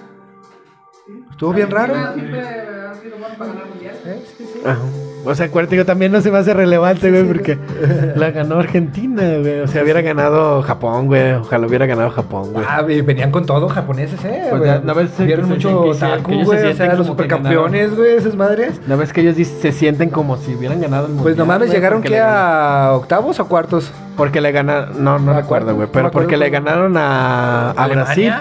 Estuvo 1.30 1.52
bien 1.52 1.70
raro. 1.70 1.94
Siempre 2.14 2.40
ha 2.40 2.94
sido 2.94 3.18
bueno 3.18 3.38
para 3.38 3.52
ganar 3.52 3.68
mundial. 3.68 3.94
Eh, 4.04 4.22
sí, 4.36 4.44
sí. 4.52 4.60
Ajá. 4.64 4.80
O 5.24 5.34
sea, 5.34 5.46
acuérdate 5.46 5.76
que 5.76 5.84
también 5.84 6.12
no 6.12 6.20
se 6.20 6.30
me 6.30 6.38
hace 6.38 6.52
relevante, 6.52 7.10
güey, 7.10 7.24
porque 7.24 7.58
la 8.16 8.30
ganó 8.30 8.58
Argentina, 8.58 9.22
güey. 9.38 9.60
O 9.60 9.68
sea, 9.68 9.82
hubiera 9.82 10.02
ganado 10.02 10.62
Japón, 10.62 11.06
güey. 11.06 11.32
Ojalá 11.32 11.66
hubiera 11.66 11.86
ganado 11.86 12.10
Japón, 12.10 12.52
güey. 12.52 12.66
Ah, 12.68 12.82
güey, 12.82 13.00
venían 13.00 13.30
con 13.30 13.46
todo 13.46 13.68
japoneses, 13.68 14.22
eh. 14.24 14.46
Pues 14.50 14.60
güey. 14.60 14.72
ya, 14.72 14.80
¿no 14.80 14.94
ves 14.94 15.10
que 15.12 15.24
Vieron 15.24 15.48
mucho 15.48 15.80
otaku, 15.80 16.44
güey. 16.44 16.72
O 16.72 16.74
sea, 16.74 16.94
los 16.94 17.06
supercampeones, 17.06 17.96
güey, 17.96 18.16
esas 18.16 18.36
madres. 18.36 18.80
¿No 18.86 18.96
ves 18.96 19.12
que 19.12 19.22
ellos 19.22 19.36
se 19.36 19.72
sienten 19.72 20.10
como 20.10 20.36
si 20.36 20.54
hubieran 20.54 20.80
ganado 20.80 21.06
el 21.06 21.12
mundial? 21.12 21.24
Pues 21.24 21.36
no 21.36 21.46
mames, 21.46 21.68
güey? 21.68 21.76
llegaron 21.78 22.02
que 22.02 22.20
a 22.20 22.92
octavos 22.92 23.40
o 23.40 23.48
cuartos. 23.48 23.92
Porque 24.16 24.40
le 24.40 24.52
ganaron. 24.52 25.02
No, 25.02 25.18
no 25.18 25.32
¿A 25.32 25.40
recuerdo, 25.40 25.74
güey. 25.74 25.86
No 25.86 25.92
Pero 25.92 26.10
porque 26.10 26.36
le 26.36 26.50
ganaron 26.50 26.96
a, 26.96 27.70
a 27.70 27.88
Brasil. 27.88 28.32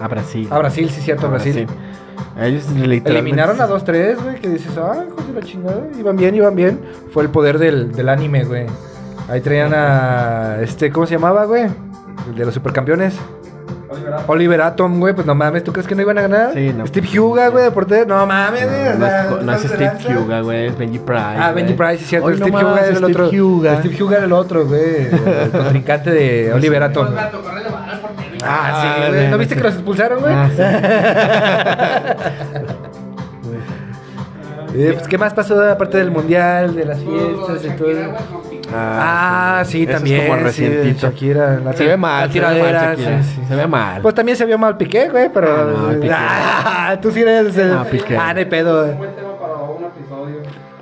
A 0.00 0.08
Brasil. 0.08 0.48
A 0.50 0.58
Brasil, 0.58 0.90
sí, 0.90 1.00
cierto, 1.00 1.26
a 1.26 1.30
Brasil. 1.30 1.66
A 1.68 1.83
Ellos 2.40 2.64
literalmente. 2.70 3.10
Eliminaron 3.10 3.60
a 3.60 3.68
2-3, 3.68 4.22
güey, 4.22 4.40
que 4.40 4.48
dices, 4.48 4.76
ah, 4.76 5.04
hijos 5.06 5.26
de 5.26 5.40
la 5.40 5.46
chingada, 5.46 5.82
iban 5.98 6.16
bien, 6.16 6.34
iban 6.34 6.54
bien. 6.56 6.80
Fue 7.12 7.22
el 7.22 7.30
poder 7.30 7.58
del, 7.58 7.92
del 7.92 8.08
anime, 8.08 8.44
güey. 8.44 8.66
Ahí 9.28 9.40
traían 9.40 9.72
a, 9.74 10.58
este, 10.60 10.90
¿cómo 10.90 11.06
se 11.06 11.14
llamaba, 11.14 11.44
güey? 11.44 11.64
El 12.28 12.34
de 12.36 12.44
los 12.44 12.54
supercampeones. 12.54 13.14
Oliver 13.88 14.12
Atom. 14.14 14.30
Oliver 14.30 14.60
Atom, 14.62 15.00
güey, 15.00 15.14
pues 15.14 15.26
no 15.26 15.34
mames, 15.34 15.62
¿tú 15.62 15.72
crees 15.72 15.86
que 15.86 15.94
no 15.94 16.02
iban 16.02 16.18
a 16.18 16.22
ganar? 16.22 16.52
Sí, 16.52 16.72
no. 16.76 16.86
Steve 16.86 17.20
Huga, 17.20 17.48
güey, 17.48 17.64
de 17.64 17.70
portero, 17.70 18.06
no 18.06 18.26
mames, 18.26 18.64
güey. 18.64 18.98
No, 18.98 19.06
es, 19.06 19.44
no 19.44 19.52
es 19.52 19.62
¿te 19.62 19.68
Steve? 19.68 20.18
Huga, 20.18 20.40
güey, 20.40 20.66
es 20.66 20.76
Benji 20.76 20.98
Price. 20.98 21.22
Ah. 21.22 21.52
Benji 21.54 21.74
Price, 21.74 21.98
sí, 21.98 22.04
cierto. 22.06 22.26
Hoy 22.26 22.38
no 22.38 22.46
Steve 22.46 22.64
Huga 22.64 22.80
era 22.80 22.88
el 22.88 22.96
Steve 22.96 23.12
otro. 23.12 23.28
Huga. 23.28 23.78
Steve 23.78 24.02
Huga 24.02 24.16
era 24.16 24.24
el 24.26 24.32
otro, 24.32 24.66
güey. 24.66 25.06
El 25.06 25.50
contrincante 25.52 26.10
de 26.10 26.52
Oliver 26.52 26.82
Atom. 26.82 27.06
Corre 27.06 27.62
Ah, 28.46 28.80
sí, 28.82 28.88
Ah, 29.02 29.08
güey. 29.10 29.26
¿No 29.28 29.32
sí. 29.32 29.38
viste 29.40 29.54
que 29.56 29.62
los 29.62 29.74
expulsaron, 29.74 30.20
güey? 30.20 30.34
Ah, 30.34 30.48
sí. 30.54 30.62
Eh, 34.76 34.90
pues, 34.94 35.06
¿Qué 35.06 35.16
más 35.18 35.32
pasó 35.32 35.62
aparte 35.70 35.98
del 35.98 36.10
mundial, 36.10 36.74
de 36.74 36.84
las 36.84 36.98
fiestas 36.98 37.64
y 37.64 37.70
todo? 37.76 37.90
Piqué. 38.50 38.68
Ah, 38.74 39.62
sí, 39.64 39.82
Eso 39.82 39.90
es 39.92 39.96
también. 39.98 40.26
como 40.26 40.38
sí, 40.38 40.42
recientito. 40.44 41.06
Shakira, 41.06 41.60
la 41.60 41.72
Se 41.74 41.86
ve 41.86 41.96
mal, 41.96 42.26
la 42.26 42.32
se 42.32 42.40
ve 42.40 42.72
mal, 42.72 42.96
sí, 42.96 43.04
sí. 43.36 43.40
Se 43.46 43.54
ve 43.54 43.66
mal. 43.68 44.02
Pues 44.02 44.14
también 44.16 44.36
se 44.36 44.44
vio 44.46 44.58
mal 44.58 44.76
Piqué, 44.76 45.08
güey, 45.10 45.30
pero. 45.32 45.54
Ah, 45.54 45.92
no, 45.92 46.00
Piqué. 46.00 46.10
Ah, 46.12 46.98
tú 47.00 47.12
sí 47.12 47.22
eres 47.22 47.56
el. 47.56 47.72
Ah, 47.72 47.86
Piqué. 47.88 48.16
Ah, 48.16 48.32
hay 48.34 48.44
pedo. 48.46 48.84
Un 48.86 48.98
buen 48.98 49.14
tema 49.14 49.38
para 49.38 49.54
un 49.54 49.84
episodio. 49.84 50.36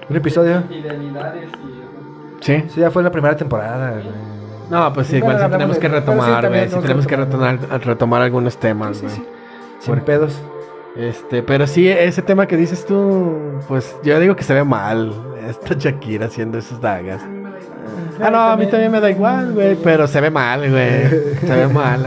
Un 0.09 0.17
episodio. 0.17 0.57
Infidelidades 0.57 1.49
y. 1.53 2.45
Sí. 2.45 2.65
Sí, 2.71 2.81
ya 2.81 2.91
fue 2.91 3.03
la 3.03 3.11
primera 3.11 3.37
temporada, 3.37 3.91
güey. 3.91 4.32
No, 4.71 4.93
pues 4.93 5.07
sí, 5.09 5.17
igual 5.17 5.39
sí 5.43 5.51
tenemos 5.51 5.79
que 5.79 5.89
retomar, 5.89 6.49
güey. 6.49 6.69
Sí, 6.69 6.77
tenemos 6.81 7.07
que 7.07 7.17
retomar, 7.17 7.59
retomar 7.85 8.23
algunos 8.23 8.57
temas, 8.57 9.01
güey. 9.03 9.15
sí. 9.15 9.25
Sin 9.81 10.01
pedos. 10.01 10.39
Este, 10.97 11.43
pero 11.43 11.67
sí, 11.67 11.89
ese 11.89 12.23
tema 12.23 12.47
que 12.47 12.57
dices 12.57 12.85
tú, 12.87 13.35
pues 13.67 13.97
yo 14.05 14.19
digo 14.21 14.37
que 14.37 14.45
se 14.45 14.55
ve 14.55 14.63
mal. 14.65 15.13
Esta 15.49 15.75
Shakira 15.75 16.27
haciendo 16.27 16.59
esas 16.59 16.81
dagas. 16.81 17.23
Ah, 18.21 18.31
no, 18.31 18.39
a 18.41 18.57
mí 18.57 18.67
también 18.67 18.93
me 18.93 19.01
da 19.01 19.11
igual, 19.11 19.53
güey, 19.55 19.75
pero 19.83 20.07
se 20.07 20.21
ve 20.21 20.31
mal, 20.31 20.61
güey. 20.71 21.09
Se 21.41 21.47
ve 21.57 21.67
mal. 21.69 22.05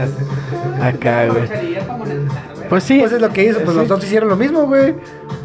Acá, 0.80 1.26
güey. 1.26 1.48
Pues 2.68 2.84
sí. 2.84 2.98
Pues 3.00 3.12
es 3.12 3.20
lo 3.20 3.30
que 3.30 3.44
hizo, 3.44 3.58
pues 3.60 3.70
Sí. 3.72 3.76
los 3.76 3.88
dos 3.88 4.04
hicieron 4.04 4.28
lo 4.28 4.36
mismo, 4.36 4.62
güey. 4.66 4.94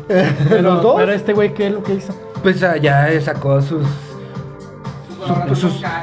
Pero, 0.08 0.62
los 0.62 0.82
dos. 0.84 0.96
Pero 0.98 1.12
este 1.12 1.34
güey, 1.34 1.54
¿qué 1.54 1.68
es 1.68 1.74
lo 1.74 1.84
que 1.84 1.96
hizo? 1.96 2.14
Pues 2.44 2.60
ya 2.60 3.10
sacó 3.22 3.62
sus. 3.62 3.86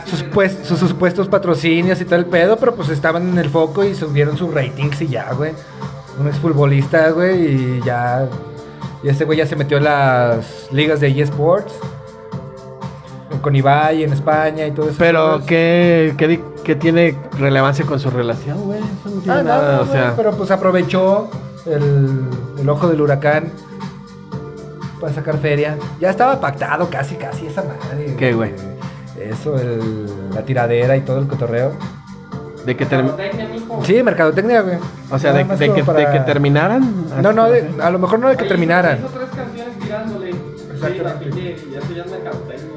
Sus, 0.07 0.23
pues- 0.33 0.59
sus 0.65 0.79
supuestos 0.79 1.29
patrocinios 1.29 2.01
y 2.01 2.05
todo 2.05 2.17
el 2.17 2.27
pedo, 2.27 2.57
pero 2.57 2.75
pues 2.75 2.89
estaban 2.89 3.29
en 3.29 3.39
el 3.39 3.51
foco 3.51 3.85
y 3.85 3.95
subieron 3.95 4.37
sus 4.37 4.53
ratings 4.55 5.01
y 5.03 5.09
ya, 5.09 5.33
güey. 5.33 5.53
Un 6.21 6.27
exfutbolista, 6.29 7.11
güey, 7.11 7.47
y 7.79 7.81
ya. 7.85 8.27
Y 9.03 9.09
este 9.09 9.25
güey 9.25 9.39
ya 9.39 9.47
se 9.47 9.57
metió 9.57 9.77
en 9.79 9.85
las 9.85 10.69
ligas 10.73 11.01
de 11.01 11.09
eSports. 11.21 11.73
Con 13.43 13.55
Ibai 13.55 14.03
en 14.03 14.13
España 14.13 14.67
y 14.67 14.73
todo 14.73 14.89
eso. 14.89 14.97
Pero, 14.99 15.43
¿qué, 15.47 16.15
qué, 16.19 16.41
qué 16.65 16.75
tiene 16.75 17.17
relevancia 17.39 17.85
con 17.87 18.01
su 18.01 18.11
relación, 18.11 18.61
güey? 18.65 18.81
Eso 18.81 19.15
no 19.15 19.21
tiene 19.21 19.39
Ah, 19.39 19.43
no, 19.43 19.49
nada, 19.49 19.77
no, 19.77 19.83
o 19.83 19.87
sea. 19.87 20.15
pero 20.17 20.33
pues 20.33 20.51
aprovechó 20.51 21.31
el, 21.67 22.21
el 22.59 22.69
ojo 22.69 22.89
del 22.89 23.01
huracán 23.01 23.53
para 25.01 25.13
sacar 25.13 25.39
feria. 25.39 25.77
Ya 26.01 26.11
estaba 26.11 26.41
pactado 26.41 26.89
casi, 26.91 27.15
casi 27.15 27.47
esa 27.47 27.63
madre. 27.63 28.17
¿Qué, 28.19 28.33
güey? 28.33 28.53
Eso, 29.21 29.57
el- 29.59 30.07
la 30.35 30.43
tiradera 30.43 30.97
y 30.97 31.01
todo 31.01 31.19
el 31.19 31.27
cotorreo. 31.27 31.73
De 32.65 32.77
que, 32.77 32.85
term- 32.87 33.05
Mercadotecnia, 33.17 33.49
mijo. 33.49 33.85
Sí, 33.85 34.03
mercadotecnia, 34.03 34.61
güey. 34.63 34.77
o 35.11 35.19
sea, 35.19 35.33
de, 35.33 35.45
que, 35.73 35.85
para- 35.85 35.99
de 36.01 36.11
que 36.13 36.21
terminaran. 36.25 37.07
No, 37.23 37.33
no, 37.33 37.49
de- 37.49 37.71
a 37.81 37.91
lo 37.91 37.99
mejor 37.99 38.19
no 38.19 38.29
de 38.29 38.37
que 38.37 38.43
Ahí 38.43 38.49
terminaran. 38.49 38.99
Hizo 38.99 39.09
tres 39.09 39.29
canciones 39.35 39.79
tirándole. 39.79 40.33
Sí, 40.33 41.71
ya 41.73 41.79
es 42.05 42.11
mercadotecnia. 42.11 42.69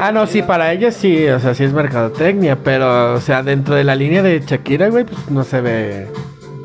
Ah, 0.00 0.12
no, 0.12 0.26
sí, 0.26 0.42
para 0.42 0.72
ella 0.72 0.90
sí, 0.92 1.26
o 1.28 1.38
sea, 1.40 1.54
sí 1.54 1.64
es 1.64 1.72
mercadotecnia, 1.72 2.56
pero, 2.62 3.14
o 3.14 3.20
sea, 3.20 3.42
dentro 3.42 3.74
de 3.74 3.84
la 3.84 3.94
línea 3.94 4.22
de 4.22 4.40
Shakira, 4.40 4.88
güey, 4.88 5.04
pues 5.04 5.30
no 5.30 5.44
se 5.44 5.60
ve. 5.60 6.08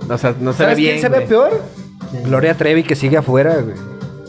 O 0.09 0.17
sea, 0.17 0.33
no 0.39 0.53
se 0.53 0.59
ve 0.63 0.65
¿Sabes 0.65 0.77
bien. 0.77 0.99
quién 0.99 1.01
se 1.01 1.09
ve 1.19 1.25
peor? 1.25 1.61
Gloria 2.25 2.53
Trevi 2.55 2.83
que 2.83 2.95
sigue 2.95 3.17
afuera, 3.17 3.55
güey. 3.55 3.75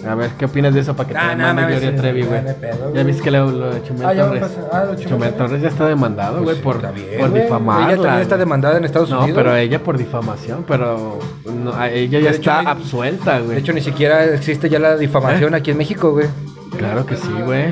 A 0.07 0.15
ver, 0.15 0.31
¿qué 0.39 0.45
opinas 0.45 0.73
de 0.75 0.81
eso 0.81 0.95
para 0.95 1.09
que 1.09 1.15
te 1.15 1.21
Ah, 1.21 1.35
no, 1.35 1.47
demande 1.49 1.63
Gloria 1.73 1.91
sí, 1.91 1.97
Trevi, 1.97 2.23
no, 2.23 2.29
güey? 2.29 2.43
no 2.43 2.49
Ya 2.51 2.89
güey. 2.91 3.05
viste 3.05 3.23
que 3.23 3.31
lo, 3.33 3.51
lo 3.51 3.75
de 3.75 3.83
Chumel 3.83 4.07
Ah, 4.07 4.15
Torres. 4.15 4.43
ah, 4.73 4.85
lo 4.85 4.95
Chumel 4.95 5.09
Chumel 5.09 5.35
Torres. 5.35 5.63
Ya 5.63 5.69
está 5.69 5.87
demandado, 5.89 6.43
güey, 6.43 6.45
Pues, 6.45 6.59
por, 6.59 6.93
bien, 6.95 7.19
por 7.21 7.31
güey. 7.31 7.43
difamarla. 7.43 7.87
Ella 7.93 8.03
también 8.03 8.23
está 8.23 8.35
güey. 8.37 8.39
demandada 8.47 8.79
en 8.79 8.85
Estados 8.85 9.11
No, 9.11 9.19
Unidos. 9.21 9.37
pero 9.37 9.57
ella 9.57 9.83
por 9.83 9.99
difamación, 9.99 10.65
pero 10.69 11.19
no, 11.53 11.85
ella 11.85 12.21
ya 12.21 12.29
hecho, 12.31 12.39
está 12.39 12.63
no 12.63 12.71
absuelta, 12.71 13.39
güey. 13.41 13.51
De 13.55 13.59
hecho, 13.59 13.73
ni 13.73 13.81
siquiera 13.81 14.25
existe 14.25 14.69
ya 14.69 14.79
la 14.79 14.97
difamación 14.97 15.55
aquí 15.55 15.73
en 15.73 15.79
México, 15.79 16.13
güey. 16.13 16.27
Claro 16.77 17.05
que 17.05 17.17
sí, 17.17 17.33
güey. 17.45 17.71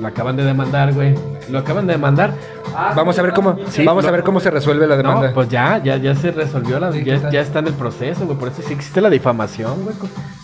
Lo 0.00 0.06
acaban 0.06 0.36
de 0.36 0.44
demandar, 0.44 0.92
güey. 0.92 1.14
Lo 1.50 1.58
acaban 1.58 1.86
de 1.86 1.94
demandar. 1.94 2.34
Ah, 2.74 2.92
Vamos 2.96 3.18
a 3.18 3.22
ver 3.22 3.32
cómo, 3.32 3.56
Sí, 3.68 3.84
vamos 3.84 4.04
a 4.04 4.10
ver 4.10 4.22
cómo 4.22 4.40
se 4.40 4.50
resuelve 4.50 4.86
la 4.86 4.96
demanda. 4.96 5.28
No, 5.28 5.34
pues 5.34 5.48
ya, 5.48 5.82
ya, 5.82 5.96
ya 5.96 6.14
se 6.14 6.30
resolvió, 6.30 6.78
la, 6.78 6.92
Sí, 6.92 7.04
ya, 7.04 7.30
ya 7.30 7.40
está 7.40 7.58
en 7.58 7.68
el 7.68 7.74
proceso, 7.74 8.24
güey. 8.26 8.38
Por 8.38 8.48
eso 8.48 8.62
sí 8.62 8.72
existe 8.72 9.00
la 9.00 9.10
difamación, 9.10 9.82
güey. 9.84 9.94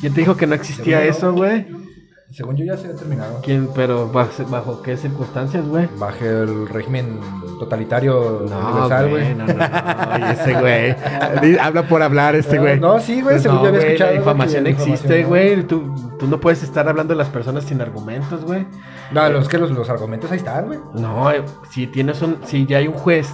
¿Quién 0.01 0.15
te 0.15 0.21
dijo 0.21 0.37
que 0.37 0.47
no 0.47 0.55
existía 0.55 1.03
eso, 1.05 1.33
güey? 1.33 1.67
Según 2.31 2.57
yo 2.57 2.65
ya 2.67 2.77
se 2.77 2.89
ha 2.89 2.95
terminado. 2.95 3.41
¿Quién, 3.43 3.71
pero 3.75 4.07
bajo, 4.07 4.31
bajo 4.51 4.83
qué 4.83 4.99
circunstancias, 4.99 5.67
güey? 5.67 5.89
Bajo 5.99 6.25
el 6.27 6.69
régimen 6.69 7.19
totalitario 7.59 8.45
No, 8.49 8.59
universal, 8.69 9.09
güey, 9.09 9.35
no, 9.35 9.47
no, 9.47 9.55
no, 9.55 10.15
oye, 10.15 10.33
ese 10.33 10.53
güey. 10.61 11.59
Habla 11.59 11.89
por 11.89 12.03
hablar 12.03 12.35
este 12.37 12.57
No, 12.57 12.63
güey. 12.63 12.81
no, 12.81 13.01
sí, 13.01 13.15
güey, 13.23 13.37
Pues 13.37 13.43
según 13.43 13.57
no, 13.59 13.63
yo 13.65 13.69
había 13.71 13.81
escuchado, 13.81 14.35
La 14.37 14.47
que 14.47 14.61
la 14.61 14.69
existe, 14.69 15.25
güey. 15.25 15.63
Tú, 15.63 15.95
tú 16.19 16.27
no 16.29 16.39
puedes 16.39 16.63
estar 16.63 16.87
hablando 16.87 17.15
de 17.15 17.19
las 17.19 17.29
personas 17.29 17.65
sin 17.65 17.81
argumentos, 17.81 18.45
güey. 18.45 18.67
No, 19.11 19.27
los 19.31 19.49
que 19.49 19.57
los, 19.57 19.71
los 19.71 19.89
argumentos 19.89 20.31
ahí 20.31 20.37
están, 20.37 20.67
güey. 20.67 20.79
No, 20.95 21.31
eh, 21.33 21.43
si 21.71 21.87
tienes 21.87 22.21
un, 22.21 22.37
si 22.45 22.67
ya 22.67 22.77
hay 22.77 22.89
un 22.89 22.95
juez, 22.95 23.27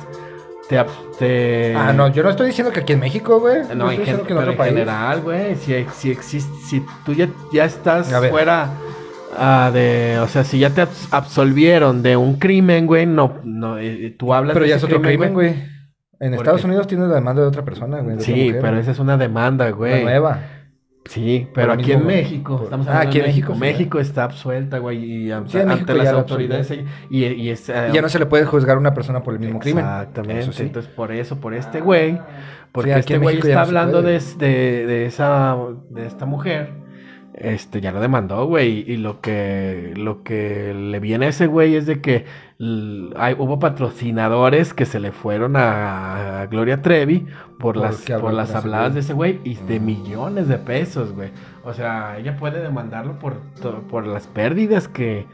te, 0.68 0.82
te 1.18 1.74
Ah, 1.74 1.92
no, 1.92 2.06
yo 2.08 2.22
no 2.22 2.30
estoy 2.30 2.46
diciendo 2.46 2.72
que 2.72 2.78
aquí 2.80 2.92
en 2.92 3.00
México, 3.00 3.40
güey. 3.40 3.62
No, 3.74 3.90
en, 3.90 4.04
gen- 4.04 4.20
que 4.20 4.32
en 4.32 4.38
otro 4.38 4.52
en 4.52 4.56
país. 4.56 4.72
general, 4.72 5.20
güey, 5.20 5.56
si, 5.56 5.84
si 5.96 6.12
existe, 6.12 6.52
si 6.64 6.86
tú 7.04 7.12
ya, 7.12 7.28
ya 7.52 7.64
estás 7.64 8.08
fuera 8.30 8.70
ah, 9.38 9.70
de, 9.72 10.18
o 10.22 10.28
sea, 10.28 10.44
si 10.44 10.58
ya 10.58 10.70
te 10.70 10.82
abs- 10.82 11.08
absolvieron 11.10 12.02
de 12.02 12.16
un 12.16 12.34
crimen, 12.38 12.86
güey, 12.86 13.06
no, 13.06 13.38
no, 13.44 13.78
eh, 13.78 14.14
tú 14.18 14.32
hablas 14.34 14.54
Pero 14.54 14.64
de 14.64 14.70
ya 14.70 14.76
es 14.76 14.84
otro 14.84 15.00
crimen, 15.02 15.32
güey. 15.34 15.54
En 16.20 16.30
¿Por 16.30 16.40
Estados 16.40 16.60
qué? 16.62 16.66
Unidos 16.68 16.86
tienes 16.86 17.08
la 17.08 17.16
demanda 17.16 17.42
de 17.42 17.48
otra 17.48 17.64
persona, 17.64 18.00
güey. 18.00 18.20
Sí, 18.20 18.32
mujer, 18.32 18.60
pero 18.60 18.68
güey. 18.72 18.80
esa 18.82 18.90
es 18.92 18.98
una 18.98 19.16
demanda, 19.16 19.64
La 19.66 19.70
güey. 19.72 20.02
nueva. 20.04 20.38
Sí, 21.06 21.48
pero 21.52 21.72
aquí 21.72 21.92
en 21.92 22.06
México, 22.06 22.54
por- 22.56 22.64
estamos 22.64 22.86
Ah, 22.86 22.90
hablando 22.92 23.08
aquí 23.10 23.18
de 23.18 23.24
en 23.24 23.30
México. 23.30 23.54
México, 23.54 24.00
está 24.00 24.24
absuelta, 24.24 24.78
güey, 24.78 25.04
y 25.04 25.30
ante, 25.32 25.50
Sí, 25.50 25.58
las 25.98 26.08
autoridades 26.14 26.70
y, 27.10 27.24
y 27.26 27.50
es, 27.50 27.68
eh, 27.68 27.88
Y 27.90 27.94
ya 27.94 28.00
no 28.00 28.08
se 28.08 28.18
le 28.18 28.24
puede 28.24 28.46
juzgar 28.46 28.76
a 28.76 28.80
una 28.80 28.94
persona 28.94 29.22
por 29.22 29.34
el 29.34 29.40
mismo 29.40 29.58
crimen. 29.58 29.84
Exactamente. 29.84 30.50
Sí. 30.52 30.62
Entonces, 30.62 30.90
por 30.90 31.12
eso, 31.12 31.40
por 31.40 31.52
este 31.52 31.82
güey, 31.82 32.18
porque 32.72 32.94
aquí 32.94 33.12
este 33.12 33.18
güey 33.18 33.36
está 33.36 33.52
no 33.54 33.60
hablando 33.60 34.00
de, 34.00 34.18
de 34.38 35.04
esa 35.04 35.56
de 35.90 36.06
esta 36.06 36.24
mujer, 36.24 36.70
este 37.34 37.80
ya 37.80 37.92
lo 37.92 38.00
demandó, 38.00 38.46
güey, 38.46 38.84
y 38.90 38.96
lo 38.96 39.20
que 39.20 39.92
lo 39.96 40.22
que 40.22 40.72
le 40.72 41.00
viene 41.00 41.26
a 41.26 41.28
ese 41.30 41.46
güey 41.46 41.74
es 41.74 41.86
de 41.86 42.00
que 42.00 42.24
hay, 43.16 43.34
hubo 43.36 43.58
patrocinadores 43.58 44.72
que 44.72 44.86
se 44.86 45.00
le 45.00 45.10
fueron 45.10 45.56
a, 45.56 46.42
a 46.42 46.46
Gloria 46.46 46.80
Trevi 46.80 47.26
por 47.58 47.76
las 47.76 48.02
por 48.20 48.32
las 48.32 48.54
habladas 48.54 48.92
güey. 48.92 48.94
de 48.94 49.00
ese 49.00 49.12
güey 49.12 49.40
y 49.44 49.54
de 49.56 49.80
millones 49.80 50.48
de 50.48 50.58
pesos, 50.58 51.12
güey. 51.12 51.30
O 51.64 51.72
sea, 51.72 52.18
ella 52.18 52.36
puede 52.36 52.62
demandarlo 52.62 53.18
por 53.18 53.34
por 53.90 54.06
las 54.06 54.26
pérdidas 54.26 54.86
que 54.86 55.26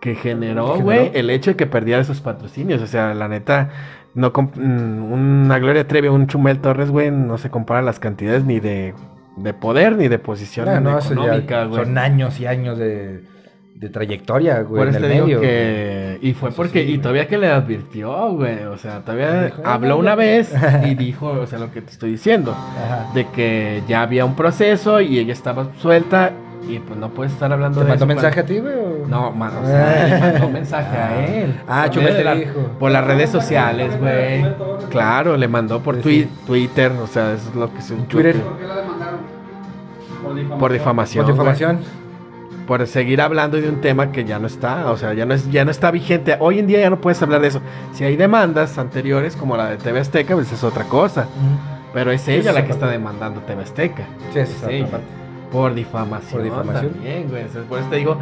que 0.00 0.14
generó, 0.14 0.74
¿Que 0.74 0.82
güey, 0.82 1.10
el 1.14 1.30
hecho 1.30 1.50
de 1.50 1.56
que 1.56 1.66
perdiera 1.66 2.00
esos 2.00 2.20
patrocinios. 2.20 2.80
O 2.82 2.86
sea, 2.86 3.14
la 3.14 3.28
neta, 3.28 3.70
no 4.14 4.30
mm, 4.30 5.12
una 5.12 5.58
Gloria 5.58 5.86
Trevi, 5.86 6.08
un 6.08 6.26
Chumel 6.26 6.60
Torres, 6.60 6.90
güey, 6.90 7.10
no 7.10 7.38
se 7.38 7.50
compara 7.50 7.82
las 7.82 8.00
cantidades 8.00 8.44
ni 8.44 8.60
de, 8.60 8.94
de 9.36 9.54
poder 9.54 9.96
ni 9.96 10.08
de 10.08 10.18
posición 10.18 10.66
no, 10.82 10.98
económica, 10.98 11.64
güey. 11.64 11.84
son 11.84 11.96
años 11.98 12.38
y 12.40 12.46
años 12.46 12.76
de, 12.78 13.22
de 13.74 13.88
trayectoria, 13.88 14.60
güey, 14.62 14.80
Por 14.84 14.88
en 14.88 14.94
el 14.96 15.08
medio. 15.08 15.40
que... 15.40 16.18
Y 16.22 16.32
fue 16.34 16.50
Eso 16.50 16.56
porque... 16.56 16.84
sí, 16.84 16.92
y 16.94 16.98
todavía 16.98 17.26
que 17.28 17.38
le 17.38 17.48
advirtió, 17.48 18.32
güey. 18.32 18.64
O 18.64 18.76
sea, 18.76 19.00
todavía 19.00 19.44
Dijo, 19.44 19.62
"Ah, 19.64 19.74
habló 19.74 19.96
una 19.98 20.10
ya". 20.10 20.16
vez 20.16 20.54
y 20.84 20.94
dijo, 20.94 21.28
o 21.28 21.46
sea, 21.46 21.58
lo 21.58 21.70
que 21.72 21.80
te 21.80 21.90
estoy 21.92 22.10
diciendo. 22.12 22.52
Ajá. 22.52 23.10
De 23.14 23.26
que 23.28 23.82
ya 23.88 24.02
había 24.02 24.24
un 24.26 24.34
proceso 24.36 25.00
y 25.00 25.18
ella 25.18 25.32
estaba 25.32 25.68
suelta 25.78 26.32
y 26.68 26.78
pues 26.78 26.98
no 27.00 27.08
puedes 27.08 27.32
estar 27.32 27.50
hablando 27.50 27.78
¿Te 27.78 27.84
de 27.84 27.88
mandó 27.90 28.04
eso 28.04 28.06
mensaje 28.06 28.42
cuando- 28.44 28.52
a 28.52 28.54
ti, 28.54 28.60
güey? 28.60 29.08
No, 29.08 29.30
man, 29.32 29.50
o 29.62 29.66
sea, 29.66 30.06
le 30.08 30.20
mandó 30.32 30.48
mensaje 30.50 30.96
a 30.98 31.26
él. 31.26 31.54
Ah, 31.66 31.88
Chumel 31.88 32.16
te 32.16 32.22
la- 32.24 32.34
dijo. 32.34 32.60
Por 32.78 32.90
las 32.90 33.04
redes 33.06 33.30
sociales, 33.30 33.98
güey. 33.98 34.44
Claro, 34.90 35.38
le 35.38 35.48
mandó 35.48 35.80
por 35.80 35.96
Sí, 35.96 36.00
twi- 36.02 36.22
sí. 36.24 36.30
Twitter, 36.46 36.92
o 37.02 37.06
sea, 37.06 37.32
eso 37.32 37.48
es 37.48 37.54
lo 37.56 37.72
que 37.72 37.80
se... 37.80 37.94
Twitter. 37.94 38.36
¿Por 38.36 38.58
qué 38.58 38.66
la 38.66 38.76
demandaron? 38.76 38.89
Por 40.30 40.36
difamación. 40.36 40.58
Por 40.58 40.72
difamación. 40.72 41.26
Por 41.26 41.34
güey. 41.34 41.34
difamación. 41.54 41.80
Por 42.66 42.86
seguir 42.86 43.20
hablando 43.20 43.60
de 43.60 43.68
un 43.68 43.80
tema 43.80 44.12
que 44.12 44.24
ya 44.24 44.38
no 44.38 44.46
está, 44.46 44.90
o 44.92 44.96
sea, 44.96 45.12
ya 45.12 45.26
no, 45.26 45.34
es, 45.34 45.50
ya 45.50 45.64
no 45.64 45.72
está 45.72 45.90
vigente. 45.90 46.36
Hoy 46.38 46.60
en 46.60 46.68
día 46.68 46.78
ya 46.78 46.90
no 46.90 47.00
puedes 47.00 47.20
hablar 47.20 47.40
de 47.40 47.48
eso. 47.48 47.60
Si 47.92 48.04
hay 48.04 48.14
demandas 48.16 48.78
anteriores, 48.78 49.34
como 49.34 49.56
la 49.56 49.70
de 49.70 49.76
TV 49.76 49.98
Azteca, 49.98 50.34
pues 50.34 50.52
es 50.52 50.62
otra 50.62 50.84
cosa. 50.84 51.26
Pero 51.92 52.12
es 52.12 52.28
ella 52.28 52.52
la 52.52 52.64
que 52.64 52.70
está 52.70 52.86
demandando 52.86 53.40
TV 53.40 53.62
Azteca. 53.64 54.04
Sí, 54.32 54.38
es 54.38 54.48
Sí. 54.68 54.84
Por 55.50 55.74
difamación. 55.74 56.30
Por 56.30 56.42
difamación. 56.44 56.92
También, 56.92 57.28
güey. 57.28 57.42
Entonces, 57.42 57.64
por 57.68 57.80
eso 57.80 57.88
te 57.88 57.96
digo 57.96 58.16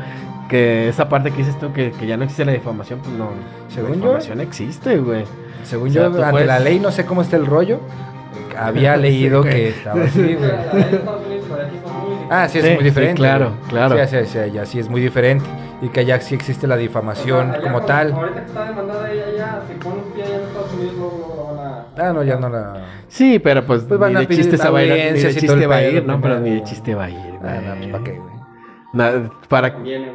que 0.49 0.89
esa 0.89 1.11
parte 1.11 1.31
que 1.31 1.37
dices 1.39 1.59
tú, 1.59 1.71
que, 1.75 1.91
que 1.93 2.07
ya 2.07 2.17
no 2.17 2.25
existe 2.25 2.47
la 2.47 2.53
difamación, 2.53 3.01
pues 3.01 3.13
no. 3.17 3.29
Según 3.69 3.91
la 3.91 3.97
yo- 3.97 4.01
difamación 4.05 4.41
existe, 4.41 4.97
güey. 4.97 5.25
Según 5.63 5.91
O 5.91 5.93
sea, 5.93 6.03
yo, 6.03 6.07
ante 6.09 6.31
puedes- 6.31 6.47
la 6.47 6.59
ley, 6.59 6.81
no 6.81 6.91
sé 6.91 7.05
cómo 7.05 7.21
está 7.21 7.37
el 7.37 7.45
rollo. 7.45 7.81
Había 8.59 8.97
leído 8.97 9.43
que 9.43 9.69
estaba 9.69 10.03
así, 10.05 10.23
güey. 10.37 10.51
Ah, 12.31 12.49
sí, 12.49 12.59
es 12.59 12.65
Sí, 12.65 12.71
muy 12.71 12.79
sí, 12.81 12.85
diferente. 12.85 13.15
claro, 13.17 13.47
güey. 13.59 13.69
claro. 13.71 14.07
Sí, 14.07 14.17
sí, 14.25 14.27
sí, 14.27 14.51
ya 14.53 14.67
sí 14.67 14.79
es 14.79 14.89
muy 14.89 15.01
diferente. 15.01 15.45
Y 15.81 15.89
que 15.91 16.01
allá 16.01 16.21
sí 16.21 16.35
existe 16.35 16.67
la 16.67 16.77
difamación 16.77 17.51
Allá 17.51 17.61
como 17.61 17.73
cuando- 17.75 17.87
tal. 17.87 18.13
Ahorita 18.13 18.41
que 18.41 18.47
está 18.47 18.65
demandada 18.69 19.11
ella 19.13 19.25
ya, 19.37 19.63
si 19.69 19.75
pone 19.75 19.97
un 19.97 20.13
pie 20.13 20.25
allá 20.25 20.35
en 20.37 20.43
Estados 20.43 20.73
Unidos, 20.75 21.13
a. 21.61 21.85
Ah, 22.09 22.13
no, 22.13 22.23
ya 22.25 22.37
no 22.37 22.49
la. 22.49 22.75
Sí, 23.09 23.39
pero 23.39 23.65
pues, 23.65 23.85
Pues 23.85 23.99
van 24.01 24.13
ni 24.13 24.17
a 24.17 24.21
de 24.21 24.29
chiste 24.29 24.57
se 24.57 24.69
va 24.69 24.79
a 24.81 24.85
ir. 24.85 24.93
Ni 25.15 25.21
de 25.21 25.35
chiste 25.35 25.67
va 25.67 25.77
a 25.77 25.83
ir, 25.85 26.05
¿no? 26.05 26.21
Pero 26.21 26.35
primero. 26.37 26.41
ni 26.41 26.51
de 26.61 26.63
chiste 26.65 26.95
va 26.95 27.05
a 27.05 27.11
ir, 27.11 27.17
güey. 27.41 27.53
No, 27.61 27.75
pues, 27.77 27.87
¿para 27.93 28.05
qué, 28.05 28.13
güey? 28.19 28.39
Na- 28.93 29.31
para 29.49 29.69
Viene. 29.71 30.13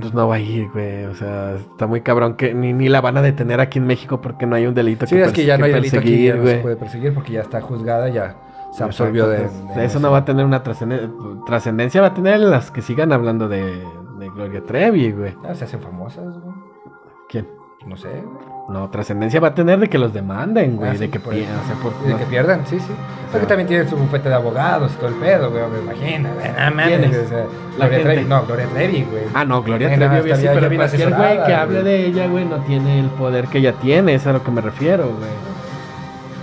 Pues 0.00 0.14
no 0.14 0.28
va 0.28 0.36
a 0.36 0.38
ir, 0.38 0.68
güey. 0.70 1.04
O 1.06 1.14
sea, 1.14 1.54
está 1.56 1.86
muy 1.86 2.00
cabrón 2.00 2.34
que 2.36 2.54
ni, 2.54 2.72
ni 2.72 2.88
la 2.88 3.00
van 3.00 3.16
a 3.16 3.22
detener 3.22 3.60
aquí 3.60 3.78
en 3.78 3.86
México 3.86 4.20
porque 4.22 4.46
no 4.46 4.54
hay 4.56 4.66
un 4.66 4.74
delito 4.74 5.06
Sí, 5.06 5.16
es 5.18 5.32
que 5.32 5.44
ya 5.44 5.58
no 5.58 5.64
hay 5.66 5.72
delito 5.72 5.98
aquí, 5.98 6.24
ya 6.26 6.34
no 6.36 6.46
se 6.46 6.58
puede 6.58 6.76
perseguir 6.76 7.12
porque 7.12 7.32
ya 7.32 7.40
está 7.40 7.60
juzgada, 7.60 8.08
ya 8.08 8.36
se 8.78 8.84
absorbió 8.84 9.28
de. 9.28 9.48
De 9.76 9.84
eso 9.84 10.00
no 10.00 10.10
va 10.10 10.18
a 10.18 10.24
tener 10.24 10.44
una 10.46 10.62
trascende- 10.62 11.10
trascendencia, 11.46 12.00
va 12.00 12.08
a 12.08 12.14
tener 12.14 12.40
las 12.40 12.70
que 12.70 12.80
sigan 12.82 13.12
hablando 13.12 13.48
de, 13.48 13.84
de 14.18 14.28
Gloria 14.30 14.62
Trevi, 14.64 15.12
güey. 15.12 15.34
Ah, 15.48 15.54
se 15.54 15.64
hacen 15.64 15.80
famosas, 15.80 16.24
güey. 16.40 16.54
¿Quién? 17.28 17.46
No 17.86 17.96
sé, 17.96 18.08
güey. 18.08 18.58
No, 18.68 18.90
trascendencia 18.90 19.40
va 19.40 19.48
a 19.48 19.54
tener 19.54 19.78
de 19.80 19.88
que 19.88 19.96
los 19.98 20.12
demanden, 20.12 20.76
güey. 20.76 20.90
Ah, 20.90 20.92
sí, 20.92 20.98
de 21.00 21.10
que 21.10 21.20
por 21.20 21.32
pierdan, 21.32 21.54
eso. 21.56 21.62
o 21.62 21.66
sea, 21.66 21.76
por- 21.82 22.02
De 22.06 22.10
no- 22.12 22.18
que 22.18 22.24
pierdan, 22.26 22.66
sí, 22.66 22.78
sí. 22.80 22.92
Porque 23.32 23.46
también 23.46 23.66
tiene 23.66 23.88
su 23.88 23.96
bufete 23.96 24.28
de 24.28 24.34
abogados 24.34 24.92
y 24.92 24.96
todo 24.96 25.08
el 25.08 25.14
pedo, 25.14 25.50
güey, 25.50 25.62
me 25.70 25.78
imagino. 25.92 26.28
güey. 26.34 26.48
Nada 26.52 26.70
Gloria. 27.76 28.02
Trevi, 28.02 28.24
no, 28.24 28.42
Gloria 28.44 28.66
Trevi, 28.74 29.06
güey. 29.10 29.22
Ah, 29.34 29.44
no, 29.44 29.62
Gloria 29.62 29.94
Trevi, 29.94 30.16
obvio, 30.20 30.36
sí, 30.36 30.46
pero 30.52 30.68
cualquier 30.76 31.14
güey 31.14 31.30
que 31.36 31.42
güey. 31.44 31.52
hable 31.54 31.82
de 31.82 32.06
ella, 32.06 32.26
güey, 32.28 32.44
no 32.44 32.56
tiene 32.64 33.00
el 33.00 33.06
poder 33.10 33.46
que 33.48 33.58
ella 33.58 33.72
tiene, 33.74 34.14
eso 34.14 34.28
es 34.30 34.34
a 34.34 34.38
lo 34.38 34.44
que 34.44 34.50
me 34.50 34.60
refiero, 34.60 35.04
güey. 35.04 35.30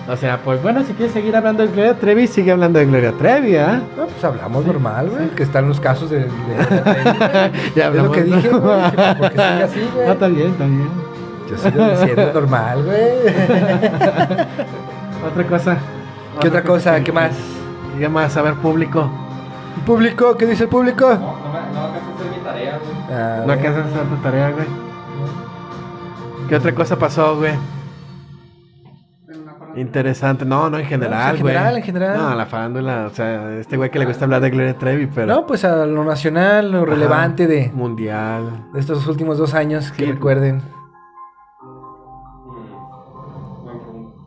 O 0.08 0.16
sea, 0.16 0.38
pues 0.44 0.62
bueno, 0.62 0.84
si 0.84 0.94
quieres 0.94 1.14
seguir 1.14 1.36
hablando 1.36 1.64
de 1.66 1.72
Gloria 1.72 1.96
Trevi, 1.96 2.28
sigue 2.28 2.52
hablando 2.52 2.78
de 2.78 2.86
Gloria 2.86 3.12
Trevi, 3.14 3.56
¿ah? 3.58 3.82
No, 3.98 4.06
pues 4.06 4.24
hablamos 4.24 4.64
normal, 4.66 5.10
güey, 5.10 5.30
que 5.30 5.42
están 5.42 5.68
los 5.68 5.80
casos 5.80 6.12
de... 6.12 6.20
de- 6.20 6.26
de- 6.26 7.52
ya 7.76 7.88
Es 7.88 7.96
lo 7.96 8.12
que 8.12 8.24
dije, 8.24 8.50
güey, 8.50 8.92
que 8.92 9.16
porque 9.18 9.36
sigue 9.38 9.64
así, 9.64 9.90
güey. 9.96 10.08
Ah, 10.08 10.12
está 10.14 10.28
bien, 10.28 10.48
está 10.52 10.66
bien. 10.66 10.90
Yo 11.50 11.58
sigo 11.58 11.90
diciendo 11.90 12.32
normal, 12.36 12.84
güey. 12.84 13.36
Otra 15.32 15.44
cosa. 15.48 15.78
¿Qué 16.40 16.48
otra 16.50 16.64
cosa? 16.64 17.04
¿Qué 17.04 17.12
más? 17.12 17.32
¿Qué 17.98 18.08
más? 18.10 18.38
A 18.38 18.42
ver, 18.44 18.54
público. 18.56 19.10
¿Público? 19.88 20.36
¿Qué 20.38 20.46
dice 20.46 20.64
el 20.64 20.70
público? 20.70 21.08
No, 21.10 21.18
no, 21.20 21.52
me- 21.52 21.74
no 21.74 21.82
alcanzo 21.84 22.12
a 22.12 22.16
hacer 22.16 22.32
mi 22.32 22.44
tarea, 22.44 22.80
güey. 22.80 22.96
Ah, 23.12 23.44
No 23.46 23.54
alcanzas 23.54 23.86
a 23.86 23.90
hacer 23.90 24.04
tu 24.04 24.16
tarea, 24.18 24.52
güey. 24.52 24.66
¿Qué 26.48 26.56
otra 26.56 26.76
cosa 26.76 26.96
pasó, 26.98 27.38
güey? 27.38 27.54
En. 29.76 29.82
Interesante. 29.82 30.46
No, 30.46 30.70
no, 30.70 30.78
en 30.80 30.86
general, 30.86 31.36
en 31.36 31.42
güey. 31.42 31.54
general, 31.54 31.78
en 31.78 31.84
general. 31.84 32.18
No, 32.18 32.36
la 32.36 32.46
farándula. 32.46 33.06
O 33.08 33.10
sea, 33.10 33.54
este 33.58 33.78
güey 33.78 33.92
que 33.92 34.00
le 34.00 34.06
gusta 34.06 34.26
hablar 34.26 34.42
de 34.42 34.50
Gloria 34.50 34.78
Trevi, 34.78 35.08
pero. 35.08 35.28
No, 35.28 35.46
pues 35.46 35.64
a 35.66 35.86
lo 35.86 36.04
nacional, 36.04 36.72
lo 36.72 36.78
Ajá. 36.80 36.86
relevante 36.88 37.46
de, 37.48 37.72
Mundial. 37.74 38.66
de 38.74 38.80
estos 38.80 39.06
últimos 39.08 39.38
dos 39.38 39.54
años, 39.54 39.92
que 39.92 40.06
recuerden. 40.06 40.62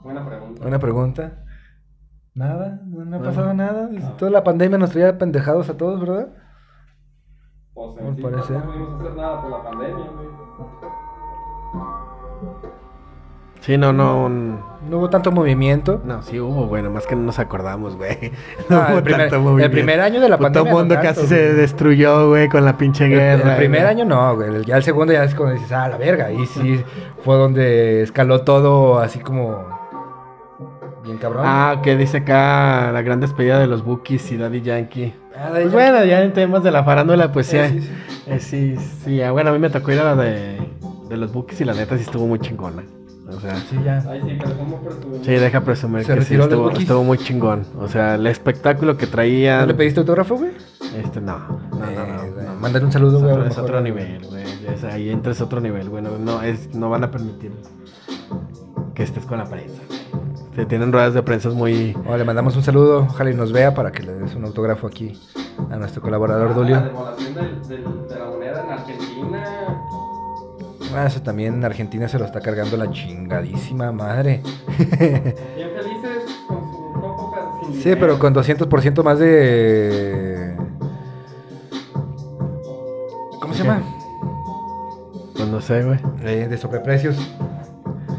Buena 0.02 0.24
pregunta. 0.26 0.60
Buena 0.62 0.78
pregunta. 0.78 1.32
Nada, 2.34 2.80
no, 2.86 3.16
ha 3.16 3.18
No. 3.18 3.24
pasado 3.24 3.52
nada. 3.54 3.88
Toda 4.16 4.30
la 4.30 4.44
pandemia 4.44 4.78
nos 4.78 4.90
traía 4.90 5.18
pendejados 5.18 5.68
a 5.70 5.76
todos, 5.76 6.00
¿verdad? 6.00 6.28
Pues 7.74 7.98
en 8.06 8.16
sí, 8.16 8.22
parecer. 8.22 8.56
no 8.58 8.64
pudimos 8.72 9.00
hacer 9.00 9.14
nada 9.16 9.42
por 9.42 9.50
la 9.50 9.62
pandemia, 9.64 9.94
güey. 10.04 10.28
Sí, 13.60 13.76
no, 13.76 13.92
no. 13.92 14.26
n- 14.28 14.58
No 14.88 14.98
hubo 14.98 15.10
tanto 15.10 15.30
movimiento. 15.32 16.00
No, 16.04 16.22
sí 16.22 16.40
hubo, 16.40 16.66
bueno, 16.66 16.90
más 16.90 17.06
que 17.06 17.14
no 17.14 17.22
nos 17.22 17.38
acordamos, 17.38 17.96
güey. 17.96 18.16
Ah, 18.70 18.88
hubo 18.90 18.98
el, 18.98 19.04
primer, 19.04 19.20
tanto 19.22 19.36
el 19.36 19.42
movimiento. 19.42 19.72
primer 19.74 20.00
año 20.00 20.20
de 20.20 20.28
la 20.28 20.38
pandemia. 20.38 20.70
Todo 20.70 20.78
el 20.80 20.82
mundo 20.84 20.94
no 20.96 21.00
casi 21.02 21.14
tanto, 21.20 21.28
se 21.34 21.44
güey. 21.46 21.56
destruyó, 21.60 22.28
güey, 22.28 22.48
con 22.48 22.64
la 22.64 22.76
pinche 22.78 23.04
El, 23.04 23.10
guerra. 23.10 23.52
el 23.52 23.56
primer 23.58 23.80
güey. 23.82 23.90
año 23.92 24.04
no, 24.04 24.34
güey. 24.36 24.64
Ya 24.64 24.76
el 24.76 24.82
segundo 24.82 25.12
ya 25.12 25.24
es 25.24 25.34
cuando 25.34 25.54
dices, 25.54 25.72
ah, 25.72 25.88
la 25.88 25.96
verga. 25.98 26.26
Ahí 26.26 26.46
sí 26.46 26.82
fue 27.24 27.36
donde 27.36 28.02
escaló 28.02 28.42
todo 28.42 28.98
así 28.98 29.18
como. 29.20 29.66
Bien 31.04 31.18
cabrón. 31.18 31.42
Ah, 31.46 31.80
que 31.82 31.96
dice 31.96 32.18
acá 32.18 32.90
la 32.92 33.02
gran 33.02 33.20
despedida 33.20 33.58
de 33.58 33.66
los 33.66 33.84
Bookies 33.84 34.30
y 34.32 34.36
Daddy 34.36 34.60
Yankee. 34.62 35.14
Ah, 35.36 35.48
Pues 35.52 35.72
bueno, 35.72 36.04
ya 36.04 36.22
en 36.22 36.32
temas 36.32 36.62
de 36.62 36.70
la 36.70 36.82
farándula, 36.84 37.30
pues 37.32 37.46
sí. 37.46 37.58
Sí, 37.58 37.80
sí, 37.80 37.86
sí. 37.86 37.90
eh, 38.26 38.40
sí, 38.40 38.76
sí, 39.04 39.22
ah, 39.22 39.30
bueno, 39.32 39.50
a 39.50 39.52
mí 39.52 39.58
me 39.58 39.70
tocó 39.70 39.92
ir 39.92 40.00
a 40.00 40.04
la 40.04 40.16
de, 40.16 40.58
de 41.08 41.16
los 41.16 41.32
Bookies 41.32 41.60
y 41.60 41.64
la 41.64 41.74
neta 41.74 41.96
sí 41.96 42.02
estuvo 42.02 42.26
muy 42.26 42.40
chingona. 42.40 42.82
O 43.30 43.40
sea, 43.40 43.56
Sí, 43.56 43.76
ya. 43.84 43.98
Ahí 44.10 44.22
sí, 44.22 44.38
pero 44.42 44.56
¿cómo 44.56 44.76
presumir? 44.80 45.20
sí, 45.24 45.30
deja 45.32 45.60
presumir 45.60 46.04
¿Se 46.04 46.14
que 46.14 46.20
sí 46.22 46.24
retiró 46.24 46.38
los 46.38 46.46
estuvo, 46.48 46.62
Bookies? 46.64 46.80
estuvo 46.82 47.04
muy 47.04 47.18
chingón. 47.18 47.64
O 47.78 47.86
sea, 47.88 48.14
el 48.14 48.26
espectáculo 48.26 48.96
que 48.96 49.06
¿No 49.06 49.12
traían. 49.12 49.68
le 49.68 49.74
pediste 49.74 50.00
autógrafo, 50.00 50.36
güey? 50.36 50.52
Este, 50.96 51.20
no, 51.20 51.38
no, 51.38 51.46
no, 51.78 51.78
no, 51.78 51.84
Eh, 52.24 52.30
güey, 52.34 52.46
no. 52.46 52.54
Mándale 52.54 52.84
un 52.86 52.92
saludo, 52.92 53.18
Es 53.18 53.22
güey. 53.22 53.32
a 53.32 53.34
otro, 53.34 53.44
lo 53.44 53.50
es 53.50 53.56
mejor. 53.56 53.64
otro 53.70 53.80
nivel, 53.82 54.26
güey. 54.26 54.44
Es- 54.74 54.84
ahí 54.84 55.10
entras 55.10 55.40
a 55.40 55.44
otro 55.44 55.60
nivel, 55.60 55.88
güey. 55.90 56.02
No, 56.02 56.16
no, 56.18 56.42
es, 56.42 56.74
no 56.74 56.88
van 56.88 57.04
a 57.04 57.10
permitir 57.10 57.52
que 58.94 59.02
estés 59.02 59.24
con 59.26 59.38
la 59.38 59.44
prensa. 59.44 59.82
Se 60.56 60.64
tienen 60.66 60.90
ruedas 60.92 61.14
de 61.14 61.22
prensa 61.22 61.50
muy. 61.50 61.94
O 62.08 62.16
le 62.16 62.24
mandamos 62.24 62.56
un 62.56 62.62
saludo, 62.62 63.00
ojalá 63.08 63.30
y 63.30 63.34
nos 63.34 63.52
vea 63.52 63.74
para 63.74 63.92
que 63.92 64.02
le 64.02 64.14
des 64.14 64.34
un 64.34 64.44
autógrafo 64.44 64.86
aquí 64.88 65.16
a 65.70 65.76
nuestro 65.76 66.00
colaborador 66.02 66.48
La 66.48 66.54
Dulio. 66.54 66.80
devaluación 66.80 67.34
del- 67.34 67.68
del- 67.68 68.08
de 68.08 68.18
la 68.18 68.24
moneda 68.24 68.64
en 68.64 68.70
Argentina. 68.72 69.44
Ah, 70.94 71.06
eso 71.06 71.22
también 71.22 71.54
en 71.54 71.64
Argentina 71.64 72.08
se 72.08 72.18
lo 72.18 72.24
está 72.24 72.40
cargando 72.40 72.76
la 72.76 72.90
chingadísima 72.90 73.92
madre. 73.92 74.42
Bien 74.78 75.70
felices 75.76 76.44
con 76.46 77.74
su 77.74 77.82
Sí, 77.82 77.94
pero 77.98 78.18
con 78.18 78.34
200% 78.34 79.02
más 79.02 79.18
de... 79.18 80.56
¿Cómo 83.40 83.54
se 83.54 83.64
llama? 83.64 83.82
Pues 85.34 85.48
no 85.48 85.60
sé, 85.60 85.84
güey. 85.84 85.98
Eh, 86.22 86.48
de 86.48 86.56
sobreprecios. 86.56 87.16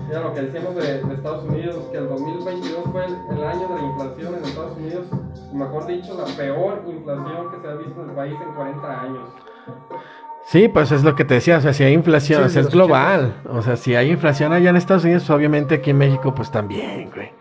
Mira 0.07 0.21
lo 0.21 0.33
que 0.33 0.41
decíamos 0.41 0.75
de, 0.75 1.03
de 1.03 1.13
Estados 1.13 1.43
Unidos, 1.45 1.85
que 1.91 1.97
el 1.97 2.07
2022 2.07 2.83
fue 2.91 3.05
el, 3.05 3.37
el 3.37 3.43
año 3.43 3.67
de 3.67 3.75
la 3.75 3.87
inflación 3.87 4.35
en 4.35 4.45
Estados 4.45 4.77
Unidos 4.77 5.05
mejor 5.53 5.87
dicho, 5.87 6.15
la 6.15 6.25
peor 6.35 6.83
inflación 6.87 7.51
que 7.51 7.61
se 7.61 7.67
ha 7.67 7.75
visto 7.75 8.03
en 8.03 8.09
el 8.09 8.15
país 8.15 8.35
en 8.41 8.53
40 8.53 9.01
años. 9.01 9.29
Sí, 10.45 10.67
pues 10.67 10.91
es 10.91 11.03
lo 11.03 11.15
que 11.15 11.25
te 11.25 11.35
decía, 11.35 11.57
o 11.57 11.61
sea, 11.61 11.73
si 11.73 11.83
hay 11.83 11.93
inflación, 11.93 12.41
Sí, 12.41 12.45
o 12.45 12.49
sea, 12.49 12.61
es 12.63 12.69
global. 12.69 13.35
O 13.49 13.61
sea, 13.61 13.75
si 13.75 13.95
hay 13.95 14.09
inflación 14.09 14.51
allá 14.51 14.71
en 14.71 14.77
Estados 14.77 15.03
Unidos, 15.03 15.23
pues, 15.27 15.29
obviamente 15.37 15.75
aquí 15.75 15.91
en 15.91 15.97
México, 15.99 16.33
pues 16.33 16.49
también, 16.51 17.11
güey. 17.13 17.31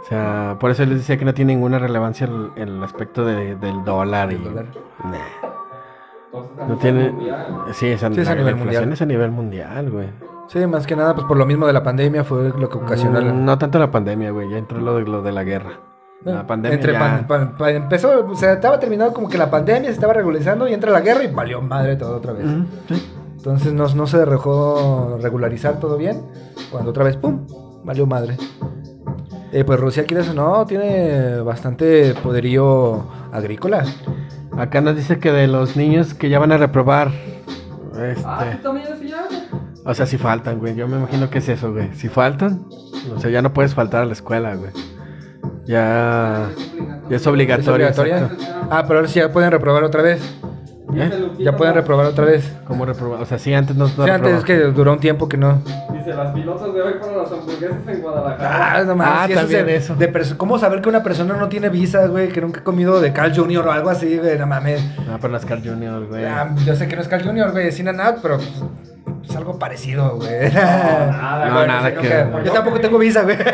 O 0.00 0.04
sea, 0.04 0.56
por 0.60 0.70
eso 0.70 0.84
les 0.84 0.98
decía 0.98 1.16
que 1.16 1.24
no 1.24 1.34
tiene 1.34 1.54
ninguna 1.54 1.78
relevancia 1.78 2.26
el, 2.26 2.50
el 2.56 2.82
aspecto 2.84 3.24
de- 3.24 3.56
del 3.56 3.84
dólar. 3.84 4.32
y, 4.32 4.36
dólar. 4.36 4.66
Nah, 5.04 6.66
no 6.68 6.76
tiene... 6.76 7.10
mundial, 7.10 7.46
Sí, 7.72 7.86
es 7.88 8.02
a, 8.02 8.10
Sí, 8.12 8.20
es 8.20 8.28
a 8.28 8.30
la- 8.30 8.36
la 8.36 8.42
nivel 8.42 8.56
inflación 8.58 8.82
mundial. 8.84 8.92
es 8.92 9.02
a 9.02 9.06
nivel 9.06 9.30
mundial, 9.30 9.90
güey. 9.90 10.08
Sí, 10.48 10.66
más 10.66 10.86
que 10.86 10.96
nada, 10.96 11.14
pues 11.14 11.26
por 11.26 11.36
lo 11.36 11.46
mismo 11.46 11.66
de 11.66 11.72
la 11.72 11.82
pandemia 11.82 12.24
fue 12.24 12.50
lo 12.56 12.68
que 12.68 12.78
ocasionó 12.78 13.20
la- 13.20 13.32
Mm, 13.32 13.44
No 13.44 13.58
tanto 13.58 13.78
la 13.78 13.90
pandemia, 13.90 14.30
güey, 14.30 14.50
ya 14.50 14.58
entró 14.58 14.78
lo 14.80 14.96
de, 14.96 15.02
lo 15.04 15.22
de 15.22 15.32
la 15.32 15.44
guerra. 15.44 15.72
La 16.24 16.46
pandemia 16.46 16.74
Entre 16.76 16.92
ya- 16.92 16.98
pan- 16.98 17.26
pan- 17.26 17.56
pan- 17.58 17.74
empezó, 17.74 18.24
o 18.26 18.34
sea, 18.36 18.52
estaba 18.52 18.78
terminado 18.78 19.12
como 19.12 19.28
que 19.28 19.38
la 19.38 19.50
pandemia 19.50 19.88
se 19.88 19.94
estaba 19.94 20.12
regularizando 20.12 20.68
y 20.68 20.72
entra 20.74 20.90
la 20.92 21.00
guerra 21.00 21.24
y 21.24 21.28
valió 21.32 21.60
madre 21.60 21.96
todo 21.96 22.16
otra 22.16 22.32
vez. 22.32 22.46
Sí. 22.88 23.10
Entonces 23.36 23.72
no, 23.72 23.88
no 23.88 24.06
se 24.06 24.18
dejó 24.18 25.18
regularizar 25.20 25.80
todo 25.80 25.96
bien. 25.96 26.22
Cuando 26.70 26.90
otra 26.90 27.02
vez, 27.04 27.16
¡pum! 27.16 27.40
Valió 27.84 28.06
madre. 28.06 28.36
Eh, 29.52 29.64
pues 29.64 29.80
Rusia, 29.80 30.04
quieres 30.06 30.28
o 30.28 30.34
no, 30.34 30.64
tiene 30.64 31.40
bastante 31.40 32.14
poderío 32.22 33.04
agrícola. 33.32 33.84
Acá 34.56 34.80
nos 34.80 34.94
dice 34.96 35.18
que 35.18 35.32
de 35.32 35.48
los 35.48 35.76
niños 35.76 36.14
que 36.14 36.28
ya 36.28 36.38
van 36.38 36.52
a 36.52 36.56
reprobar, 36.56 37.10
este... 38.00 38.22
Ah, 38.24 38.44
¿tú 38.56 38.62
también? 38.62 38.86
O 39.84 39.92
sea, 39.94 40.06
si 40.06 40.16
faltan, 40.16 40.60
güey. 40.60 40.76
Yo 40.76 40.86
me 40.86 40.96
imagino 40.96 41.28
que 41.28 41.38
es 41.38 41.48
eso, 41.48 41.72
güey. 41.72 41.92
Si 41.94 42.08
faltan, 42.08 42.64
o 43.16 43.18
sea, 43.18 43.30
ya 43.30 43.42
no 43.42 43.52
puedes 43.52 43.74
faltar 43.74 44.02
a 44.02 44.06
la 44.06 44.12
escuela, 44.12 44.54
güey. 44.54 44.70
Ya, 45.64 46.48
ya 47.08 47.16
es 47.16 47.26
obligatorio. 47.26 47.88
¿Es 47.88 47.98
obligatoria? 47.98 48.30
Ah, 48.70 48.84
pero 48.86 48.98
ahora 49.00 49.08
sí 49.08 49.20
ya 49.20 49.32
pueden 49.32 49.50
reprobar 49.50 49.84
otra 49.84 50.02
vez. 50.02 50.20
¿Eh? 50.94 51.10
Ya 51.38 51.56
pueden 51.56 51.74
¿no? 51.74 51.80
reprobar 51.80 52.06
otra 52.06 52.26
vez. 52.26 52.52
¿Cómo 52.66 52.84
reprobar? 52.84 53.22
O 53.22 53.24
sea, 53.24 53.38
sí, 53.38 53.54
antes 53.54 53.74
no, 53.76 53.86
no 53.96 54.04
Sí, 54.04 54.10
antes 54.10 54.38
es 54.38 54.44
que 54.44 54.58
duró 54.58 54.92
un 54.92 54.98
tiempo 55.00 55.28
que 55.28 55.38
no. 55.38 55.62
Dice, 55.92 56.12
las 56.12 56.34
pilotas 56.34 56.74
de 56.74 56.82
hoy 56.82 56.94
para 57.00 57.16
las 57.16 57.32
hamburguesas 57.32 57.76
en 57.88 58.02
Guadalajara. 58.02 58.74
Ah, 58.78 58.84
no 58.84 58.96
mames, 58.96 59.14
Ah, 59.14 59.24
sí, 59.26 59.32
eso 59.32 59.40
también 59.40 59.68
eso. 59.70 59.94
de 59.94 60.36
¿Cómo 60.36 60.58
saber 60.58 60.82
que 60.82 60.88
una 60.90 61.02
persona 61.02 61.34
no 61.36 61.48
tiene 61.48 61.70
visa, 61.70 62.06
güey? 62.08 62.28
Que 62.28 62.42
nunca 62.42 62.60
ha 62.60 62.64
comido 62.64 63.00
de 63.00 63.12
Carl 63.12 63.34
Jr. 63.34 63.66
o 63.66 63.72
algo 63.72 63.88
así, 63.88 64.18
güey. 64.18 64.38
No 64.38 64.46
mames. 64.46 64.84
Ah, 65.10 65.16
pero 65.20 65.32
las 65.32 65.46
Carl 65.46 65.62
Jr., 65.64 66.08
güey. 66.08 66.24
Ah, 66.26 66.54
yo 66.66 66.74
sé 66.76 66.88
que 66.88 66.96
no 66.96 67.02
es 67.02 67.08
Carl 67.08 67.24
Jr., 67.24 67.52
güey, 67.52 67.68
es 67.68 67.80
In 67.80 67.88
and 67.88 68.00
Out, 68.00 68.16
pero 68.20 68.36
pues, 69.22 69.30
es 69.30 69.36
algo 69.36 69.58
parecido, 69.58 70.16
güey. 70.16 70.50
nada, 70.52 71.46
No, 71.48 71.54
güey, 71.54 71.66
nada 71.68 71.88
sí, 71.90 71.96
que. 71.96 72.26
Yo 72.44 72.52
tampoco 72.52 72.80
tengo 72.80 72.98
visa, 72.98 73.22
güey. 73.22 73.36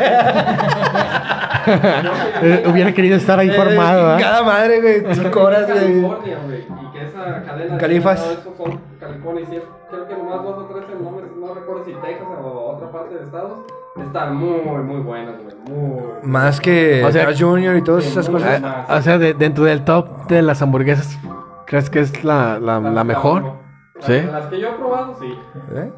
Eh, 2.41 2.63
hubiera 2.67 2.91
querido 2.93 3.17
estar 3.17 3.43
informado, 3.43 4.13
¿ah? 4.13 4.17
Cada 4.19 4.43
madre, 4.43 4.81
güey. 4.81 5.13
Cinco 5.15 5.41
horas, 5.43 5.65
güey. 5.67 5.77
California, 5.79 6.37
güey. 6.45 6.59
Y 6.61 6.91
que 6.91 7.03
esa 7.05 7.43
cadena. 7.45 7.73
de 7.73 7.77
Califas. 7.79 8.23
todo 8.23 8.31
eso 8.33 8.53
son 8.57 8.79
California. 8.99 9.41
Y 9.43 9.45
sí, 9.45 9.61
creo 9.89 10.07
que 10.07 10.13
nomás 10.15 10.43
dos 10.43 10.57
o 10.57 10.65
tres, 10.65 10.83
no, 11.01 11.11
me- 11.11 11.47
no 11.47 11.53
recuerdo 11.53 11.85
si 11.85 11.91
Texas 11.93 12.27
o 12.41 12.75
otra 12.75 12.91
parte 12.91 13.15
de 13.15 13.23
Estados. 13.23 13.59
Están 14.03 14.35
muy, 14.37 14.61
muy 14.83 15.01
buenas, 15.01 15.35
güey. 15.43 15.55
Muy. 15.69 16.01
Más 16.23 16.59
que 16.59 17.03
O 17.03 17.11
sea, 17.11 17.27
Jr. 17.37 17.75
y 17.77 17.83
todas 17.83 18.05
esas 18.05 18.29
cosas. 18.29 18.61
O 18.89 19.01
sea, 19.01 19.17
de- 19.17 19.33
dentro 19.33 19.65
del 19.65 19.83
top 19.83 20.27
de 20.27 20.41
las 20.41 20.61
hamburguesas, 20.61 21.19
¿crees 21.67 21.89
que 21.89 21.99
es 21.99 22.23
la, 22.23 22.57
la, 22.59 22.79
la 22.79 23.03
mejor? 23.03 23.53
Las, 23.99 24.05
¿Sí? 24.07 24.21
Las 24.31 24.45
que 24.47 24.59
yo 24.59 24.69
he 24.69 24.73
probado, 24.73 25.17
sí. 25.19 25.33
¿Eh? 25.75 25.91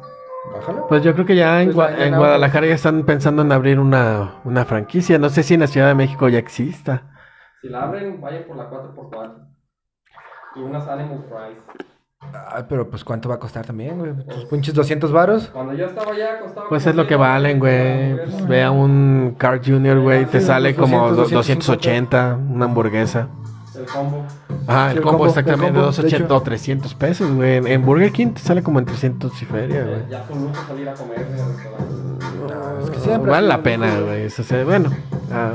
Bájalo. 0.54 0.86
Pues 0.88 1.02
yo 1.02 1.14
creo 1.14 1.24
que 1.26 1.36
ya 1.36 1.62
en, 1.62 1.72
Pues 1.72 1.76
Gua- 1.90 1.98
en 1.98 2.10
no. 2.12 2.18
Guadalajara 2.18 2.66
ya 2.66 2.74
están 2.74 3.04
pensando 3.04 3.42
en 3.42 3.52
abrir 3.52 3.78
una, 3.78 4.40
una 4.44 4.64
franquicia. 4.64 5.18
No 5.18 5.28
sé 5.28 5.42
si 5.42 5.54
en 5.54 5.60
la 5.60 5.66
Ciudad 5.68 5.88
de 5.88 5.94
México 5.94 6.28
ya 6.28 6.38
exista. 6.38 7.04
Si 7.60 7.68
la 7.68 7.84
abren, 7.84 8.20
vayan 8.20 8.44
por 8.44 8.56
la 8.56 8.68
4x4. 8.68 9.34
Y 10.56 10.60
unas 10.60 10.86
Animal 10.88 11.24
Fries. 11.28 11.58
Ay, 12.52 12.64
pero 12.68 12.88
pues 12.88 13.04
¿cuánto 13.04 13.28
va 13.28 13.34
a 13.36 13.38
costar 13.38 13.66
también, 13.66 13.98
güey? 13.98 14.12
Tus 14.26 14.44
pinches 14.46 14.74
200 14.74 15.10
varos. 15.12 15.48
Cuando 15.52 15.72
yo 15.74 15.86
estaba 15.86 16.12
allá, 16.12 16.40
costaba. 16.40 16.68
Pues 16.68 16.86
es 16.86 16.94
lo 16.94 17.02
que 17.04 17.14
100 17.14 17.20
valen, 17.20 17.58
güey. 17.58 18.16
Pues 18.16 18.46
ve 18.48 18.62
a 18.62 18.70
un 18.70 19.34
Carl 19.38 19.60
Jr., 19.64 19.98
güey, 20.00 20.26
te 20.26 20.40
sale 20.40 20.72
pues, 20.74 20.90
como 20.90 21.08
200, 21.10 21.30
280, 21.32 22.38
una 22.50 22.64
hamburguesa. 22.66 23.28
El 23.76 23.86
combo. 23.86 24.24
Ah, 24.68 24.88
el 24.90 24.98
el 24.98 25.02
combo 25.02 25.18
combo, 25.18 25.28
exactamente 25.30 25.66
el 25.66 25.72
combo, 25.72 25.80
de 25.80 25.86
280 25.86 26.24
hecho. 26.26 26.36
o 26.36 26.42
300 26.42 26.94
pesos, 26.94 27.32
güey. 27.32 27.56
En- 27.72 27.84
Burger 27.84 28.12
King 28.12 28.28
te 28.32 28.40
sale 28.40 28.62
como 28.62 28.78
en 28.78 28.84
300 28.84 29.42
y 29.42 29.44
feria, 29.44 29.82
güey. 29.84 30.08
Ya 30.10 30.18
es 30.22 30.30
un 30.30 30.42
lujo 30.44 30.54
salir 30.68 30.88
a 30.88 30.94
comer 30.94 31.18
en 31.20 31.38
el 31.38 31.46
restaurante. 31.46 32.84
Es 32.84 32.90
que 32.90 32.98
siempre 33.00 33.30
Vale 33.30 33.46
la 33.48 33.62
pena, 33.62 34.00
güey. 34.00 34.22
Eso 34.24 34.42
se- 34.42 34.64
bueno, 34.64 34.90
ah, 35.32 35.52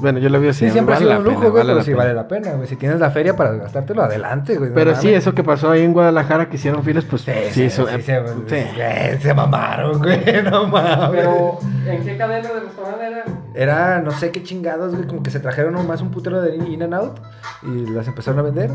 bueno, 0.00 0.18
yo 0.20 0.28
lo 0.28 0.40
veo 0.40 0.50
así. 0.50 0.66
Sí, 0.66 0.70
siempre 0.70 0.94
vale 0.94 1.06
ha 1.06 1.08
sido 1.16 1.18
un 1.18 1.24
lujo, 1.34 1.40
güey, 1.50 1.52
vale 1.64 1.72
pero 1.72 1.80
sí 1.84 1.90
pena. 1.90 1.98
vale 2.02 2.14
la 2.14 2.28
pena, 2.28 2.52
güey. 2.52 2.68
Si 2.68 2.76
tienes 2.76 3.00
la 3.00 3.10
feria 3.10 3.34
para 3.36 3.52
gastártelo, 3.54 4.02
adelante, 4.02 4.56
güey. 4.56 4.70
no 4.70 4.74
Pero 4.76 4.94
sí, 4.94 5.08
mames. 5.08 5.22
eso 5.22 5.34
que 5.34 5.42
pasó 5.42 5.70
ahí 5.72 5.82
en 5.82 5.92
Guadalajara, 5.92 6.48
que 6.48 6.56
hicieron 6.56 6.82
filas, 6.84 7.04
pues 7.04 7.22
Sí, 7.22 7.32
sí, 7.48 7.50
sí, 7.52 7.62
eso, 7.64 7.86
sí, 7.88 7.94
eh, 7.96 8.02
se, 8.48 9.16
sí. 9.16 9.22
se 9.22 9.34
mamaron, 9.34 9.98
güey, 9.98 10.20
no 10.50 10.66
mames. 10.68 11.10
Pero, 11.10 11.58
¿en 11.86 12.04
qué 12.04 12.16
cadena 12.16 12.48
de 12.48 12.60
restaurante 12.60 13.06
era? 13.06 13.24
Era, 13.54 14.00
no 14.00 14.10
sé 14.12 14.30
qué 14.30 14.42
chingados, 14.42 14.94
güey, 14.94 15.06
como 15.08 15.22
que 15.22 15.30
se 15.30 15.40
trajeron 15.40 15.74
nomás 15.74 16.00
un 16.00 16.10
putero 16.10 16.40
de 16.40 16.56
In 16.56 16.82
and 16.82 16.94
Out 16.94 17.18
y 17.62 17.90
las 17.90 18.06
empezaron 18.06 18.38
a 18.40 18.42
vender. 18.42 18.70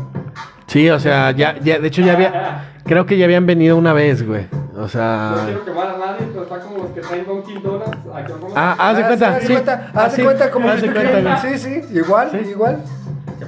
Sí, 0.66 0.90
o 0.90 0.98
sea, 0.98 1.30
ya, 1.30 1.58
ya, 1.60 1.78
de 1.78 1.86
hecho 1.88 2.02
ya 2.02 2.12
había, 2.14 2.72
creo 2.84 3.06
que 3.06 3.16
ya 3.16 3.24
habían 3.24 3.46
venido 3.46 3.76
una 3.76 3.92
vez, 3.92 4.26
güey. 4.26 4.46
O 4.74 4.80
No 4.80 4.88
sea, 4.88 5.34
quiero 5.46 5.64
quemar 5.64 5.86
a 5.86 5.98
nadie, 5.98 6.26
pero 6.32 6.42
está 6.42 6.58
como 6.58 6.78
los 6.78 6.90
que 6.90 7.00
traen 7.00 7.24
Dunkin' 7.24 7.62
Donuts. 7.62 7.96
Aquí 8.14 8.32
vamos 8.32 8.52
Ah, 8.56 8.74
a- 8.76 8.90
haz 8.90 8.96
de 8.96 9.02
Ah, 9.04 9.06
cuenta, 9.06 9.26
sí, 9.28 9.34
haz 9.36 9.42
de 9.48 9.54
cuenta, 9.54 9.90
Ah, 9.94 10.04
haz 10.04 10.10
de 10.12 10.16
sí, 10.16 10.22
cuenta 10.24 10.50
como 10.50 10.68
haz 10.68 10.82
de 10.82 10.92
cuenta. 10.92 11.36
Sí, 11.38 11.58
sí, 11.58 11.82
igual, 11.92 12.46
igual. 12.50 12.78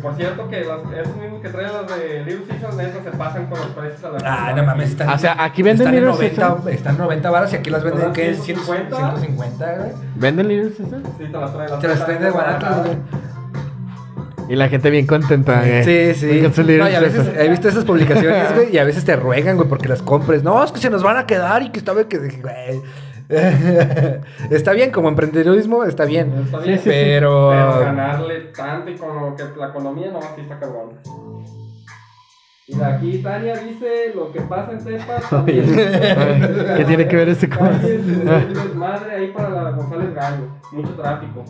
Por 0.06 0.14
cierto, 0.14 0.48
que 0.48 0.60
las, 0.60 0.78
esos 1.00 1.16
mismos 1.16 1.42
que 1.42 1.48
traen 1.48 1.72
las 1.72 1.98
de 1.98 2.22
Little 2.24 2.46
Caesars, 2.46 2.76
neta, 2.76 3.02
se 3.02 3.10
pasan 3.16 3.46
con 3.46 3.58
los 3.58 3.68
precios 3.70 4.04
a 4.04 4.10
la 4.10 4.18
Ah, 4.24 4.52
no 4.54 4.62
mames, 4.62 4.90
están. 4.90 5.08
O 5.08 5.18
sea, 5.18 5.42
aquí 5.42 5.62
venden 5.62 5.88
están 5.88 5.94
en 5.94 6.04
Little 6.04 6.28
90, 6.28 6.46
Caesar. 6.46 6.72
están 6.72 6.98
90 6.98 7.30
baros 7.30 7.52
y 7.52 7.56
aquí 7.56 7.70
las 7.70 7.82
venden, 7.82 8.00
¿Están 8.02 8.12
¿qué? 8.12 8.34
150? 8.34 8.96
150, 8.96 9.74
güey. 9.74 9.90
¿venden 10.14 10.46
Little 10.46 10.70
Caesar? 10.76 11.00
Sí, 11.18 11.24
te 11.24 11.38
las 11.38 11.52
traen. 11.52 11.80
Te 11.80 11.88
las 11.88 12.04
traen 12.04 12.22
de 12.22 12.30
baratas, 12.30 12.84
güey. 12.84 12.96
Y 14.48 14.54
la 14.54 14.68
gente 14.68 14.90
bien 14.90 15.08
contenta, 15.08 15.58
güey. 15.58 15.82
Sí, 15.82 16.14
sí. 16.14 16.40
Con 16.40 16.54
su 16.54 16.62
Little 16.62 16.84
No, 16.84 16.88
y 16.88 16.94
a 16.94 17.00
veces 17.00 17.28
he 17.36 17.48
visto 17.48 17.68
esas 17.68 17.84
publicaciones, 17.84 18.54
güey, 18.54 18.72
y 18.72 18.78
a 18.78 18.84
veces 18.84 19.04
te 19.04 19.16
ruegan, 19.16 19.56
güey, 19.56 19.68
porque 19.68 19.88
las 19.88 20.02
compres. 20.02 20.44
No, 20.44 20.62
es 20.62 20.70
que 20.70 20.78
se 20.78 20.88
nos 20.88 21.02
van 21.02 21.16
a 21.16 21.26
quedar 21.26 21.64
y 21.64 21.70
que 21.70 21.80
estaba 21.80 22.04
que, 22.04 22.18
güey. 22.18 22.80
está 24.50 24.72
bien, 24.72 24.90
como 24.90 25.08
emprendedurismo 25.08 25.84
está 25.84 26.04
bien. 26.04 26.32
Está 26.44 26.58
bien, 26.58 26.78
Sí, 26.78 26.84
sí, 26.84 26.90
sí. 26.90 26.90
pero. 26.90 27.50
Pero 27.50 27.80
ganarle 27.80 28.40
tanto 28.56 28.90
y 28.90 28.96
con 28.96 29.14
lo 29.30 29.36
que 29.36 29.44
la 29.58 29.68
economía 29.68 30.10
no 30.10 30.18
así 30.18 30.40
está 30.42 30.58
cabrón. 30.58 30.90
Y 32.68 32.80
aquí 32.82 33.18
Tania 33.18 33.54
dice 33.56 34.12
lo 34.14 34.32
que 34.32 34.40
pasa 34.40 34.72
en 34.72 34.84
Tepa 34.84 35.20
también. 35.30 35.64
¿Qué 36.76 36.84
tiene 36.86 37.06
que 37.06 37.16
ver 37.16 37.28
este 37.28 37.48
con- 37.48 37.58
Calles, 37.68 38.00
ahí 39.14 39.28
para 39.32 39.50
la 39.50 39.70
González 39.70 40.14
Gallo. 40.14 40.48
Mucho 40.72 40.90
tráfico. 40.94 41.44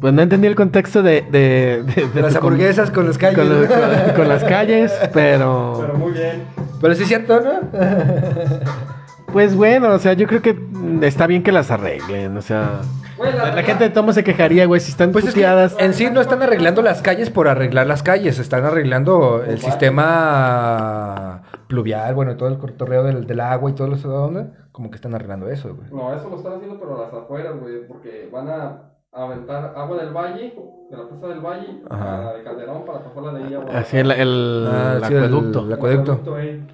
Pues 0.00 0.12
no 0.12 0.22
entendí 0.22 0.46
el 0.46 0.54
contexto 0.54 1.02
de... 1.02 1.22
De, 1.30 1.82
de- 1.82 2.08
de 2.14 2.22
las 2.22 2.36
hamburguesas 2.36 2.90
con 2.90 3.06
las 3.06 3.16
calles. 3.18 3.38
Con, 3.38 3.48
los- 3.48 3.68
con- 3.68 4.14
con 4.16 4.28
las 4.28 4.44
calles, 4.44 4.92
pero... 5.12 5.78
Pero 5.80 5.94
muy 5.98 6.12
bien. 6.12 6.44
Pero 6.80 6.94
sí 6.94 7.02
es 7.02 7.08
cierto, 7.08 7.40
¿no? 7.40 7.60
Pues 9.34 9.54
bueno, 9.56 9.92
o 9.92 9.98
sea, 9.98 10.12
yo 10.14 10.26
creo 10.28 10.40
que 10.40 10.56
está 11.02 11.26
bien 11.26 11.42
que 11.42 11.50
las 11.52 11.70
arreglen, 11.72 12.36
o 12.36 12.40
sea... 12.40 12.80
La, 13.18 13.62
gente 13.64 13.84
de 13.84 13.90
Tomo 13.90 14.12
se 14.12 14.22
quejaría, 14.24 14.66
güey, 14.66 14.80
si 14.80 14.90
están 14.92 15.10
Pues 15.12 15.24
es 15.24 15.34
que 15.34 15.40
puteadas. 15.40 15.76
en 15.78 15.92
sí 15.94 16.08
no 16.10 16.20
están 16.20 16.40
arreglando 16.42 16.82
las 16.82 17.02
calles 17.02 17.30
por 17.30 17.48
arreglar 17.48 17.86
las 17.88 18.02
calles, 18.04 18.38
están 18.38 18.64
arreglando 18.64 19.42
el 19.44 19.58
sistema 19.60 21.42
pluvial, 21.68 22.14
bueno, 22.14 22.36
todo 22.36 22.48
el 22.48 22.58
cotorreo 22.58 23.02
del, 23.02 23.26
del 23.26 23.40
agua 23.40 23.70
y 23.70 23.74
todo 23.74 23.92
eso, 23.94 24.08
¿dónde? 24.08 24.46
Como 24.72 24.88
que 24.90 24.96
están 24.96 25.14
arreglando 25.16 25.48
eso, 25.48 25.74
güey. 25.74 25.88
No, 25.90 26.14
eso 26.14 26.28
lo 26.28 26.36
están 26.36 26.54
haciendo, 26.54 26.78
pero 26.78 26.96
a 27.00 27.04
las 27.06 27.14
afueras, 27.14 27.54
güey, 27.60 27.86
porque 27.88 28.28
van 28.32 28.48
a 28.48 28.78
aventar 29.12 29.74
agua 29.76 29.96
del 29.98 30.12
valle, 30.12 30.54
de 30.90 30.96
la 30.96 31.08
presa 31.08 31.26
del 31.28 31.40
valle, 31.40 31.82
Ajá. 31.90 32.18
a 32.18 32.24
la 32.24 32.32
de 32.34 32.42
Calderón 32.44 32.84
para 32.84 33.02
pasarla 33.04 33.32
de 33.34 33.44
ahí 33.44 33.54
a 33.54 33.78
Así 33.78 33.96
el, 33.96 34.10
el, 34.10 34.68
Ah, 34.70 34.94
el 34.96 35.04
sí, 35.04 35.14
el- 35.14 35.24
acueducto. 35.24 35.60
el 35.66 35.72
acueducto. 35.72 36.34
ahí. 36.36 36.66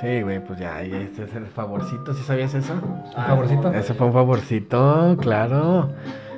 Sí, 0.00 0.22
güey, 0.22 0.40
pues 0.44 0.58
ya, 0.58 0.82
ya, 0.82 0.98
este 0.98 1.24
es 1.24 1.34
el 1.34 1.46
favorcito, 1.46 2.12
¿sí 2.14 2.22
sabías 2.24 2.54
eso? 2.54 2.74
Ah, 3.16 3.26
favorcito? 3.28 3.70
no, 3.70 3.78
Ese 3.78 3.94
fue 3.94 4.06
un 4.08 4.12
favorcito, 4.12 5.16
claro. 5.20 5.90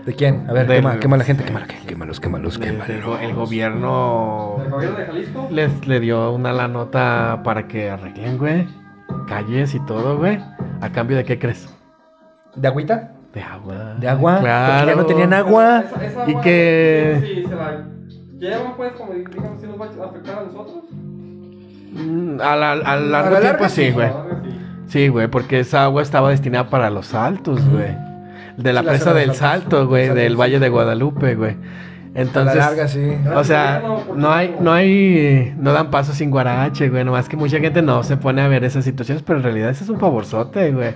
¿De 0.04 0.14
quién? 0.14 0.46
A 0.48 0.52
ver, 0.52 0.66
Del- 0.68 0.76
quema, 0.82 0.98
quema 1.00 1.16
a 1.16 1.18
la 1.18 1.24
gente, 1.24 1.42
quema, 1.44 1.66
quémalos, 1.86 2.20
quémalos, 2.20 2.56
El, 2.56 2.62
quémalos. 2.62 2.88
el 2.90 3.02
go- 3.02 3.18
el 3.18 3.34
gobierno 3.34 4.56
¿El 4.64 4.70
gobierno 4.70 4.98
de 4.98 5.06
Jalisco? 5.06 5.48
les 5.50 5.86
le 5.88 5.98
dio 6.00 6.30
una 6.32 6.52
la 6.52 6.68
nota 6.68 7.40
para 7.42 7.66
que 7.66 7.90
arreglen, 7.90 8.38
güey. 8.38 8.68
Calles 9.26 9.74
y 9.74 9.80
todo, 9.80 10.16
güey. 10.18 10.38
¿A 10.80 10.90
cambio 10.92 11.16
de 11.16 11.24
qué 11.24 11.38
crees? 11.38 11.68
¿De 12.54 12.68
agüita? 12.68 13.12
De 13.34 13.42
agua. 13.42 13.94
¿De 13.98 14.08
agua? 14.08 14.32
Porque 14.34 14.44
Claro. 14.46 14.86
ya 14.88 14.94
no 14.94 15.06
tenían 15.06 15.32
agua. 15.32 15.80
Esa- 15.80 16.04
esa 16.04 16.24
Y 16.26 16.30
agua, 16.30 16.42
que- 16.42 17.18
Si, 17.20 17.34
si 17.34 17.44
se 17.46 17.54
la 17.56 17.84
llevan, 18.38 18.76
pues, 18.76 18.92
como 18.92 19.12
digamos, 19.12 19.60
si 19.60 19.66
nos 19.66 19.80
va 19.80 19.86
a 19.86 20.08
afectar 20.08 20.38
a 20.38 20.42
nosotros. 20.44 20.84
Mm, 21.96 22.40
A, 22.40 22.56
la- 22.56 22.72
a 22.72 22.96
largo 22.96 23.30
la 23.34 23.40
tiempo 23.40 23.62
larga, 23.62 23.68
sí, 23.68 23.90
güey. 23.90 24.08
Sí. 24.88 25.08
Güey, 25.08 25.28
porque 25.28 25.60
esa 25.60 25.84
agua 25.84 26.02
estaba 26.02 26.30
destinada 26.30 26.68
para 26.70 26.90
los 26.90 27.06
saltos, 27.08 27.60
güey. 27.68 27.96
De 28.56 28.72
la 28.72 28.80
Sí, 28.82 28.86
presa 28.88 29.12
del 29.14 29.34
salto, 29.34 29.86
güey, 29.86 30.08
del. 30.10 30.36
Valle 30.36 30.58
de 30.58 30.68
Guadalupe, 30.68 31.34
güey. 31.34 31.56
Entonces, 32.14 32.54
a 32.54 32.58
la 32.58 32.66
larga, 32.68 32.88
sí. 32.88 33.12
o 33.34 33.44
sea, 33.44 33.82
no 34.14 34.32
hay, 34.32 34.56
no 34.58 34.72
hay, 34.72 35.54
no 35.58 35.72
dan 35.74 35.90
paso 35.90 36.14
sin 36.14 36.30
guarache, 36.30 36.88
güey. 36.88 37.04
Nomás 37.04 37.28
que 37.28 37.36
mucha 37.36 37.58
gente 37.58 37.82
no 37.82 38.02
se 38.04 38.16
pone 38.16 38.40
a 38.40 38.48
ver 38.48 38.64
esas 38.64 38.84
situaciones, 38.86 39.22
pero 39.22 39.38
en 39.38 39.42
realidad 39.42 39.68
ese 39.68 39.84
es 39.84 39.90
un 39.90 39.98
favorzote, 40.00 40.72
güey. 40.72 40.94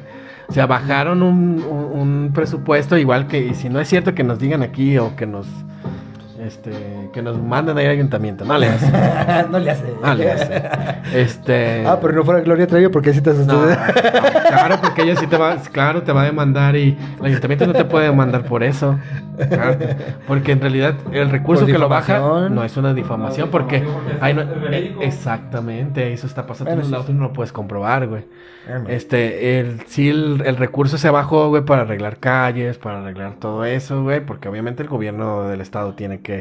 O 0.48 0.52
sea, 0.54 0.66
bajaron 0.66 1.22
un, 1.22 1.62
un- 1.62 2.00
un 2.00 2.30
presupuesto 2.32 2.96
igual 2.96 3.26
que, 3.26 3.38
y 3.48 3.54
si 3.54 3.68
no 3.68 3.80
es 3.80 3.88
cierto 3.88 4.14
que 4.14 4.24
nos 4.24 4.38
digan 4.38 4.62
aquí 4.62 4.96
o 4.96 5.14
que 5.14 5.26
nos, 5.26 5.46
este, 6.44 6.70
que 7.12 7.22
nos 7.22 7.40
manden 7.40 7.76
ahí 7.78 7.86
al 7.86 7.92
ayuntamiento. 7.92 8.44
No 8.44 8.56
le 8.58 8.68
hace, 8.68 8.90
no 9.50 9.58
le 9.58 9.70
hace. 9.70 9.84
no 10.02 10.14
le 10.14 10.30
hace. 10.32 10.62
Este. 11.14 11.86
Ah, 11.86 11.98
pero 12.00 12.14
no 12.14 12.24
fuera 12.24 12.40
Gloria 12.40 12.66
Trevi 12.66 12.88
porque 12.88 13.12
sí 13.12 13.20
te 13.20 13.32
No, 13.32 13.36
asusté. 13.42 13.76
no, 13.76 14.48
claro, 14.48 14.76
porque 14.80 15.02
ella 15.02 15.16
sí 15.16 15.26
te 15.26 15.36
va, 15.36 15.56
claro, 15.72 16.02
te 16.02 16.12
va 16.12 16.22
a 16.22 16.24
demandar 16.24 16.76
y 16.76 16.96
el 17.20 17.26
ayuntamiento 17.26 17.66
no 17.66 17.72
te 17.72 17.84
puede 17.84 18.06
demandar 18.06 18.44
por 18.44 18.62
eso. 18.62 18.98
Claro, 19.48 19.78
porque 20.28 20.52
en 20.52 20.60
realidad 20.60 20.94
el 21.12 21.30
recurso 21.30 21.64
que 21.64 21.78
lo 21.78 21.88
baja 21.88 22.18
no 22.50 22.62
es 22.62 22.76
una 22.76 22.92
difamación, 22.92 23.46
No, 23.46 23.50
porque, 23.50 23.80
porque 23.80 24.18
ay, 24.20 24.34
no- 24.34 24.42
es 24.42 24.60
verídico. 24.60 25.00
eh, 25.02 25.06
exactamente, 25.06 26.12
eso 26.12 26.26
está 26.26 26.46
pasando 26.46 26.70
Bueno, 26.70 26.80
en 26.82 26.86
sí, 26.86 26.90
los 26.92 27.00
autos 27.00 27.14
no 27.14 27.22
lo 27.22 27.32
puedes 27.32 27.50
comprobar, 27.52 28.06
güey. 28.06 28.24
Ah, 28.68 28.82
Este, 28.88 29.58
el, 29.60 29.80
sí, 29.86 30.10
el, 30.10 30.42
el 30.44 30.56
recurso 30.56 30.98
se 30.98 31.08
bajó, 31.08 31.48
güey, 31.48 31.64
para 31.64 31.82
arreglar 31.82 32.18
calles, 32.18 32.76
para 32.76 33.00
arreglar 33.00 33.34
todo 33.40 33.64
eso, 33.64 34.02
güey, 34.02 34.20
porque 34.20 34.48
obviamente 34.50 34.82
el 34.82 34.90
gobierno 34.90 35.48
del 35.48 35.62
estado 35.62 35.94
tiene 35.94 36.20
que 36.20 36.39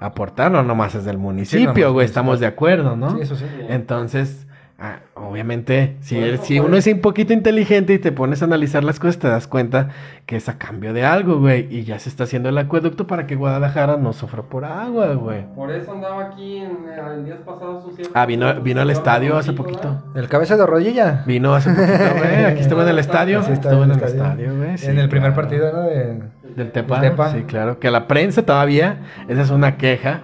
aportar, 0.00 0.50
no 0.50 0.62
nomás 0.62 0.94
es 0.94 1.04
del 1.04 1.18
municipio, 1.18 1.92
güey, 1.92 2.04
es 2.04 2.10
estamos 2.10 2.40
de 2.40 2.46
acuerdo, 2.46 2.96
¿no? 2.96 3.16
Sí, 3.16 3.22
eso 3.22 3.36
sí. 3.36 3.44
Entonces, 3.68 4.47
ah, 4.78 5.00
obviamente, 5.14 5.96
si, 6.00 6.18
eres- 6.18 6.40
por 6.40 6.66
uno 6.66 6.76
es 6.76 6.86
un 6.86 7.00
poquito 7.00 7.32
inteligente 7.32 7.94
y 7.94 7.98
te 7.98 8.12
pones 8.12 8.42
a 8.42 8.44
analizar 8.46 8.84
las 8.84 8.98
cosas, 8.98 9.18
te 9.18 9.28
das 9.28 9.46
cuenta 9.46 9.88
que 10.26 10.36
es 10.36 10.48
a 10.48 10.58
cambio 10.58 10.92
de 10.92 11.04
algo, 11.04 11.38
güey. 11.38 11.66
Y 11.74 11.84
ya 11.84 11.98
se 11.98 12.08
está 12.08 12.24
haciendo 12.24 12.48
el 12.48 12.58
acuedocuto 12.58 13.06
para 13.06 13.26
que 13.26 13.34
Guadalajara 13.34 13.96
no 13.96 14.12
sufra 14.12 14.42
por 14.42 14.64
agua, 14.64 15.14
güey. 15.14 15.44
Por 15.54 15.70
eso 15.70 15.92
andaba 15.92 16.26
aquí 16.26 16.58
en, 16.58 16.78
en 17.16 17.24
días 17.24 17.38
pasados 17.44 17.84
su 17.84 18.10
Ah, 18.14 18.26
vino, 18.26 18.60
vino 18.60 18.80
al 18.80 18.90
estadio 18.90 19.36
hace 19.36 19.52
poquito. 19.52 20.02
El 20.14 20.28
cabeza 20.28 20.56
de 20.56 20.66
rodilla. 20.66 21.22
Vino 21.26 21.54
hace 21.54 21.70
poquito, 21.70 22.14
güey. 22.18 22.44
Aquí 22.44 22.60
estuvo 22.60 22.82
en 22.82 22.88
el 22.88 22.98
estadio. 22.98 23.42
Sí, 23.42 23.52
estuvo 23.52 23.84
en 23.84 23.90
el 23.92 24.02
estadio, 24.02 24.56
güey. 24.56 24.78
sí, 24.78 24.86
en 24.86 24.98
el 24.98 25.08
primer 25.08 25.32
claro. 25.32 25.48
partido, 25.48 25.72
¿no? 25.72 25.82
De... 25.82 26.22
Del 26.56 26.72
Tepa. 26.72 27.00
Del 27.00 27.10
Tepa. 27.10 27.32
Sí, 27.32 27.42
claro. 27.42 27.78
Que 27.78 27.90
la 27.90 28.08
prensa 28.08 28.42
todavía, 28.42 28.98
esa 29.28 29.42
es 29.42 29.50
una 29.50 29.76
queja. 29.76 30.20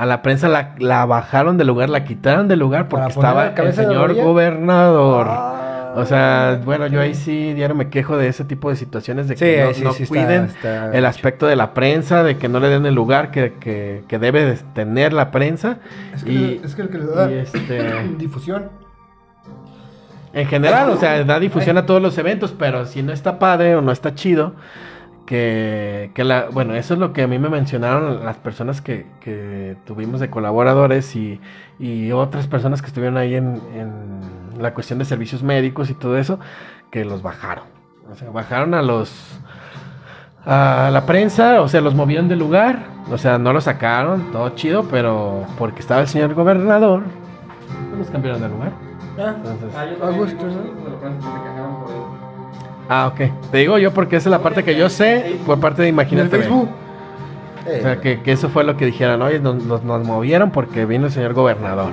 A 0.00 0.06
la 0.06 0.22
prensa 0.22 0.48
la, 0.48 0.74
la 0.78 1.04
bajaron 1.04 1.58
del 1.58 1.66
lugar, 1.66 1.90
la 1.90 2.04
quitaron 2.04 2.48
del 2.48 2.58
lugar 2.58 2.88
porque 2.88 3.02
¿Para 3.14 3.14
poner 3.14 3.48
estaba 3.50 3.68
el 3.68 3.74
señor 3.74 4.14
gobernador. 4.14 5.26
Ah. 5.28 5.92
O 5.94 6.06
sea, 6.06 6.58
bueno, 6.64 6.86
yo 6.86 7.00
ahí 7.00 7.14
sí, 7.14 7.52
diario 7.52 7.74
me 7.76 7.90
quejo 7.90 8.16
de 8.16 8.28
ese 8.28 8.44
tipo 8.44 8.70
de 8.70 8.76
situaciones 8.76 9.28
de 9.28 9.36
Sí, 9.36 9.44
que 9.44 9.60
no, 9.60 9.68
ahí 9.68 9.74
sí, 9.74 9.84
no 9.84 9.92
sí 9.92 10.04
está- 10.04 10.14
cuiden 10.14 10.44
está 10.44 10.96
el 10.96 11.04
aspecto 11.04 11.46
de 11.46 11.56
la 11.56 11.74
prensa, 11.74 12.22
de 12.22 12.38
que 12.38 12.48
no 12.48 12.60
le 12.60 12.68
den 12.68 12.86
el 12.86 12.94
lugar 12.94 13.30
que, 13.30 13.54
que, 13.60 14.04
que 14.08 14.18
debe 14.18 14.44
de 14.46 14.54
tener 14.72 15.12
la 15.12 15.30
prensa. 15.30 15.78
Es 16.14 16.24
que, 16.24 16.32
y, 16.32 16.60
es 16.64 16.74
que 16.74 16.82
el 16.82 16.88
que 16.88 16.98
le 16.98 17.06
da 17.06 17.30
este, 17.30 18.08
difusión. 18.18 18.70
en 20.32 20.46
general, 20.46 20.90
o 20.90 20.96
sea, 20.96 21.24
da 21.24 21.40
difusión 21.40 21.76
a 21.76 21.86
todos 21.86 22.00
los 22.00 22.16
eventos, 22.18 22.54
pero 22.56 22.86
si 22.86 23.02
no 23.02 23.12
está 23.12 23.38
padre 23.38 23.74
o 23.76 23.82
no 23.82 23.90
está 23.92 24.14
chido, 24.14 24.54
que, 25.30 26.10
que 26.12 26.24
la, 26.24 26.48
bueno, 26.50 26.74
eso 26.74 26.94
es 26.94 26.98
lo 26.98 27.12
que 27.12 27.22
a 27.22 27.28
mí 27.28 27.38
me 27.38 27.48
mencionaron 27.48 28.24
las 28.24 28.36
personas 28.36 28.80
que, 28.80 29.06
que 29.20 29.76
tuvimos 29.86 30.18
de 30.18 30.28
colaboradores 30.28 31.14
y, 31.14 31.40
y 31.78 32.10
otras 32.10 32.48
personas 32.48 32.82
que 32.82 32.88
estuvieron 32.88 33.16
ahí 33.16 33.36
en, 33.36 33.60
en 33.76 34.60
la 34.60 34.74
cuestión 34.74 34.98
de 34.98 35.04
servicios 35.04 35.44
médicos 35.44 35.88
y 35.88 35.94
todo 35.94 36.18
eso, 36.18 36.40
que 36.90 37.04
los 37.04 37.22
bajaron. 37.22 37.62
O 38.10 38.16
sea, 38.16 38.28
bajaron 38.30 38.74
a 38.74 38.82
los 38.82 39.38
a 40.44 40.90
la 40.92 41.06
prensa, 41.06 41.60
o 41.60 41.68
sea, 41.68 41.80
los 41.80 41.94
movieron 41.94 42.26
del 42.26 42.40
lugar, 42.40 42.86
o 43.08 43.16
sea, 43.16 43.38
no 43.38 43.52
los 43.52 43.62
sacaron, 43.64 44.32
todo 44.32 44.48
chido, 44.56 44.88
pero 44.90 45.44
porque 45.58 45.78
estaba 45.78 46.00
el 46.00 46.08
señor 46.08 46.34
gobernador, 46.34 47.04
pues 47.90 48.00
los 48.00 48.10
cambiaron 48.10 48.40
de 48.40 48.48
lugar. 48.48 48.72
Entonces, 49.16 49.70
Ah, 49.76 49.86
yo 49.86 49.96
A 49.96 49.98
también 50.00 50.12
vi 50.12 50.18
gusto, 50.18 50.44
muchos 50.44 50.64
¿no? 50.64 51.99
Ah, 52.92 53.06
ok. 53.06 53.20
Te 53.52 53.58
digo 53.58 53.78
yo 53.78 53.94
porque 53.94 54.16
esa 54.16 54.28
es 54.28 54.32
la 54.32 54.40
parte 54.40 54.64
que 54.64 54.74
yo 54.76 54.90
sé 54.90 55.36
por 55.46 55.60
parte 55.60 55.80
de 55.82 55.88
En 55.88 55.94
Imagínate. 55.94 56.28
Facebook. 56.36 56.68
O 57.78 57.82
sea, 57.82 58.00
que, 58.00 58.20
que 58.20 58.32
eso 58.32 58.48
fue 58.48 58.64
lo 58.64 58.76
que 58.76 58.84
dijeron, 58.86 59.22
oye, 59.22 59.38
nos, 59.38 59.62
nos, 59.64 59.84
nos 59.84 60.04
movieron 60.04 60.50
porque 60.50 60.86
vino 60.86 61.06
el 61.06 61.12
señor 61.12 61.34
gobernador. 61.34 61.92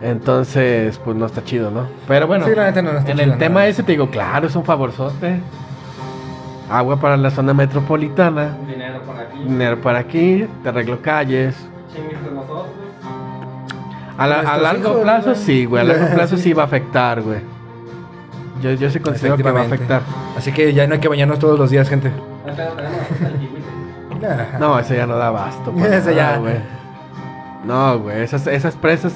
Entonces, 0.00 0.98
pues 1.04 1.16
no 1.16 1.26
está 1.26 1.44
chido, 1.44 1.70
¿no? 1.70 1.86
Pero 2.08 2.26
bueno, 2.26 2.46
Sí, 2.46 2.52
la 2.54 2.64
neta 2.64 2.80
no, 2.80 2.92
no 2.92 2.98
está 3.00 3.10
en 3.10 3.18
chido, 3.18 3.32
el 3.32 3.38
tema 3.38 3.60
no. 3.60 3.66
ese 3.66 3.82
te 3.82 3.92
digo, 3.92 4.08
claro, 4.10 4.46
es 4.46 4.56
un 4.56 4.64
favorzote. 4.64 5.40
Agua 6.70 6.98
para 6.98 7.16
la 7.18 7.30
zona 7.30 7.52
metropolitana, 7.52 8.56
dinero 8.66 9.02
por 9.02 9.16
aquí. 9.18 9.38
dinero 9.44 9.80
para 9.82 9.98
aquí, 9.98 10.46
te 10.62 10.68
arreglo 10.68 11.02
calles. 11.02 11.54
Chingues 11.94 12.24
de 12.24 12.30
nosotros. 12.30 12.66
A, 14.16 14.26
la- 14.26 14.38
a 14.38 14.42
Nuestros 14.42 14.62
largo 14.62 15.02
plazo 15.02 15.34
sí, 15.34 15.64
güey, 15.66 15.82
a 15.82 15.84
largo 15.84 16.06
plazo 16.14 16.36
sí 16.38 16.52
va 16.52 16.62
a 16.62 16.66
afectar, 16.66 17.20
güey. 17.22 17.40
Yo, 18.60 18.72
yo 18.72 18.90
sí 18.90 19.00
considero 19.00 19.36
que 19.36 19.42
va 19.42 19.60
a 19.60 19.64
afectar. 19.64 20.02
Así 20.36 20.52
que 20.52 20.72
ya 20.74 20.86
no 20.86 20.94
hay 20.94 21.00
que 21.00 21.08
bañarnos 21.08 21.38
todos 21.38 21.58
los 21.58 21.70
días, 21.70 21.88
gente. 21.88 22.12
No, 24.58 24.78
ese 24.78 24.96
ya 24.96 25.06
no 25.06 25.16
da 25.16 25.28
abasto. 25.28 25.72
nada, 25.76 26.12
ya. 26.12 26.38
güey. 26.38 26.56
No, 27.64 27.98
güey, 27.98 28.22
esas, 28.22 28.46
esas 28.46 28.76
presas 28.76 29.14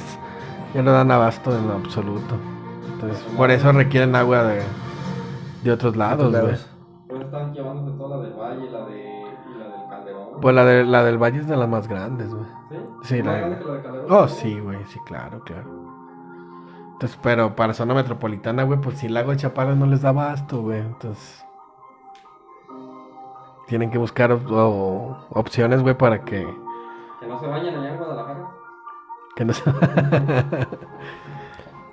ya 0.74 0.82
no 0.82 0.92
dan 0.92 1.10
abasto 1.10 1.56
en 1.56 1.66
lo 1.68 1.74
absoluto. 1.74 2.36
Entonces, 2.92 3.22
por 3.36 3.50
eso 3.50 3.72
requieren 3.72 4.14
agua 4.16 4.44
de, 4.44 4.62
de 5.62 5.72
otros 5.72 5.96
lados, 5.96 6.30
güey. 6.30 6.54
Pues 7.08 7.20
están 7.22 7.52
llevándose 7.52 7.96
toda 7.98 8.16
la 8.16 8.22
del 8.22 8.32
Valle 8.34 8.66
y 8.66 8.70
la, 8.70 8.84
de. 8.86 9.14
Pues 10.40 10.54
la, 10.54 10.64
de, 10.64 10.84
la 10.84 11.04
del 11.04 11.16
Valle 11.18 11.38
es 11.40 11.46
de 11.48 11.56
las 11.56 11.68
más 11.68 11.86
grandes, 11.88 12.28
güey. 12.34 12.44
¿Sí? 12.70 12.76
sí, 13.16 13.22
¿Más 13.22 13.34
la- 13.34 13.38
grande 13.40 13.58
que 13.58 13.64
la 13.64 13.72
de 13.74 13.82
Calderón? 13.82 14.06
Oh, 14.10 14.28
sí, 14.28 14.58
güey, 14.60 14.78
sí, 14.88 14.98
claro, 15.06 15.40
claro. 15.44 15.83
Entonces, 16.94 17.18
pero 17.22 17.54
para 17.56 17.74
zona 17.74 17.92
metropolitana, 17.94 18.62
güey, 18.62 18.80
pues 18.80 18.98
si 18.98 19.06
el 19.06 19.14
lago 19.14 19.30
de 19.32 19.36
Chapala 19.36 19.74
no 19.74 19.86
les 19.86 20.02
da 20.02 20.08
abasto, 20.10 20.62
güey. 20.62 20.78
Entonces, 20.80 21.44
tienen 23.66 23.90
que 23.90 23.98
buscar 23.98 24.32
op- 24.32 24.50
o- 24.50 25.16
opciones, 25.30 25.82
güey, 25.82 25.94
para 25.96 26.20
que, 26.24 26.46
Que 27.20 27.26
no 27.26 27.38
se 27.40 27.46
bañen 27.46 27.76
allá 27.76 27.90
en 27.92 27.98
Guadalajara. 27.98 28.46
que 29.36 29.44
no 29.44 29.52
se... 29.52 29.62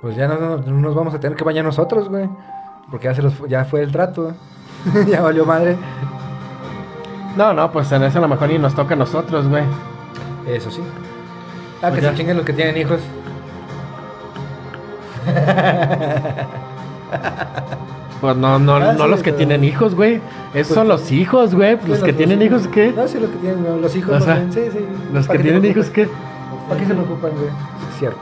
Pues 0.01 0.15
ya 0.15 0.27
no, 0.27 0.35
no- 0.39 0.57
no 0.57 0.71
nos 0.81 0.95
vamos 0.95 1.13
a 1.13 1.19
tener 1.19 1.37
que 1.37 1.43
bañar 1.43 1.63
nosotros, 1.63 2.09
güey. 2.09 2.27
Porque 2.89 3.05
ya, 3.05 3.13
se 3.13 3.21
los, 3.21 3.37
ya 3.47 3.65
fue 3.65 3.83
el 3.83 3.91
trato. 3.91 4.33
ya 5.07 5.21
valió 5.21 5.45
madre. 5.45 5.77
No, 7.37 7.53
no, 7.53 7.71
pues 7.71 7.91
en 7.91 8.01
eso 8.03 8.17
a 8.17 8.21
lo 8.21 8.27
mejor 8.27 8.49
ni 8.49 8.57
nos 8.57 8.73
toca 8.73 8.95
a 8.95 8.97
nosotros, 8.97 9.47
güey. 9.47 9.63
Eso 10.47 10.71
sí. 10.71 10.81
Ah, 11.83 11.89
Pues 11.89 11.95
que 11.95 12.01
ya. 12.01 12.09
se 12.11 12.15
chinguen 12.17 12.37
los 12.37 12.45
que 12.47 12.53
tienen 12.53 12.75
hijos. 12.77 12.99
Pues 18.21 18.37
no, 18.37 18.59
no, 18.59 18.75
Ah, 18.75 18.93
no 18.93 19.05
sí, 19.05 19.09
los 19.09 19.19
que 19.19 19.23
pero- 19.31 19.37
tienen 19.37 19.63
hijos, 19.63 19.95
güey. 19.95 20.15
Esos 20.53 20.55
Pues 20.67 20.67
son 20.75 20.87
los 20.87 21.11
hijos, 21.11 21.55
güey. 21.55 21.77
Sí, 21.81 21.87
Los 21.87 21.99
que 21.99 22.07
los- 22.07 22.17
tienen 22.17 22.37
los 22.39 22.47
hijos, 22.47 22.67
¿qué? 22.67 22.93
No, 22.95 23.07
sí, 23.07 23.19
los 23.19 23.29
que 23.31 23.37
tienen 23.37 23.63
no, 23.63 23.77
los 23.77 23.95
hijos. 23.95 24.21
O 24.21 24.23
sea, 24.23 24.45
sí, 24.51 24.61
sí. 24.71 24.79
Los 25.11 25.25
¿Para 25.25 25.37
que 25.37 25.43
tienen 25.43 25.65
hijos? 25.65 25.89
¿qué? 25.89 26.07
¿Para 26.69 26.79
qué 26.79 26.85
se 26.85 26.93
preocupan, 26.93 27.31
güey? 27.31 27.47
Es 27.91 27.99
cierto. 27.99 28.19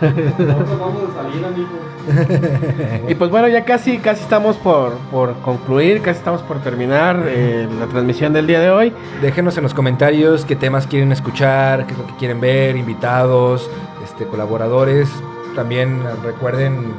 Y 3.08 3.14
pues 3.14 3.30
bueno, 3.30 3.46
ya 3.48 3.64
casi, 3.66 3.98
casi 3.98 4.22
estamos 4.22 4.56
por, 4.56 4.92
por 5.12 5.34
concluir, 5.42 6.00
casi 6.00 6.18
estamos 6.18 6.40
por 6.42 6.58
terminar 6.60 7.22
eh, 7.26 7.68
la 7.78 7.86
transmisión 7.86 8.32
del 8.32 8.46
día 8.46 8.60
de 8.60 8.70
hoy. 8.70 8.92
Déjenos 9.20 9.56
en 9.58 9.62
los 9.64 9.74
comentarios 9.74 10.46
qué 10.46 10.56
temas 10.56 10.86
quieren 10.86 11.12
escuchar, 11.12 11.86
qué 11.86 11.92
es 11.92 11.98
lo 11.98 12.06
que 12.06 12.14
quieren 12.16 12.40
ver, 12.40 12.76
invitados, 12.76 13.70
este, 14.02 14.24
colaboradores. 14.24 15.10
También 15.56 16.00
recuerden, 16.24 16.94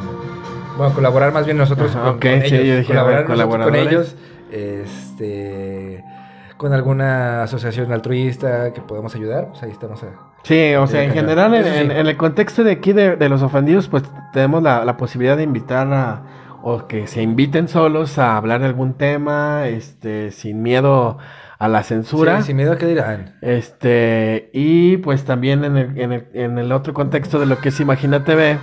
bueno, 0.77 0.93
colaborar 0.93 1.31
más 1.33 1.45
bien 1.45 1.57
nosotros 1.57 1.95
Ajá, 1.95 2.11
con, 2.11 2.21
sí, 2.21 2.27
ellos. 2.29 2.51
yo 2.51 2.75
dije, 2.77 2.85
colaborar 2.85 3.29
nosotros 3.29 3.65
con 3.65 3.75
ellos. 3.75 4.15
Este, 4.51 6.03
con 6.57 6.73
alguna 6.73 7.43
asociación 7.43 7.91
altruista 7.91 8.71
que 8.73 8.81
podamos 8.81 9.15
ayudar, 9.15 9.47
pues 9.49 9.63
ahí 9.63 9.71
estamos. 9.71 10.03
A, 10.03 10.07
Sí, 10.43 10.73
o 10.73 10.87
sea, 10.87 11.03
en 11.03 11.11
general, 11.11 11.53
en, 11.53 11.61
Eso 11.65 11.73
sí. 11.73 11.79
en- 11.81 11.91
en 11.91 12.07
el 12.07 12.17
contexto 12.17 12.63
de 12.63 12.71
aquí 12.71 12.93
de, 12.93 13.15
de 13.15 13.29
los 13.29 13.43
ofendidos, 13.43 13.87
pues 13.87 14.03
tenemos 14.33 14.63
la, 14.63 14.83
la 14.85 14.97
posibilidad 14.97 15.37
de 15.37 15.43
invitar 15.43 15.91
a, 15.93 16.23
o 16.63 16.87
que 16.87 17.05
se 17.07 17.21
inviten 17.21 17.67
solos 17.67 18.17
a 18.17 18.37
hablar 18.37 18.59
de 18.61 18.65
algún 18.67 18.93
tema, 18.93 19.67
este, 19.67 20.31
sin 20.31 20.61
miedo 20.63 21.17
a 21.17 21.17
la 21.67 21.83
censura. 21.83 22.41
Sí, 22.41 22.47
sin 22.47 22.57
miedo 22.57 22.73
a 22.73 22.77
que 22.77 22.87
dirán. 22.87 23.37
Este, 23.41 24.49
y 24.53 24.97
pues 24.97 25.23
también 25.25 25.63
en 25.63 25.77
el, 25.77 25.99
en 25.99 26.11
el, 26.11 26.27
en 26.33 26.57
el 26.57 26.71
otro 26.71 26.93
contexto 26.93 27.39
de 27.39 27.45
lo 27.45 27.59
que 27.59 27.69
es 27.69 27.79
Imagina 27.79 28.23
TV, 28.23 28.57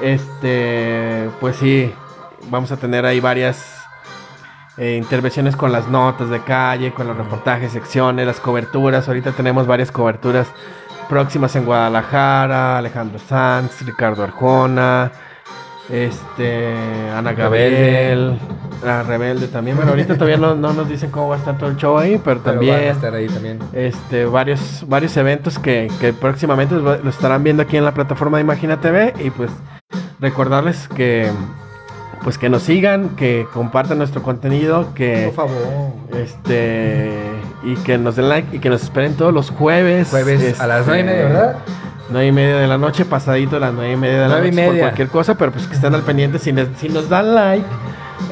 este, 0.00 1.28
pues 1.40 1.56
sí, 1.56 1.92
vamos 2.50 2.72
a 2.72 2.76
tener 2.76 3.04
ahí 3.04 3.20
varias 3.20 3.78
eh, 4.76 4.96
intervenciones 4.96 5.56
con 5.56 5.72
las 5.72 5.88
notas 5.88 6.30
de 6.30 6.40
calle, 6.40 6.92
con 6.92 7.08
los 7.08 7.16
reportajes, 7.16 7.72
secciones, 7.72 8.26
las 8.26 8.40
coberturas. 8.40 9.08
Ahorita 9.08 9.32
tenemos 9.32 9.66
varias 9.66 9.90
coberturas 9.90 10.48
próximas 11.08 11.56
en 11.56 11.64
Guadalajara, 11.64 12.78
Alejandro 12.78 13.18
Sanz, 13.18 13.82
Ricardo 13.84 14.22
Arjona, 14.22 15.10
Este, 15.90 16.74
Ana. 17.16 17.32
Gabriel, 17.32 18.38
la 18.84 19.02
Rebelde 19.02 19.48
también. 19.48 19.76
Bueno, 19.76 19.92
ahorita 19.92 20.14
todavía 20.14 20.36
no, 20.36 20.54
no 20.54 20.72
nos 20.72 20.88
dicen 20.88 21.10
cómo 21.10 21.28
va 21.28 21.36
a 21.36 21.38
estar 21.38 21.56
todo 21.56 21.70
el 21.70 21.76
show 21.76 21.96
ahí, 21.98 22.20
pero 22.22 22.40
Pero 22.40 22.56
también 22.56 22.74
van 22.74 22.84
a 22.84 22.90
estar 22.90 23.14
ahí 23.14 23.26
también. 23.26 23.58
este, 23.72 24.26
varios, 24.26 24.84
varios 24.86 25.16
eventos 25.16 25.58
que, 25.58 25.90
que 26.00 26.12
próximamente 26.12 26.74
lo 26.74 27.08
estarán 27.08 27.42
viendo 27.42 27.62
aquí 27.62 27.76
en 27.76 27.84
la 27.84 27.94
plataforma 27.94 28.36
de 28.38 28.42
Imagina 28.44 28.80
TV 28.80 29.14
y 29.24 29.30
pues 29.30 29.50
recordarles 30.20 30.88
que 30.88 31.30
pues 32.24 32.36
que 32.36 32.48
nos 32.50 32.64
sigan, 32.64 33.10
que 33.10 33.46
compartan 33.54 33.96
nuestro 33.98 34.22
contenido, 34.22 34.92
que 34.94 35.30
Por 35.34 35.46
favor. 35.48 35.92
este 36.16 37.12
y 37.62 37.74
que 37.76 37.96
nos 37.96 38.16
den 38.16 38.28
like 38.28 38.56
y 38.56 38.58
que 38.58 38.68
nos 38.68 38.82
esperen 38.82 39.14
todos 39.14 39.32
los 39.32 39.50
jueves. 39.50 40.08
Jueves 40.10 40.60
a 40.60 40.66
las 40.66 40.80
este, 40.80 40.90
nueve 40.90 41.00
y 41.00 41.04
media, 41.04 41.24
¿verdad? 41.24 41.56
Nueve 42.10 42.26
y 42.28 42.32
media 42.32 42.56
de 42.56 42.66
la 42.66 42.78
noche, 42.78 43.04
pasadito 43.04 43.56
a 43.56 43.60
las 43.60 43.74
nueve 43.74 43.92
y 43.92 43.96
media 43.96 44.22
de 44.22 44.28
la 44.28 44.38
noche 44.40 44.66
por 44.66 44.78
cualquier 44.78 45.08
cosa, 45.08 45.34
pero 45.36 45.52
pues 45.52 45.66
que 45.66 45.74
estén 45.74 45.94
al 45.94 46.02
pendiente 46.02 46.38
si, 46.38 46.52
les- 46.52 46.68
si 46.78 46.88
nos 46.88 47.08
dan 47.10 47.34
like, 47.34 47.66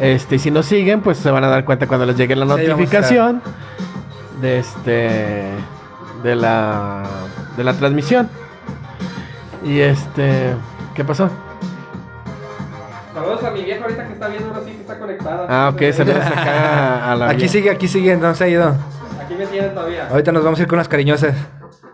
este, 0.00 0.36
y 0.36 0.38
si 0.38 0.50
nos 0.50 0.64
siguen, 0.66 1.02
pues 1.02 1.18
se 1.18 1.30
van 1.30 1.44
a 1.44 1.48
dar 1.48 1.64
cuenta 1.66 1.86
cuando 1.86 2.06
les 2.06 2.16
llegue 2.16 2.34
la 2.36 2.44
Sí, 2.46 2.50
notificación 2.50 3.42
de 4.40 4.58
este 4.60 5.50
de 6.22 6.34
la 6.36 7.02
de 7.56 7.64
la 7.64 7.74
transmisión. 7.74 8.28
Y 9.62 9.80
este, 9.80 10.54
¿qué 10.94 11.04
pasó? 11.04 11.28
Saludos 13.12 13.44
a 13.44 13.50
mi 13.50 13.62
vieja 13.62 13.82
ahorita 13.82 14.06
que 14.06 14.12
está 14.14 14.28
viendo 14.28 14.48
ahora 14.48 14.60
sí 14.64 14.72
que 14.72 14.80
está 14.80 14.98
conectada. 14.98 15.46
Ah, 15.48 15.70
ok, 15.74 15.82
saludos 15.92 16.24
acá 16.24 17.12
a 17.12 17.14
la 17.14 17.26
Aquí 17.28 17.36
vieja. 17.38 17.52
sigue, 17.52 17.70
aquí 17.70 17.88
sigue, 17.88 18.16
no 18.16 18.34
se 18.34 18.44
ha 18.44 18.48
ido. 18.48 18.74
Aquí 19.22 19.34
me 19.34 19.46
tienen 19.46 19.74
todavía. 19.74 20.08
Ahorita 20.10 20.32
nos 20.32 20.44
vamos 20.44 20.58
a 20.58 20.62
ir 20.62 20.68
con 20.68 20.78
las 20.78 20.88
cariñosas. 20.88 21.34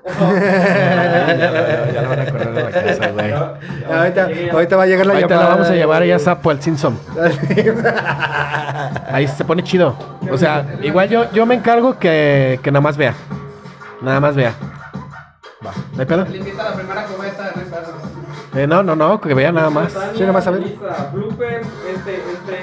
Ya, 0.04 1.92
ya 1.92 2.02
lo 2.02 2.08
van 2.08 2.20
a 2.20 2.26
correr 2.30 2.52
de 2.52 2.62
la 2.64 2.70
casa, 2.70 3.08
güey. 3.10 3.28
Ya- 3.28 3.58
ya- 3.88 3.98
ahorita, 3.98 4.30
ya. 4.32 4.52
ahorita 4.52 4.76
va 4.76 4.82
a 4.82 4.86
llegar 4.86 5.06
la 5.06 5.12
Ahorita 5.14 5.28
la 5.28 5.34
llamada. 5.40 5.54
vamos 5.56 5.70
a 5.70 5.74
llevar 5.74 6.02
allá 6.02 6.16
a 6.16 6.18
Sapo 6.18 6.50
al 6.50 6.60
Simpson. 6.62 6.98
Ahí 9.12 9.28
se 9.28 9.44
pone 9.44 9.62
chido. 9.62 9.94
O 10.30 10.38
sea, 10.38 10.64
igual 10.82 11.08
yo, 11.08 11.30
yo 11.32 11.46
me 11.46 11.54
encargo 11.54 11.98
que, 11.98 12.58
que 12.62 12.70
nada 12.72 12.80
más 12.80 12.96
vea. 12.96 13.14
Nada 14.00 14.20
más 14.20 14.34
vea. 14.34 14.54
¿No 15.62 16.00
hay 16.00 16.06
pedo? 16.06 16.24
La 16.24 16.30
Ricardo. 16.32 17.92
Eh, 18.54 18.66
no, 18.66 18.82
no, 18.82 18.94
no, 18.96 19.20
que 19.20 19.32
vea 19.34 19.52
nada 19.52 19.70
más. 19.70 19.92
Sí, 20.14 20.20
nada 20.20 20.32
más 20.32 20.46
a 20.46 20.50
ver. 20.50 20.62
Este, 20.62 20.76
este, 22.16 22.61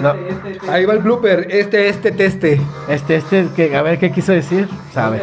No. 0.00 0.12
este, 0.14 0.50
este. 0.52 0.70
Ahí 0.70 0.84
va 0.84 0.94
el 0.94 1.00
blooper, 1.00 1.46
este, 1.50 1.88
este, 1.88 2.10
teste. 2.12 2.60
Este, 2.88 3.16
este, 3.16 3.48
que, 3.54 3.76
a 3.76 3.82
ver 3.82 3.98
qué 3.98 4.10
quiso 4.10 4.32
decir. 4.32 4.68
Sabe. 4.92 5.22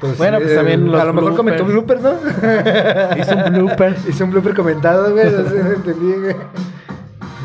Pues, 0.00 0.18
Bueno, 0.18 0.38
pues 0.38 0.54
también 0.54 0.90
los 0.90 1.00
A 1.00 1.04
lo 1.04 1.12
mejor 1.12 1.34
comentó 1.36 1.64
bloopers. 1.64 2.02
blooper, 2.02 3.14
¿no? 3.16 3.16
Hizo 3.22 3.36
un 3.36 3.52
blooper. 3.54 3.96
Hizo 4.08 4.24
un 4.24 4.30
blooper 4.30 4.54
comentado, 4.54 5.12
güey. 5.12 5.24
No 5.30 5.48
sé, 5.48 5.58
entendí, 5.58 6.12
güey. 6.12 6.36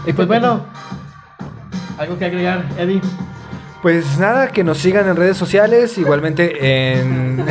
Y 0.05 0.13
pues 0.13 0.27
bueno, 0.27 0.65
algo 1.97 2.17
que 2.17 2.25
agregar, 2.25 2.65
Eddie. 2.77 3.01
Pues 3.81 4.17
nada, 4.19 4.47
que 4.49 4.63
nos 4.63 4.77
sigan 4.79 5.07
en 5.07 5.15
redes 5.15 5.37
sociales, 5.37 5.97
igualmente 5.97 6.99
en, 6.99 7.43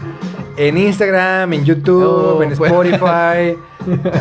en 0.56 0.76
Instagram, 0.78 1.52
en 1.52 1.64
YouTube, 1.64 2.36
No, 2.38 2.42
en 2.42 2.56
pues. 2.56 2.70
Spotify, 2.70 3.56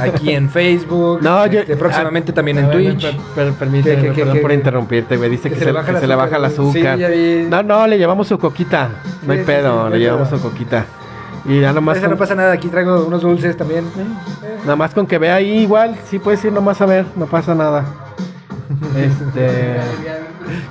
aquí 0.01 0.31
en 0.31 0.49
Facebook, 0.49 1.19
No, 1.21 1.45
yo. 1.47 1.59
este, 1.61 1.75
próximamente 1.77 2.31
ah, 2.31 2.35
también 2.35 2.57
a 2.57 2.61
en 2.61 2.67
ver, 2.69 2.75
Twitch. 2.77 3.01
per- 3.05 3.21
per- 3.45 3.53
permíteme, 3.53 3.95
¿Qué, 3.95 4.01
qué, 4.01 4.07
qué, 4.13 4.19
perdón 4.21 4.35
qué, 4.35 4.41
por 4.41 4.51
interrumpirte, 4.51 5.17
güey. 5.17 5.29
Dice 5.29 5.49
que, 5.49 5.55
se, 5.57 5.65
que 5.65 5.71
baja 5.71 5.99
se 5.99 6.07
le 6.07 6.15
baja 6.15 6.37
el 6.37 6.45
azúcar. 6.45 6.95
Sí, 6.95 7.01
ya 7.01 7.07
vi. 7.09 7.45
No, 7.49 7.63
no, 7.63 7.87
le 7.87 7.97
llevamos 7.97 8.27
su 8.27 8.37
coquita. 8.39 8.89
No 9.25 9.33
hay 9.33 9.39
Sí, 9.39 9.45
pedo, 9.45 9.85
sí, 9.87 9.93
le 9.93 9.99
llevamos 9.99 10.29
su 10.29 10.39
coquita. 10.41 10.85
Y 11.45 11.61
ya 11.61 11.71
nomás 11.71 11.97
Eso 11.97 12.05
con, 12.07 12.11
no 12.11 12.17
pasa 12.17 12.35
nada, 12.35 12.51
aquí 12.51 12.67
traigo 12.67 13.05
unos 13.05 13.21
dulces 13.21 13.55
también. 13.55 13.85
nada 14.63 14.75
más 14.75 14.93
con 14.93 15.07
que 15.07 15.17
vea 15.17 15.35
ahí 15.35 15.59
igual, 15.59 15.95
sí 16.09 16.19
puedes 16.19 16.43
ir 16.43 16.51
nomás 16.51 16.81
a 16.81 16.85
ver, 16.85 17.05
no 17.15 17.25
pasa 17.25 17.55
nada. 17.55 17.85
Este, 18.97 19.77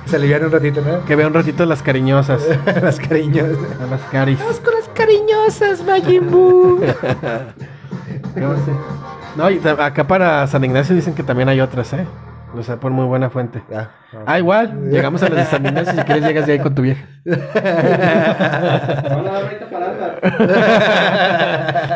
Se 0.05 0.15
alivian 0.17 0.45
un 0.45 0.51
ratito, 0.51 0.81
¿no? 0.81 1.03
que 1.05 1.15
vea 1.15 1.27
un 1.27 1.33
ratito 1.33 1.65
las 1.65 1.81
cariñosas, 1.81 2.41
Las 2.81 2.99
cariños. 2.99 3.47
a 3.81 3.89
las 3.89 4.01
caris. 4.11 4.37
con 4.39 4.73
las 4.75 4.87
cariñosas, 4.93 5.83
Majin 5.83 6.29
Buu. 6.29 6.79
No, 9.35 9.49
y 9.51 9.61
acá 9.65 10.07
para 10.07 10.47
San 10.47 10.63
Ignacio 10.63 10.95
dicen 10.95 11.13
que 11.13 11.23
también 11.23 11.49
hay 11.49 11.61
otras, 11.61 11.93
¿eh? 11.93 12.05
O 12.55 12.63
sea, 12.63 12.77
por 12.77 12.91
muy 12.91 13.05
buena 13.05 13.29
fuente. 13.29 13.61
Ya. 13.69 13.91
Ah, 14.25 14.39
igual, 14.39 14.89
llegamos 14.89 15.21
a 15.21 15.29
las 15.29 15.37
de 15.37 15.45
San 15.45 15.65
Ignacio, 15.65 15.93
si 15.93 16.01
quieres 16.01 16.23
llegas 16.23 16.47
de 16.47 16.53
ahí 16.53 16.59
con 16.59 16.73
tu 16.73 16.81
vieja. 16.81 17.05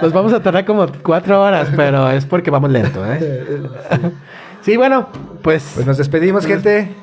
Nos 0.02 0.14
vamos 0.14 0.34
a 0.34 0.42
tardar 0.42 0.66
como 0.66 0.88
cuatro 1.04 1.42
horas, 1.42 1.70
pero 1.76 2.10
es 2.12 2.26
porque 2.26 2.52
vamos 2.52 2.70
lento, 2.70 3.04
¿eh? 3.06 3.48
Sí, 4.62 4.78
bueno, 4.78 5.08
pues... 5.42 5.72
Pues 5.74 5.88
nos 5.88 5.98
despedimos, 5.98 6.46
gente. 6.46 6.94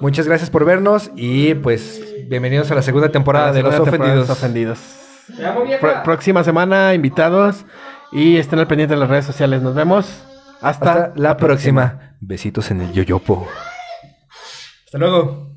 Muchas 0.00 0.28
gracias 0.28 0.50
por 0.50 0.64
vernos 0.64 1.10
y 1.16 1.54
pues 1.54 2.00
bienvenidos 2.28 2.70
a 2.70 2.76
la 2.76 2.82
segunda 2.82 3.08
temporada 3.08 3.46
la 3.46 3.52
de 3.52 3.62
Los 3.62 3.74
temporada 3.74 4.22
Ofendidos. 4.22 4.28
Los 4.28 6.04
próxima 6.04 6.44
semana, 6.44 6.94
invitados. 6.94 7.64
Y 8.12 8.36
estén 8.36 8.58
al 8.58 8.66
pendiente 8.66 8.94
de 8.94 9.00
las 9.00 9.08
redes 9.08 9.26
sociales. 9.26 9.62
Nos 9.62 9.74
vemos. 9.74 10.24
Hasta, 10.60 10.92
Hasta 10.92 11.12
la 11.16 11.36
próxima. 11.36 12.16
Besitos 12.20 12.70
en 12.70 12.80
el 12.80 12.92
yoyopo. 12.92 13.46
Hasta 14.86 14.98
luego. 14.98 15.47